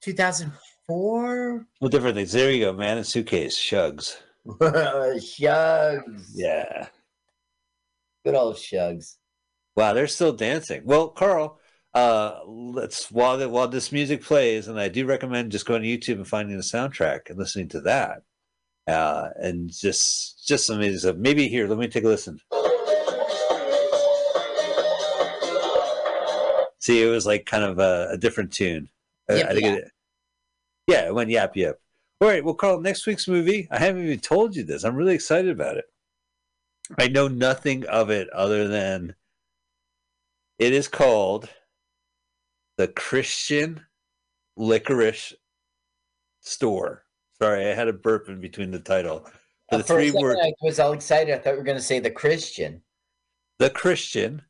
2004. 0.00 1.66
Well, 1.82 1.90
different 1.90 2.16
things. 2.16 2.32
There 2.32 2.50
you 2.50 2.64
go, 2.64 2.72
man. 2.72 2.96
And 2.96 3.06
suitcase, 3.06 3.58
Shugs. 3.58 4.16
Shugs. 4.46 6.30
Yeah. 6.34 6.88
Good 8.24 8.34
old 8.34 8.56
Shugs. 8.56 9.16
Wow, 9.76 9.92
they're 9.92 10.06
still 10.06 10.32
dancing. 10.32 10.80
Well, 10.86 11.08
Carl, 11.08 11.60
uh, 11.92 12.38
let's 12.46 13.10
while 13.10 13.36
the, 13.36 13.50
while 13.50 13.68
this 13.68 13.92
music 13.92 14.22
plays, 14.22 14.66
and 14.66 14.80
I 14.80 14.88
do 14.88 15.04
recommend 15.04 15.52
just 15.52 15.66
going 15.66 15.82
to 15.82 15.88
YouTube 15.88 16.16
and 16.16 16.26
finding 16.26 16.56
the 16.56 16.62
soundtrack 16.62 17.28
and 17.28 17.38
listening 17.38 17.68
to 17.68 17.82
that, 17.82 18.22
uh, 18.86 19.28
and 19.36 19.70
just 19.70 20.48
just 20.48 20.66
some 20.66 20.76
amazing 20.76 21.00
stuff. 21.00 21.16
Maybe 21.16 21.48
here, 21.48 21.68
let 21.68 21.76
me 21.76 21.86
take 21.86 22.04
a 22.04 22.08
listen. 22.08 22.40
See, 26.86 27.02
it 27.02 27.08
was 27.08 27.26
like 27.26 27.46
kind 27.46 27.64
of 27.64 27.80
a, 27.80 28.10
a 28.12 28.16
different 28.16 28.52
tune. 28.52 28.88
Uh, 29.28 29.34
Yip 29.34 29.46
I 29.48 29.52
think 29.54 29.64
Yap. 29.64 29.78
it, 29.78 29.90
yeah, 30.86 31.06
it 31.06 31.14
went 31.16 31.30
yap 31.30 31.56
yap. 31.56 31.78
All 32.20 32.28
right, 32.28 32.44
well, 32.44 32.54
Carl, 32.54 32.80
next 32.80 33.08
week's 33.08 33.26
movie, 33.26 33.66
I 33.72 33.78
haven't 33.80 34.04
even 34.04 34.20
told 34.20 34.54
you 34.54 34.62
this. 34.62 34.84
I'm 34.84 34.94
really 34.94 35.16
excited 35.16 35.50
about 35.50 35.78
it. 35.78 35.86
I 36.96 37.08
know 37.08 37.26
nothing 37.26 37.84
of 37.86 38.10
it 38.10 38.30
other 38.30 38.68
than 38.68 39.16
it 40.60 40.72
is 40.72 40.86
called 40.86 41.48
the 42.76 42.86
Christian 42.86 43.84
Licorice 44.56 45.34
Store. 46.40 47.02
Sorry, 47.42 47.66
I 47.66 47.74
had 47.74 47.88
a 47.88 47.92
burp 47.92 48.28
in 48.28 48.40
between 48.40 48.70
the 48.70 48.78
title. 48.78 49.26
For 49.70 49.78
the 49.78 49.82
for 49.82 49.94
three 49.94 50.12
words, 50.12 50.38
I 50.40 50.52
was 50.62 50.78
all 50.78 50.92
excited. 50.92 51.34
I 51.34 51.38
thought 51.38 51.54
we 51.54 51.58
were 51.58 51.64
going 51.64 51.78
to 51.78 51.82
say 51.82 51.98
the 51.98 52.12
Christian. 52.12 52.80
the 53.58 53.70
Christian 53.70 54.42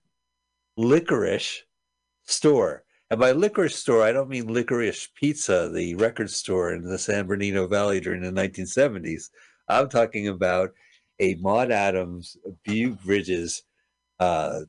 Licorice 0.76 1.62
Store. 2.26 2.84
And 3.10 3.20
by 3.20 3.32
licorice 3.32 3.76
store, 3.76 4.02
I 4.02 4.12
don't 4.12 4.28
mean 4.28 4.52
licorice 4.52 5.08
pizza, 5.14 5.70
the 5.72 5.94
record 5.94 6.28
store 6.28 6.72
in 6.72 6.82
the 6.82 6.98
San 6.98 7.26
Bernardino 7.26 7.68
Valley 7.68 8.00
during 8.00 8.22
the 8.22 8.32
1970s. 8.32 9.30
I'm 9.68 9.88
talking 9.88 10.26
about 10.28 10.70
a 11.20 11.36
Maud 11.36 11.70
Adams, 11.70 12.36
Beau 12.64 12.96
Bridges, 13.04 13.62
uh, 14.18 14.60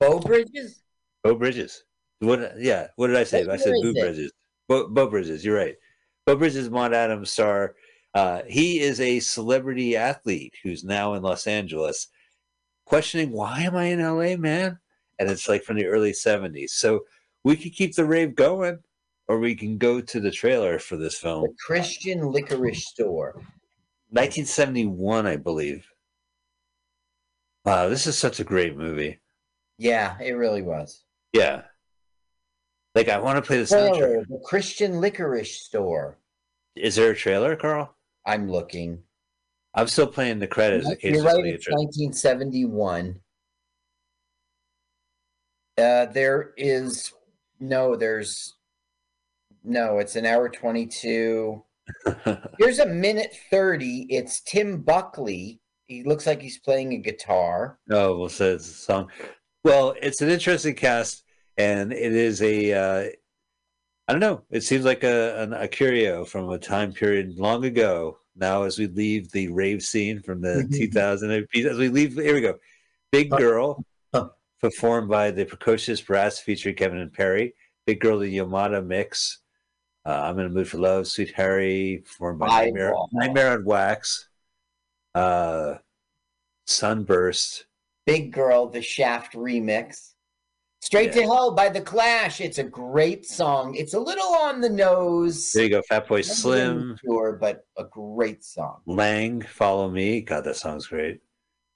Bow 0.00 0.18
Bridges? 0.18 0.82
Beau 1.22 1.34
Bridges. 1.34 1.84
What? 2.20 2.54
Yeah. 2.58 2.88
What 2.96 3.08
did 3.08 3.16
I 3.16 3.24
say? 3.24 3.44
What 3.44 3.54
I 3.54 3.56
said 3.56 3.74
Boo? 3.82 3.94
Bridges. 3.94 4.32
Bo, 4.68 4.88
Beau 4.88 5.08
Bridges. 5.08 5.44
You're 5.44 5.56
right. 5.56 5.76
Beau 6.26 6.36
Bridges, 6.36 6.70
Maud 6.70 6.94
Adams 6.94 7.30
star. 7.30 7.74
Uh, 8.14 8.42
he 8.46 8.80
is 8.80 9.00
a 9.00 9.20
celebrity 9.20 9.96
athlete 9.96 10.54
who's 10.62 10.84
now 10.84 11.14
in 11.14 11.22
Los 11.22 11.46
Angeles, 11.46 12.08
questioning 12.86 13.32
why 13.32 13.62
am 13.62 13.74
I 13.74 13.86
in 13.86 14.00
LA, 14.00 14.36
man? 14.36 14.78
And 15.18 15.30
it's 15.30 15.48
like 15.48 15.62
from 15.62 15.76
the 15.76 15.86
early 15.86 16.12
'70s. 16.12 16.70
So 16.70 17.04
we 17.44 17.56
could 17.56 17.72
keep 17.72 17.94
the 17.94 18.04
rave 18.04 18.34
going, 18.34 18.80
or 19.28 19.38
we 19.38 19.54
can 19.54 19.78
go 19.78 20.00
to 20.00 20.20
the 20.20 20.30
trailer 20.30 20.78
for 20.78 20.96
this 20.96 21.18
film, 21.18 21.42
The 21.42 21.54
Christian 21.66 22.20
Licorice 22.32 22.86
Store. 22.86 23.34
1971, 24.10 25.26
I 25.26 25.36
believe. 25.36 25.86
Wow, 27.64 27.88
this 27.88 28.06
is 28.06 28.16
such 28.16 28.40
a 28.40 28.44
great 28.44 28.76
movie. 28.76 29.20
Yeah, 29.78 30.16
it 30.20 30.32
really 30.32 30.62
was. 30.62 31.04
Yeah. 31.32 31.62
Like 32.94 33.08
I 33.08 33.18
want 33.18 33.36
to 33.36 33.42
play 33.42 33.58
the 33.58 33.64
soundtrack. 33.64 34.28
The 34.28 34.40
Christian 34.44 35.00
Licorice 35.00 35.62
Store. 35.62 36.18
Is 36.76 36.94
there 36.96 37.10
a 37.10 37.16
trailer, 37.16 37.56
Carl? 37.56 37.94
I'm 38.26 38.48
looking. 38.50 39.02
I'm 39.74 39.88
still 39.88 40.06
playing 40.06 40.38
the 40.38 40.46
credits 40.46 40.88
in 40.88 40.96
case 40.96 41.14
You're 41.14 41.24
right. 41.24 41.44
It's 41.44 41.68
1971. 41.68 43.20
Uh, 45.76 46.06
there 46.06 46.52
is 46.56 47.12
no. 47.60 47.96
There's 47.96 48.54
no. 49.64 49.98
It's 49.98 50.16
an 50.16 50.26
hour 50.26 50.48
22. 50.48 51.62
Here's 52.58 52.78
a 52.78 52.86
minute 52.86 53.36
30. 53.50 54.06
It's 54.08 54.40
Tim 54.40 54.82
Buckley. 54.82 55.60
He 55.86 56.02
looks 56.02 56.26
like 56.26 56.40
he's 56.40 56.58
playing 56.58 56.94
a 56.94 56.98
guitar. 56.98 57.78
oh, 57.90 58.16
well, 58.18 58.28
so 58.28 58.54
it's 58.54 58.68
a 58.68 58.72
song. 58.74 59.10
Well, 59.64 59.94
it's 60.00 60.20
an 60.22 60.30
interesting 60.30 60.74
cast, 60.74 61.24
and 61.58 61.92
it 61.92 62.12
is 62.12 62.40
a. 62.42 62.72
Uh, 62.72 63.08
I 64.06 64.12
don't 64.12 64.20
know. 64.20 64.42
It 64.50 64.62
seems 64.62 64.84
like 64.84 65.02
a, 65.02 65.42
an, 65.42 65.52
a 65.54 65.66
curio 65.66 66.24
from 66.24 66.50
a 66.50 66.58
time 66.58 66.92
period 66.92 67.38
long 67.38 67.64
ago. 67.64 68.18
Now, 68.36 68.64
as 68.64 68.78
we 68.78 68.86
leave 68.86 69.30
the 69.30 69.48
rave 69.48 69.82
scene 69.82 70.20
from 70.20 70.40
the 70.40 70.68
2000, 70.72 71.30
as 71.30 71.78
we 71.78 71.88
leave, 71.88 72.14
here 72.14 72.34
we 72.34 72.40
go. 72.40 72.58
Big 73.12 73.30
Girl, 73.30 73.74
Huh. 73.74 73.82
Performed 74.60 75.08
by 75.08 75.30
the 75.30 75.44
Precocious 75.44 76.00
Brass 76.00 76.38
featuring 76.38 76.74
Kevin 76.74 76.98
and 76.98 77.12
Perry. 77.12 77.54
Big 77.86 78.00
Girl, 78.00 78.18
the 78.18 78.38
Yamada 78.38 78.84
mix. 78.84 79.40
Uh, 80.06 80.22
I'm 80.24 80.38
in 80.38 80.46
a 80.46 80.50
mood 80.50 80.68
for 80.68 80.78
love. 80.78 81.06
Sweet 81.06 81.32
Harry, 81.34 82.02
performed 82.04 82.38
by 82.38 82.46
I 82.46 82.64
Nightmare. 82.64 82.94
Nightmare 83.12 83.52
on 83.52 83.64
Wax. 83.64 84.28
Uh, 85.14 85.74
Sunburst. 86.66 87.66
Big 88.06 88.32
Girl, 88.32 88.66
the 88.66 88.82
Shaft 88.82 89.34
remix. 89.34 90.12
Straight 90.80 91.12
to 91.14 91.22
Hell 91.22 91.52
by 91.52 91.70
The 91.70 91.80
Clash. 91.80 92.42
It's 92.42 92.58
a 92.58 92.64
great 92.64 93.24
song. 93.24 93.74
It's 93.74 93.94
a 93.94 93.98
little 93.98 94.34
on 94.34 94.60
the 94.60 94.68
nose. 94.68 95.50
There 95.52 95.64
you 95.64 95.70
go. 95.70 95.82
Fatboy 95.90 96.22
Slim. 96.22 96.98
Sure, 97.02 97.38
but 97.40 97.64
a 97.78 97.84
great 97.84 98.44
song. 98.44 98.82
Lang, 98.84 99.40
Follow 99.40 99.88
Me. 99.88 100.20
God, 100.20 100.44
that 100.44 100.56
song's 100.56 100.86
great. 100.86 101.20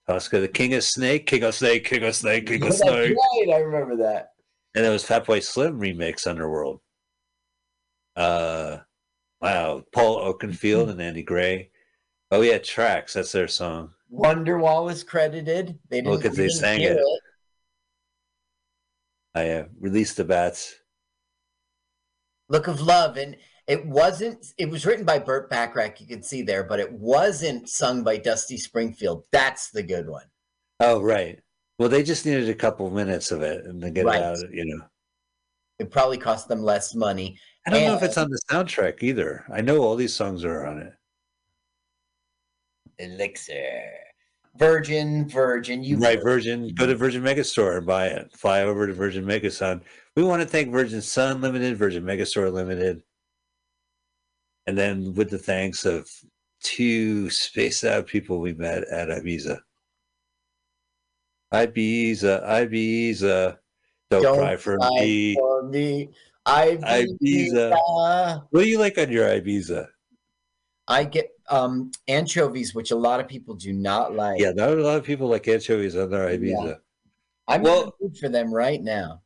Tosca, 0.08 0.40
the 0.40 0.48
King 0.48 0.74
of 0.74 0.82
Snake, 0.84 1.26
King 1.26 1.42
of 1.44 1.54
Snake, 1.54 1.84
King 1.84 2.02
of 2.04 2.16
Snake, 2.16 2.46
King 2.46 2.62
of 2.62 2.68
That's 2.70 2.78
Snake. 2.78 3.14
right. 3.16 3.54
I 3.54 3.58
remember 3.58 3.96
that. 3.96 4.30
And 4.74 4.84
it 4.84 4.88
was 4.88 5.04
Fatboy 5.04 5.42
Slim 5.42 5.78
remix 5.78 6.26
Underworld. 6.26 6.80
Uh, 8.16 8.78
wow. 9.40 9.82
Paul 9.92 10.18
Oakenfold 10.34 10.90
and 10.90 11.00
Andy 11.02 11.22
Gray. 11.22 11.70
Oh 12.30 12.40
yeah, 12.42 12.58
Tracks. 12.58 13.14
That's 13.14 13.32
their 13.32 13.48
song. 13.48 13.90
Wonderwall 14.12 14.90
is 14.90 15.02
credited. 15.04 15.78
They 15.90 15.98
didn't, 15.98 16.10
Well, 16.10 16.20
'cause 16.20 16.30
we 16.38 16.44
they 16.44 16.48
sang 16.48 16.80
hear 16.80 16.98
it. 16.98 17.20
I 19.34 19.50
uh, 19.50 19.64
released 19.78 20.16
the 20.16 20.24
bats. 20.24 20.74
Look 22.48 22.66
of 22.66 22.80
Love. 22.80 23.16
And 23.18 23.36
it 23.68 23.84
wasn't, 23.86 24.52
it 24.56 24.68
was 24.68 24.84
written 24.86 25.04
by 25.04 25.18
Burt 25.18 25.48
Bacharach, 25.50 26.00
you 26.00 26.06
can 26.06 26.22
see 26.22 26.42
there, 26.42 26.64
but 26.64 26.80
it 26.80 26.90
wasn't 26.90 27.68
sung 27.68 28.02
by 28.02 28.16
Dusty 28.16 28.56
Springfield. 28.56 29.24
That's 29.30 29.70
the 29.70 29.82
good 29.82 30.08
one. 30.08 30.24
Oh 30.80 31.00
right. 31.00 31.38
Well, 31.78 31.88
they 31.88 32.02
just 32.02 32.26
needed 32.26 32.48
a 32.48 32.54
couple 32.54 32.90
minutes 32.90 33.30
of 33.30 33.42
it 33.42 33.64
and 33.66 33.80
to 33.82 33.90
get 33.90 34.06
Right. 34.06 34.16
it 34.16 34.22
out. 34.22 34.38
You 34.52 34.64
know. 34.64 34.84
It 35.78 35.90
probably 35.90 36.18
cost 36.18 36.48
them 36.48 36.62
less 36.62 36.94
money. 36.94 37.38
I 37.66 37.70
don't 37.70 37.84
know 37.84 37.94
if 37.94 38.02
it's 38.02 38.18
on 38.18 38.30
the 38.30 38.40
soundtrack 38.50 39.02
either. 39.02 39.44
I 39.52 39.60
know 39.60 39.78
all 39.82 39.94
these 39.94 40.14
songs 40.14 40.44
are 40.44 40.66
on 40.66 40.78
it. 40.78 40.92
Elixir. 42.98 43.82
Virgin, 44.56 45.28
Virgin. 45.28 45.84
You 45.84 45.98
right, 45.98 46.20
Virgin. 46.20 46.74
Go 46.74 46.86
to 46.86 46.96
Virgin 46.96 47.22
Megastore 47.22 47.76
and 47.76 47.86
buy 47.86 48.06
it. 48.06 48.32
Fly 48.36 48.62
over 48.62 48.86
to 48.86 48.92
Virgin 48.92 49.24
Megasun. 49.24 49.82
We 50.16 50.24
want 50.24 50.42
to 50.42 50.48
thank 50.48 50.72
Virgin 50.72 51.00
Sun 51.00 51.40
Limited, 51.40 51.76
Virgin 51.76 52.02
Megastore 52.02 52.52
Limited, 52.52 53.02
and 54.68 54.76
then 54.76 55.14
with 55.14 55.30
the 55.30 55.38
thanks 55.38 55.86
of 55.86 56.06
two 56.62 57.30
spaced 57.30 57.84
out 57.84 58.06
people 58.06 58.38
we 58.38 58.52
met 58.52 58.84
at 58.88 59.08
Ibiza. 59.08 59.58
Ibiza, 61.54 62.44
Ibiza. 62.46 63.56
Don't, 64.10 64.22
Don't 64.22 64.38
cry 64.38 64.56
for 64.56 64.76
cry 64.76 64.88
me. 65.00 65.34
for 65.36 65.62
me. 65.64 66.10
Ibiza. 66.46 67.06
Ibiza. 67.22 68.42
What 68.50 68.62
do 68.62 68.68
you 68.68 68.78
like 68.78 68.98
on 68.98 69.10
your 69.10 69.26
Ibiza? 69.26 69.86
I 70.86 71.04
get 71.04 71.30
um 71.48 71.90
anchovies, 72.08 72.74
which 72.74 72.90
a 72.90 72.96
lot 72.96 73.20
of 73.20 73.28
people 73.28 73.54
do 73.54 73.72
not 73.72 74.14
like. 74.14 74.38
Yeah, 74.38 74.52
not 74.52 74.70
a 74.70 74.74
lot 74.82 74.98
of 74.98 75.04
people 75.04 75.28
like 75.28 75.48
anchovies 75.48 75.96
on 75.96 76.10
their 76.10 76.28
Ibiza. 76.28 76.78
I'm 77.46 77.62
Well- 77.62 77.80
in 77.84 77.86
the 77.86 77.92
mood 78.08 78.18
for 78.18 78.28
them 78.28 78.52
right 78.52 78.82
now. 78.82 79.22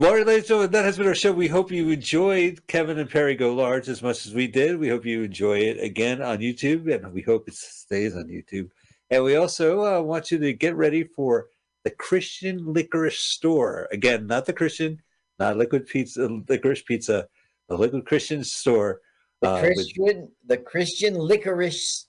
Well, 0.00 0.12
ladies 0.12 0.42
and 0.42 0.46
gentlemen, 0.46 0.70
that 0.70 0.84
has 0.84 0.96
been 0.96 1.08
our 1.08 1.14
show. 1.16 1.32
We 1.32 1.48
hope 1.48 1.72
you 1.72 1.90
enjoyed 1.90 2.64
Kevin 2.68 3.00
and 3.00 3.10
Perry 3.10 3.34
Go 3.34 3.52
Large 3.52 3.88
as 3.88 4.00
much 4.00 4.26
as 4.26 4.32
we 4.32 4.46
did. 4.46 4.78
We 4.78 4.88
hope 4.88 5.04
you 5.04 5.24
enjoy 5.24 5.58
it 5.58 5.82
again 5.82 6.22
on 6.22 6.38
YouTube, 6.38 6.94
and 6.94 7.12
we 7.12 7.20
hope 7.20 7.48
it 7.48 7.54
stays 7.54 8.14
on 8.14 8.28
YouTube. 8.28 8.70
And 9.10 9.24
we 9.24 9.34
also 9.34 9.84
uh, 9.84 10.00
want 10.00 10.30
you 10.30 10.38
to 10.38 10.52
get 10.52 10.76
ready 10.76 11.02
for 11.02 11.48
the 11.82 11.90
Christian 11.90 12.64
Licorice 12.72 13.18
Store. 13.18 13.88
Again, 13.90 14.28
not 14.28 14.46
the 14.46 14.52
Christian, 14.52 15.02
not 15.40 15.56
Liquid 15.56 15.88
Pizza, 15.88 16.28
Licorice 16.48 16.84
Pizza, 16.84 17.26
the 17.68 17.76
Liquid 17.76 18.06
Christian 18.06 18.44
Store. 18.44 19.00
The 19.40 19.50
uh, 19.50 19.62
with 19.62 19.74
Christian, 19.74 20.30
the 20.46 20.58
Christian 20.58 21.14
licorice 21.14 22.06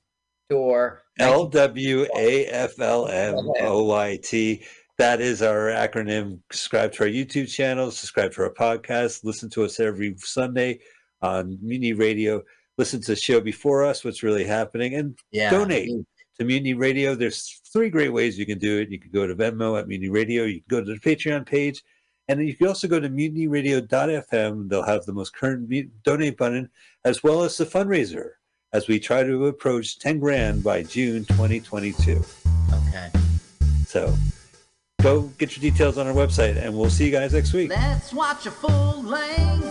store. 0.48 1.02
L 1.18 1.48
W 1.48 2.06
A 2.16 2.46
F 2.46 2.80
L 2.80 3.08
M 3.08 3.50
O 3.62 3.84
Y 3.86 4.20
T. 4.22 4.64
That 5.00 5.22
is 5.22 5.42
our 5.42 5.68
acronym. 5.68 6.42
Subscribe 6.52 6.92
to 6.94 7.04
our 7.04 7.10
YouTube 7.10 7.50
channel, 7.50 7.90
subscribe 7.90 8.34
to 8.34 8.44
our 8.44 8.50
podcast, 8.54 9.24
listen 9.24 9.50
to 9.52 9.64
us 9.64 9.80
every 9.80 10.14
Sunday 10.18 10.82
on 11.22 11.58
Mutiny 11.62 11.94
Radio. 11.94 12.44
Listen 12.78 13.00
to 13.00 13.12
the 13.12 13.16
show 13.16 13.40
before 13.40 13.86
us, 13.86 14.04
what's 14.04 14.24
really 14.24 14.44
happening, 14.44 14.96
and 14.96 15.18
Yeah. 15.32 15.52
donate 15.52 15.90
to 16.38 16.44
Mutiny 16.44 16.74
Radio. 16.74 17.16
There's 17.16 17.62
three 17.72 17.90
great 17.90 18.12
ways 18.12 18.38
you 18.38 18.46
can 18.46 18.60
do 18.60 18.80
it. 18.80 18.90
You 18.90 19.00
can 19.00 19.10
go 19.12 19.26
to 19.26 19.34
Venmo 19.34 19.80
at 19.80 19.88
Mutiny 19.88 20.10
Radio, 20.10 20.44
you 20.44 20.56
can 20.56 20.66
go 20.68 20.84
to 20.84 20.94
the 20.94 21.00
Patreon 21.00 21.46
page, 21.46 21.82
and 22.28 22.38
then 22.38 22.46
you 22.48 22.58
can 22.58 22.68
also 22.68 22.90
go 22.90 23.00
to 23.00 23.08
mutinyradio.fm. 23.10 24.68
They'll 24.68 24.84
have 24.84 25.06
the 25.06 25.14
most 25.14 25.34
current 25.34 25.72
donate 26.04 26.36
button, 26.36 26.70
as 27.06 27.24
well 27.24 27.44
as 27.44 27.56
the 27.56 27.66
fundraiser, 27.66 28.32
as 28.74 28.90
we 28.90 29.00
try 29.00 29.24
to 29.24 29.46
approach 29.46 29.98
10 30.00 30.20
grand 30.20 30.62
by 30.62 30.84
June 30.84 31.24
2022. 31.24 32.22
Okay. 32.74 33.10
So 33.88 34.14
go 35.02 35.22
get 35.38 35.56
your 35.56 35.62
details 35.62 35.98
on 35.98 36.08
our 36.08 36.14
website, 36.14 36.58
and 36.58 36.78
we'll 36.78 36.90
see 36.90 37.06
you 37.06 37.12
guys 37.12 37.32
next 37.34 37.54
week. 37.54 37.70
Let's 37.70 38.12
watch 38.14 38.46
a 38.46 38.52
full 38.52 39.02
length 39.04 39.64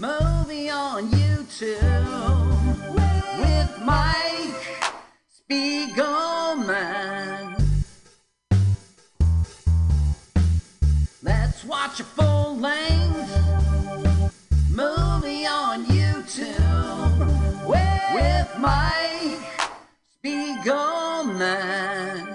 movie 0.00 0.70
on 0.70 1.10
YouTube 1.10 2.56
with 3.38 3.80
Mike 3.84 4.78
Spiegelman. 5.50 7.60
Let's 11.22 11.64
watch 11.64 12.00
a 12.00 12.04
full 12.04 12.56
length 12.58 13.30
movie 14.70 15.46
on 15.46 15.84
YouTube 15.86 17.66
with 17.66 18.58
Mike 18.58 19.40
Spiegelman. 20.22 22.33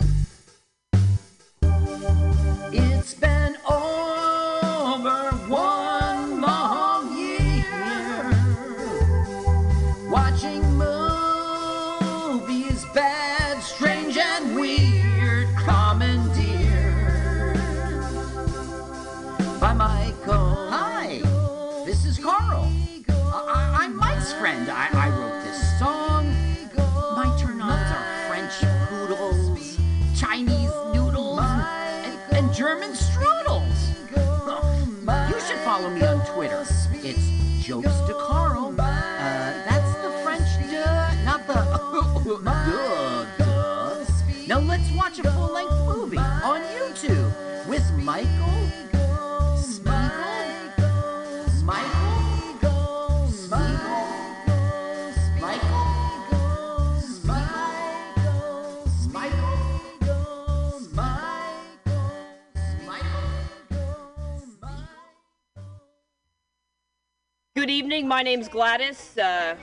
Good 67.69 67.75
evening. 67.75 68.07
My 68.07 68.23
name's 68.23 68.47
Gladys. 68.47 69.15
Uh, 69.15 69.55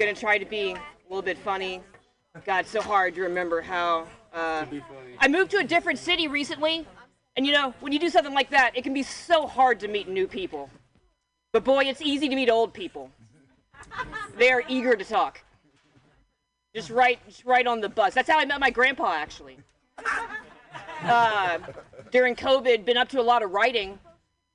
gonna 0.00 0.14
try 0.14 0.36
to 0.36 0.44
be 0.44 0.72
a 0.72 0.82
little 1.08 1.22
bit 1.22 1.38
funny. 1.38 1.80
God, 2.44 2.66
so 2.66 2.82
hard 2.82 3.14
to 3.14 3.22
remember 3.22 3.60
how. 3.60 4.08
Uh, 4.34 4.66
I 5.20 5.28
moved 5.28 5.52
to 5.52 5.58
a 5.58 5.62
different 5.62 6.00
city 6.00 6.26
recently, 6.26 6.84
and 7.36 7.46
you 7.46 7.52
know, 7.52 7.72
when 7.78 7.92
you 7.92 8.00
do 8.00 8.08
something 8.08 8.34
like 8.34 8.50
that, 8.50 8.76
it 8.76 8.82
can 8.82 8.92
be 8.92 9.04
so 9.04 9.46
hard 9.46 9.78
to 9.78 9.86
meet 9.86 10.08
new 10.08 10.26
people. 10.26 10.70
But 11.52 11.62
boy, 11.62 11.84
it's 11.84 12.02
easy 12.02 12.28
to 12.28 12.34
meet 12.34 12.50
old 12.50 12.74
people. 12.74 13.12
They 14.36 14.50
are 14.50 14.64
eager 14.66 14.96
to 14.96 15.04
talk. 15.04 15.44
Just 16.74 16.90
right, 16.90 17.20
just 17.28 17.44
right 17.44 17.64
on 17.64 17.80
the 17.80 17.88
bus. 17.88 18.12
That's 18.12 18.28
how 18.28 18.40
I 18.40 18.44
met 18.44 18.58
my 18.58 18.70
grandpa, 18.70 19.12
actually. 19.12 19.58
Uh, 21.04 21.58
during 22.10 22.34
COVID, 22.34 22.84
been 22.84 22.96
up 22.96 23.08
to 23.10 23.20
a 23.20 23.22
lot 23.22 23.44
of 23.44 23.52
writing. 23.52 24.00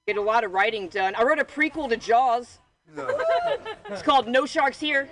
Get 0.05 0.17
a 0.17 0.21
lot 0.21 0.43
of 0.43 0.51
writing 0.51 0.89
done. 0.89 1.15
I 1.15 1.23
wrote 1.23 1.39
a 1.39 1.45
prequel 1.45 1.87
to 1.87 1.95
Jaws. 1.95 2.59
It's 3.89 4.01
called 4.01 4.27
No 4.27 4.45
Sharks 4.45 4.79
Here. 4.79 5.09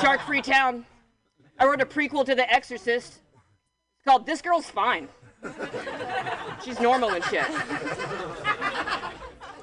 Shark 0.00 0.20
Free 0.26 0.42
Town. 0.42 0.84
I 1.58 1.64
wrote 1.66 1.80
a 1.80 1.86
prequel 1.86 2.24
to 2.26 2.34
The 2.34 2.50
Exorcist. 2.52 3.20
It's 3.96 4.04
called 4.04 4.26
This 4.26 4.40
Girl's 4.40 4.70
Fine. 4.70 5.08
She's 6.64 6.80
normal 6.80 7.10
and 7.10 7.24
shit. 7.24 7.46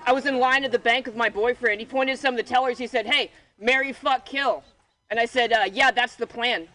I 0.08 0.12
was 0.14 0.26
in 0.26 0.40
line 0.40 0.64
at 0.64 0.72
the 0.72 0.80
bank 0.80 1.08
with 1.08 1.16
my 1.16 1.30
boyfriend. 1.30 1.80
He 1.80 1.86
pointed 1.86 2.16
to 2.16 2.22
some 2.22 2.36
of 2.36 2.38
the 2.38 2.44
tellers. 2.44 2.78
He 2.78 2.88
said, 2.88 3.06
Hey, 3.06 3.32
marry, 3.60 3.92
fuck, 3.92 4.26
kill. 4.26 4.64
And 5.10 5.20
I 5.20 5.26
said, 5.26 5.52
uh, 5.52 5.66
Yeah, 5.72 5.92
that's 5.92 6.16
the 6.16 6.28
plan. 6.28 6.68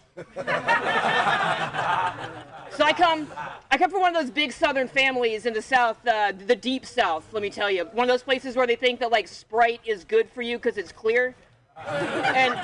So 2.81 2.87
I 2.87 2.95
come, 2.95 3.31
I 3.71 3.77
come 3.77 3.91
from 3.91 4.01
one 4.01 4.17
of 4.17 4.23
those 4.23 4.31
big 4.31 4.53
Southern 4.53 4.89
families 4.89 5.45
in 5.45 5.53
the 5.53 5.61
South, 5.61 5.99
uh, 6.09 6.33
the 6.47 6.57
deep 6.57 6.87
South. 6.87 7.31
Let 7.31 7.43
me 7.43 7.51
tell 7.51 7.71
you, 7.71 7.85
one 7.93 8.05
of 8.05 8.09
those 8.09 8.23
places 8.23 8.57
where 8.57 8.67
they 8.67 8.75
think 8.75 9.01
that 9.01 9.11
like 9.11 9.29
Sprite 9.29 9.83
is 9.85 10.03
good 10.03 10.31
for 10.31 10.41
you 10.41 10.57
because 10.57 10.79
it's 10.79 10.91
clear, 10.91 11.35
and 11.77 12.59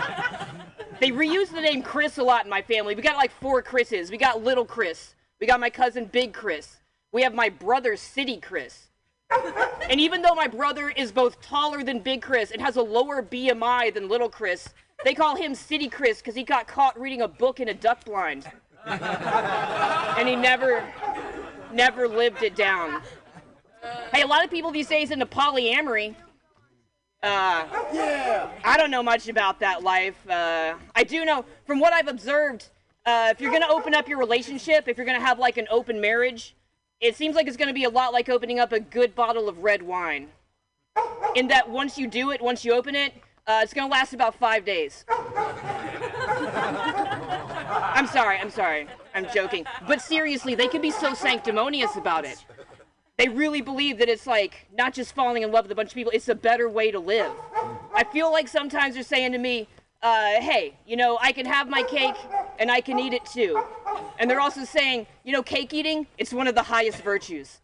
they 1.00 1.10
reuse 1.10 1.50
the 1.50 1.60
name 1.60 1.82
Chris 1.82 2.16
a 2.16 2.22
lot 2.22 2.44
in 2.44 2.50
my 2.50 2.62
family. 2.62 2.94
We 2.94 3.02
got 3.02 3.16
like 3.16 3.30
four 3.30 3.60
Chris's. 3.60 4.10
We 4.10 4.16
got 4.16 4.42
Little 4.42 4.64
Chris. 4.64 5.14
We 5.38 5.46
got 5.46 5.60
my 5.60 5.68
cousin 5.68 6.06
Big 6.06 6.32
Chris. 6.32 6.78
We 7.12 7.20
have 7.20 7.34
my 7.34 7.50
brother 7.50 7.94
City 7.94 8.38
Chris. 8.38 8.86
And 9.90 10.00
even 10.00 10.22
though 10.22 10.34
my 10.34 10.46
brother 10.46 10.88
is 10.88 11.12
both 11.12 11.42
taller 11.42 11.84
than 11.84 11.98
Big 11.98 12.22
Chris 12.22 12.52
and 12.52 12.62
has 12.62 12.76
a 12.76 12.82
lower 12.82 13.22
BMI 13.22 13.92
than 13.92 14.08
Little 14.08 14.30
Chris, 14.30 14.70
they 15.04 15.12
call 15.12 15.36
him 15.36 15.54
City 15.54 15.90
Chris 15.90 16.22
because 16.22 16.34
he 16.34 16.42
got 16.42 16.66
caught 16.66 16.98
reading 16.98 17.20
a 17.20 17.28
book 17.28 17.60
in 17.60 17.68
a 17.68 17.74
duck 17.74 18.02
blind 18.06 18.50
and 18.86 20.28
he 20.28 20.36
never 20.36 20.84
never 21.72 22.06
lived 22.06 22.42
it 22.42 22.54
down. 22.54 23.02
Hey 24.14 24.22
a 24.22 24.26
lot 24.26 24.44
of 24.44 24.50
people 24.50 24.70
these 24.70 24.88
days 24.88 25.10
into 25.10 25.26
polyamory. 25.26 26.14
Uh, 27.22 27.64
i 28.62 28.76
don't 28.76 28.90
know 28.90 29.02
much 29.02 29.26
about 29.26 29.58
that 29.58 29.82
life 29.82 30.14
uh, 30.28 30.74
i 30.94 31.02
do 31.02 31.24
know 31.24 31.44
from 31.64 31.80
what 31.80 31.92
i've 31.92 32.06
observed 32.06 32.68
uh, 33.06 33.28
if 33.32 33.40
you're 33.40 33.50
to 33.62 33.68
open 33.68 33.94
up 33.94 34.06
your 34.06 34.18
relationship 34.18 34.86
if 34.86 34.96
you're 34.96 35.06
to 35.18 35.24
have 35.24 35.38
like 35.38 35.56
an 35.56 35.66
open 35.70 36.00
marriage 36.00 36.54
it 37.00 37.16
seems 37.16 37.34
like 37.34 37.48
it's 37.48 37.56
to 37.68 37.74
be 37.74 37.84
a 37.84 37.90
lot 37.90 38.12
like 38.12 38.28
opening 38.28 38.60
up 38.60 38.70
a 38.70 38.78
good 38.78 39.14
bottle 39.14 39.48
of 39.48 39.58
red 39.58 39.82
wine. 39.82 40.28
In 41.34 41.48
that 41.48 41.68
once 41.68 41.98
you 41.98 42.06
do 42.06 42.30
it 42.30 42.40
once 42.40 42.64
you 42.64 42.74
open 42.74 42.94
it 42.94 43.14
uh, 43.46 43.60
it's 43.62 43.72
to 43.88 43.92
last 43.92 44.12
about 44.12 44.34
five 44.34 44.64
days 44.64 45.04
I'm 47.96 48.06
sorry, 48.06 48.36
I'm 48.36 48.50
sorry. 48.50 48.86
I'm 49.14 49.26
joking. 49.32 49.64
But 49.88 50.02
seriously, 50.02 50.54
they 50.54 50.68
can 50.68 50.82
be 50.82 50.90
so 50.90 51.14
sanctimonious 51.14 51.96
about 51.96 52.26
it. 52.26 52.44
They 53.16 53.28
really 53.28 53.62
believe 53.62 53.96
that 54.00 54.10
it's 54.10 54.26
like 54.26 54.66
not 54.76 54.92
just 54.92 55.14
falling 55.14 55.42
in 55.42 55.50
love 55.50 55.64
with 55.64 55.72
a 55.72 55.74
bunch 55.74 55.88
of 55.88 55.94
people, 55.94 56.12
it's 56.14 56.28
a 56.28 56.34
better 56.34 56.68
way 56.68 56.90
to 56.90 56.98
live. 56.98 57.32
I 57.94 58.04
feel 58.04 58.30
like 58.30 58.48
sometimes 58.48 58.94
they're 58.94 59.02
saying 59.02 59.32
to 59.32 59.38
me, 59.38 59.66
uh, 60.02 60.42
hey, 60.42 60.74
you 60.86 60.94
know, 60.94 61.16
I 61.22 61.32
can 61.32 61.46
have 61.46 61.70
my 61.70 61.82
cake 61.84 62.16
and 62.58 62.70
I 62.70 62.82
can 62.82 62.98
eat 62.98 63.14
it 63.14 63.24
too. 63.24 63.62
And 64.18 64.30
they're 64.30 64.42
also 64.42 64.64
saying, 64.64 65.06
you 65.24 65.32
know, 65.32 65.42
cake 65.42 65.72
eating, 65.72 66.06
it's 66.18 66.34
one 66.34 66.46
of 66.46 66.54
the 66.54 66.64
highest 66.64 67.02
virtues. 67.02 67.60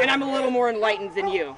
And 0.00 0.08
I'm 0.08 0.22
a 0.22 0.32
little 0.32 0.52
more 0.52 0.70
enlightened 0.70 1.16
than 1.16 1.26
you 1.26 1.56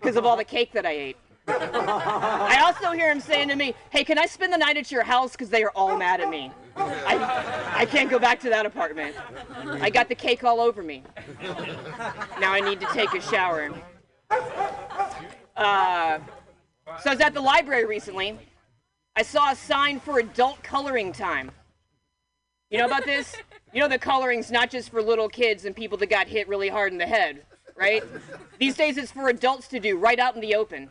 because 0.00 0.16
of 0.16 0.26
all 0.26 0.36
the 0.36 0.44
cake 0.44 0.72
that 0.72 0.84
I 0.84 0.90
ate. 0.90 1.16
I 1.48 2.62
also 2.64 2.92
hear 2.92 3.10
him 3.10 3.20
saying 3.20 3.48
to 3.48 3.56
me, 3.56 3.74
"Hey, 3.90 4.04
can 4.04 4.18
I 4.18 4.26
spend 4.26 4.52
the 4.52 4.58
night 4.58 4.76
at 4.76 4.90
your 4.90 5.02
house? 5.02 5.32
Because 5.32 5.50
they 5.50 5.64
are 5.64 5.72
all 5.74 5.96
mad 5.96 6.20
at 6.20 6.28
me. 6.28 6.52
I, 6.76 7.72
I 7.74 7.84
can't 7.86 8.10
go 8.10 8.18
back 8.18 8.40
to 8.40 8.50
that 8.50 8.64
apartment. 8.64 9.16
I 9.80 9.90
got 9.90 10.08
the 10.08 10.14
cake 10.14 10.44
all 10.44 10.60
over 10.60 10.82
me. 10.82 11.02
Now 12.40 12.52
I 12.52 12.60
need 12.60 12.80
to 12.80 12.86
take 12.92 13.12
a 13.14 13.20
shower." 13.20 13.72
Uh, 15.56 16.18
so 17.02 17.10
I 17.10 17.14
was 17.14 17.20
at 17.20 17.34
the 17.34 17.40
library 17.40 17.84
recently. 17.84 18.38
I 19.14 19.22
saw 19.22 19.52
a 19.52 19.56
sign 19.56 20.00
for 20.00 20.18
adult 20.18 20.62
coloring 20.62 21.12
time. 21.12 21.50
You 22.70 22.78
know 22.78 22.86
about 22.86 23.04
this? 23.04 23.36
You 23.74 23.80
know 23.80 23.88
the 23.88 23.98
coloring's 23.98 24.50
not 24.50 24.70
just 24.70 24.90
for 24.90 25.02
little 25.02 25.28
kids 25.28 25.66
and 25.66 25.76
people 25.76 25.98
that 25.98 26.08
got 26.08 26.28
hit 26.28 26.48
really 26.48 26.70
hard 26.70 26.92
in 26.92 26.98
the 26.98 27.06
head, 27.06 27.44
right? 27.76 28.02
These 28.58 28.76
days 28.76 28.96
it's 28.96 29.12
for 29.12 29.28
adults 29.28 29.68
to 29.68 29.80
do 29.80 29.98
right 29.98 30.18
out 30.18 30.34
in 30.34 30.40
the 30.40 30.54
open. 30.54 30.90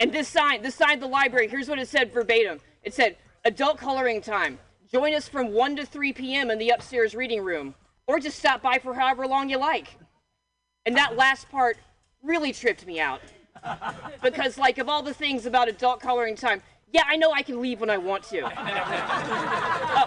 And 0.00 0.12
this 0.12 0.26
sign, 0.28 0.62
this 0.62 0.74
sign 0.74 0.98
the 0.98 1.06
library, 1.06 1.48
here's 1.48 1.68
what 1.68 1.78
it 1.78 1.88
said 1.88 2.12
verbatim. 2.12 2.58
It 2.82 2.92
said, 2.92 3.16
adult 3.44 3.78
coloring 3.78 4.20
time. 4.20 4.58
Join 4.90 5.14
us 5.14 5.28
from 5.28 5.52
1 5.52 5.76
to 5.76 5.86
3 5.86 6.12
p.m. 6.12 6.50
in 6.50 6.58
the 6.58 6.70
upstairs 6.70 7.14
reading 7.14 7.42
room. 7.42 7.74
Or 8.08 8.18
just 8.18 8.38
stop 8.38 8.62
by 8.62 8.78
for 8.78 8.94
however 8.94 9.26
long 9.26 9.48
you 9.48 9.58
like. 9.58 9.96
And 10.86 10.96
that 10.96 11.16
last 11.16 11.48
part 11.50 11.76
really 12.22 12.52
tripped 12.52 12.84
me 12.84 12.98
out. 12.98 13.20
Because, 14.22 14.58
like, 14.58 14.78
of 14.78 14.88
all 14.88 15.02
the 15.02 15.14
things 15.14 15.46
about 15.46 15.68
adult 15.68 16.00
coloring 16.00 16.34
time, 16.34 16.62
yeah, 16.92 17.02
I 17.06 17.16
know 17.16 17.32
I 17.32 17.42
can 17.42 17.62
leave 17.62 17.80
when 17.80 17.88
I 17.88 17.96
want 17.96 18.24
to. 18.24 18.42
Uh, 18.44 20.06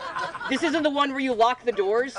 this 0.49 0.61
isn't 0.61 0.83
the 0.83 0.89
one 0.89 1.11
where 1.11 1.19
you 1.19 1.33
lock 1.33 1.63
the 1.63 1.71
doors. 1.71 2.13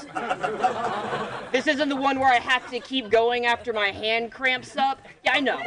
This 1.53 1.67
isn't 1.69 1.89
the 1.89 1.97
one 1.97 2.19
where 2.19 2.33
I 2.33 2.39
have 2.39 2.69
to 2.71 2.81
keep 2.81 3.11
going 3.11 3.47
after 3.47 3.73
my 3.73 3.89
hand 3.89 4.33
cramps 4.33 4.77
up. 4.77 4.99
Yeah, 5.25 5.35
I 5.35 5.41
know. 5.41 5.61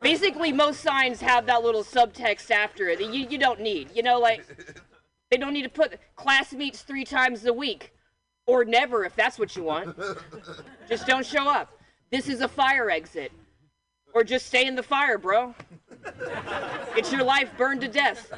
Basically, 0.00 0.52
most 0.52 0.80
signs 0.80 1.20
have 1.20 1.46
that 1.46 1.62
little 1.62 1.82
subtext 1.82 2.50
after 2.50 2.88
it 2.88 2.98
that 3.00 3.12
you, 3.12 3.26
you 3.28 3.38
don't 3.38 3.60
need. 3.60 3.90
You 3.94 4.02
know, 4.02 4.18
like, 4.18 4.44
they 5.30 5.36
don't 5.36 5.52
need 5.52 5.62
to 5.62 5.68
put 5.68 5.98
class 6.14 6.52
meets 6.52 6.82
three 6.82 7.04
times 7.04 7.44
a 7.46 7.52
week. 7.52 7.92
Or 8.46 8.64
never, 8.64 9.04
if 9.04 9.14
that's 9.14 9.38
what 9.38 9.56
you 9.56 9.64
want. 9.64 9.98
Just 10.88 11.06
don't 11.06 11.26
show 11.26 11.48
up. 11.48 11.70
This 12.10 12.28
is 12.28 12.40
a 12.40 12.48
fire 12.48 12.90
exit. 12.90 13.32
Or 14.14 14.24
just 14.24 14.46
stay 14.46 14.66
in 14.66 14.74
the 14.74 14.82
fire, 14.82 15.18
bro. 15.18 15.54
It's 16.96 17.12
your 17.12 17.22
life 17.22 17.50
burned 17.58 17.82
to 17.82 17.88
death 17.88 18.32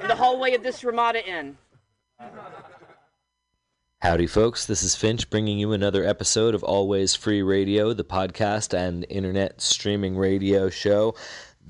in 0.00 0.08
the 0.08 0.14
hallway 0.14 0.54
of 0.54 0.62
this 0.62 0.82
Ramada 0.82 1.22
Inn. 1.28 1.58
Howdy, 4.04 4.26
folks. 4.26 4.66
This 4.66 4.82
is 4.82 4.94
Finch 4.94 5.30
bringing 5.30 5.58
you 5.58 5.72
another 5.72 6.04
episode 6.04 6.54
of 6.54 6.62
Always 6.62 7.14
Free 7.14 7.40
Radio, 7.40 7.94
the 7.94 8.04
podcast 8.04 8.76
and 8.76 9.06
internet 9.08 9.62
streaming 9.62 10.18
radio 10.18 10.68
show 10.68 11.14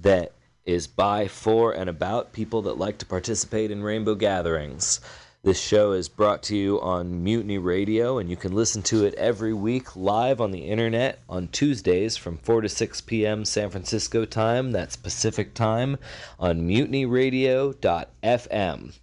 that 0.01 0.33
is 0.65 0.89
by, 0.89 1.29
for, 1.29 1.71
and 1.71 1.89
about 1.89 2.33
people 2.33 2.63
that 2.63 2.77
like 2.77 2.99
to 2.99 3.07
participate 3.07 3.71
in 3.71 3.85
rainbow 3.85 4.17
gatherings. 4.17 4.99
This 5.45 5.61
show 5.61 5.93
is 5.93 6.09
brought 6.09 6.43
to 6.45 6.57
you 6.57 6.81
on 6.81 7.23
Mutiny 7.23 7.59
Radio, 7.59 8.19
and 8.19 8.29
you 8.29 8.35
can 8.35 8.53
listen 8.53 8.83
to 8.83 9.05
it 9.05 9.15
every 9.15 9.55
week 9.55 9.95
live 9.95 10.41
on 10.41 10.51
the 10.51 10.65
internet 10.65 11.21
on 11.29 11.47
Tuesdays 11.47 12.17
from 12.17 12.39
4 12.39 12.63
to 12.63 12.69
6 12.69 13.01
p.m. 13.03 13.45
San 13.45 13.71
Francisco 13.71 14.25
time. 14.25 14.73
That's 14.73 14.97
Pacific 14.97 15.55
time 15.55 15.99
on 16.41 16.67
mutinyradio.fm. 16.67 18.95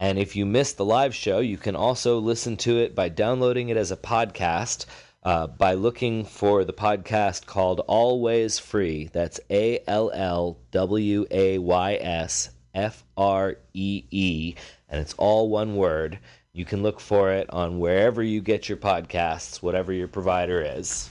And 0.00 0.18
if 0.18 0.34
you 0.34 0.46
missed 0.46 0.78
the 0.78 0.84
live 0.84 1.14
show, 1.14 1.40
you 1.40 1.58
can 1.58 1.76
also 1.76 2.18
listen 2.18 2.56
to 2.58 2.78
it 2.78 2.94
by 2.94 3.10
downloading 3.10 3.68
it 3.68 3.76
as 3.76 3.92
a 3.92 3.96
podcast 3.98 4.86
uh, 5.22 5.46
by 5.46 5.74
looking 5.74 6.24
for 6.24 6.64
the 6.64 6.72
podcast 6.72 7.44
called 7.44 7.80
Always 7.86 8.58
Free. 8.58 9.10
That's 9.12 9.40
A 9.50 9.80
L 9.86 10.10
L 10.12 10.56
W 10.70 11.26
A 11.30 11.58
Y 11.58 11.94
S 11.94 12.48
F 12.74 13.04
R 13.18 13.56
E 13.74 14.04
E, 14.10 14.54
and 14.88 15.00
it's 15.00 15.14
all 15.14 15.50
one 15.50 15.76
word. 15.76 16.18
You 16.54 16.64
can 16.64 16.82
look 16.82 16.98
for 16.98 17.32
it 17.32 17.50
on 17.50 17.78
wherever 17.78 18.22
you 18.22 18.40
get 18.40 18.68
your 18.68 18.78
podcasts, 18.78 19.62
whatever 19.62 19.92
your 19.92 20.08
provider 20.08 20.62
is. 20.62 21.10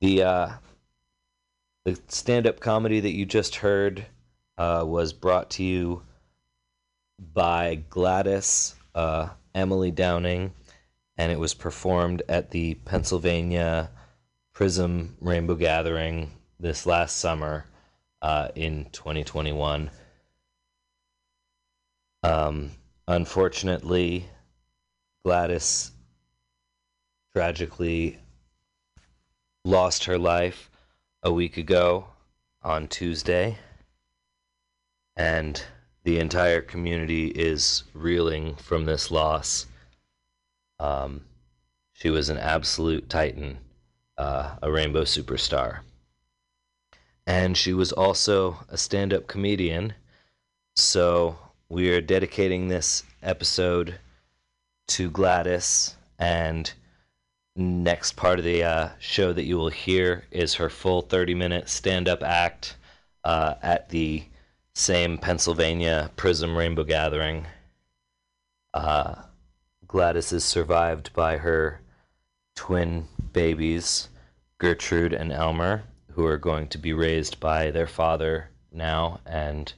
The 0.00 0.22
uh, 0.22 0.48
the 1.84 2.00
stand-up 2.08 2.60
comedy 2.60 3.00
that 3.00 3.12
you 3.12 3.26
just 3.26 3.56
heard 3.56 4.06
uh, 4.56 4.84
was 4.86 5.12
brought 5.12 5.50
to 5.50 5.62
you 5.62 6.02
by 7.18 7.82
Gladys 7.90 8.74
uh, 8.94 9.28
Emily 9.54 9.90
Downing, 9.90 10.52
and 11.16 11.30
it 11.30 11.38
was 11.38 11.54
performed 11.54 12.22
at 12.28 12.50
the 12.50 12.74
Pennsylvania 12.74 13.90
Prism 14.52 15.16
Rainbow 15.20 15.54
Gathering 15.54 16.30
this 16.58 16.86
last 16.86 17.18
summer 17.18 17.66
uh, 18.22 18.48
in 18.54 18.86
2021. 18.92 19.90
Um, 22.22 22.70
unfortunately, 23.06 24.26
Gladys 25.24 25.92
tragically 27.32 28.18
lost 29.64 30.04
her 30.04 30.18
life 30.18 30.70
a 31.22 31.32
week 31.32 31.56
ago 31.56 32.06
on 32.62 32.88
Tuesday, 32.88 33.58
and 35.16 35.62
the 36.04 36.18
entire 36.18 36.60
community 36.60 37.28
is 37.28 37.84
reeling 37.94 38.54
from 38.56 38.84
this 38.84 39.10
loss. 39.10 39.66
Um, 40.78 41.22
she 41.94 42.10
was 42.10 42.28
an 42.28 42.36
absolute 42.36 43.08
titan, 43.08 43.58
uh, 44.18 44.56
a 44.62 44.70
rainbow 44.70 45.04
superstar. 45.04 45.80
And 47.26 47.56
she 47.56 47.72
was 47.72 47.90
also 47.90 48.58
a 48.68 48.76
stand 48.76 49.14
up 49.14 49.26
comedian. 49.26 49.94
So 50.76 51.38
we 51.70 51.90
are 51.90 52.02
dedicating 52.02 52.68
this 52.68 53.02
episode 53.22 53.98
to 54.88 55.10
Gladys. 55.10 55.96
And 56.18 56.70
next 57.56 58.16
part 58.16 58.38
of 58.38 58.44
the 58.44 58.62
uh, 58.62 58.88
show 58.98 59.32
that 59.32 59.44
you 59.44 59.56
will 59.56 59.70
hear 59.70 60.24
is 60.30 60.54
her 60.54 60.68
full 60.68 61.00
30 61.00 61.34
minute 61.34 61.70
stand 61.70 62.08
up 62.08 62.22
act 62.22 62.76
uh, 63.24 63.54
at 63.62 63.88
the 63.88 64.24
same 64.74 65.18
Pennsylvania 65.18 66.10
Prism 66.16 66.56
Rainbow 66.56 66.84
Gathering. 66.84 67.46
Uh, 68.72 69.14
Gladys 69.86 70.32
is 70.32 70.44
survived 70.44 71.12
by 71.12 71.36
her 71.36 71.80
twin 72.56 73.06
babies, 73.32 74.08
Gertrude 74.58 75.12
and 75.12 75.32
Elmer, 75.32 75.84
who 76.12 76.26
are 76.26 76.38
going 76.38 76.68
to 76.68 76.78
be 76.78 76.92
raised 76.92 77.38
by 77.38 77.70
their 77.70 77.86
father 77.86 78.50
now 78.72 79.20
and 79.26 79.72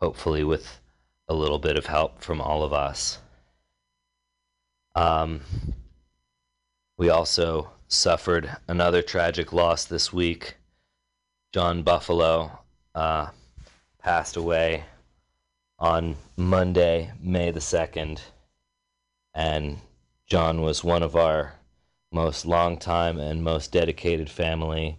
hopefully 0.00 0.44
with 0.44 0.80
a 1.28 1.34
little 1.34 1.58
bit 1.58 1.76
of 1.76 1.86
help 1.86 2.22
from 2.22 2.40
all 2.40 2.62
of 2.62 2.72
us. 2.72 3.18
Um, 4.94 5.40
we 6.96 7.08
also 7.10 7.70
suffered 7.88 8.56
another 8.68 9.02
tragic 9.02 9.52
loss 9.52 9.84
this 9.84 10.12
week. 10.12 10.56
John 11.52 11.82
Buffalo 11.82 12.58
uh, 12.94 13.28
passed 13.98 14.36
away 14.36 14.84
on 15.78 16.16
Monday, 16.36 17.12
May 17.20 17.50
the 17.50 17.60
2nd. 17.60 18.20
And 19.34 19.78
John 20.26 20.62
was 20.62 20.82
one 20.82 21.02
of 21.02 21.16
our 21.16 21.54
most 22.10 22.46
longtime 22.46 23.18
and 23.18 23.42
most 23.42 23.72
dedicated 23.72 24.30
family. 24.30 24.96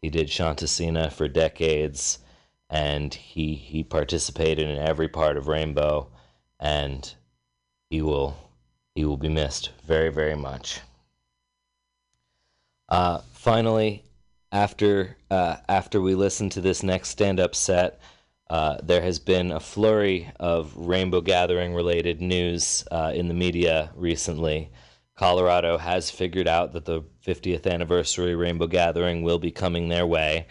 He 0.00 0.10
did 0.10 0.28
Shanti 0.28 0.66
Sena 0.66 1.10
for 1.10 1.28
decades, 1.28 2.18
and 2.70 3.12
he, 3.12 3.54
he 3.54 3.84
participated 3.84 4.68
in 4.68 4.78
every 4.78 5.08
part 5.08 5.36
of 5.36 5.48
Rainbow, 5.48 6.10
and 6.58 7.14
he 7.90 8.00
will 8.02 8.36
he 8.94 9.04
will 9.04 9.16
be 9.16 9.28
missed 9.28 9.70
very, 9.86 10.10
very 10.10 10.34
much. 10.34 10.80
Uh, 12.88 13.18
finally, 13.32 14.04
after 14.50 15.16
uh, 15.30 15.56
after 15.68 16.00
we 16.00 16.14
listen 16.14 16.50
to 16.50 16.60
this 16.60 16.82
next 16.82 17.08
stand-up 17.08 17.54
set, 17.54 18.00
uh, 18.52 18.76
there 18.82 19.00
has 19.00 19.18
been 19.18 19.50
a 19.50 19.58
flurry 19.58 20.30
of 20.38 20.76
Rainbow 20.76 21.22
Gathering 21.22 21.74
related 21.74 22.20
news 22.20 22.84
uh, 22.90 23.10
in 23.14 23.28
the 23.28 23.34
media 23.34 23.90
recently. 23.96 24.70
Colorado 25.16 25.78
has 25.78 26.10
figured 26.10 26.46
out 26.46 26.74
that 26.74 26.84
the 26.84 27.00
50th 27.26 27.66
anniversary 27.66 28.34
Rainbow 28.34 28.66
Gathering 28.66 29.22
will 29.22 29.38
be 29.38 29.50
coming 29.50 29.88
their 29.88 30.06
way, 30.06 30.48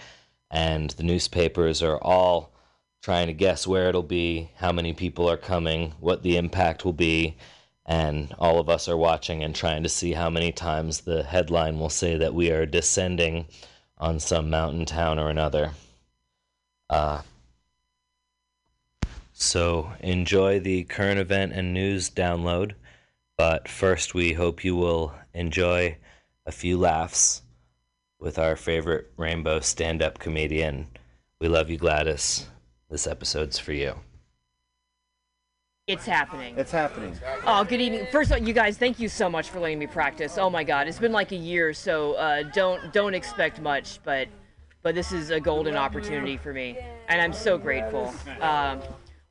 and 0.50 0.90
the 0.90 1.04
newspapers 1.04 1.84
are 1.84 2.00
all 2.00 2.56
trying 3.04 3.28
to 3.28 3.34
guess 3.34 3.68
where 3.68 3.90
it'll 3.90 4.02
be, 4.02 4.50
how 4.56 4.72
many 4.72 4.94
people 4.94 5.30
are 5.30 5.38
coming, 5.38 5.94
what 6.00 6.24
the 6.24 6.38
impact 6.38 6.84
will 6.84 6.94
be, 6.94 7.38
and 7.86 8.34
all 8.40 8.60
of 8.60 8.68
us 8.68 8.90
are 8.90 8.98
watching 8.98 9.44
and 9.44 9.54
trying 9.54 9.84
to 9.84 9.90
see 9.90 10.14
how 10.14 10.32
many 10.32 10.52
times 10.52 11.02
the 11.02 11.22
headline 11.22 11.78
will 11.78 11.88
say 11.88 12.18
that 12.18 12.34
we 12.34 12.50
are 12.50 12.66
descending 12.66 13.46
on 14.00 14.20
some 14.20 14.50
mountain 14.50 14.88
town 14.88 15.20
or 15.20 15.30
another. 15.30 15.70
Uh, 16.90 17.22
so 19.42 19.92
enjoy 20.02 20.60
the 20.60 20.84
current 20.84 21.20
event 21.20 21.54
and 21.54 21.74
news 21.74 22.10
download. 22.10 22.74
But 23.38 23.68
first, 23.68 24.14
we 24.14 24.34
hope 24.34 24.64
you 24.64 24.76
will 24.76 25.14
enjoy 25.34 25.98
a 26.46 26.52
few 26.52 26.78
laughs 26.78 27.42
with 28.20 28.38
our 28.38 28.56
favorite 28.56 29.12
rainbow 29.18 29.60
stand 29.60 30.04
up 30.04 30.20
comedian. 30.20 30.88
We 31.40 31.48
love 31.48 31.70
you, 31.70 31.78
Gladys. 31.78 32.48
This 32.90 33.08
episode's 33.08 33.58
for 33.58 33.74
you. 33.74 33.96
It's 35.88 36.06
happening. 36.06 36.54
It's 36.58 36.72
happening. 36.72 37.18
Oh, 37.48 37.64
good 37.64 37.82
evening. 37.82 38.06
First 38.12 38.30
of 38.32 38.40
all, 38.40 38.48
you 38.48 38.54
guys, 38.54 38.78
thank 38.78 39.00
you 39.00 39.10
so 39.10 39.28
much 39.28 39.50
for 39.50 39.60
letting 39.60 39.80
me 39.80 39.88
practice. 39.88 40.38
Oh 40.38 40.50
my 40.50 40.64
God, 40.64 40.88
it's 40.88 41.00
been 41.00 41.12
like 41.12 41.32
a 41.32 41.36
year, 41.36 41.74
so 41.74 42.14
uh, 42.14 42.44
don't 42.44 42.94
don't 42.94 43.16
expect 43.16 43.60
much, 43.60 44.00
but 44.04 44.28
but 44.84 44.94
this 44.94 45.12
is 45.12 45.32
a 45.32 45.40
golden 45.40 45.76
opportunity 45.76 46.38
for 46.38 46.54
me, 46.54 46.78
and 47.08 47.20
I'm 47.20 47.34
so 47.34 47.58
grateful. 47.58 48.14
Um, 48.40 48.82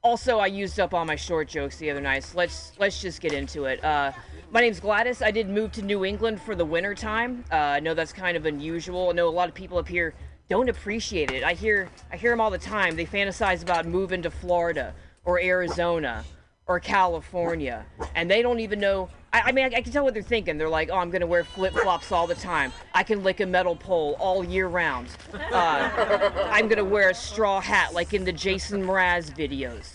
also, 0.03 0.39
I 0.39 0.47
used 0.47 0.81
up 0.81 0.95
all 0.95 1.05
my 1.05 1.17
short 1.17 1.49
jokes 1.49 1.77
the 1.77 1.91
other 1.91 2.01
night. 2.01 2.25
So 2.25 2.39
let's 2.39 2.73
let's 2.79 3.01
just 3.01 3.21
get 3.21 3.33
into 3.33 3.65
it. 3.67 3.83
Uh, 3.85 4.13
my 4.51 4.61
name's 4.61 4.81
Gladys. 4.81 5.23
I 5.23 5.31
did 5.31 5.49
move 5.49 5.73
to 5.73 5.83
New 5.83 6.05
England 6.05 6.41
for 6.41 6.55
the 6.55 6.65
winter 6.65 6.95
time. 6.95 7.45
Uh, 7.53 7.57
I 7.57 7.81
know 7.81 7.95
that's 7.95 8.13
kind 8.13 8.37
of 8.37 8.47
unusual. 8.47 9.11
I 9.11 9.13
know 9.13 9.29
a 9.29 9.31
lot 9.31 9.49
of 9.49 9.55
people 9.55 9.79
up 9.79 9.89
here 9.89 10.15
don't 10.49 10.69
appreciate 10.69 11.31
it. 11.31 11.45
I 11.45 11.53
hear 11.53 11.91
I 12.11 12.17
hear 12.17 12.31
them 12.31 12.41
all 12.41 12.51
the 12.51 12.59
time. 12.59 12.97
They 12.97 13.05
fantasize 13.05 13.63
about 13.63 13.87
moving 13.87 14.23
to 14.23 14.31
Florida 14.31 14.95
or 15.25 15.39
Arizona 15.39 16.25
or 16.71 16.79
California, 16.79 17.85
and 18.15 18.31
they 18.31 18.43
don't 18.43 18.61
even 18.61 18.79
know. 18.79 19.09
I, 19.33 19.41
I 19.47 19.53
mean, 19.53 19.65
I, 19.65 19.79
I 19.79 19.83
can 19.83 19.93
tell 19.93 20.05
what 20.05 20.15
they're 20.15 20.23
thinking. 20.23 20.57
They're 20.57 20.69
like, 20.69 20.89
"Oh, 20.89 20.99
I'm 20.99 21.11
gonna 21.11 21.27
wear 21.27 21.43
flip 21.43 21.75
flops 21.75 22.13
all 22.13 22.29
the 22.29 22.37
time. 22.37 22.73
I 22.95 23.03
can 23.03 23.25
lick 23.25 23.41
a 23.41 23.47
metal 23.47 23.75
pole 23.75 24.17
all 24.21 24.45
year 24.45 24.69
round. 24.69 25.09
Uh, 25.53 26.31
I'm 26.49 26.69
gonna 26.69 26.85
wear 26.85 27.11
a 27.11 27.15
straw 27.15 27.61
hat 27.61 27.93
like 27.93 28.15
in 28.15 28.25
the 28.25 28.31
Jason 28.31 28.85
Mraz 28.85 29.37
videos." 29.37 29.95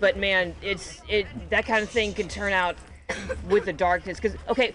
But 0.00 0.16
man, 0.16 0.54
it's 0.62 1.02
it 1.10 1.26
that 1.50 1.66
kind 1.66 1.82
of 1.82 1.90
thing 1.90 2.14
can 2.14 2.26
turn 2.26 2.54
out 2.54 2.76
with 3.50 3.66
the 3.66 3.72
darkness. 3.74 4.18
Because 4.18 4.38
okay, 4.48 4.72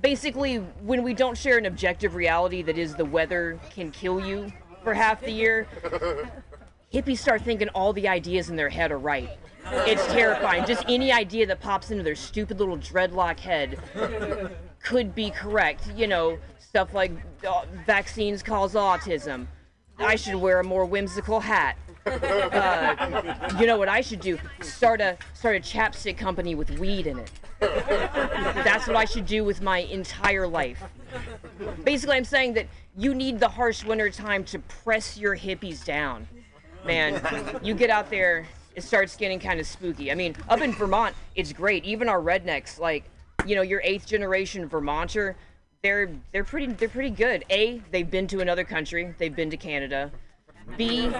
basically, 0.00 0.56
when 0.80 1.02
we 1.02 1.12
don't 1.12 1.36
share 1.36 1.58
an 1.58 1.66
objective 1.66 2.14
reality 2.14 2.62
that 2.62 2.78
is 2.78 2.94
the 2.94 3.04
weather 3.04 3.60
can 3.68 3.90
kill 3.90 4.18
you 4.18 4.50
for 4.82 4.94
half 4.94 5.20
the 5.20 5.30
year, 5.30 5.68
hippies 6.90 7.18
start 7.18 7.42
thinking 7.42 7.68
all 7.74 7.92
the 7.92 8.08
ideas 8.08 8.48
in 8.48 8.56
their 8.56 8.70
head 8.70 8.90
are 8.90 8.98
right. 8.98 9.28
It's 9.66 10.06
terrifying. 10.12 10.64
Just 10.66 10.84
any 10.88 11.12
idea 11.12 11.46
that 11.46 11.60
pops 11.60 11.90
into 11.90 12.02
their 12.02 12.14
stupid 12.14 12.58
little 12.58 12.78
dreadlock 12.78 13.38
head 13.40 13.78
could 14.82 15.14
be 15.14 15.30
correct. 15.30 15.90
You 15.96 16.06
know, 16.06 16.38
stuff 16.58 16.94
like 16.94 17.12
uh, 17.48 17.64
vaccines 17.86 18.42
cause 18.42 18.74
autism. 18.74 19.46
I 19.98 20.16
should 20.16 20.36
wear 20.36 20.60
a 20.60 20.64
more 20.64 20.84
whimsical 20.84 21.40
hat. 21.40 21.76
Uh, 22.06 23.56
you 23.58 23.66
know 23.66 23.78
what 23.78 23.88
I 23.88 24.00
should 24.00 24.20
do? 24.20 24.38
Start 24.60 25.00
a 25.00 25.16
start 25.32 25.56
a 25.56 25.60
chapstick 25.60 26.18
company 26.18 26.54
with 26.54 26.78
weed 26.78 27.06
in 27.06 27.18
it. 27.18 27.30
That's 27.60 28.86
what 28.86 28.96
I 28.96 29.04
should 29.04 29.26
do 29.26 29.44
with 29.44 29.62
my 29.62 29.78
entire 29.78 30.46
life. 30.46 30.82
Basically, 31.84 32.16
I'm 32.16 32.24
saying 32.24 32.54
that 32.54 32.66
you 32.96 33.14
need 33.14 33.40
the 33.40 33.48
harsh 33.48 33.84
winter 33.84 34.10
time 34.10 34.44
to 34.44 34.58
press 34.58 35.16
your 35.16 35.36
hippies 35.36 35.84
down. 35.84 36.28
Man, 36.84 37.60
you 37.62 37.74
get 37.74 37.88
out 37.88 38.10
there, 38.10 38.46
it 38.74 38.82
starts 38.82 39.16
getting 39.16 39.38
kind 39.38 39.60
of 39.60 39.66
spooky. 39.66 40.10
I 40.10 40.14
mean, 40.14 40.36
up 40.48 40.60
in 40.60 40.72
Vermont, 40.72 41.14
it's 41.34 41.52
great. 41.52 41.84
Even 41.84 42.08
our 42.08 42.20
rednecks, 42.20 42.78
like, 42.78 43.04
you 43.46 43.54
know, 43.54 43.62
your 43.62 43.80
eighth 43.84 44.06
generation 44.06 44.68
Vermonter, 44.68 45.36
they're 45.82 46.10
they're 46.32 46.44
pretty 46.44 46.66
they're 46.66 46.88
pretty 46.88 47.10
good. 47.10 47.44
A, 47.50 47.80
they've 47.90 48.10
been 48.10 48.26
to 48.28 48.40
another 48.40 48.64
country. 48.64 49.14
They've 49.18 49.34
been 49.34 49.50
to 49.50 49.56
Canada. 49.56 50.10
B, 50.78 51.10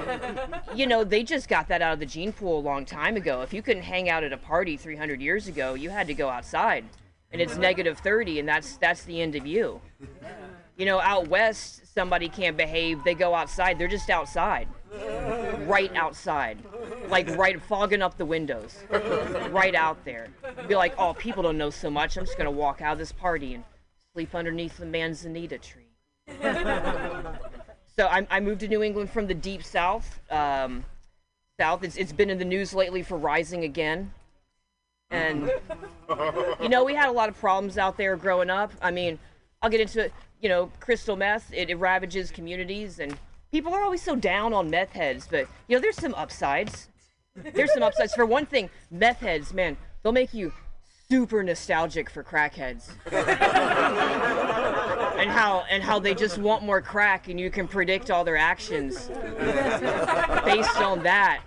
you 0.74 0.86
know, 0.86 1.05
they 1.05 1.22
just 1.22 1.51
got 1.51 1.68
that 1.68 1.82
out 1.82 1.93
of 1.93 2.01
the 2.01 2.06
gene 2.06 2.32
pool 2.32 2.59
a 2.59 2.64
long 2.64 2.86
time 2.86 3.16
ago. 3.16 3.43
If 3.43 3.52
you 3.52 3.60
couldn't 3.60 3.82
hang 3.82 4.09
out 4.09 4.24
at 4.24 4.32
a 4.32 4.39
party 4.39 4.78
300 4.78 5.20
years 5.20 5.48
ago, 5.48 5.74
you 5.74 5.90
had 5.90 6.06
to 6.06 6.14
go 6.14 6.31
outside. 6.31 6.85
And 7.31 7.43
it's 7.43 7.56
negative 7.56 7.98
30 7.98 8.40
and 8.40 8.48
that's 8.48 8.78
that's 8.78 9.05
the 9.05 9.20
end 9.20 9.35
of 9.35 9.47
you. 9.47 9.81
You 10.76 10.86
know, 10.86 10.98
out 10.98 11.28
west, 11.28 11.82
somebody 11.93 12.28
can't 12.28 12.56
behave, 12.56 13.05
they 13.05 13.14
go 13.14 13.35
outside, 13.35 13.78
they're 13.78 13.86
just 13.86 14.09
outside. 14.09 14.66
Right 15.66 15.94
outside. 15.94 16.58
Like 17.08 17.28
right 17.36 17.60
fogging 17.60 18.02
up 18.02 18.16
the 18.16 18.24
windows. 18.24 18.82
Right 19.50 19.74
out 19.74 20.04
there. 20.04 20.28
Be 20.68 20.74
like, 20.74 20.94
"Oh, 20.98 21.14
people 21.14 21.42
don't 21.42 21.58
know 21.58 21.70
so 21.70 21.90
much. 21.90 22.16
I'm 22.16 22.24
just 22.24 22.36
to 22.38 22.50
walk 22.50 22.80
out 22.80 22.92
of 22.92 22.98
this 22.98 23.12
party 23.12 23.54
and 23.54 23.64
sleep 24.12 24.34
underneath 24.34 24.76
the 24.78 24.86
manzanita 24.86 25.58
tree." 25.58 25.82
So 27.96 28.06
I, 28.06 28.26
I 28.30 28.40
moved 28.40 28.60
to 28.60 28.68
New 28.68 28.82
England 28.82 29.10
from 29.10 29.26
the 29.26 29.34
deep 29.34 29.62
south. 29.62 30.20
Um, 30.30 30.84
south. 31.60 31.84
It's, 31.84 31.96
it's 31.96 32.12
been 32.12 32.30
in 32.30 32.38
the 32.38 32.44
news 32.44 32.74
lately 32.74 33.02
for 33.02 33.16
rising 33.16 33.64
again. 33.64 34.12
And, 35.10 35.52
you 36.60 36.68
know, 36.68 36.82
we 36.82 36.94
had 36.94 37.08
a 37.08 37.12
lot 37.12 37.28
of 37.28 37.38
problems 37.38 37.78
out 37.78 37.96
there 37.96 38.16
growing 38.16 38.50
up. 38.50 38.72
I 38.82 38.90
mean, 38.90 39.18
I'll 39.62 39.70
get 39.70 39.80
into 39.80 40.06
it. 40.06 40.12
You 40.40 40.48
know, 40.48 40.72
crystal 40.80 41.14
meth, 41.14 41.52
it, 41.54 41.70
it 41.70 41.76
ravages 41.76 42.30
communities, 42.30 42.98
and 42.98 43.16
people 43.55 43.72
are 43.72 43.85
always 43.85 44.02
so 44.02 44.16
down 44.16 44.52
on 44.52 44.68
meth 44.68 44.90
heads. 44.90 45.28
But, 45.31 45.47
you 45.68 45.76
know, 45.76 45.81
there's 45.81 45.94
some 45.94 46.12
upsides. 46.16 46.89
There's 47.36 47.72
some 47.72 47.85
upsides. 47.85 48.12
For 48.12 48.26
one 48.26 48.47
thing, 48.47 48.68
meth 48.90 49.20
heads, 49.20 49.55
man, 49.55 49.76
they'll 50.02 50.10
make 50.10 50.35
you 50.35 50.52
super 51.09 51.40
nostalgic 51.44 52.10
for 52.10 52.24
crackheads 52.24 52.89
and 55.18 55.31
how 55.31 55.64
and 55.70 55.82
how 55.82 55.98
they 55.98 56.14
just 56.14 56.39
want 56.39 56.62
more 56.62 56.81
crack 56.81 57.28
and 57.28 57.39
you 57.39 57.51
can 57.51 57.68
predict 57.68 58.10
all 58.10 58.24
their 58.24 58.39
actions 58.39 59.09
based 60.44 60.81
on 60.81 61.02
that 61.02 61.43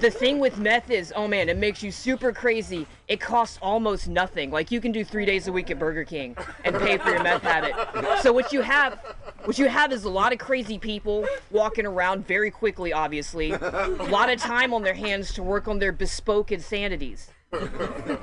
the 0.00 0.10
thing 0.10 0.38
with 0.38 0.58
meth 0.58 0.90
is 0.90 1.12
oh 1.14 1.28
man 1.28 1.50
it 1.50 1.58
makes 1.58 1.82
you 1.82 1.92
super 1.92 2.32
crazy 2.32 2.86
it 3.06 3.20
costs 3.20 3.58
almost 3.60 4.08
nothing 4.08 4.50
like 4.50 4.70
you 4.70 4.80
can 4.80 4.92
do 4.92 5.04
three 5.04 5.26
days 5.26 5.46
a 5.46 5.52
week 5.52 5.70
at 5.70 5.78
burger 5.78 6.04
king 6.04 6.34
and 6.64 6.74
pay 6.78 6.96
for 6.96 7.10
your 7.10 7.22
meth 7.22 7.42
habit 7.42 7.74
so 8.22 8.32
what 8.32 8.50
you 8.50 8.62
have 8.62 8.98
what 9.44 9.58
you 9.58 9.68
have 9.68 9.92
is 9.92 10.04
a 10.04 10.10
lot 10.10 10.32
of 10.32 10.38
crazy 10.38 10.78
people 10.78 11.26
walking 11.50 11.86
around 11.86 12.26
very 12.26 12.50
quickly 12.50 12.92
obviously 12.92 13.52
a 13.52 14.06
lot 14.08 14.30
of 14.30 14.38
time 14.38 14.74
on 14.74 14.82
their 14.82 14.94
hands 14.94 15.32
to 15.32 15.42
work 15.42 15.68
on 15.68 15.78
their 15.78 15.92
bespoke 15.92 16.50
insanities 16.52 17.30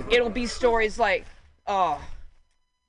it'll 0.10 0.30
be 0.30 0.46
stories 0.46 1.00
like 1.00 1.26
oh 1.68 2.00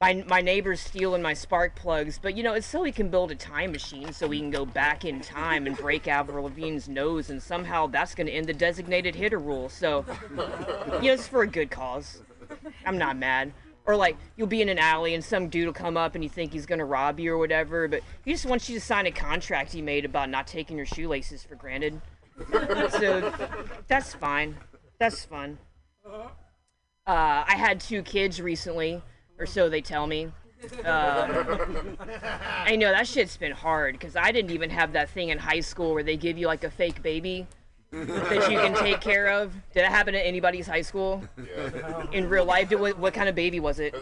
my 0.03 0.25
my 0.27 0.41
neighbor's 0.41 0.81
stealing 0.81 1.23
my 1.23 1.33
spark 1.33 1.77
plugs, 1.77 2.19
but 2.21 2.37
you 2.37 2.43
know 2.43 2.55
it's 2.55 2.67
so 2.67 2.83
he 2.83 2.91
can 2.91 3.09
build 3.09 3.31
a 3.31 3.37
time 3.37 3.71
machine 3.71 4.13
so 4.13 4.29
he 4.29 4.41
can 4.41 4.51
go 4.51 4.67
back 4.67 5.05
in 5.05 5.21
time 5.21 5.65
and 5.69 5.77
break 5.77 6.09
Avril 6.09 6.43
Lavigne's 6.43 6.89
nose, 6.89 7.31
and 7.31 7.41
somehow 7.41 7.87
that's 7.87 8.13
going 8.13 8.27
to 8.27 8.33
end 8.33 8.47
the 8.47 8.53
designated 8.53 9.15
hitter 9.15 9.39
rule. 9.39 9.69
So, 9.69 10.05
you 11.01 11.13
know, 11.13 11.17
for 11.19 11.43
a 11.43 11.47
good 11.47 11.71
cause. 11.71 12.21
I'm 12.85 12.99
not 12.99 13.17
mad. 13.17 13.53
Or 13.85 13.97
like 13.97 14.17
you'll 14.37 14.47
be 14.47 14.63
in 14.63 14.69
an 14.69 14.79
alley 14.79 15.15
and 15.15 15.25
some 15.25 15.49
dude 15.49 15.67
will 15.67 15.73
come 15.73 15.97
up 15.97 16.15
and 16.15 16.23
you 16.23 16.31
think 16.31 16.53
he's 16.53 16.67
gonna 16.67 16.85
rob 16.85 17.19
you 17.19 17.33
or 17.33 17.39
whatever, 17.39 17.89
but 17.89 18.03
he 18.25 18.33
just 18.33 18.47
wants 18.47 18.69
you 18.69 18.79
to 18.79 18.85
sign 18.85 19.07
a 19.07 19.11
contract 19.11 19.73
he 19.73 19.83
made 19.83 20.05
about 20.05 20.31
not 20.31 20.47
taking 20.47 20.77
your 20.77 20.87
shoelaces 20.87 21.43
for 21.43 21.57
granted. 21.57 22.01
so 22.91 23.33
that's 23.89 24.15
fine. 24.15 24.57
That's 24.99 25.25
fun. 25.25 25.59
Uh, 26.05 26.23
I 27.07 27.57
had 27.57 27.81
two 27.81 28.03
kids 28.03 28.41
recently 28.41 29.03
or 29.39 29.47
so 29.47 29.69
they 29.69 29.81
tell 29.81 30.07
me. 30.07 30.31
Um, 30.85 31.97
I 32.65 32.77
know 32.79 32.93
that 32.93 33.09
shit's 33.09 33.37
been 33.37 33.51
hard 33.51 33.99
because 33.99 34.15
I 34.15 34.31
didn't 34.31 34.53
even 34.53 34.71
have 34.71 34.93
that 34.93 35.11
thing 35.11 35.31
in 35.31 35.39
high 35.39 35.61
school 35.61 35.93
where 35.93 36.05
they 36.05 36.17
give 36.17 36.39
you 36.39 36.47
like 36.47 36.63
a 36.63 36.71
fake 36.71 37.03
baby 37.03 37.49
that 37.93 38.51
you 38.51 38.59
can 38.59 38.74
take 38.74 39.01
care 39.01 39.28
of. 39.28 39.52
Did 39.74 39.85
that 39.85 39.93
happen 39.93 40.14
at 40.14 40.27
anybody's 40.27 40.66
high 40.66 40.81
school? 40.82 41.23
Yeah. 41.36 42.06
In 42.12 42.28
real 42.28 42.44
life, 42.44 42.70
did, 42.70 42.81
what, 42.81 42.98
what 42.98 43.14
kind 43.14 43.28
of 43.28 43.35
baby 43.35 43.60
was 43.60 43.78
it? 43.78 43.94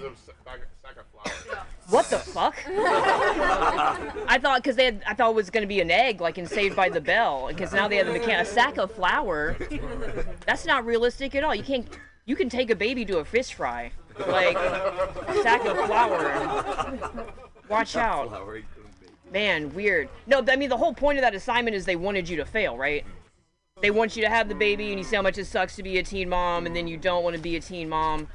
What 1.89 2.07
the 2.07 2.19
fuck? 2.19 2.55
I 2.69 4.39
thought 4.41 4.63
because 4.63 4.77
they 4.77 4.85
had, 4.85 5.03
I 5.09 5.15
thought 5.15 5.31
it 5.31 5.35
was 5.35 5.51
gonna 5.51 5.67
be 5.67 5.81
an 5.81 5.91
egg 5.91 6.21
like 6.21 6.39
in 6.39 6.47
Saved 6.47 6.77
by 6.77 6.89
the 6.89 7.01
Bell 7.01 7.49
because 7.49 7.73
now 7.73 7.89
they 7.89 7.97
have 7.97 8.07
the 8.07 8.13
mechan- 8.13 8.41
a 8.41 8.45
sack 8.45 8.79
of 8.79 8.93
flour. 8.93 9.57
That's 10.47 10.65
not 10.65 10.87
realistic 10.87 11.35
at 11.35 11.43
all. 11.43 11.55
You 11.55 11.65
can't. 11.65 11.89
You 12.27 12.37
can 12.37 12.49
take 12.49 12.71
a 12.71 12.77
baby 12.77 13.05
to 13.07 13.19
a 13.19 13.25
fish 13.25 13.53
fry 13.55 13.91
like 14.29 14.57
a 14.57 15.43
sack 15.43 15.65
of 15.65 15.77
flour. 15.87 17.27
Watch 17.69 17.97
out. 17.97 18.41
Man, 19.33 19.75
weird. 19.75 20.09
No, 20.29 20.45
I 20.49 20.55
mean 20.55 20.69
the 20.69 20.77
whole 20.77 20.95
point 20.95 21.19
of 21.19 21.23
that 21.23 21.35
assignment 21.35 21.75
is 21.75 21.87
they 21.87 21.97
wanted 21.97 22.29
you 22.29 22.37
to 22.37 22.45
fail, 22.45 22.77
right? 22.77 23.05
They 23.83 23.91
want 23.91 24.15
you 24.15 24.23
to 24.23 24.29
have 24.29 24.49
the 24.49 24.55
baby 24.55 24.91
and 24.91 24.99
you 24.99 25.05
see 25.05 25.17
how 25.17 25.23
much 25.23 25.39
it 25.39 25.47
sucks 25.47 25.77
to 25.77 25.83
be 25.83 25.99
a 25.99 26.03
teen 26.03 26.29
mom 26.29 26.67
and 26.67 26.77
then 26.77 26.87
you 26.87 26.97
don't 26.97 27.25
want 27.25 27.37
to 27.37 27.43
be 27.43 27.57
a 27.57 27.61
teen 27.61 27.89
mom. 27.89 28.29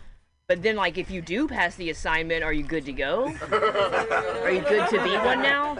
But 0.47 0.61
then 0.63 0.75
like 0.75 0.97
if 0.97 1.11
you 1.11 1.21
do 1.21 1.47
pass 1.47 1.75
the 1.75 1.89
assignment, 1.89 2.43
are 2.43 2.53
you 2.53 2.63
good 2.63 2.85
to 2.85 2.93
go? 2.93 3.33
Are 3.51 4.51
you 4.51 4.61
good 4.61 4.89
to 4.89 5.03
be 5.03 5.15
one 5.17 5.41
now? 5.41 5.77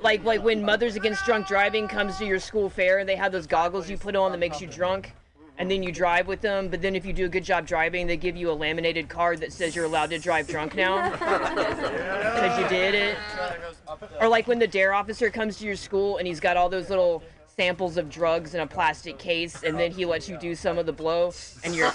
Like 0.00 0.24
like 0.24 0.42
when 0.42 0.64
Mothers 0.64 0.96
Against 0.96 1.24
Drunk 1.24 1.46
Driving 1.46 1.88
comes 1.88 2.16
to 2.18 2.26
your 2.26 2.38
school 2.38 2.70
fair 2.70 2.98
and 2.98 3.08
they 3.08 3.16
have 3.16 3.32
those 3.32 3.46
goggles 3.46 3.88
you 3.90 3.98
put 3.98 4.16
on 4.16 4.32
that 4.32 4.38
makes 4.38 4.60
you 4.60 4.66
drunk 4.66 5.14
and 5.58 5.70
then 5.70 5.82
you 5.82 5.92
drive 5.92 6.26
with 6.26 6.40
them. 6.40 6.68
But 6.68 6.80
then 6.80 6.96
if 6.96 7.04
you 7.04 7.12
do 7.12 7.26
a 7.26 7.28
good 7.28 7.44
job 7.44 7.66
driving, 7.66 8.06
they 8.06 8.16
give 8.16 8.36
you 8.36 8.50
a 8.50 8.54
laminated 8.54 9.08
card 9.08 9.40
that 9.40 9.52
says 9.52 9.76
you're 9.76 9.84
allowed 9.84 10.10
to 10.10 10.18
drive 10.18 10.48
drunk 10.48 10.74
now 10.74 11.10
because 11.12 12.58
you 12.58 12.68
did 12.68 12.94
it. 12.94 13.18
Or 14.20 14.28
like 14.28 14.46
when 14.46 14.58
the 14.58 14.66
dare 14.66 14.94
officer 14.94 15.30
comes 15.30 15.58
to 15.58 15.66
your 15.66 15.76
school 15.76 16.16
and 16.16 16.26
he's 16.26 16.40
got 16.40 16.56
all 16.56 16.68
those 16.68 16.88
little 16.88 17.22
samples 17.56 17.96
of 17.96 18.08
drugs 18.08 18.54
in 18.54 18.60
a 18.60 18.66
plastic 18.66 19.18
case, 19.18 19.62
and 19.62 19.78
then 19.78 19.90
he 19.90 20.04
lets 20.04 20.28
you 20.28 20.38
do 20.38 20.54
some 20.54 20.78
of 20.78 20.86
the 20.86 20.92
blow, 20.92 21.32
and 21.64 21.74
you're 21.74 21.92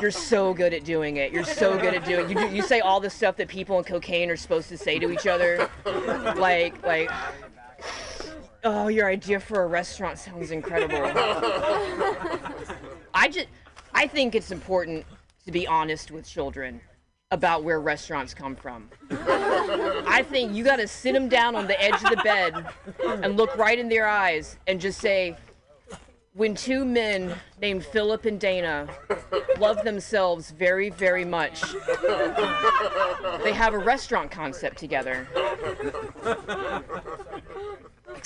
you're 0.00 0.10
so 0.10 0.52
good 0.52 0.74
at 0.74 0.84
doing 0.84 1.16
it. 1.16 1.32
You're 1.32 1.44
so 1.44 1.78
good 1.78 1.94
at 1.94 2.04
doing. 2.04 2.28
You 2.28 2.34
do, 2.34 2.54
you 2.54 2.62
say 2.62 2.80
all 2.80 3.00
the 3.00 3.10
stuff 3.10 3.36
that 3.36 3.48
people 3.48 3.78
in 3.78 3.84
cocaine 3.84 4.30
are 4.30 4.36
supposed 4.36 4.68
to 4.68 4.78
say 4.78 4.98
to 4.98 5.10
each 5.10 5.26
other, 5.26 5.68
like 6.36 6.82
like. 6.84 7.10
Oh, 8.66 8.88
your 8.88 9.08
idea 9.08 9.40
for 9.40 9.62
a 9.62 9.66
restaurant 9.66 10.18
sounds 10.18 10.50
incredible. 10.50 10.96
I 13.12 13.28
just, 13.30 13.48
I 13.92 14.06
think 14.06 14.34
it's 14.34 14.50
important 14.50 15.04
to 15.44 15.52
be 15.52 15.66
honest 15.66 16.10
with 16.10 16.26
children 16.26 16.80
about 17.34 17.64
where 17.64 17.80
restaurants 17.80 18.32
come 18.32 18.54
from. 18.54 18.88
I 19.10 20.24
think 20.30 20.54
you 20.54 20.62
got 20.62 20.76
to 20.76 20.86
sit 20.86 21.14
them 21.14 21.28
down 21.28 21.56
on 21.56 21.66
the 21.66 21.80
edge 21.82 21.94
of 21.94 22.10
the 22.10 22.22
bed 22.22 22.64
and 23.04 23.36
look 23.36 23.56
right 23.56 23.76
in 23.76 23.88
their 23.88 24.06
eyes 24.06 24.56
and 24.68 24.80
just 24.80 25.00
say, 25.00 25.36
when 26.34 26.54
two 26.54 26.84
men 26.84 27.34
named 27.60 27.84
Philip 27.84 28.24
and 28.24 28.38
Dana 28.38 28.88
love 29.58 29.82
themselves 29.82 30.52
very, 30.52 30.90
very 30.90 31.24
much, 31.24 31.62
they 33.42 33.52
have 33.52 33.74
a 33.74 33.78
restaurant 33.78 34.30
concept 34.30 34.78
together. 34.78 35.26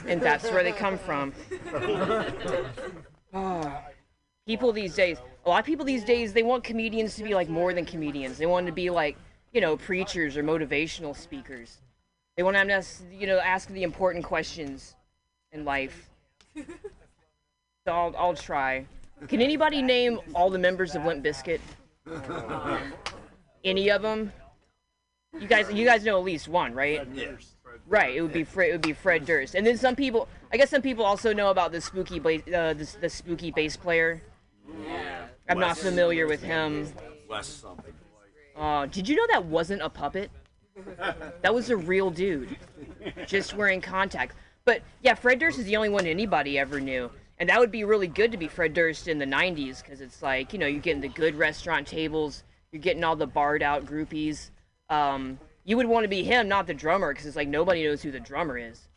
And 0.06 0.20
that's 0.20 0.50
where 0.50 0.62
they 0.62 0.72
come 0.72 0.98
from. 0.98 1.32
Ah. 3.32 3.84
people 4.48 4.72
these 4.72 4.94
days, 4.94 5.18
a 5.44 5.48
lot 5.48 5.60
of 5.60 5.66
people 5.66 5.84
these 5.84 6.02
days, 6.04 6.32
they 6.32 6.42
want 6.42 6.64
comedians 6.64 7.14
to 7.16 7.22
be 7.22 7.34
like 7.34 7.50
more 7.50 7.74
than 7.74 7.84
comedians. 7.84 8.38
They 8.38 8.46
want 8.46 8.66
to 8.66 8.72
be 8.72 8.88
like, 8.88 9.16
you 9.52 9.60
know, 9.60 9.76
preachers 9.76 10.38
or 10.38 10.42
motivational 10.42 11.14
speakers. 11.14 11.76
They 12.36 12.42
want 12.42 12.56
them 12.56 12.68
to, 12.68 12.74
ask, 12.74 13.02
you 13.12 13.26
know, 13.26 13.38
ask 13.38 13.68
the 13.68 13.82
important 13.82 14.24
questions 14.24 14.96
in 15.52 15.64
life. 15.64 16.08
So 17.86 17.94
I'll, 17.94 18.14
I'll 18.18 18.34
try. 18.34 18.84
Can 19.28 19.40
anybody 19.40 19.80
name 19.80 20.20
all 20.34 20.50
the 20.50 20.58
members 20.58 20.94
of 20.94 21.06
Limp 21.06 21.24
Bizkit? 21.24 21.58
Any 23.64 23.88
of 23.88 24.02
them? 24.02 24.30
You 25.40 25.46
guys, 25.46 25.72
you 25.72 25.86
guys 25.86 26.04
know 26.04 26.18
at 26.18 26.24
least 26.24 26.48
one, 26.48 26.74
right? 26.74 27.08
Right. 27.86 28.14
It 28.14 28.20
would 28.20 28.34
be 28.34 28.44
Fred. 28.44 28.68
It 28.68 28.72
would 28.72 28.82
be 28.82 28.92
Fred 28.92 29.24
Durst. 29.24 29.54
And 29.54 29.66
then 29.66 29.78
some 29.78 29.96
people, 29.96 30.28
I 30.52 30.58
guess 30.58 30.68
some 30.68 30.82
people 30.82 31.02
also 31.02 31.32
know 31.32 31.48
about 31.48 31.72
the 31.72 31.80
spooky, 31.80 32.18
bass, 32.18 32.42
uh, 32.48 32.74
the, 32.74 32.96
the 33.00 33.08
spooky 33.08 33.52
bass 33.52 33.74
player. 33.74 34.20
I'm 35.48 35.58
not 35.58 35.78
familiar 35.78 36.26
with 36.26 36.42
him. 36.42 36.92
Wes 37.28 37.46
something. 37.46 37.94
Uh, 38.56 38.86
did 38.86 39.08
you 39.08 39.16
know 39.16 39.26
that 39.30 39.44
wasn't 39.44 39.82
a 39.82 39.88
puppet? 39.88 40.30
That 41.42 41.54
was 41.54 41.70
a 41.70 41.76
real 41.76 42.10
dude, 42.10 42.56
just 43.26 43.54
wearing 43.54 43.80
contacts. 43.80 44.34
But 44.64 44.82
yeah, 45.02 45.14
Fred 45.14 45.38
Durst 45.38 45.58
is 45.58 45.64
the 45.64 45.76
only 45.76 45.88
one 45.88 46.06
anybody 46.06 46.58
ever 46.58 46.80
knew, 46.80 47.10
and 47.38 47.48
that 47.48 47.58
would 47.58 47.70
be 47.70 47.84
really 47.84 48.06
good 48.06 48.32
to 48.32 48.38
be 48.38 48.48
Fred 48.48 48.74
Durst 48.74 49.08
in 49.08 49.18
the 49.18 49.24
'90s 49.24 49.82
because 49.82 50.00
it's 50.00 50.22
like 50.22 50.52
you 50.52 50.58
know 50.58 50.66
you're 50.66 50.80
getting 50.80 51.00
the 51.00 51.08
good 51.08 51.34
restaurant 51.36 51.86
tables, 51.86 52.44
you're 52.72 52.82
getting 52.82 53.04
all 53.04 53.16
the 53.16 53.26
barred 53.26 53.62
out 53.62 53.86
groupies. 53.86 54.50
Um, 54.90 55.38
you 55.64 55.76
would 55.76 55.86
want 55.86 56.04
to 56.04 56.08
be 56.08 56.24
him, 56.24 56.48
not 56.48 56.66
the 56.66 56.74
drummer, 56.74 57.12
because 57.12 57.26
it's 57.26 57.36
like 57.36 57.48
nobody 57.48 57.84
knows 57.84 58.02
who 58.02 58.10
the 58.10 58.20
drummer 58.20 58.58
is. 58.58 58.88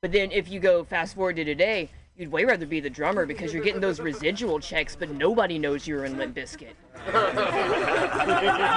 But 0.00 0.12
then 0.12 0.30
if 0.30 0.48
you 0.48 0.60
go 0.60 0.84
fast 0.84 1.14
forward 1.14 1.36
to 1.36 1.44
today, 1.44 1.90
you'd 2.18 2.32
way 2.32 2.44
rather 2.44 2.66
be 2.66 2.80
the 2.80 2.90
drummer 2.90 3.24
because 3.24 3.54
you're 3.54 3.62
getting 3.62 3.80
those 3.80 4.00
residual 4.00 4.58
checks, 4.58 4.96
but 4.96 5.08
nobody 5.10 5.58
knows 5.58 5.86
you're 5.86 6.04
in 6.04 6.18
Limp 6.18 6.34
Bizkit. 6.36 6.74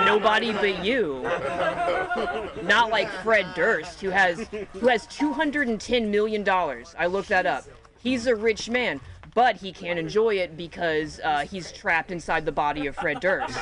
nobody 0.05 0.53
but 0.53 0.85
you. 0.85 1.23
Not 2.63 2.91
like 2.91 3.09
Fred 3.23 3.47
Durst, 3.55 3.99
who 3.99 4.11
has 4.11 4.47
who 4.73 4.87
has 4.87 5.07
210 5.07 6.11
million 6.11 6.43
dollars. 6.43 6.95
I 6.97 7.07
looked 7.07 7.29
that 7.29 7.47
up. 7.47 7.63
He's 7.99 8.27
a 8.27 8.35
rich 8.35 8.69
man, 8.69 9.01
but 9.33 9.55
he 9.57 9.71
can't 9.71 9.97
enjoy 9.97 10.35
it 10.35 10.55
because 10.55 11.19
uh, 11.23 11.39
he's 11.45 11.71
trapped 11.71 12.11
inside 12.11 12.45
the 12.45 12.51
body 12.51 12.85
of 12.85 12.95
Fred 12.95 13.19
Durst. 13.19 13.57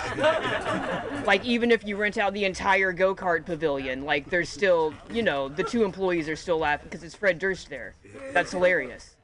like 1.26 1.44
even 1.46 1.72
if 1.72 1.86
you 1.86 1.96
rent 1.96 2.18
out 2.18 2.34
the 2.34 2.44
entire 2.44 2.92
go 2.92 3.16
kart 3.16 3.46
pavilion, 3.46 4.04
like 4.04 4.30
there's 4.30 4.50
still, 4.50 4.94
you 5.10 5.24
know, 5.24 5.48
the 5.48 5.64
two 5.64 5.84
employees 5.84 6.28
are 6.28 6.36
still 6.36 6.60
laughing 6.60 6.90
because 6.90 7.04
it's 7.04 7.16
Fred 7.16 7.40
Durst 7.40 7.70
there. 7.70 7.96
That's 8.34 8.52
hilarious. 8.52 9.16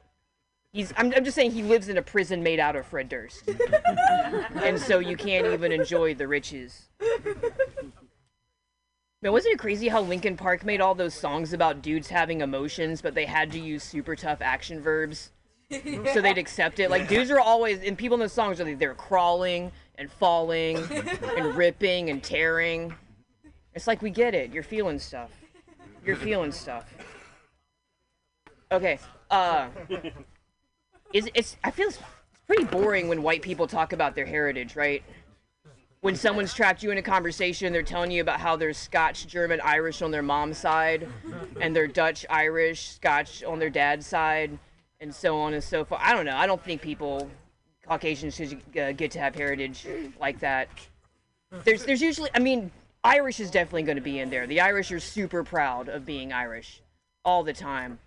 He's, 0.76 0.92
I'm, 0.98 1.10
I'm 1.16 1.24
just 1.24 1.34
saying 1.34 1.52
he 1.52 1.62
lives 1.62 1.88
in 1.88 1.96
a 1.96 2.02
prison 2.02 2.42
made 2.42 2.60
out 2.60 2.76
of 2.76 2.84
Fred 2.84 3.08
Durst. 3.08 3.48
and 4.56 4.78
so 4.78 4.98
you 4.98 5.16
can't 5.16 5.46
even 5.46 5.72
enjoy 5.72 6.14
the 6.14 6.28
riches. 6.28 6.90
Man, 9.22 9.32
wasn't 9.32 9.54
it 9.54 9.58
crazy 9.58 9.88
how 9.88 10.02
Linkin 10.02 10.36
Park 10.36 10.66
made 10.66 10.82
all 10.82 10.94
those 10.94 11.14
songs 11.14 11.54
about 11.54 11.80
dudes 11.80 12.08
having 12.08 12.42
emotions, 12.42 13.00
but 13.00 13.14
they 13.14 13.24
had 13.24 13.50
to 13.52 13.58
use 13.58 13.84
super 13.84 14.14
tough 14.14 14.42
action 14.42 14.82
verbs 14.82 15.30
so 16.12 16.20
they'd 16.20 16.36
accept 16.36 16.78
it? 16.78 16.90
Like 16.90 17.08
dudes 17.08 17.30
are 17.30 17.40
always, 17.40 17.82
and 17.82 17.96
people 17.96 18.16
in 18.16 18.20
the 18.20 18.28
songs 18.28 18.60
are 18.60 18.64
like 18.66 18.78
they're 18.78 18.92
crawling 18.92 19.72
and 19.94 20.12
falling 20.12 20.76
and 21.38 21.54
ripping 21.56 22.10
and 22.10 22.22
tearing. 22.22 22.94
It's 23.74 23.86
like 23.86 24.02
we 24.02 24.10
get 24.10 24.34
it. 24.34 24.52
You're 24.52 24.62
feeling 24.62 24.98
stuff. 24.98 25.30
You're 26.04 26.16
feeling 26.16 26.52
stuff. 26.52 26.92
Okay. 28.70 28.98
Uh, 29.30 29.68
is 31.16 31.30
it's 31.34 31.56
I 31.64 31.70
feel 31.70 31.88
it's 31.88 31.98
pretty 32.46 32.64
boring 32.64 33.08
when 33.08 33.22
white 33.22 33.42
people 33.42 33.66
talk 33.66 33.92
about 33.92 34.14
their 34.14 34.26
heritage, 34.26 34.76
right? 34.76 35.02
When 36.00 36.14
someone's 36.14 36.54
trapped 36.54 36.82
you 36.82 36.90
in 36.90 36.98
a 36.98 37.02
conversation, 37.02 37.72
they're 37.72 37.82
telling 37.82 38.10
you 38.10 38.20
about 38.20 38.38
how 38.38 38.54
they're 38.54 38.74
Scotch, 38.74 39.26
German, 39.26 39.60
Irish 39.64 40.02
on 40.02 40.10
their 40.10 40.22
mom's 40.22 40.58
side, 40.58 41.08
and 41.60 41.74
they're 41.74 41.88
Dutch, 41.88 42.24
Irish, 42.30 42.90
Scotch 42.90 43.42
on 43.42 43.58
their 43.58 43.70
dad's 43.70 44.06
side, 44.06 44.56
and 45.00 45.12
so 45.12 45.36
on 45.38 45.54
and 45.54 45.64
so 45.64 45.84
forth. 45.84 46.00
I 46.04 46.12
don't 46.12 46.26
know. 46.26 46.36
I 46.36 46.46
don't 46.46 46.62
think 46.62 46.80
people, 46.82 47.28
Caucasians, 47.84 48.36
should 48.36 48.60
uh, 48.78 48.92
get 48.92 49.10
to 49.12 49.18
have 49.18 49.34
heritage 49.34 49.86
like 50.20 50.38
that. 50.40 50.68
There's, 51.64 51.84
there's 51.84 52.02
usually, 52.02 52.30
I 52.34 52.38
mean, 52.38 52.70
Irish 53.02 53.40
is 53.40 53.50
definitely 53.50 53.84
going 53.84 53.96
to 53.96 54.02
be 54.02 54.20
in 54.20 54.30
there. 54.30 54.46
The 54.46 54.60
Irish 54.60 54.92
are 54.92 55.00
super 55.00 55.42
proud 55.42 55.88
of 55.88 56.04
being 56.04 56.32
Irish, 56.32 56.82
all 57.24 57.42
the 57.42 57.54
time. 57.54 57.98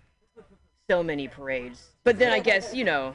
So 0.90 1.04
many 1.04 1.28
parades. 1.28 1.90
But 2.02 2.18
then 2.18 2.32
I 2.32 2.40
guess 2.40 2.74
you 2.74 2.82
know, 2.82 3.14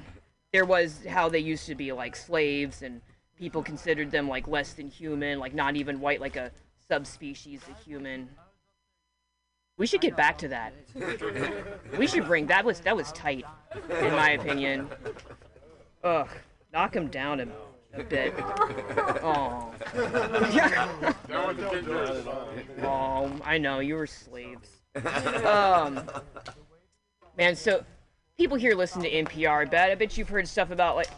there 0.54 0.64
was 0.64 1.06
how 1.10 1.28
they 1.28 1.40
used 1.40 1.66
to 1.66 1.76
be 1.76 1.92
like 1.92 2.16
slaves, 2.16 2.84
and 2.84 3.02
people 3.38 3.62
considered 3.62 4.12
them 4.12 4.30
like 4.30 4.48
less 4.48 4.72
than 4.72 4.88
human, 4.88 5.40
like 5.40 5.54
not 5.54 5.76
even 5.76 6.00
white, 6.00 6.22
like 6.22 6.38
a 6.38 6.54
subspecies 6.88 7.60
of 7.70 7.78
human. 7.84 8.30
We 9.78 9.88
should 9.88 10.00
get 10.00 10.16
back 10.16 10.38
to 10.38 10.48
that. 10.48 10.72
We 11.98 12.08
should 12.08 12.24
bring 12.24 12.48
that 12.48 12.64
was 12.64 12.80
that 12.80 12.96
was 12.96 13.12
tight, 13.12 13.44
in 13.90 14.14
my 14.14 14.30
opinion. 14.30 14.88
Ugh, 16.02 16.30
knock 16.72 16.96
him 16.96 17.10
down 17.10 17.42
a, 17.42 17.48
a 18.00 18.04
bit. 18.06 18.34
Oh. 19.22 19.74
oh, 22.84 23.42
I 23.44 23.58
know 23.58 23.80
you 23.80 23.96
were 23.96 24.08
slaves. 24.08 24.70
Um, 25.44 26.10
man, 27.38 27.56
so 27.56 27.84
people 28.38 28.58
here 28.58 28.76
listen 28.76 29.02
to 29.02 29.12
NPR. 29.12 29.70
Bet 29.70 29.92
I 29.92 29.96
bet 29.96 30.18
you've 30.18 30.30
heard 30.30 30.48
stuff 30.48 30.72
about 30.72 30.96
like 30.96 31.10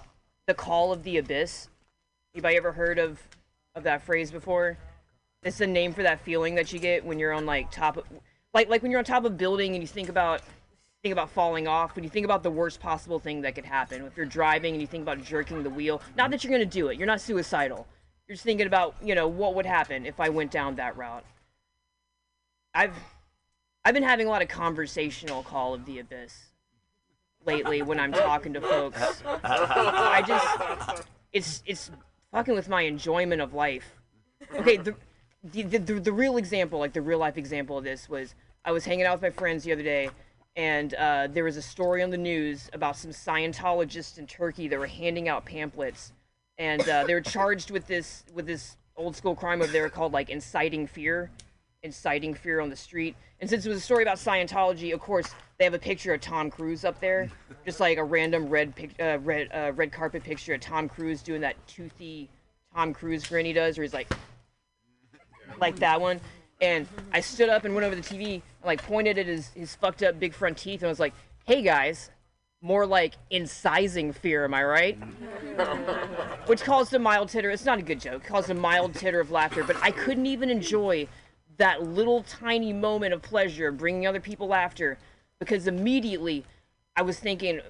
the 0.45 0.53
call 0.53 0.91
of 0.91 1.03
the 1.03 1.17
abyss. 1.17 1.69
Anybody 2.33 2.57
ever 2.57 2.71
heard 2.71 2.99
of 2.99 3.19
of 3.75 3.83
that 3.83 4.01
phrase 4.01 4.31
before? 4.31 4.77
It's 5.43 5.59
the 5.59 5.67
name 5.67 5.93
for 5.93 6.03
that 6.03 6.19
feeling 6.21 6.55
that 6.55 6.73
you 6.73 6.79
get 6.79 7.05
when 7.05 7.19
you're 7.19 7.33
on 7.33 7.45
like 7.45 7.71
top 7.71 7.97
of 7.97 8.05
like 8.53 8.69
like 8.69 8.81
when 8.81 8.91
you're 8.91 8.99
on 8.99 9.05
top 9.05 9.25
of 9.25 9.31
a 9.31 9.35
building 9.35 9.73
and 9.73 9.83
you 9.83 9.87
think 9.87 10.09
about 10.09 10.41
think 11.03 11.13
about 11.13 11.29
falling 11.29 11.67
off, 11.67 11.95
when 11.95 12.03
you 12.03 12.09
think 12.09 12.25
about 12.25 12.41
the 12.43 12.49
worst 12.49 12.79
possible 12.79 13.19
thing 13.19 13.41
that 13.41 13.55
could 13.55 13.65
happen. 13.65 14.03
If 14.05 14.17
you're 14.17 14.25
driving 14.25 14.73
and 14.73 14.81
you 14.81 14.87
think 14.87 15.03
about 15.03 15.23
jerking 15.23 15.63
the 15.63 15.69
wheel, 15.69 16.01
not 16.15 16.31
that 16.31 16.43
you're 16.43 16.51
gonna 16.51 16.65
do 16.65 16.87
it, 16.87 16.97
you're 16.97 17.07
not 17.07 17.21
suicidal. 17.21 17.87
You're 18.27 18.33
just 18.33 18.43
thinking 18.43 18.67
about, 18.67 18.95
you 19.01 19.15
know, 19.15 19.27
what 19.27 19.55
would 19.55 19.65
happen 19.65 20.05
if 20.05 20.19
I 20.19 20.29
went 20.29 20.51
down 20.51 20.75
that 20.75 20.97
route. 20.97 21.23
I've 22.73 22.93
I've 23.87 23.93
been 23.93 24.03
having 24.03 24.27
a 24.27 24.29
lot 24.29 24.41
of 24.41 24.49
conversational 24.49 25.43
call 25.43 25.73
of 25.73 25.85
the 25.85 25.99
abyss 25.99 26.47
lately 27.45 27.81
when 27.81 28.01
I'm 28.01 28.11
talking 28.11 28.51
to 28.51 28.59
folks. 28.59 29.23
I 29.25 30.21
just 30.27 31.05
it's 31.31 31.63
it's 31.65 31.89
fucking 32.33 32.53
with 32.53 32.67
my 32.67 32.81
enjoyment 32.81 33.41
of 33.41 33.53
life. 33.53 33.89
Okay, 34.55 34.75
the 34.75 34.93
the, 35.41 35.63
the 35.63 35.93
the 36.01 36.11
real 36.11 36.35
example, 36.35 36.79
like 36.79 36.91
the 36.91 37.01
real 37.01 37.19
life 37.19 37.37
example 37.37 37.77
of 37.77 37.85
this 37.85 38.09
was 38.09 38.35
I 38.65 38.73
was 38.73 38.83
hanging 38.83 39.05
out 39.05 39.21
with 39.21 39.21
my 39.21 39.29
friends 39.29 39.63
the 39.63 39.71
other 39.71 39.83
day 39.83 40.09
and 40.57 40.93
uh, 40.95 41.27
there 41.31 41.45
was 41.45 41.55
a 41.55 41.61
story 41.61 42.03
on 42.03 42.09
the 42.09 42.17
news 42.17 42.69
about 42.73 42.97
some 42.97 43.11
Scientologists 43.11 44.17
in 44.17 44.27
Turkey 44.27 44.67
that 44.67 44.77
were 44.77 44.87
handing 44.87 45.29
out 45.29 45.45
pamphlets 45.45 46.11
and 46.57 46.81
uh, 46.89 47.05
they 47.05 47.13
were 47.13 47.21
charged 47.21 47.71
with 47.71 47.87
this 47.87 48.25
with 48.33 48.47
this 48.47 48.75
old 48.97 49.15
school 49.15 49.33
crime 49.33 49.61
over 49.61 49.71
there 49.71 49.89
called 49.89 50.11
like 50.11 50.29
inciting 50.29 50.87
fear 50.87 51.31
inciting 51.83 52.33
fear 52.33 52.59
on 52.59 52.69
the 52.69 52.75
street. 52.75 53.15
And 53.39 53.49
since 53.49 53.65
it 53.65 53.69
was 53.69 53.77
a 53.77 53.81
story 53.81 54.03
about 54.03 54.17
Scientology, 54.17 54.93
of 54.93 54.99
course, 54.99 55.29
they 55.57 55.63
have 55.63 55.73
a 55.73 55.79
picture 55.79 56.13
of 56.13 56.21
Tom 56.21 56.49
Cruise 56.49 56.85
up 56.85 56.99
there, 56.99 57.29
just 57.65 57.79
like 57.79 57.97
a 57.97 58.03
random 58.03 58.47
red 58.47 58.75
pic- 58.75 58.99
uh, 58.99 59.19
red 59.19 59.49
uh, 59.53 59.71
red 59.73 59.91
carpet 59.91 60.23
picture 60.23 60.53
of 60.53 60.61
Tom 60.61 60.89
Cruise 60.89 61.21
doing 61.21 61.41
that 61.41 61.55
toothy 61.67 62.29
Tom 62.75 62.93
Cruise 62.93 63.25
grin 63.25 63.45
he 63.45 63.53
does, 63.53 63.77
where 63.77 63.83
he's 63.83 63.93
like, 63.93 64.11
like 65.59 65.77
that 65.77 65.99
one. 65.99 66.19
And 66.61 66.87
I 67.11 67.21
stood 67.21 67.49
up 67.49 67.65
and 67.65 67.73
went 67.73 67.85
over 67.85 67.95
the 67.95 68.01
TV, 68.01 68.33
and 68.33 68.41
like 68.63 68.83
pointed 68.83 69.17
at 69.17 69.27
his 69.27 69.49
his 69.49 69.75
fucked 69.75 70.03
up 70.03 70.19
big 70.19 70.33
front 70.33 70.57
teeth, 70.57 70.81
and 70.81 70.87
I 70.87 70.89
was 70.89 70.99
like, 70.99 71.13
"Hey 71.45 71.61
guys, 71.61 72.09
more 72.61 72.85
like 72.85 73.13
incising 73.31 74.13
fear, 74.13 74.45
am 74.45 74.53
I 74.53 74.63
right? 74.63 74.95
Which 76.47 76.63
caused 76.63 76.93
a 76.93 76.99
mild 76.99 77.29
titter. 77.29 77.51
It's 77.51 77.65
not 77.65 77.77
a 77.77 77.83
good 77.83 77.99
joke. 77.99 78.23
Caused 78.23 78.49
a 78.49 78.55
mild 78.55 78.95
titter 78.95 79.19
of 79.19 79.29
laughter, 79.29 79.63
but 79.63 79.75
I 79.81 79.91
couldn't 79.91 80.25
even 80.25 80.49
enjoy 80.49 81.07
that 81.57 81.83
little 81.83 82.23
tiny 82.23 82.73
moment 82.73 83.13
of 83.13 83.21
pleasure 83.21 83.71
bringing 83.71 84.07
other 84.07 84.19
people 84.19 84.47
laughter 84.47 84.97
because 85.39 85.67
immediately 85.67 86.45
I 86.95 87.01
was 87.01 87.19
thinking, 87.19 87.61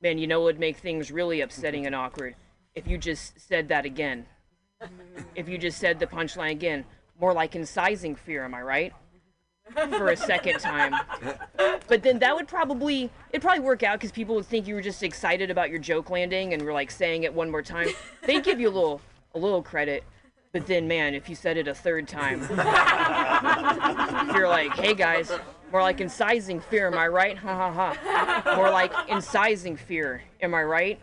man, 0.00 0.18
you 0.18 0.26
know 0.26 0.40
what 0.40 0.46
would 0.46 0.60
make 0.60 0.78
things 0.78 1.10
really 1.10 1.40
upsetting 1.40 1.86
and 1.86 1.94
awkward 1.94 2.34
if 2.74 2.86
you 2.86 2.98
just 2.98 3.38
said 3.40 3.68
that 3.68 3.84
again. 3.84 4.26
If 5.34 5.48
you 5.48 5.58
just 5.58 5.78
said 5.78 5.98
the 5.98 6.06
punchline 6.06 6.52
again, 6.52 6.84
more 7.20 7.32
like 7.32 7.52
incising 7.52 8.16
fear, 8.16 8.44
am 8.44 8.54
I 8.54 8.62
right? 8.62 8.92
For 9.74 10.08
a 10.08 10.16
second 10.16 10.58
time. 10.58 10.94
But 11.86 12.02
then 12.02 12.18
that 12.20 12.34
would 12.34 12.48
probably 12.48 13.10
it'd 13.30 13.42
probably 13.42 13.60
work 13.60 13.82
out 13.82 13.98
because 13.98 14.10
people 14.10 14.34
would 14.36 14.46
think 14.46 14.66
you 14.66 14.74
were 14.74 14.80
just 14.80 15.02
excited 15.02 15.50
about 15.50 15.70
your 15.70 15.78
joke 15.78 16.10
landing 16.10 16.54
and 16.54 16.62
were 16.62 16.72
like 16.72 16.90
saying 16.90 17.24
it 17.24 17.34
one 17.34 17.50
more 17.50 17.62
time. 17.62 17.88
They'd 18.26 18.42
give 18.42 18.58
you 18.58 18.68
a 18.68 18.70
little 18.70 19.00
a 19.34 19.38
little 19.38 19.62
credit. 19.62 20.02
But 20.52 20.66
then 20.66 20.88
man, 20.88 21.14
if 21.14 21.28
you 21.28 21.36
said 21.36 21.56
it 21.56 21.68
a 21.68 21.74
third 21.74 22.08
time, 22.08 22.40
you're 24.34 24.48
like, 24.48 24.72
hey 24.72 24.94
guys, 24.94 25.30
more 25.70 25.80
like 25.80 25.98
incising 25.98 26.60
fear, 26.60 26.88
am 26.88 26.98
I 26.98 27.06
right? 27.06 27.38
Ha 27.38 27.70
ha 27.70 27.94
ha. 27.94 28.56
More 28.56 28.68
like 28.68 28.92
incising 29.08 29.78
fear, 29.78 30.22
am 30.40 30.52
I 30.52 30.64
right? 30.64 31.00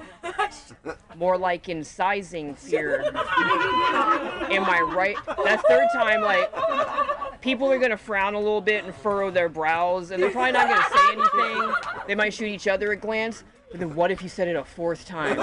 More 1.15 1.37
like 1.37 1.67
incising 1.67 2.57
fear. 2.57 3.03
Am 3.05 4.65
I 4.65 4.81
right? 4.81 5.15
That 5.25 5.63
third 5.69 5.87
time, 5.93 6.21
like, 6.21 7.39
people 7.39 7.71
are 7.71 7.79
gonna 7.79 7.95
frown 7.95 8.33
a 8.33 8.39
little 8.39 8.59
bit 8.59 8.83
and 8.83 8.93
furrow 8.93 9.31
their 9.31 9.47
brows, 9.47 10.11
and 10.11 10.21
they're 10.21 10.31
probably 10.31 10.51
not 10.51 10.67
gonna 10.67 10.83
say 10.93 11.13
anything. 11.13 11.73
They 12.05 12.15
might 12.15 12.33
shoot 12.33 12.47
each 12.47 12.67
other 12.67 12.91
a 12.91 12.97
glance. 12.97 13.45
But 13.71 13.79
then 13.81 13.95
what 13.95 14.11
if 14.11 14.21
you 14.21 14.29
said 14.29 14.47
it 14.47 14.55
a 14.55 14.63
fourth 14.63 15.05
time? 15.05 15.37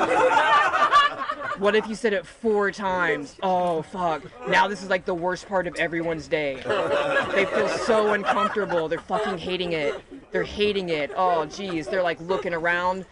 What 1.59 1.77
if 1.77 1.87
you 1.87 1.95
said 1.95 2.13
it 2.13 2.27
four 2.27 2.71
times? 2.71 3.37
Oh 3.43 3.83
fuck. 3.83 4.23
Now 4.49 4.67
this 4.67 4.83
is 4.83 4.91
like 4.91 5.05
the 5.05 5.15
worst 5.15 5.49
part 5.49 5.67
of 5.67 5.77
everyone's 5.77 6.27
day. 6.27 6.57
They 7.35 7.45
feel 7.47 7.69
so 7.69 8.13
uncomfortable. 8.13 8.89
They're 8.89 8.99
fucking 8.99 9.39
hating 9.39 9.73
it. 9.73 9.95
They're 10.33 10.43
hating 10.43 10.89
it. 10.89 11.13
Oh 11.17 11.47
geez. 11.47 11.87
They're 11.87 12.03
like 12.03 12.21
looking 12.21 12.55
around. 12.55 13.07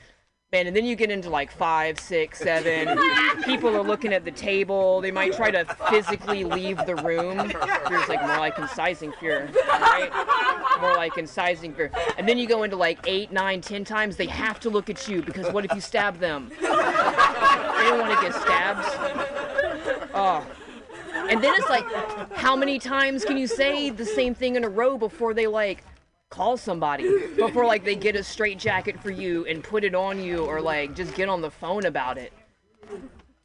And 0.54 0.76
then 0.76 0.84
you 0.84 0.96
get 0.96 1.10
into 1.10 1.30
like 1.30 1.50
five, 1.50 1.98
six, 1.98 2.38
seven. 2.38 2.98
People 3.42 3.74
are 3.74 3.82
looking 3.82 4.12
at 4.12 4.26
the 4.26 4.30
table. 4.30 5.00
They 5.00 5.10
might 5.10 5.32
try 5.32 5.50
to 5.50 5.64
physically 5.88 6.44
leave 6.44 6.76
the 6.84 6.96
room. 6.96 7.38
There's 7.88 8.06
like 8.06 8.20
more 8.20 8.36
like 8.36 8.56
incising 8.56 9.18
fear, 9.18 9.48
right? 9.70 10.10
More 10.82 10.94
like 10.94 11.14
incising 11.14 11.74
fear. 11.74 11.90
And 12.18 12.28
then 12.28 12.36
you 12.36 12.46
go 12.46 12.64
into 12.64 12.76
like 12.76 12.98
eight, 13.06 13.32
nine, 13.32 13.62
ten 13.62 13.82
times. 13.82 14.18
They 14.18 14.26
have 14.26 14.60
to 14.60 14.68
look 14.68 14.90
at 14.90 15.08
you 15.08 15.22
because 15.22 15.50
what 15.54 15.64
if 15.64 15.72
you 15.74 15.80
stab 15.80 16.18
them? 16.18 16.50
They 16.60 16.66
don't 16.66 17.98
want 17.98 18.14
to 18.14 18.20
get 18.20 18.34
stabbed. 18.34 18.84
Oh. 20.12 20.46
And 21.30 21.42
then 21.42 21.54
it's 21.56 21.70
like, 21.70 21.90
how 22.34 22.56
many 22.56 22.78
times 22.78 23.24
can 23.24 23.38
you 23.38 23.46
say 23.46 23.88
the 23.88 24.04
same 24.04 24.34
thing 24.34 24.56
in 24.56 24.64
a 24.64 24.68
row 24.68 24.98
before 24.98 25.32
they 25.32 25.46
like 25.46 25.82
call 26.32 26.56
somebody? 26.56 27.04
Before 27.36 27.66
like 27.66 27.84
they 27.84 27.94
get 27.94 28.16
a 28.16 28.24
straight 28.24 28.58
jacket 28.58 28.98
for 29.00 29.10
you 29.10 29.44
and 29.46 29.62
put 29.62 29.84
it 29.84 29.94
on 29.94 30.20
you 30.20 30.44
or 30.44 30.60
like 30.60 30.94
just 30.94 31.14
get 31.14 31.28
on 31.28 31.42
the 31.42 31.50
phone 31.50 31.84
about 31.84 32.18
it? 32.18 32.32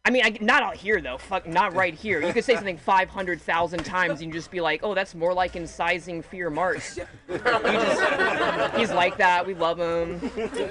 I 0.06 0.10
mean, 0.10 0.24
I, 0.24 0.38
not 0.40 0.64
out 0.64 0.78
here 0.78 1.02
though. 1.02 1.18
Fuck, 1.18 1.46
not 1.46 1.74
right 1.74 1.94
here. 1.94 2.26
You 2.26 2.32
could 2.32 2.46
say 2.46 2.56
something 2.56 2.78
500,000 2.78 3.84
times 3.84 4.22
and 4.22 4.32
just 4.32 4.50
be 4.50 4.62
like, 4.62 4.80
oh, 4.82 4.94
that's 4.94 5.14
more 5.14 5.34
like 5.34 5.54
incising 5.54 6.24
fear 6.24 6.50
Mars. 6.50 6.98
Just, 7.28 8.76
he's 8.78 8.92
like 8.92 9.18
that. 9.18 9.44
We 9.46 9.54
love 9.54 9.78
him. 9.80 10.22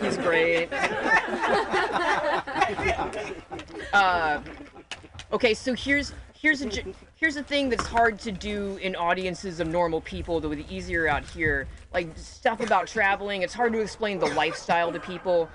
He's 0.01 0.16
great. 0.16 0.70
Uh, 3.93 4.40
okay, 5.32 5.55
so 5.55 5.74
here's 5.74 6.12
here's 6.40 6.62
a 6.62 6.70
here's 7.16 7.36
a 7.36 7.43
thing 7.43 7.68
that's 7.68 7.86
hard 7.86 8.18
to 8.20 8.32
do 8.32 8.76
in 8.82 8.94
audiences 8.94 9.59
of 9.60 9.68
normal 9.68 10.01
people 10.01 10.40
would 10.40 10.59
be 10.59 10.74
easier 10.74 11.09
out 11.09 11.24
here. 11.24 11.66
Like 11.97 12.10
stuff 12.18 12.60
about 12.60 12.89
traveling, 12.89 13.40
it's 13.40 13.55
hard 13.55 13.73
to 13.73 13.81
explain 13.81 14.18
the 14.18 14.27
lifestyle 14.27 14.93
to 14.93 15.01
people. 15.01 15.48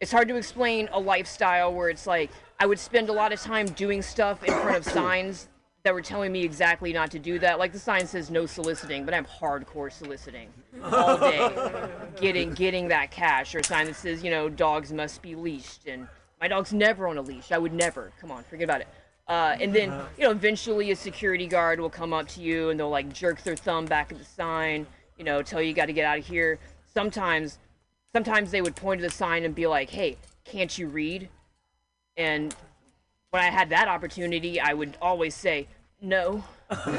It's 0.00 0.10
hard 0.10 0.26
to 0.26 0.34
explain 0.34 0.88
a 0.90 0.98
lifestyle 0.98 1.72
where 1.72 1.88
it's 1.90 2.08
like 2.08 2.32
I 2.58 2.66
would 2.66 2.80
spend 2.80 3.08
a 3.08 3.12
lot 3.12 3.32
of 3.32 3.40
time 3.40 3.66
doing 3.66 4.02
stuff 4.02 4.42
in 4.42 4.52
front 4.52 4.78
of 4.78 4.84
signs 4.84 5.46
that 5.84 5.94
were 5.94 6.02
telling 6.02 6.32
me 6.32 6.42
exactly 6.42 6.92
not 6.92 7.12
to 7.12 7.20
do 7.20 7.38
that. 7.38 7.60
Like 7.60 7.70
the 7.70 7.78
sign 7.78 8.04
says 8.04 8.32
no 8.32 8.46
soliciting, 8.46 9.04
but 9.04 9.14
I'm 9.14 9.26
hardcore 9.26 9.92
soliciting 9.92 10.48
all 10.82 11.18
day, 11.18 11.88
getting 12.20 12.52
getting 12.54 12.88
that 12.88 13.12
cash. 13.12 13.54
Or 13.54 13.60
a 13.60 13.64
sign 13.64 13.86
that 13.86 13.94
says 13.94 14.24
you 14.24 14.30
know 14.32 14.48
dogs 14.48 14.92
must 14.92 15.22
be 15.22 15.36
leashed, 15.36 15.86
and 15.86 16.08
my 16.40 16.48
dog's 16.48 16.72
never 16.72 17.06
on 17.06 17.16
a 17.16 17.22
leash. 17.22 17.52
I 17.52 17.58
would 17.58 17.72
never. 17.72 18.12
Come 18.20 18.32
on, 18.32 18.42
forget 18.42 18.64
about 18.64 18.80
it. 18.80 18.88
Uh, 19.28 19.56
and 19.60 19.72
then 19.72 19.92
you 20.18 20.24
know 20.24 20.32
eventually 20.32 20.90
a 20.90 20.96
security 20.96 21.46
guard 21.46 21.78
will 21.78 21.90
come 21.90 22.12
up 22.12 22.26
to 22.30 22.40
you 22.40 22.70
and 22.70 22.80
they'll 22.80 22.90
like 22.90 23.12
jerk 23.12 23.40
their 23.44 23.54
thumb 23.54 23.86
back 23.86 24.10
at 24.10 24.18
the 24.18 24.24
sign, 24.24 24.84
you 25.16 25.24
know, 25.24 25.42
tell 25.42 25.62
you 25.62 25.72
got 25.72 25.86
to 25.86 25.92
get 25.92 26.04
out 26.04 26.18
of 26.18 26.26
here. 26.26 26.58
Sometimes, 26.92 27.58
sometimes 28.12 28.50
they 28.50 28.62
would 28.62 28.76
point 28.76 29.00
to 29.00 29.06
the 29.06 29.12
sign 29.12 29.44
and 29.44 29.54
be 29.54 29.66
like, 29.66 29.90
"Hey, 29.90 30.16
can't 30.44 30.76
you 30.76 30.88
read?" 30.88 31.28
And 32.16 32.54
when 33.30 33.42
I 33.42 33.50
had 33.50 33.70
that 33.70 33.88
opportunity, 33.88 34.60
I 34.60 34.72
would 34.72 34.96
always 35.00 35.34
say 35.34 35.68
no. 36.00 36.44
and 36.70 36.98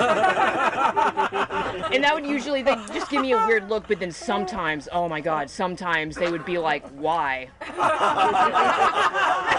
that 2.01 2.11
would 2.13 2.25
usually 2.25 2.61
they 2.61 2.75
just 2.93 3.09
give 3.09 3.21
me 3.21 3.33
a 3.33 3.47
weird 3.47 3.67
look, 3.69 3.85
but 3.85 3.99
then 3.99 4.13
sometimes, 4.13 4.87
oh 4.93 5.09
my 5.09 5.19
god, 5.19 5.49
sometimes 5.49 6.15
they 6.15 6.31
would 6.31 6.45
be 6.45 6.57
like, 6.57 6.87
"Why?" 6.91 7.49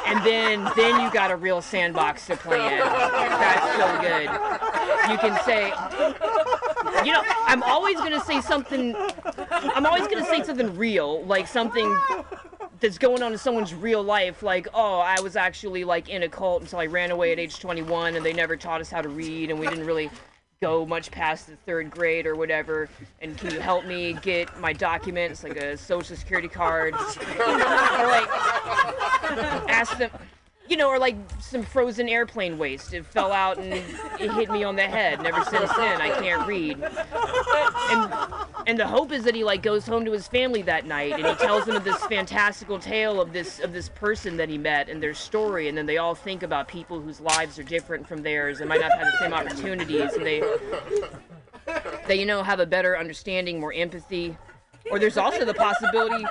and 0.07 0.25
then 0.25 0.67
then 0.77 0.99
you 1.03 1.11
got 1.13 1.31
a 1.31 1.37
real 1.37 1.61
sandbox 1.61 2.25
to 2.29 2.37
play 2.37 2.57
in. 2.57 2.79
That's 2.79 3.77
so 3.77 4.01
good. 4.01 4.31
You 5.11 5.19
can 5.19 5.39
say, 5.45 5.67
you 7.05 7.13
know, 7.13 7.23
I'm 7.45 7.63
always 7.63 7.99
gonna 7.99 8.25
say 8.25 8.41
something. 8.41 8.97
I'm 9.53 9.85
always 9.85 10.09
gonna 10.09 10.25
say 10.25 10.43
something 10.43 10.75
real, 10.75 11.23
like 11.25 11.47
something 11.47 11.95
that's 12.81 12.99
going 12.99 13.23
on 13.23 13.33
in 13.33 13.39
someone's 13.39 13.75
real 13.75 14.03
life 14.03 14.43
like 14.43 14.69
oh 14.75 14.99
i 14.99 15.21
was 15.21 15.37
actually 15.37 15.85
like 15.85 16.09
in 16.09 16.23
a 16.23 16.29
cult 16.29 16.63
until 16.63 16.79
i 16.79 16.87
ran 16.87 17.11
away 17.11 17.33
at 17.33 17.39
age 17.39 17.59
21 17.59 18.17
and 18.17 18.25
they 18.25 18.33
never 18.33 18.57
taught 18.57 18.81
us 18.81 18.91
how 18.91 19.01
to 19.01 19.09
read 19.09 19.51
and 19.51 19.59
we 19.59 19.67
didn't 19.67 19.87
really 19.87 20.11
go 20.61 20.85
much 20.85 21.11
past 21.11 21.47
the 21.47 21.57
third 21.57 21.91
grade 21.91 22.27
or 22.27 22.35
whatever. 22.35 22.89
And 23.21 23.37
can 23.39 23.53
you 23.53 23.61
help 23.61 23.85
me 23.87 24.15
get 24.15 24.59
my 24.61 24.73
documents 24.73 25.45
like 25.45 25.57
a 25.57 25.77
social 25.77 26.17
security 26.17 26.49
card? 26.49 26.95
Or 27.39 28.07
like 28.07 28.29
ask 29.69 29.99
them 29.99 30.11
you 30.69 30.77
know, 30.77 30.89
or 30.89 30.99
like 30.99 31.17
some 31.41 31.63
frozen 31.63 32.09
airplane 32.09 32.59
waste. 32.59 32.93
It 32.93 33.07
fell 33.07 33.33
out 33.33 33.59
and 33.59 33.73
it 33.73 34.33
hit 34.33 34.51
me 34.51 34.65
on 34.65 34.77
the 34.77 34.83
head. 34.83 35.19
And 35.19 35.27
ever 35.27 35.43
since 35.45 35.73
then, 35.77 36.01
I 36.01 36.11
can't 36.21 36.47
read. 36.47 36.79
And 37.91 38.15
and 38.67 38.79
the 38.79 38.87
hope 38.87 39.13
is 39.13 39.25
that 39.25 39.35
he 39.35 39.45
like 39.45 39.63
goes 39.63 39.87
home 39.87 40.05
to 40.05 40.13
his 40.13 40.29
family 40.29 40.63
that 40.63 40.87
night 40.87 41.15
and 41.15 41.27
he 41.27 41.35
tells 41.37 41.65
them 41.65 41.77
of 41.77 41.85
this 41.85 41.97
fantastical 42.07 42.79
tale 42.79 43.21
of 43.21 43.33
this 43.33 43.61
of 43.61 43.73
this 43.73 43.89
person 43.89 44.37
that 44.37 44.49
he 44.49 44.59
met 44.59 44.89
and 44.89 45.03
their 45.03 45.15
story. 45.15 45.69
And 45.69 45.79
then 45.79 45.87
they 45.87 45.97
all 45.97 46.15
think 46.15 46.43
about 46.43 46.69
people 46.69 47.01
whose 47.01 47.21
lives 47.21 47.59
are 47.59 47.65
different 47.65 48.07
from 48.07 48.23
theirs 48.23 48.61
and 48.61 48.69
might 48.69 48.81
not 48.81 48.93
have 48.93 49.07
the 49.11 49.19
same 49.19 49.33
opportunities. 49.33 50.13
And 50.13 50.27
they 50.27 50.43
they 52.07 52.21
you 52.21 52.27
know 52.27 52.43
have 52.43 52.61
a 52.61 52.67
better 52.67 52.99
understanding, 52.99 53.59
more 53.61 53.73
empathy. 53.73 54.37
Or 54.91 54.99
there's 54.99 55.19
also 55.19 55.45
the 55.45 55.55
possibility 55.55 56.25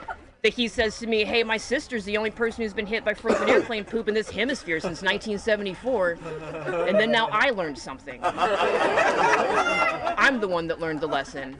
that 0.47 0.53
he 0.53 0.69
says 0.69 0.97
to 0.97 1.07
me, 1.07 1.25
"Hey, 1.25 1.43
my 1.43 1.57
sister's 1.57 2.05
the 2.05 2.15
only 2.15 2.31
person 2.31 2.63
who's 2.63 2.73
been 2.73 2.85
hit 2.85 3.03
by 3.03 3.13
frozen 3.13 3.49
airplane 3.49 3.83
poop 3.83 4.07
in 4.07 4.13
this 4.13 4.29
hemisphere 4.29 4.79
since 4.79 5.01
1974," 5.01 6.17
and 6.87 6.97
then 6.97 7.11
now 7.11 7.27
I 7.33 7.49
learned 7.49 7.77
something. 7.77 8.21
I'm 8.23 10.39
the 10.39 10.47
one 10.47 10.67
that 10.67 10.79
learned 10.79 11.01
the 11.01 11.07
lesson, 11.07 11.57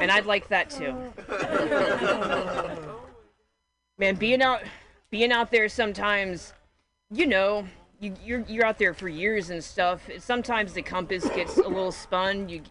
and 0.00 0.08
I'd 0.08 0.24
like 0.24 0.46
that 0.50 0.70
too. 0.70 0.94
Man, 3.98 4.14
being 4.14 4.40
out, 4.40 4.62
being 5.10 5.32
out 5.32 5.50
there 5.50 5.68
sometimes, 5.68 6.52
you 7.10 7.26
know, 7.26 7.66
you, 7.98 8.14
you're 8.24 8.44
you're 8.46 8.64
out 8.64 8.78
there 8.78 8.94
for 8.94 9.08
years 9.08 9.50
and 9.50 9.64
stuff. 9.64 10.08
Sometimes 10.18 10.74
the 10.74 10.82
compass 10.82 11.28
gets 11.30 11.58
a 11.58 11.66
little 11.66 11.90
spun. 11.90 12.48
You 12.48 12.62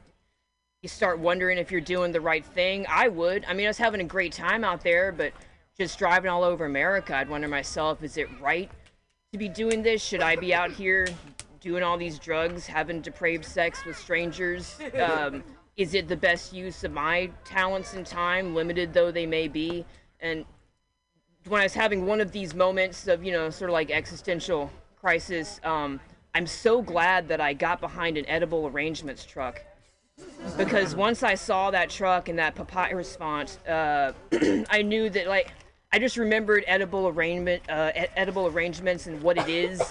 you 0.84 0.89
start 0.89 1.18
wondering 1.18 1.57
if 1.57 1.72
you're 1.72 1.81
doing 1.81 2.11
the 2.11 2.19
right 2.19 2.45
thing. 2.45 2.85
I 2.89 3.07
would. 3.07 3.45
I 3.47 3.53
mean, 3.53 3.65
I 3.65 3.69
was 3.69 3.77
having 3.77 4.01
a 4.01 4.03
great 4.03 4.34
time 4.34 4.65
out 4.65 4.84
there, 4.84 5.14
but 5.14 5.31
just 5.77 5.97
driving 5.97 6.30
all 6.30 6.43
over 6.43 6.65
America, 6.65 7.15
I'd 7.15 7.30
wonder 7.30 7.47
myself, 7.47 8.03
is 8.03 8.18
it 8.18 8.27
right 8.41 8.69
to 9.31 9.38
be 9.38 9.47
doing 9.47 9.81
this? 9.81 10.03
Should 10.03 10.22
I 10.22 10.35
be 10.35 10.53
out 10.53 10.72
here 10.72 11.07
doing 11.61 11.84
all 11.84 11.97
these 11.97 12.19
drugs, 12.19 12.68
having 12.68 12.99
depraved 12.99 13.45
sex 13.45 13.85
with 13.85 13.97
strangers? 13.97 14.77
Um, 15.01 15.41
is 15.77 15.93
it 15.93 16.10
the 16.10 16.18
best 16.18 16.51
use 16.51 16.84
of 16.84 16.91
my 16.91 17.31
talents 17.45 17.93
and 17.93 18.05
time, 18.05 18.53
limited 18.53 18.93
though 18.93 19.10
they 19.10 19.26
may 19.26 19.47
be? 19.47 19.85
And 20.19 20.43
when 21.47 21.61
I 21.61 21.64
was 21.64 21.73
having 21.73 22.05
one 22.05 22.19
of 22.19 22.34
these 22.34 22.53
moments 22.53 23.07
of, 23.07 23.23
you 23.23 23.31
know, 23.31 23.49
sort 23.49 23.69
of 23.69 23.73
like 23.73 23.89
existential 23.89 24.69
crisis, 24.99 25.61
um, 25.64 26.01
I'm 26.35 26.45
so 26.45 26.81
glad 26.81 27.30
that 27.30 27.39
I 27.39 27.53
got 27.53 27.80
behind 27.80 28.18
an 28.18 28.27
edible 28.27 28.68
arrangements 28.68 29.23
truck 29.23 29.64
because 30.57 30.95
once 30.95 31.23
I 31.23 31.35
saw 31.35 31.71
that 31.71 31.89
truck 31.89 32.29
and 32.29 32.37
that 32.39 32.55
papyrus 32.55 33.15
font, 33.15 33.57
uh, 33.67 34.13
I 34.69 34.81
knew 34.81 35.09
that 35.09 35.27
like 35.27 35.51
I 35.91 35.99
just 35.99 36.17
remembered 36.17 36.63
edible 36.67 37.07
arrangement, 37.07 37.63
uh, 37.69 37.91
edible 38.15 38.47
arrangements, 38.47 39.07
and 39.07 39.21
what 39.21 39.37
it 39.37 39.47
is. 39.47 39.81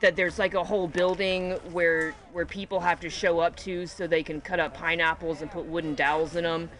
that 0.00 0.16
there's 0.16 0.38
like 0.38 0.54
a 0.54 0.64
whole 0.64 0.88
building 0.88 1.52
where 1.72 2.12
where 2.32 2.46
people 2.46 2.80
have 2.80 3.00
to 3.00 3.10
show 3.10 3.38
up 3.38 3.54
to 3.56 3.86
so 3.86 4.06
they 4.06 4.22
can 4.22 4.40
cut 4.40 4.58
up 4.58 4.74
pineapples 4.74 5.42
and 5.42 5.50
put 5.50 5.66
wooden 5.66 5.94
dowels 5.94 6.36
in 6.36 6.44
them, 6.44 6.70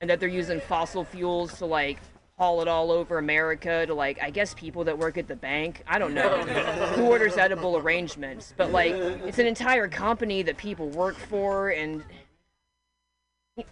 and 0.00 0.10
that 0.10 0.20
they're 0.20 0.28
using 0.28 0.60
fossil 0.60 1.04
fuels 1.04 1.56
to 1.58 1.66
like 1.66 1.98
haul 2.38 2.60
it 2.60 2.68
all 2.68 2.90
over 2.90 3.18
America 3.18 3.86
to 3.86 3.94
like 3.94 4.22
I 4.22 4.30
guess 4.30 4.52
people 4.54 4.84
that 4.84 4.98
work 4.98 5.16
at 5.16 5.26
the 5.26 5.36
bank. 5.36 5.82
I 5.86 5.98
don't 5.98 6.14
know 6.14 6.42
who 6.94 7.06
orders 7.06 7.36
edible 7.36 7.76
arrangements, 7.76 8.52
but 8.56 8.70
like 8.72 8.92
it's 8.92 9.38
an 9.38 9.46
entire 9.46 9.88
company 9.88 10.42
that 10.42 10.56
people 10.56 10.88
work 10.90 11.16
for 11.16 11.70
and 11.70 12.04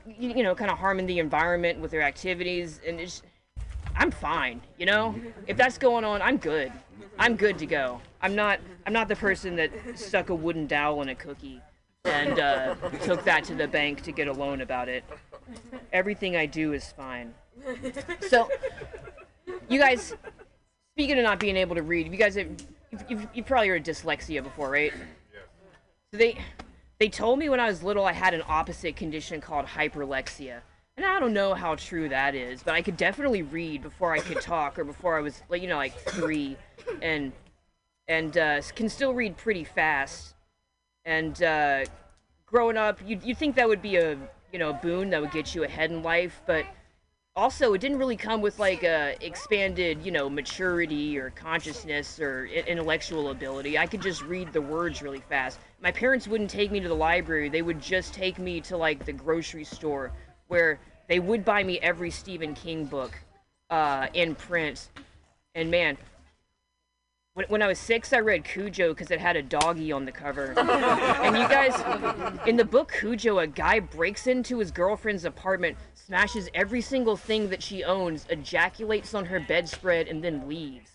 you 0.06 0.42
know 0.42 0.54
kind 0.54 0.70
of 0.70 0.78
harming 0.78 1.06
the 1.06 1.18
environment 1.18 1.78
with 1.80 1.90
their 1.90 2.02
activities 2.02 2.80
and 2.86 3.00
it's 3.00 3.22
I'm 3.96 4.10
fine, 4.10 4.60
you 4.76 4.86
know? 4.86 5.14
If 5.46 5.56
that's 5.56 5.78
going 5.78 6.04
on, 6.04 6.20
I'm 6.20 6.36
good. 6.36 6.72
I'm 7.16 7.36
good 7.36 7.58
to 7.58 7.66
go. 7.66 8.00
I'm 8.22 8.34
not 8.34 8.60
I'm 8.86 8.92
not 8.92 9.08
the 9.08 9.16
person 9.16 9.56
that 9.56 9.70
stuck 9.94 10.30
a 10.30 10.34
wooden 10.34 10.66
dowel 10.66 11.02
in 11.02 11.10
a 11.10 11.14
cookie 11.14 11.60
and 12.04 12.38
uh, 12.38 12.74
took 13.02 13.24
that 13.24 13.44
to 13.44 13.54
the 13.54 13.68
bank 13.68 14.02
to 14.02 14.12
get 14.12 14.26
a 14.26 14.32
loan 14.32 14.62
about 14.62 14.88
it. 14.88 15.04
Everything 15.92 16.34
I 16.34 16.46
do 16.46 16.72
is 16.72 16.92
fine. 16.92 17.34
So, 18.28 18.48
you 19.68 19.78
guys, 19.78 20.14
speaking 20.96 21.18
of 21.18 21.24
not 21.24 21.38
being 21.38 21.56
able 21.56 21.74
to 21.76 21.82
read, 21.82 22.10
you 22.10 22.18
guys 22.18 22.34
have 22.34 22.48
you've, 22.90 23.04
you've, 23.08 23.28
you've 23.34 23.46
probably 23.46 23.68
heard 23.68 23.86
of 23.86 23.94
dyslexia 23.96 24.42
before, 24.42 24.70
right? 24.70 24.92
So 26.12 26.18
they 26.18 26.38
they 26.98 27.08
told 27.08 27.38
me 27.38 27.48
when 27.48 27.60
I 27.60 27.66
was 27.66 27.82
little 27.82 28.04
I 28.04 28.12
had 28.12 28.34
an 28.34 28.42
opposite 28.46 28.96
condition 28.96 29.40
called 29.40 29.66
hyperlexia. 29.66 30.60
And 30.96 31.04
I 31.04 31.18
don't 31.18 31.32
know 31.32 31.54
how 31.54 31.74
true 31.74 32.08
that 32.08 32.36
is, 32.36 32.62
but 32.62 32.74
I 32.74 32.82
could 32.82 32.96
definitely 32.96 33.42
read 33.42 33.82
before 33.82 34.12
I 34.12 34.20
could 34.20 34.40
talk 34.40 34.78
or 34.78 34.84
before 34.84 35.18
I 35.18 35.20
was 35.20 35.42
like 35.48 35.60
you 35.60 35.68
know 35.68 35.76
like 35.76 35.98
3 36.10 36.56
and 37.02 37.32
and 38.06 38.36
uh, 38.36 38.60
can 38.74 38.88
still 38.88 39.14
read 39.14 39.36
pretty 39.36 39.64
fast. 39.64 40.34
And 41.04 41.42
uh, 41.42 41.84
growing 42.46 42.76
up, 42.76 43.00
you'd, 43.04 43.22
you'd 43.22 43.38
think 43.38 43.56
that 43.56 43.68
would 43.68 43.82
be 43.82 43.96
a 43.96 44.16
you 44.52 44.58
know 44.58 44.70
a 44.70 44.74
boon 44.74 45.10
that 45.10 45.20
would 45.20 45.32
get 45.32 45.54
you 45.54 45.64
ahead 45.64 45.90
in 45.90 46.02
life, 46.02 46.40
but 46.46 46.64
also 47.36 47.74
it 47.74 47.80
didn't 47.80 47.98
really 47.98 48.16
come 48.16 48.40
with 48.40 48.60
like 48.60 48.84
a 48.84 49.16
expanded 49.20 50.04
you 50.04 50.12
know 50.12 50.30
maturity 50.30 51.18
or 51.18 51.30
consciousness 51.30 52.20
or 52.20 52.46
intellectual 52.46 53.30
ability. 53.30 53.76
I 53.76 53.86
could 53.86 54.02
just 54.02 54.22
read 54.22 54.52
the 54.52 54.60
words 54.60 55.02
really 55.02 55.22
fast. 55.28 55.58
My 55.82 55.90
parents 55.90 56.28
wouldn't 56.28 56.50
take 56.50 56.70
me 56.70 56.80
to 56.80 56.88
the 56.88 56.94
library; 56.94 57.48
they 57.48 57.62
would 57.62 57.80
just 57.80 58.14
take 58.14 58.38
me 58.38 58.60
to 58.62 58.76
like 58.76 59.04
the 59.04 59.12
grocery 59.12 59.64
store 59.64 60.12
where 60.48 60.78
they 61.08 61.18
would 61.18 61.44
buy 61.44 61.64
me 61.64 61.78
every 61.80 62.10
Stephen 62.10 62.54
King 62.54 62.84
book 62.84 63.18
uh, 63.70 64.06
in 64.14 64.34
print. 64.34 64.88
And 65.56 65.70
man, 65.70 65.98
when, 67.34 67.46
when 67.46 67.62
I 67.62 67.66
was 67.66 67.78
six, 67.78 68.12
I 68.12 68.20
read 68.20 68.44
Cujo 68.44 68.90
because 68.90 69.10
it 69.10 69.20
had 69.20 69.36
a 69.36 69.42
doggy 69.42 69.92
on 69.92 70.04
the 70.04 70.12
cover. 70.12 70.54
and 70.56 71.36
you 71.36 71.48
guys, 71.48 71.74
in 72.46 72.56
the 72.56 72.64
book 72.64 72.92
Cujo, 72.98 73.40
a 73.40 73.46
guy 73.46 73.80
breaks 73.80 74.26
into 74.26 74.60
his 74.60 74.70
girlfriend's 74.70 75.24
apartment, 75.24 75.76
smashes 75.94 76.48
every 76.54 76.80
single 76.80 77.16
thing 77.16 77.50
that 77.50 77.62
she 77.62 77.82
owns, 77.84 78.26
ejaculates 78.30 79.14
on 79.14 79.26
her 79.26 79.40
bedspread, 79.40 80.06
and 80.08 80.22
then 80.22 80.48
leaves. 80.48 80.90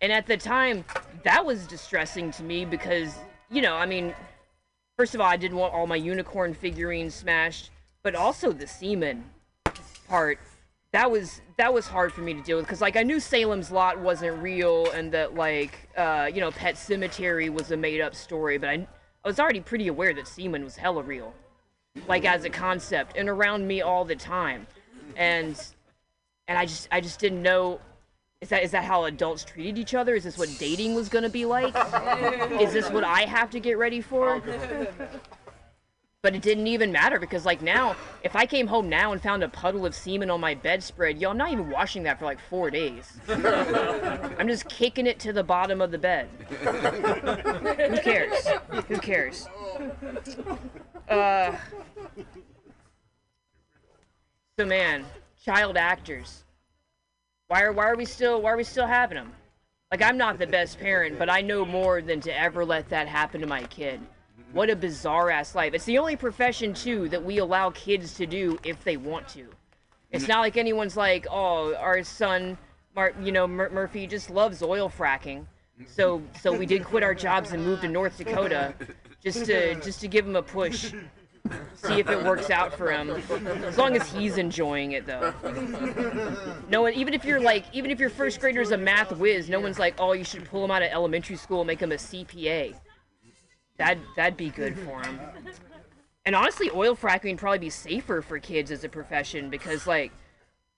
And 0.00 0.12
at 0.12 0.26
the 0.26 0.36
time, 0.36 0.84
that 1.22 1.46
was 1.46 1.66
distressing 1.66 2.30
to 2.32 2.42
me 2.42 2.64
because, 2.64 3.14
you 3.50 3.62
know, 3.62 3.76
I 3.76 3.86
mean, 3.86 4.12
first 4.98 5.14
of 5.14 5.20
all, 5.20 5.28
I 5.28 5.36
didn't 5.36 5.56
want 5.56 5.72
all 5.72 5.86
my 5.86 5.96
unicorn 5.96 6.52
figurines 6.52 7.14
smashed, 7.14 7.70
but 8.02 8.14
also 8.14 8.52
the 8.52 8.66
semen 8.66 9.24
part 10.08 10.38
that 10.94 11.10
was 11.10 11.40
that 11.56 11.74
was 11.74 11.88
hard 11.88 12.12
for 12.12 12.20
me 12.20 12.34
to 12.34 12.40
deal 12.40 12.56
with 12.56 12.66
because 12.66 12.80
like 12.80 12.96
I 12.96 13.02
knew 13.02 13.18
Salem's 13.18 13.72
Lot 13.72 13.98
wasn't 13.98 14.40
real 14.40 14.88
and 14.92 15.10
that 15.10 15.34
like 15.34 15.88
uh, 15.96 16.30
you 16.32 16.40
know 16.40 16.52
Pet 16.52 16.76
Sematary 16.76 17.52
was 17.52 17.72
a 17.72 17.76
made 17.76 18.00
up 18.00 18.14
story, 18.14 18.58
but 18.58 18.70
I 18.70 18.86
I 19.24 19.28
was 19.28 19.40
already 19.40 19.60
pretty 19.60 19.88
aware 19.88 20.14
that 20.14 20.28
semen 20.28 20.62
was 20.62 20.76
hella 20.76 21.02
real, 21.02 21.34
like 22.06 22.24
as 22.24 22.44
a 22.44 22.50
concept 22.50 23.16
and 23.16 23.28
around 23.28 23.66
me 23.66 23.82
all 23.82 24.04
the 24.04 24.14
time, 24.14 24.68
and 25.16 25.60
and 26.46 26.56
I 26.56 26.64
just 26.64 26.86
I 26.92 27.00
just 27.00 27.18
didn't 27.18 27.42
know. 27.42 27.80
Is 28.40 28.50
that 28.50 28.62
is 28.62 28.70
that 28.70 28.84
how 28.84 29.04
adults 29.04 29.42
treated 29.42 29.78
each 29.78 29.94
other? 29.94 30.14
Is 30.14 30.22
this 30.22 30.38
what 30.38 30.54
dating 30.60 30.94
was 30.94 31.08
gonna 31.08 31.28
be 31.28 31.44
like? 31.44 31.74
is 32.60 32.72
this 32.72 32.88
what 32.90 33.02
I 33.02 33.22
have 33.22 33.50
to 33.50 33.58
get 33.58 33.78
ready 33.78 34.00
for? 34.00 34.40
But 36.24 36.34
it 36.34 36.40
didn't 36.40 36.68
even 36.68 36.90
matter 36.90 37.20
because, 37.20 37.44
like, 37.44 37.60
now, 37.60 37.96
if 38.22 38.34
I 38.34 38.46
came 38.46 38.66
home 38.66 38.88
now 38.88 39.12
and 39.12 39.20
found 39.20 39.44
a 39.44 39.48
puddle 39.50 39.84
of 39.84 39.94
semen 39.94 40.30
on 40.30 40.40
my 40.40 40.54
bedspread, 40.54 41.18
yo, 41.18 41.28
I'm 41.28 41.36
not 41.36 41.52
even 41.52 41.68
washing 41.68 42.02
that 42.04 42.18
for 42.18 42.24
like 42.24 42.38
four 42.48 42.70
days. 42.70 43.20
I'm 43.28 44.48
just 44.48 44.66
kicking 44.70 45.06
it 45.06 45.18
to 45.20 45.34
the 45.34 45.44
bottom 45.44 45.82
of 45.82 45.90
the 45.90 45.98
bed. 45.98 46.30
Who 46.48 47.98
cares? 47.98 48.48
Who 48.88 48.96
cares? 48.96 49.46
Uh. 51.10 51.54
So, 54.58 54.64
man, 54.64 55.04
child 55.44 55.76
actors. 55.76 56.44
Why 57.48 57.64
are 57.64 57.72
why 57.72 57.84
are 57.84 57.96
we 57.96 58.06
still 58.06 58.40
why 58.40 58.52
are 58.52 58.56
we 58.56 58.64
still 58.64 58.86
having 58.86 59.16
them? 59.16 59.34
Like, 59.90 60.00
I'm 60.00 60.16
not 60.16 60.38
the 60.38 60.46
best 60.46 60.80
parent, 60.80 61.18
but 61.18 61.28
I 61.28 61.42
know 61.42 61.66
more 61.66 62.00
than 62.00 62.20
to 62.22 62.34
ever 62.34 62.64
let 62.64 62.88
that 62.88 63.08
happen 63.08 63.42
to 63.42 63.46
my 63.46 63.64
kid. 63.64 64.00
What 64.54 64.70
a 64.70 64.76
bizarre 64.76 65.30
ass 65.30 65.56
life. 65.56 65.74
It's 65.74 65.84
the 65.84 65.98
only 65.98 66.14
profession 66.14 66.74
too 66.74 67.08
that 67.08 67.24
we 67.24 67.38
allow 67.38 67.70
kids 67.70 68.14
to 68.14 68.26
do 68.26 68.56
if 68.62 68.84
they 68.84 68.96
want 68.96 69.26
to. 69.30 69.48
It's 70.12 70.28
not 70.28 70.38
like 70.38 70.56
anyone's 70.56 70.96
like, 70.96 71.26
oh, 71.28 71.74
our 71.74 72.04
son, 72.04 72.56
Mar- 72.94 73.14
you 73.20 73.32
know, 73.32 73.48
Mur- 73.48 73.70
Murphy 73.70 74.06
just 74.06 74.30
loves 74.30 74.62
oil 74.62 74.88
fracking, 74.88 75.44
so 75.88 76.22
so 76.40 76.56
we 76.56 76.66
did 76.66 76.84
quit 76.84 77.02
our 77.02 77.16
jobs 77.16 77.50
and 77.50 77.64
moved 77.64 77.82
to 77.82 77.88
North 77.88 78.16
Dakota, 78.16 78.74
just 79.20 79.44
to 79.46 79.74
just 79.80 80.00
to 80.02 80.06
give 80.06 80.24
him 80.24 80.36
a 80.36 80.42
push, 80.42 80.92
see 81.74 81.98
if 81.98 82.08
it 82.08 82.22
works 82.22 82.48
out 82.48 82.72
for 82.72 82.92
him. 82.92 83.10
As 83.64 83.76
long 83.76 83.96
as 83.96 84.08
he's 84.12 84.38
enjoying 84.38 84.92
it 84.92 85.04
though. 85.04 85.34
No 86.70 86.82
one, 86.82 86.94
even 86.94 87.12
if 87.12 87.24
you're 87.24 87.40
like, 87.40 87.64
even 87.72 87.90
if 87.90 87.98
your 87.98 88.10
first 88.10 88.38
grader's 88.38 88.70
a 88.70 88.78
math 88.78 89.10
whiz, 89.16 89.48
no 89.48 89.58
one's 89.58 89.80
like, 89.80 89.96
oh, 89.98 90.12
you 90.12 90.22
should 90.22 90.44
pull 90.44 90.64
him 90.64 90.70
out 90.70 90.82
of 90.82 90.92
elementary 90.92 91.34
school, 91.34 91.62
and 91.62 91.66
make 91.66 91.80
him 91.80 91.90
a 91.90 91.96
CPA. 91.96 92.76
That 93.76 93.98
that'd 94.16 94.36
be 94.36 94.50
good 94.50 94.78
for 94.78 95.02
him. 95.02 95.18
And 96.24 96.34
honestly, 96.34 96.70
oil 96.74 96.96
fracking 96.96 97.32
would 97.32 97.38
probably 97.38 97.58
be 97.58 97.70
safer 97.70 98.22
for 98.22 98.38
kids 98.38 98.70
as 98.70 98.84
a 98.84 98.88
profession 98.88 99.50
because 99.50 99.86
like 99.86 100.12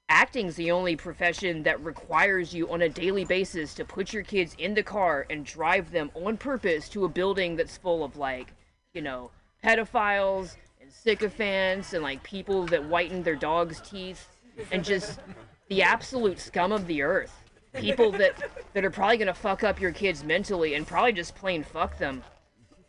acting's 0.09 0.57
the 0.57 0.71
only 0.71 0.97
profession 0.97 1.63
that 1.65 1.83
requires 1.85 2.55
you 2.55 2.71
on 2.71 2.83
a 2.83 2.89
daily 2.89 3.25
basis 3.25 3.75
to 3.75 3.85
put 3.85 4.13
your 4.13 4.23
kids 4.23 4.55
in 4.59 4.75
the 4.75 4.83
car 4.83 5.27
and 5.31 5.45
drive 5.45 5.91
them 5.91 6.11
on 6.15 6.37
purpose 6.37 6.89
to 6.89 7.05
a 7.05 7.09
building 7.09 7.57
that's 7.57 7.77
full 7.77 8.05
of 8.05 8.17
like, 8.17 8.53
you 8.93 9.03
know, 9.03 9.31
pedophiles 9.65 10.57
and 10.81 10.93
sycophants 10.93 11.93
and 11.93 12.03
like 12.03 12.23
people 12.23 12.67
that 12.67 12.85
whiten 12.85 13.23
their 13.23 13.37
dog's 13.37 13.81
teeth 13.81 14.29
and 14.73 14.85
just 14.85 15.21
the 15.69 15.83
absolute 15.83 16.39
scum 16.39 16.73
of 16.73 16.87
the 16.87 17.03
earth. 17.03 17.43
People 17.75 18.11
that 18.13 18.33
that 18.73 18.85
are 18.85 18.91
probably 18.91 19.19
gonna 19.19 19.35
fuck 19.35 19.63
up 19.63 19.81
your 19.81 19.93
kids 19.93 20.25
mentally 20.25 20.75
and 20.75 20.87
probably 20.87 21.13
just 21.13 21.35
plain 21.35 21.63
fuck 21.63 21.99
them. 21.99 22.23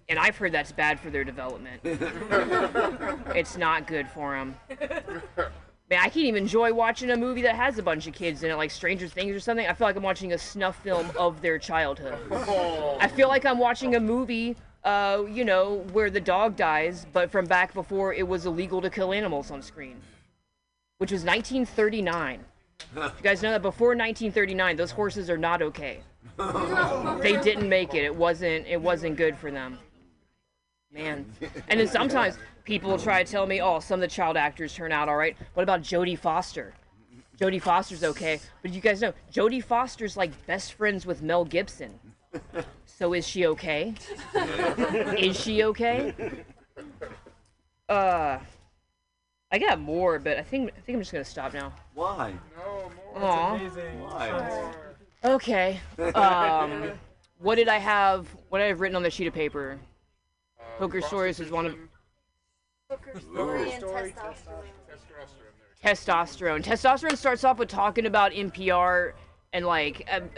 And 0.09 0.17
I've 0.17 0.37
heard 0.37 0.53
that's 0.53 0.71
bad 0.71 0.99
for 0.99 1.09
their 1.09 1.25
development. 1.25 1.81
it's 3.35 3.57
not 3.57 3.87
good 3.87 4.07
for 4.07 4.31
them. 4.31 4.55
Man, 5.89 5.99
I 5.99 6.09
can't 6.09 6.17
even 6.17 6.43
enjoy 6.43 6.73
watching 6.73 7.11
a 7.11 7.17
movie 7.17 7.41
that 7.43 7.55
has 7.55 7.77
a 7.77 7.83
bunch 7.83 8.07
of 8.07 8.13
kids 8.13 8.43
in 8.43 8.51
it, 8.51 8.55
like 8.55 8.71
Stranger 8.71 9.07
Things 9.07 9.35
or 9.35 9.39
something. 9.39 9.67
I 9.67 9.73
feel 9.73 9.87
like 9.87 9.95
I'm 9.95 10.03
watching 10.03 10.33
a 10.33 10.37
snuff 10.37 10.81
film 10.81 11.11
of 11.17 11.41
their 11.41 11.57
childhood. 11.57 12.17
I 12.31 13.07
feel 13.07 13.27
like 13.27 13.45
I'm 13.45 13.57
watching 13.57 13.95
a 13.95 13.99
movie, 13.99 14.55
uh, 14.83 15.23
you 15.29 15.43
know, 15.43 15.85
where 15.91 16.09
the 16.09 16.21
dog 16.21 16.55
dies, 16.55 17.05
but 17.11 17.29
from 17.29 17.45
back 17.45 17.73
before 17.73 18.13
it 18.13 18.27
was 18.27 18.45
illegal 18.45 18.81
to 18.81 18.89
kill 18.89 19.13
animals 19.13 19.51
on 19.51 19.61
screen, 19.61 19.97
which 20.99 21.11
was 21.11 21.23
1939. 21.23 22.43
You 22.95 23.11
guys 23.23 23.41
know 23.41 23.51
that 23.51 23.61
before 23.61 23.89
1939, 23.89 24.75
those 24.77 24.91
horses 24.91 25.29
are 25.29 25.37
not 25.37 25.61
okay. 25.61 25.99
They 27.21 27.37
didn't 27.37 27.67
make 27.67 27.93
it. 27.93 28.03
It 28.03 28.15
wasn't. 28.15 28.67
It 28.67 28.79
wasn't 28.79 29.17
good 29.17 29.37
for 29.37 29.49
them. 29.51 29.79
Man. 30.97 31.25
And 31.69 31.79
then 31.79 31.87
sometimes 31.87 32.37
people 32.63 32.89
will 32.89 32.97
try 32.97 33.23
to 33.23 33.31
tell 33.31 33.45
me, 33.45 33.61
oh, 33.61 33.79
some 33.79 33.95
of 33.95 34.01
the 34.01 34.13
child 34.13 34.35
actors 34.35 34.73
turn 34.73 34.91
out 34.91 35.07
all 35.07 35.15
right. 35.15 35.37
What 35.53 35.63
about 35.63 35.81
Jodie 35.81 36.17
Foster? 36.17 36.73
Jodie 37.39 37.61
Foster's 37.61 38.03
okay. 38.03 38.39
But 38.63 38.73
you 38.73 38.81
guys 38.81 38.99
know, 39.01 39.13
Jodie 39.31 39.63
Foster's 39.63 40.17
like 40.17 40.31
best 40.47 40.73
friends 40.73 41.05
with 41.05 41.21
Mel 41.21 41.45
Gibson. 41.45 41.99
So 42.85 43.13
is 43.13 43.27
she 43.27 43.45
okay? 43.45 43.93
is 45.17 45.39
she 45.39 45.63
okay? 45.65 46.15
Uh, 47.87 48.39
I 49.51 49.59
got 49.59 49.79
more, 49.79 50.17
but 50.19 50.37
I 50.37 50.41
think 50.41 50.71
I 50.75 50.81
think 50.81 50.95
I'm 50.95 51.01
just 51.01 51.11
gonna 51.11 51.23
stop 51.23 51.53
now. 51.53 51.73
Why? 51.93 52.33
No, 52.57 52.91
more. 53.13 53.23
Aw. 53.23 53.57
Why? 53.57 54.73
Okay. 55.23 55.79
Um, 56.15 56.91
what 57.39 57.55
did 57.55 57.67
I 57.69 57.77
have? 57.77 58.27
What 58.49 58.59
did 58.59 58.65
I 58.65 58.67
have 58.69 58.81
written 58.81 58.95
on 58.95 59.03
the 59.03 59.11
sheet 59.11 59.27
of 59.27 59.33
paper? 59.33 59.79
Poker 60.77 61.01
stories 61.01 61.39
is 61.39 61.51
one 61.51 61.65
of. 61.65 61.75
Poker 62.89 63.19
story 63.19 63.71
and 63.71 63.83
testosterone. 63.83 64.63
testosterone. 65.83 66.63
Testosterone 66.63 67.17
starts 67.17 67.43
off 67.43 67.57
with 67.57 67.67
talking 67.67 68.05
about 68.05 68.31
NPR 68.31 69.13
and 69.53 69.65
like 69.65 70.07
um, 70.11 70.29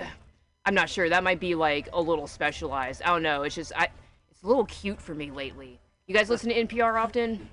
I'm 0.65 0.73
not 0.73 0.89
sure 0.89 1.09
that 1.09 1.23
might 1.23 1.39
be 1.39 1.55
like 1.55 1.89
a 1.93 2.01
little 2.01 2.25
specialized. 2.25 3.01
I 3.03 3.07
don't 3.07 3.23
know. 3.23 3.43
It's 3.43 3.55
just 3.55 3.73
I 3.75 3.89
it's 4.31 4.41
a 4.43 4.47
little 4.47 4.65
cute 4.65 5.01
for 5.01 5.13
me 5.13 5.29
lately. 5.29 5.79
You 6.07 6.15
guys 6.15 6.29
listen 6.29 6.49
to 6.49 6.65
NPR 6.65 7.01
often? 7.01 7.49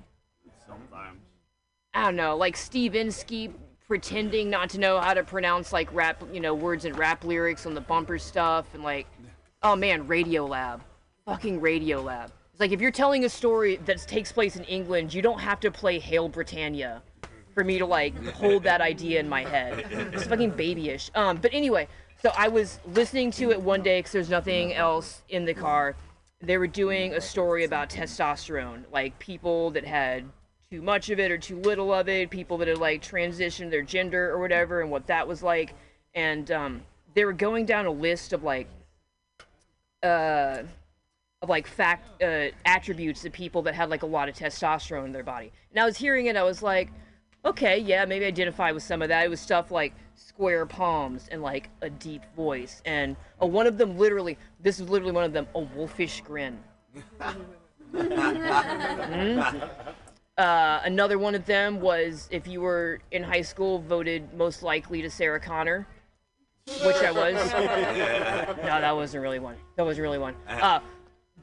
Sometimes. 0.67 1.21
I 1.93 2.05
don't 2.05 2.17
know, 2.17 2.37
like 2.37 2.57
Steve 2.57 2.95
Inskeep 2.95 3.59
pretending 3.87 4.51
not 4.51 4.71
to 4.71 4.81
know 4.81 5.01
how 5.01 5.15
to 5.15 5.25
pronounce 5.25 5.73
like 5.73 5.93
rap, 5.93 6.23
you 6.33 6.41
know, 6.41 6.55
words 6.55 6.85
and 6.85 6.97
rap 6.99 7.25
lyrics 7.25 7.67
on 7.67 7.75
the 7.75 7.81
bumper 7.81 8.19
stuff, 8.19 8.67
and 8.75 8.83
like, 8.83 9.07
oh 9.63 9.77
man, 9.77 10.07
Radiolab. 10.07 10.81
fucking 11.25 11.61
Radiolab. 11.61 12.31
It's 12.57 12.61
like 12.63 12.73
if 12.73 12.81
you're 12.81 12.91
telling 12.91 13.27
a 13.27 13.29
story 13.29 13.77
that 13.85 13.99
takes 14.09 14.33
place 14.33 14.57
in 14.57 14.65
England, 14.65 15.13
you 15.13 15.21
don't 15.21 15.41
have 15.41 15.61
to 15.61 15.71
play 15.71 15.99
Hail 15.99 16.27
Britannia 16.27 17.03
for 17.53 17.63
me 17.63 17.79
to 17.79 17.85
like 17.85 18.17
hold 18.29 18.63
that 18.63 18.81
idea 18.81 19.21
in 19.21 19.29
my 19.29 19.45
head. 19.45 19.85
It's 20.15 20.25
fucking 20.25 20.53
babyish. 20.53 21.11
Um, 21.15 21.37
but 21.37 21.53
anyway, 21.53 21.87
so 22.23 22.33
I 22.35 22.49
was 22.49 22.81
listening 22.87 23.31
to 23.33 23.51
it 23.51 23.61
one 23.61 23.83
day 23.83 23.99
because 23.99 24.13
there's 24.13 24.31
nothing 24.31 24.73
else 24.73 25.21
in 25.29 25.45
the 25.45 25.53
car. 25.53 25.97
They 26.41 26.57
were 26.57 26.67
doing 26.67 27.13
a 27.13 27.21
story 27.21 27.65
about 27.65 27.91
testosterone, 27.91 28.85
like 28.91 29.19
people 29.19 29.71
that 29.73 29.85
had 29.85 30.25
too 30.71 30.81
much 30.81 31.11
of 31.11 31.21
it 31.21 31.31
or 31.31 31.37
too 31.37 31.61
little 31.61 31.93
of 31.93 32.09
it, 32.09 32.31
people 32.31 32.57
that 32.57 32.69
had 32.69 32.79
like 32.79 33.03
transitioned 33.03 33.71
their 33.71 33.83
gender 33.83 34.31
or 34.31 34.39
whatever, 34.39 34.81
and 34.81 34.91
what 34.91 35.09
that 35.09 35.29
was 35.29 35.43
like. 35.43 35.75
And 36.15 36.51
um, 36.51 36.83
they 37.13 37.27
were 37.27 37.35
going 37.35 37.67
down 37.67 37.85
a 37.85 37.91
list 37.91 38.33
of 38.33 38.45
like, 38.45 38.67
uh, 40.03 40.63
of 41.43 41.49
like 41.49 41.67
fact 41.67 42.23
uh, 42.23 42.47
attributes 42.65 43.25
of 43.25 43.33
people 43.33 43.63
that 43.63 43.75
had 43.75 43.91
like 43.91 44.03
a 44.03 44.07
lot 44.07 44.29
of 44.29 44.35
testosterone 44.35 45.05
in 45.05 45.13
their 45.13 45.23
body. 45.23 45.53
And 45.71 45.81
I 45.81 45.85
was 45.85 45.97
hearing 45.97 46.27
it, 46.27 46.37
I 46.37 46.43
was 46.43 46.63
like, 46.63 46.91
okay, 47.45 47.79
yeah, 47.79 48.05
maybe 48.05 48.25
identify 48.25 48.73
with 48.73 48.83
some 48.83 49.03
of 49.03 49.09
that. 49.09 49.25
It 49.25 49.29
was 49.29 49.41
stuff 49.41 49.71
like 49.71 49.95
square 50.15 50.67
palms 50.67 51.29
and 51.31 51.43
like 51.43 51.71
a 51.83 51.91
deep 51.91 52.23
voice, 52.35 52.83
and 52.85 53.17
uh, 53.41 53.47
one 53.47 53.67
of 53.67 53.79
them 53.79 53.99
literally, 53.99 54.39
this 54.61 54.81
is 54.81 54.89
literally 54.89 55.13
one 55.13 55.25
of 55.25 55.33
them, 55.33 55.47
a 55.55 55.61
wolfish 55.61 56.23
grin. 56.23 56.59
Mhm. 57.93 59.71
Uh, 60.39 60.83
another 60.85 61.19
one 61.19 61.35
of 61.35 61.47
them 61.47 61.81
was 61.81 62.29
if 62.31 62.47
you 62.47 62.61
were 62.61 63.01
in 63.11 63.23
high 63.23 63.41
school 63.41 63.79
voted 63.79 64.35
most 64.35 64.63
likely 64.63 65.01
to 65.01 65.09
Sarah 65.09 65.41
Connor, 65.41 65.87
which 66.85 66.97
I 66.97 67.11
was. 67.11 67.35
no, 67.53 68.81
that 68.81 68.95
wasn't 68.95 69.23
really 69.23 69.39
one. 69.39 69.57
That 69.77 69.87
wasn't 69.87 70.03
really 70.03 70.19
one. 70.19 70.35
Uh, 70.47 70.81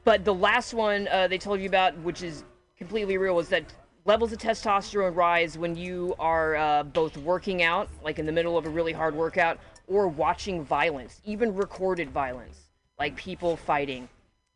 but 0.04 0.24
the 0.24 0.34
last 0.34 0.74
one 0.74 1.08
uh, 1.08 1.28
they 1.28 1.38
told 1.38 1.60
you 1.60 1.66
about, 1.66 1.96
which 1.98 2.22
is 2.22 2.44
completely 2.76 3.16
real, 3.16 3.34
was 3.34 3.48
that 3.48 3.64
levels 4.04 4.32
of 4.32 4.38
testosterone 4.38 5.16
rise 5.16 5.56
when 5.56 5.74
you 5.76 6.14
are 6.18 6.56
uh, 6.56 6.82
both 6.82 7.16
working 7.16 7.62
out, 7.62 7.88
like 8.02 8.18
in 8.18 8.26
the 8.26 8.32
middle 8.32 8.58
of 8.58 8.66
a 8.66 8.70
really 8.70 8.92
hard 8.92 9.14
workout, 9.14 9.58
or 9.86 10.08
watching 10.08 10.62
violence, 10.62 11.20
even 11.24 11.54
recorded 11.54 12.10
violence, 12.10 12.58
like 12.98 13.16
people 13.16 13.56
fighting. 13.56 14.08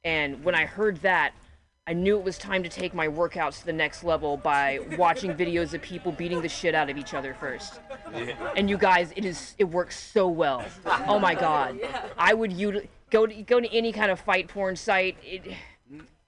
And 0.04 0.42
when 0.44 0.54
I 0.54 0.66
heard 0.66 0.98
that, 0.98 1.32
I 1.86 1.94
knew 1.94 2.18
it 2.18 2.24
was 2.24 2.36
time 2.36 2.62
to 2.62 2.68
take 2.68 2.92
my 2.92 3.08
workouts 3.08 3.60
to 3.60 3.66
the 3.66 3.72
next 3.72 4.04
level 4.04 4.36
by 4.36 4.80
watching 4.98 5.34
videos 5.34 5.72
of 5.72 5.80
people 5.80 6.12
beating 6.12 6.42
the 6.42 6.48
shit 6.48 6.74
out 6.74 6.90
of 6.90 6.98
each 6.98 7.14
other 7.14 7.32
first. 7.32 7.80
And 8.56 8.68
you 8.68 8.76
guys, 8.76 9.12
it 9.16 9.24
is 9.24 9.54
it 9.56 9.64
works 9.64 9.98
so 9.98 10.28
well. 10.28 10.62
Oh 11.06 11.18
my 11.18 11.34
god, 11.34 11.80
I 12.18 12.34
would 12.34 12.52
you 12.52 12.86
go 13.10 13.26
to 13.26 13.42
go 13.42 13.60
to 13.60 13.68
any 13.74 13.92
kind 13.92 14.10
of 14.10 14.20
fight 14.20 14.48
porn 14.48 14.76
site. 14.76 15.16
It, 15.22 15.54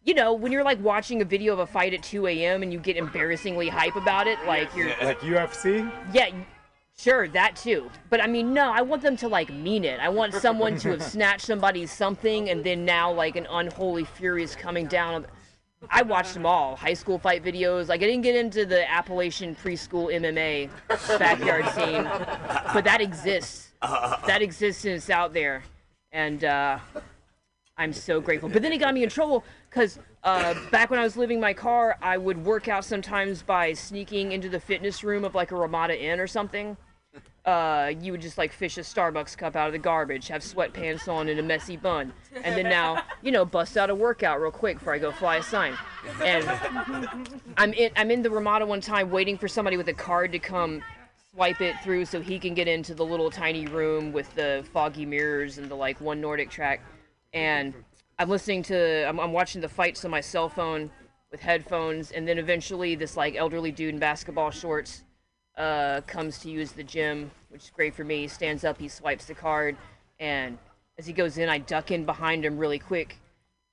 you 0.02 0.14
know, 0.14 0.32
when 0.32 0.50
you're 0.50 0.64
like 0.64 0.82
watching 0.82 1.20
a 1.20 1.24
video 1.24 1.52
of 1.52 1.58
a 1.58 1.66
fight 1.66 1.92
at 1.92 2.02
2 2.02 2.26
a.m. 2.26 2.62
and 2.62 2.72
you 2.72 2.78
get 2.78 2.96
embarrassingly 2.96 3.68
hype 3.68 3.96
about 3.96 4.26
it, 4.26 4.38
like 4.46 4.74
you're 4.74 4.88
Like 5.02 5.20
UFC? 5.20 5.90
yeah, 6.14 6.30
sure, 6.98 7.28
that 7.28 7.54
too. 7.56 7.90
But 8.08 8.22
I 8.22 8.26
mean, 8.26 8.54
no, 8.54 8.72
I 8.72 8.80
want 8.80 9.02
them 9.02 9.16
to 9.18 9.28
like 9.28 9.52
mean 9.52 9.84
it. 9.84 10.00
I 10.00 10.08
want 10.08 10.32
someone 10.34 10.78
to 10.78 10.90
have 10.92 11.02
snatched 11.02 11.44
somebody's 11.44 11.92
something 11.92 12.48
and 12.48 12.64
then 12.64 12.84
now 12.86 13.12
like 13.12 13.36
an 13.36 13.46
unholy 13.50 14.04
fury 14.04 14.42
is 14.42 14.56
coming 14.56 14.86
down. 14.86 15.26
I 15.90 16.00
watched 16.02 16.32
them 16.34 16.44
all. 16.46 16.76
High 16.76 16.94
school 16.94 17.18
fight 17.18 17.44
videos. 17.44 17.88
Like 17.88 18.00
I 18.02 18.06
didn't 18.06 18.22
get 18.22 18.36
into 18.36 18.64
the 18.64 18.90
Appalachian 18.90 19.54
preschool 19.54 20.10
MMA 20.12 20.70
backyard 21.18 21.66
scene, 21.74 22.04
but 22.72 22.84
that 22.84 23.00
exists. 23.02 23.72
That 23.82 24.40
exists 24.42 24.84
and 24.86 24.94
it's 24.94 25.08
out 25.10 25.32
there, 25.34 25.62
and 26.12 26.44
uh, 26.44 26.78
I'm 27.76 27.92
so 27.92 28.20
grateful. 28.20 28.48
But 28.48 28.62
then 28.62 28.72
it 28.72 28.78
got 28.78 28.94
me 28.94 29.02
in 29.02 29.08
trouble 29.08 29.44
because 29.68 29.98
uh, 30.24 30.54
back 30.70 30.90
when 30.90 30.98
I 30.98 31.02
was 31.02 31.16
living 31.16 31.40
my 31.40 31.54
car, 31.54 31.96
I 32.02 32.18
would 32.18 32.44
work 32.44 32.68
out 32.68 32.84
sometimes 32.84 33.42
by 33.42 33.72
sneaking 33.72 34.32
into 34.32 34.48
the 34.48 34.60
fitness 34.60 35.02
room 35.04 35.24
of 35.24 35.34
like 35.34 35.50
a 35.50 35.56
Ramada 35.56 36.00
Inn 36.00 36.20
or 36.20 36.26
something. 36.26 36.76
Uh, 37.46 37.92
you 38.00 38.12
would 38.12 38.20
just 38.20 38.36
like 38.36 38.52
fish 38.52 38.76
a 38.76 38.82
Starbucks 38.82 39.36
cup 39.36 39.56
out 39.56 39.66
of 39.66 39.72
the 39.72 39.78
garbage, 39.78 40.28
have 40.28 40.42
sweatpants 40.42 41.08
on 41.08 41.30
and 41.30 41.40
a 41.40 41.42
messy 41.42 41.74
bun, 41.74 42.12
and 42.44 42.54
then 42.54 42.64
now 42.64 43.02
you 43.22 43.32
know 43.32 43.46
bust 43.46 43.78
out 43.78 43.88
a 43.88 43.94
workout 43.94 44.40
real 44.40 44.50
quick 44.50 44.78
before 44.78 44.92
I 44.92 44.98
go 44.98 45.10
fly 45.10 45.36
a 45.36 45.42
sign. 45.42 45.76
And 46.22 46.46
I'm 47.56 47.72
in 47.72 47.90
I'm 47.96 48.10
in 48.10 48.20
the 48.20 48.30
Ramada 48.30 48.66
one 48.66 48.82
time 48.82 49.10
waiting 49.10 49.38
for 49.38 49.48
somebody 49.48 49.78
with 49.78 49.88
a 49.88 49.94
card 49.94 50.32
to 50.32 50.38
come 50.38 50.82
swipe 51.34 51.60
it 51.60 51.76
through 51.82 52.04
so 52.04 52.20
he 52.20 52.38
can 52.38 52.54
get 52.54 52.66
into 52.66 52.94
the 52.94 53.04
little 53.04 53.30
tiny 53.30 53.66
room 53.66 54.12
with 54.12 54.34
the 54.34 54.64
foggy 54.72 55.06
mirrors 55.06 55.58
and 55.58 55.68
the 55.68 55.74
like 55.74 56.00
one 56.00 56.20
NordicTrack. 56.20 56.80
And 57.32 57.72
I'm 58.18 58.28
listening 58.28 58.62
to 58.64 59.08
I'm, 59.08 59.20
I'm 59.20 59.32
watching 59.32 59.60
the 59.60 59.68
fights 59.68 60.04
on 60.04 60.10
my 60.10 60.20
cell 60.20 60.48
phone 60.48 60.90
with 61.30 61.40
headphones, 61.40 62.10
and 62.10 62.26
then 62.26 62.38
eventually 62.38 62.96
this 62.96 63.16
like 63.16 63.36
elderly 63.36 63.70
dude 63.70 63.94
in 63.94 64.00
basketball 64.00 64.50
shorts 64.50 65.04
uh, 65.56 66.00
comes 66.06 66.38
to 66.40 66.50
use 66.50 66.72
the 66.72 66.82
gym, 66.82 67.30
which 67.50 67.64
is 67.64 67.70
great 67.70 67.94
for 67.94 68.02
me. 68.02 68.22
He 68.22 68.28
stands 68.28 68.64
up, 68.64 68.78
he 68.78 68.88
swipes 68.88 69.26
the 69.26 69.34
card, 69.34 69.76
and 70.18 70.58
as 70.98 71.06
he 71.06 71.12
goes 71.12 71.38
in, 71.38 71.48
I 71.48 71.58
duck 71.58 71.92
in 71.92 72.04
behind 72.04 72.44
him 72.44 72.58
really 72.58 72.78
quick. 72.78 73.18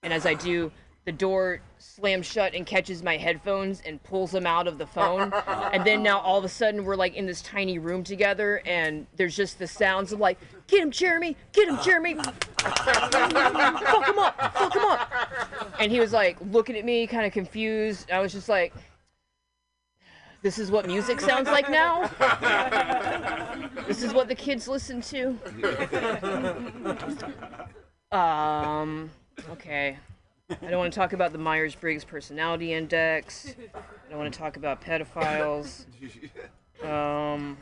And 0.04 0.14
as 0.14 0.26
I 0.26 0.36
do, 0.36 0.72
the 1.08 1.12
door 1.14 1.62
slams 1.78 2.26
shut 2.26 2.54
and 2.54 2.66
catches 2.66 3.02
my 3.02 3.16
headphones 3.16 3.82
and 3.86 4.04
pulls 4.04 4.30
them 4.30 4.46
out 4.46 4.68
of 4.68 4.78
the 4.78 4.86
phone. 4.86 5.32
And 5.74 5.86
then 5.86 6.02
now 6.04 6.20
all 6.20 6.38
of 6.38 6.44
a 6.44 6.50
sudden 6.50 6.84
we're 6.84 6.96
like 6.96 7.16
in 7.16 7.26
this 7.26 7.42
tiny 7.42 7.78
room 7.78 8.04
together, 8.04 8.62
and 8.66 9.06
there's 9.16 9.36
just 9.36 9.60
the 9.60 9.68
sounds 9.68 10.12
of 10.12 10.20
like, 10.20 10.38
"Get 10.68 10.82
him, 10.82 10.92
Jeremy! 10.92 11.36
Get 11.54 11.68
him, 11.68 11.78
Jeremy! 11.84 12.16
fuck 12.60 14.08
him 14.08 14.18
up! 14.18 14.54
Fuck 14.54 14.76
him 14.76 14.84
up!" 14.86 15.12
And 15.80 15.92
he 15.92 16.00
was 16.00 16.14
like 16.14 16.38
looking 16.52 16.76
at 16.78 16.84
me, 16.86 17.06
kind 17.06 17.26
of 17.26 17.32
confused. 17.32 18.12
I 18.12 18.20
was 18.20 18.32
just 18.32 18.50
like, 18.50 18.74
this 20.42 20.58
is 20.58 20.72
what 20.72 20.88
music 20.88 21.22
sounds 21.22 21.48
like 21.48 21.70
now? 21.70 22.10
this 23.88 24.04
is 24.04 24.14
what 24.14 24.28
the 24.28 24.36
kids 24.36 24.68
listen 24.68 25.02
to? 25.02 25.38
Um, 28.10 29.12
okay. 29.50 29.98
I 30.50 30.70
don't 30.70 30.80
want 30.80 30.94
to 30.94 30.98
talk 31.00 31.12
about 31.12 31.34
the 31.34 31.38
Myers 31.38 31.76
Briggs 31.76 32.06
Personality 32.06 32.74
Index. 32.74 33.54
I 33.76 34.10
don't 34.10 34.18
want 34.18 34.34
to 34.34 34.40
talk 34.40 34.56
about 34.56 34.82
pedophiles. 34.82 35.86
Um, 36.84 37.58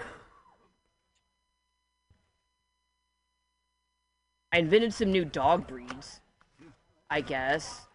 I 4.52 4.60
invented 4.60 4.94
some 4.94 5.12
new 5.12 5.26
dog 5.26 5.68
breeds, 5.68 6.20
I 7.10 7.22
guess. 7.22 7.88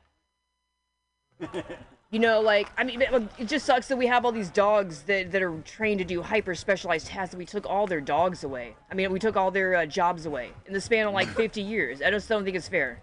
You 2.11 2.19
know, 2.19 2.41
like 2.41 2.69
I 2.77 2.83
mean, 2.83 3.01
it 3.01 3.47
just 3.47 3.67
sucks 3.67 3.87
that 3.87 3.97
we 3.97 4.09
have 4.09 4.25
all 4.25 4.33
these 4.33 4.51
dogs 4.51 5.03
that, 5.03 5.31
that 5.31 5.43
are 5.43 5.57
trained 5.61 6.01
to 6.01 6.05
do 6.05 6.21
hyper 6.21 6.57
specialized 6.57 7.07
tasks. 7.07 7.33
And 7.35 7.39
we 7.39 7.47
took 7.47 7.65
all 7.65 7.87
their 7.87 8.01
dogs 8.01 8.43
away. 8.43 8.75
I 8.91 8.95
mean, 8.95 9.12
we 9.12 9.21
took 9.21 9.37
all 9.37 9.53
their 9.53 9.77
uh, 9.77 9.87
jobs 9.87 10.27
away 10.27 10.51
in 10.67 10.73
the 10.73 10.81
span 10.81 11.07
of 11.07 11.15
like 11.15 11.29
50 11.37 11.62
years. 11.62 12.03
I 12.03 12.11
just 12.11 12.29
don't 12.29 12.45
think 12.45 12.57
it's 12.57 12.69
fair. 12.69 13.01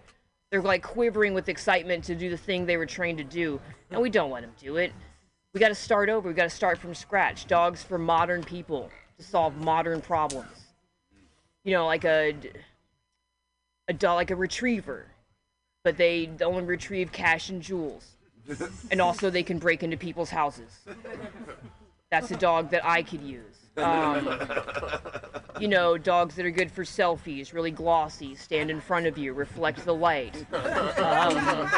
They're 0.50 0.62
like 0.62 0.82
quivering 0.82 1.34
with 1.34 1.48
excitement 1.48 2.04
to 2.04 2.14
do 2.14 2.30
the 2.30 2.36
thing 2.36 2.64
they 2.64 2.76
were 2.76 2.86
trained 2.86 3.18
to 3.18 3.24
do, 3.24 3.60
and 3.90 4.00
we 4.00 4.10
don't 4.10 4.30
let 4.30 4.42
them 4.42 4.52
do 4.58 4.76
it. 4.76 4.92
We 5.54 5.60
got 5.60 5.68
to 5.68 5.74
start 5.74 6.08
over. 6.08 6.28
We 6.28 6.34
got 6.34 6.44
to 6.44 6.50
start 6.50 6.78
from 6.78 6.94
scratch. 6.94 7.46
Dogs 7.46 7.82
for 7.82 7.98
modern 7.98 8.42
people 8.44 8.90
to 9.18 9.24
solve 9.24 9.56
modern 9.56 10.00
problems. 10.00 10.66
You 11.64 11.72
know, 11.72 11.86
like 11.86 12.04
a 12.04 12.34
a 13.88 13.92
dog, 13.92 14.16
like 14.16 14.30
a 14.30 14.36
retriever, 14.36 15.06
but 15.84 15.96
they 15.96 16.30
only 16.42 16.62
retrieve 16.62 17.12
cash 17.12 17.48
and 17.48 17.62
jewels 17.62 18.18
and 18.90 19.00
also 19.00 19.30
they 19.30 19.42
can 19.42 19.58
break 19.58 19.82
into 19.82 19.96
people's 19.96 20.30
houses. 20.30 20.80
That's 22.10 22.30
a 22.30 22.36
dog 22.36 22.70
that 22.70 22.84
I 22.84 23.02
could 23.02 23.22
use. 23.22 23.57
Um, 23.78 24.38
you 25.60 25.68
know, 25.68 25.98
dogs 25.98 26.34
that 26.36 26.46
are 26.46 26.50
good 26.50 26.70
for 26.70 26.84
selfies, 26.84 27.52
really 27.52 27.70
glossy, 27.70 28.34
stand 28.34 28.70
in 28.70 28.80
front 28.80 29.06
of 29.06 29.18
you, 29.18 29.32
reflect 29.32 29.84
the 29.84 29.94
light. 29.94 30.34
Um, 30.98 31.70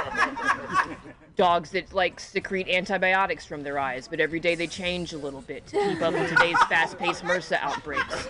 dogs 1.36 1.70
that 1.70 1.92
like 1.94 2.20
secrete 2.20 2.68
antibiotics 2.68 3.46
from 3.46 3.62
their 3.62 3.78
eyes, 3.78 4.06
but 4.08 4.20
every 4.20 4.40
day 4.40 4.54
they 4.54 4.66
change 4.66 5.12
a 5.12 5.18
little 5.18 5.40
bit 5.40 5.66
to 5.68 5.78
keep 5.78 6.02
up 6.02 6.12
with 6.12 6.28
today's 6.28 6.58
fast-paced 6.68 7.22
MRSA 7.22 7.58
outbreaks. 7.60 8.28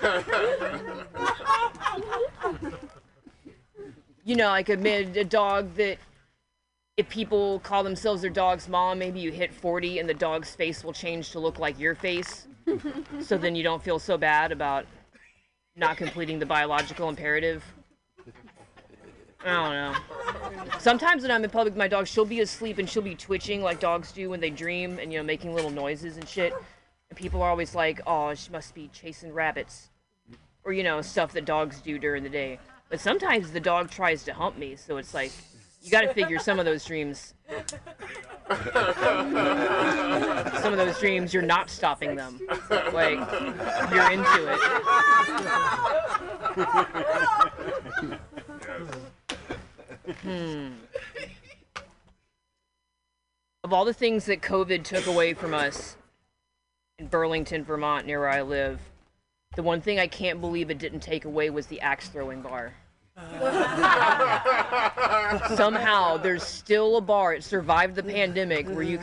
You 4.24 4.36
know, 4.36 4.48
like 4.48 4.68
a, 4.68 4.76
mid- 4.76 5.16
a 5.16 5.24
dog 5.24 5.74
that 5.74 5.98
if 7.00 7.08
people 7.08 7.60
call 7.60 7.82
themselves 7.82 8.20
their 8.20 8.30
dog's 8.30 8.68
mom, 8.68 8.98
maybe 8.98 9.20
you 9.20 9.32
hit 9.32 9.54
40 9.54 10.00
and 10.00 10.08
the 10.08 10.12
dog's 10.12 10.54
face 10.54 10.84
will 10.84 10.92
change 10.92 11.30
to 11.30 11.38
look 11.38 11.58
like 11.58 11.78
your 11.78 11.94
face. 11.94 12.46
so 13.20 13.38
then 13.38 13.56
you 13.56 13.62
don't 13.62 13.82
feel 13.82 13.98
so 13.98 14.18
bad 14.18 14.52
about 14.52 14.84
not 15.76 15.96
completing 15.96 16.38
the 16.38 16.44
biological 16.44 17.08
imperative. 17.08 17.64
I 19.42 19.46
don't 19.46 19.72
know. 19.72 20.68
Sometimes 20.78 21.22
when 21.22 21.30
I'm 21.30 21.42
in 21.42 21.48
public 21.48 21.72
with 21.72 21.78
my 21.78 21.88
dog, 21.88 22.06
she'll 22.06 22.26
be 22.26 22.40
asleep 22.40 22.76
and 22.76 22.86
she'll 22.86 23.00
be 23.00 23.14
twitching 23.14 23.62
like 23.62 23.80
dogs 23.80 24.12
do 24.12 24.28
when 24.28 24.40
they 24.40 24.50
dream 24.50 24.98
and, 24.98 25.10
you 25.10 25.18
know, 25.18 25.24
making 25.24 25.54
little 25.54 25.70
noises 25.70 26.18
and 26.18 26.28
shit. 26.28 26.52
And 27.08 27.18
people 27.18 27.40
are 27.40 27.48
always 27.48 27.74
like, 27.74 28.02
oh, 28.06 28.34
she 28.34 28.50
must 28.50 28.74
be 28.74 28.90
chasing 28.92 29.32
rabbits. 29.32 29.88
Or, 30.64 30.74
you 30.74 30.82
know, 30.82 31.00
stuff 31.00 31.32
that 31.32 31.46
dogs 31.46 31.80
do 31.80 31.98
during 31.98 32.24
the 32.24 32.28
day. 32.28 32.58
But 32.90 33.00
sometimes 33.00 33.52
the 33.52 33.60
dog 33.60 33.90
tries 33.90 34.22
to 34.24 34.34
hump 34.34 34.58
me, 34.58 34.76
so 34.76 34.98
it's 34.98 35.14
like, 35.14 35.32
you 35.80 35.90
gotta 35.90 36.12
figure 36.12 36.38
some 36.38 36.58
of 36.58 36.64
those 36.64 36.84
dreams. 36.84 37.34
Some 40.60 40.72
of 40.72 40.76
those 40.76 40.98
dreams, 40.98 41.32
you're 41.32 41.42
not 41.42 41.70
stopping 41.70 42.16
them. 42.16 42.40
Like, 42.92 43.18
you're 43.90 44.10
into 44.10 44.52
it. 44.52 44.60
Hmm. 50.22 50.72
Of 53.62 53.72
all 53.72 53.84
the 53.84 53.94
things 53.94 54.24
that 54.26 54.42
COVID 54.42 54.82
took 54.82 55.06
away 55.06 55.34
from 55.34 55.54
us 55.54 55.96
in 56.98 57.06
Burlington, 57.06 57.62
Vermont, 57.64 58.06
near 58.06 58.18
where 58.20 58.28
I 58.28 58.42
live, 58.42 58.80
the 59.54 59.62
one 59.62 59.80
thing 59.80 59.98
I 59.98 60.06
can't 60.06 60.40
believe 60.40 60.70
it 60.70 60.78
didn't 60.78 61.00
take 61.00 61.24
away 61.24 61.50
was 61.50 61.66
the 61.66 61.80
axe 61.80 62.08
throwing 62.08 62.42
bar. 62.42 62.74
Somehow 65.54 66.16
there's 66.18 66.42
still 66.42 66.96
a 66.96 67.00
bar. 67.00 67.34
It 67.34 67.44
survived 67.44 67.94
the 67.94 68.02
pandemic 68.02 68.68
where 68.68 68.82
you 68.82 68.98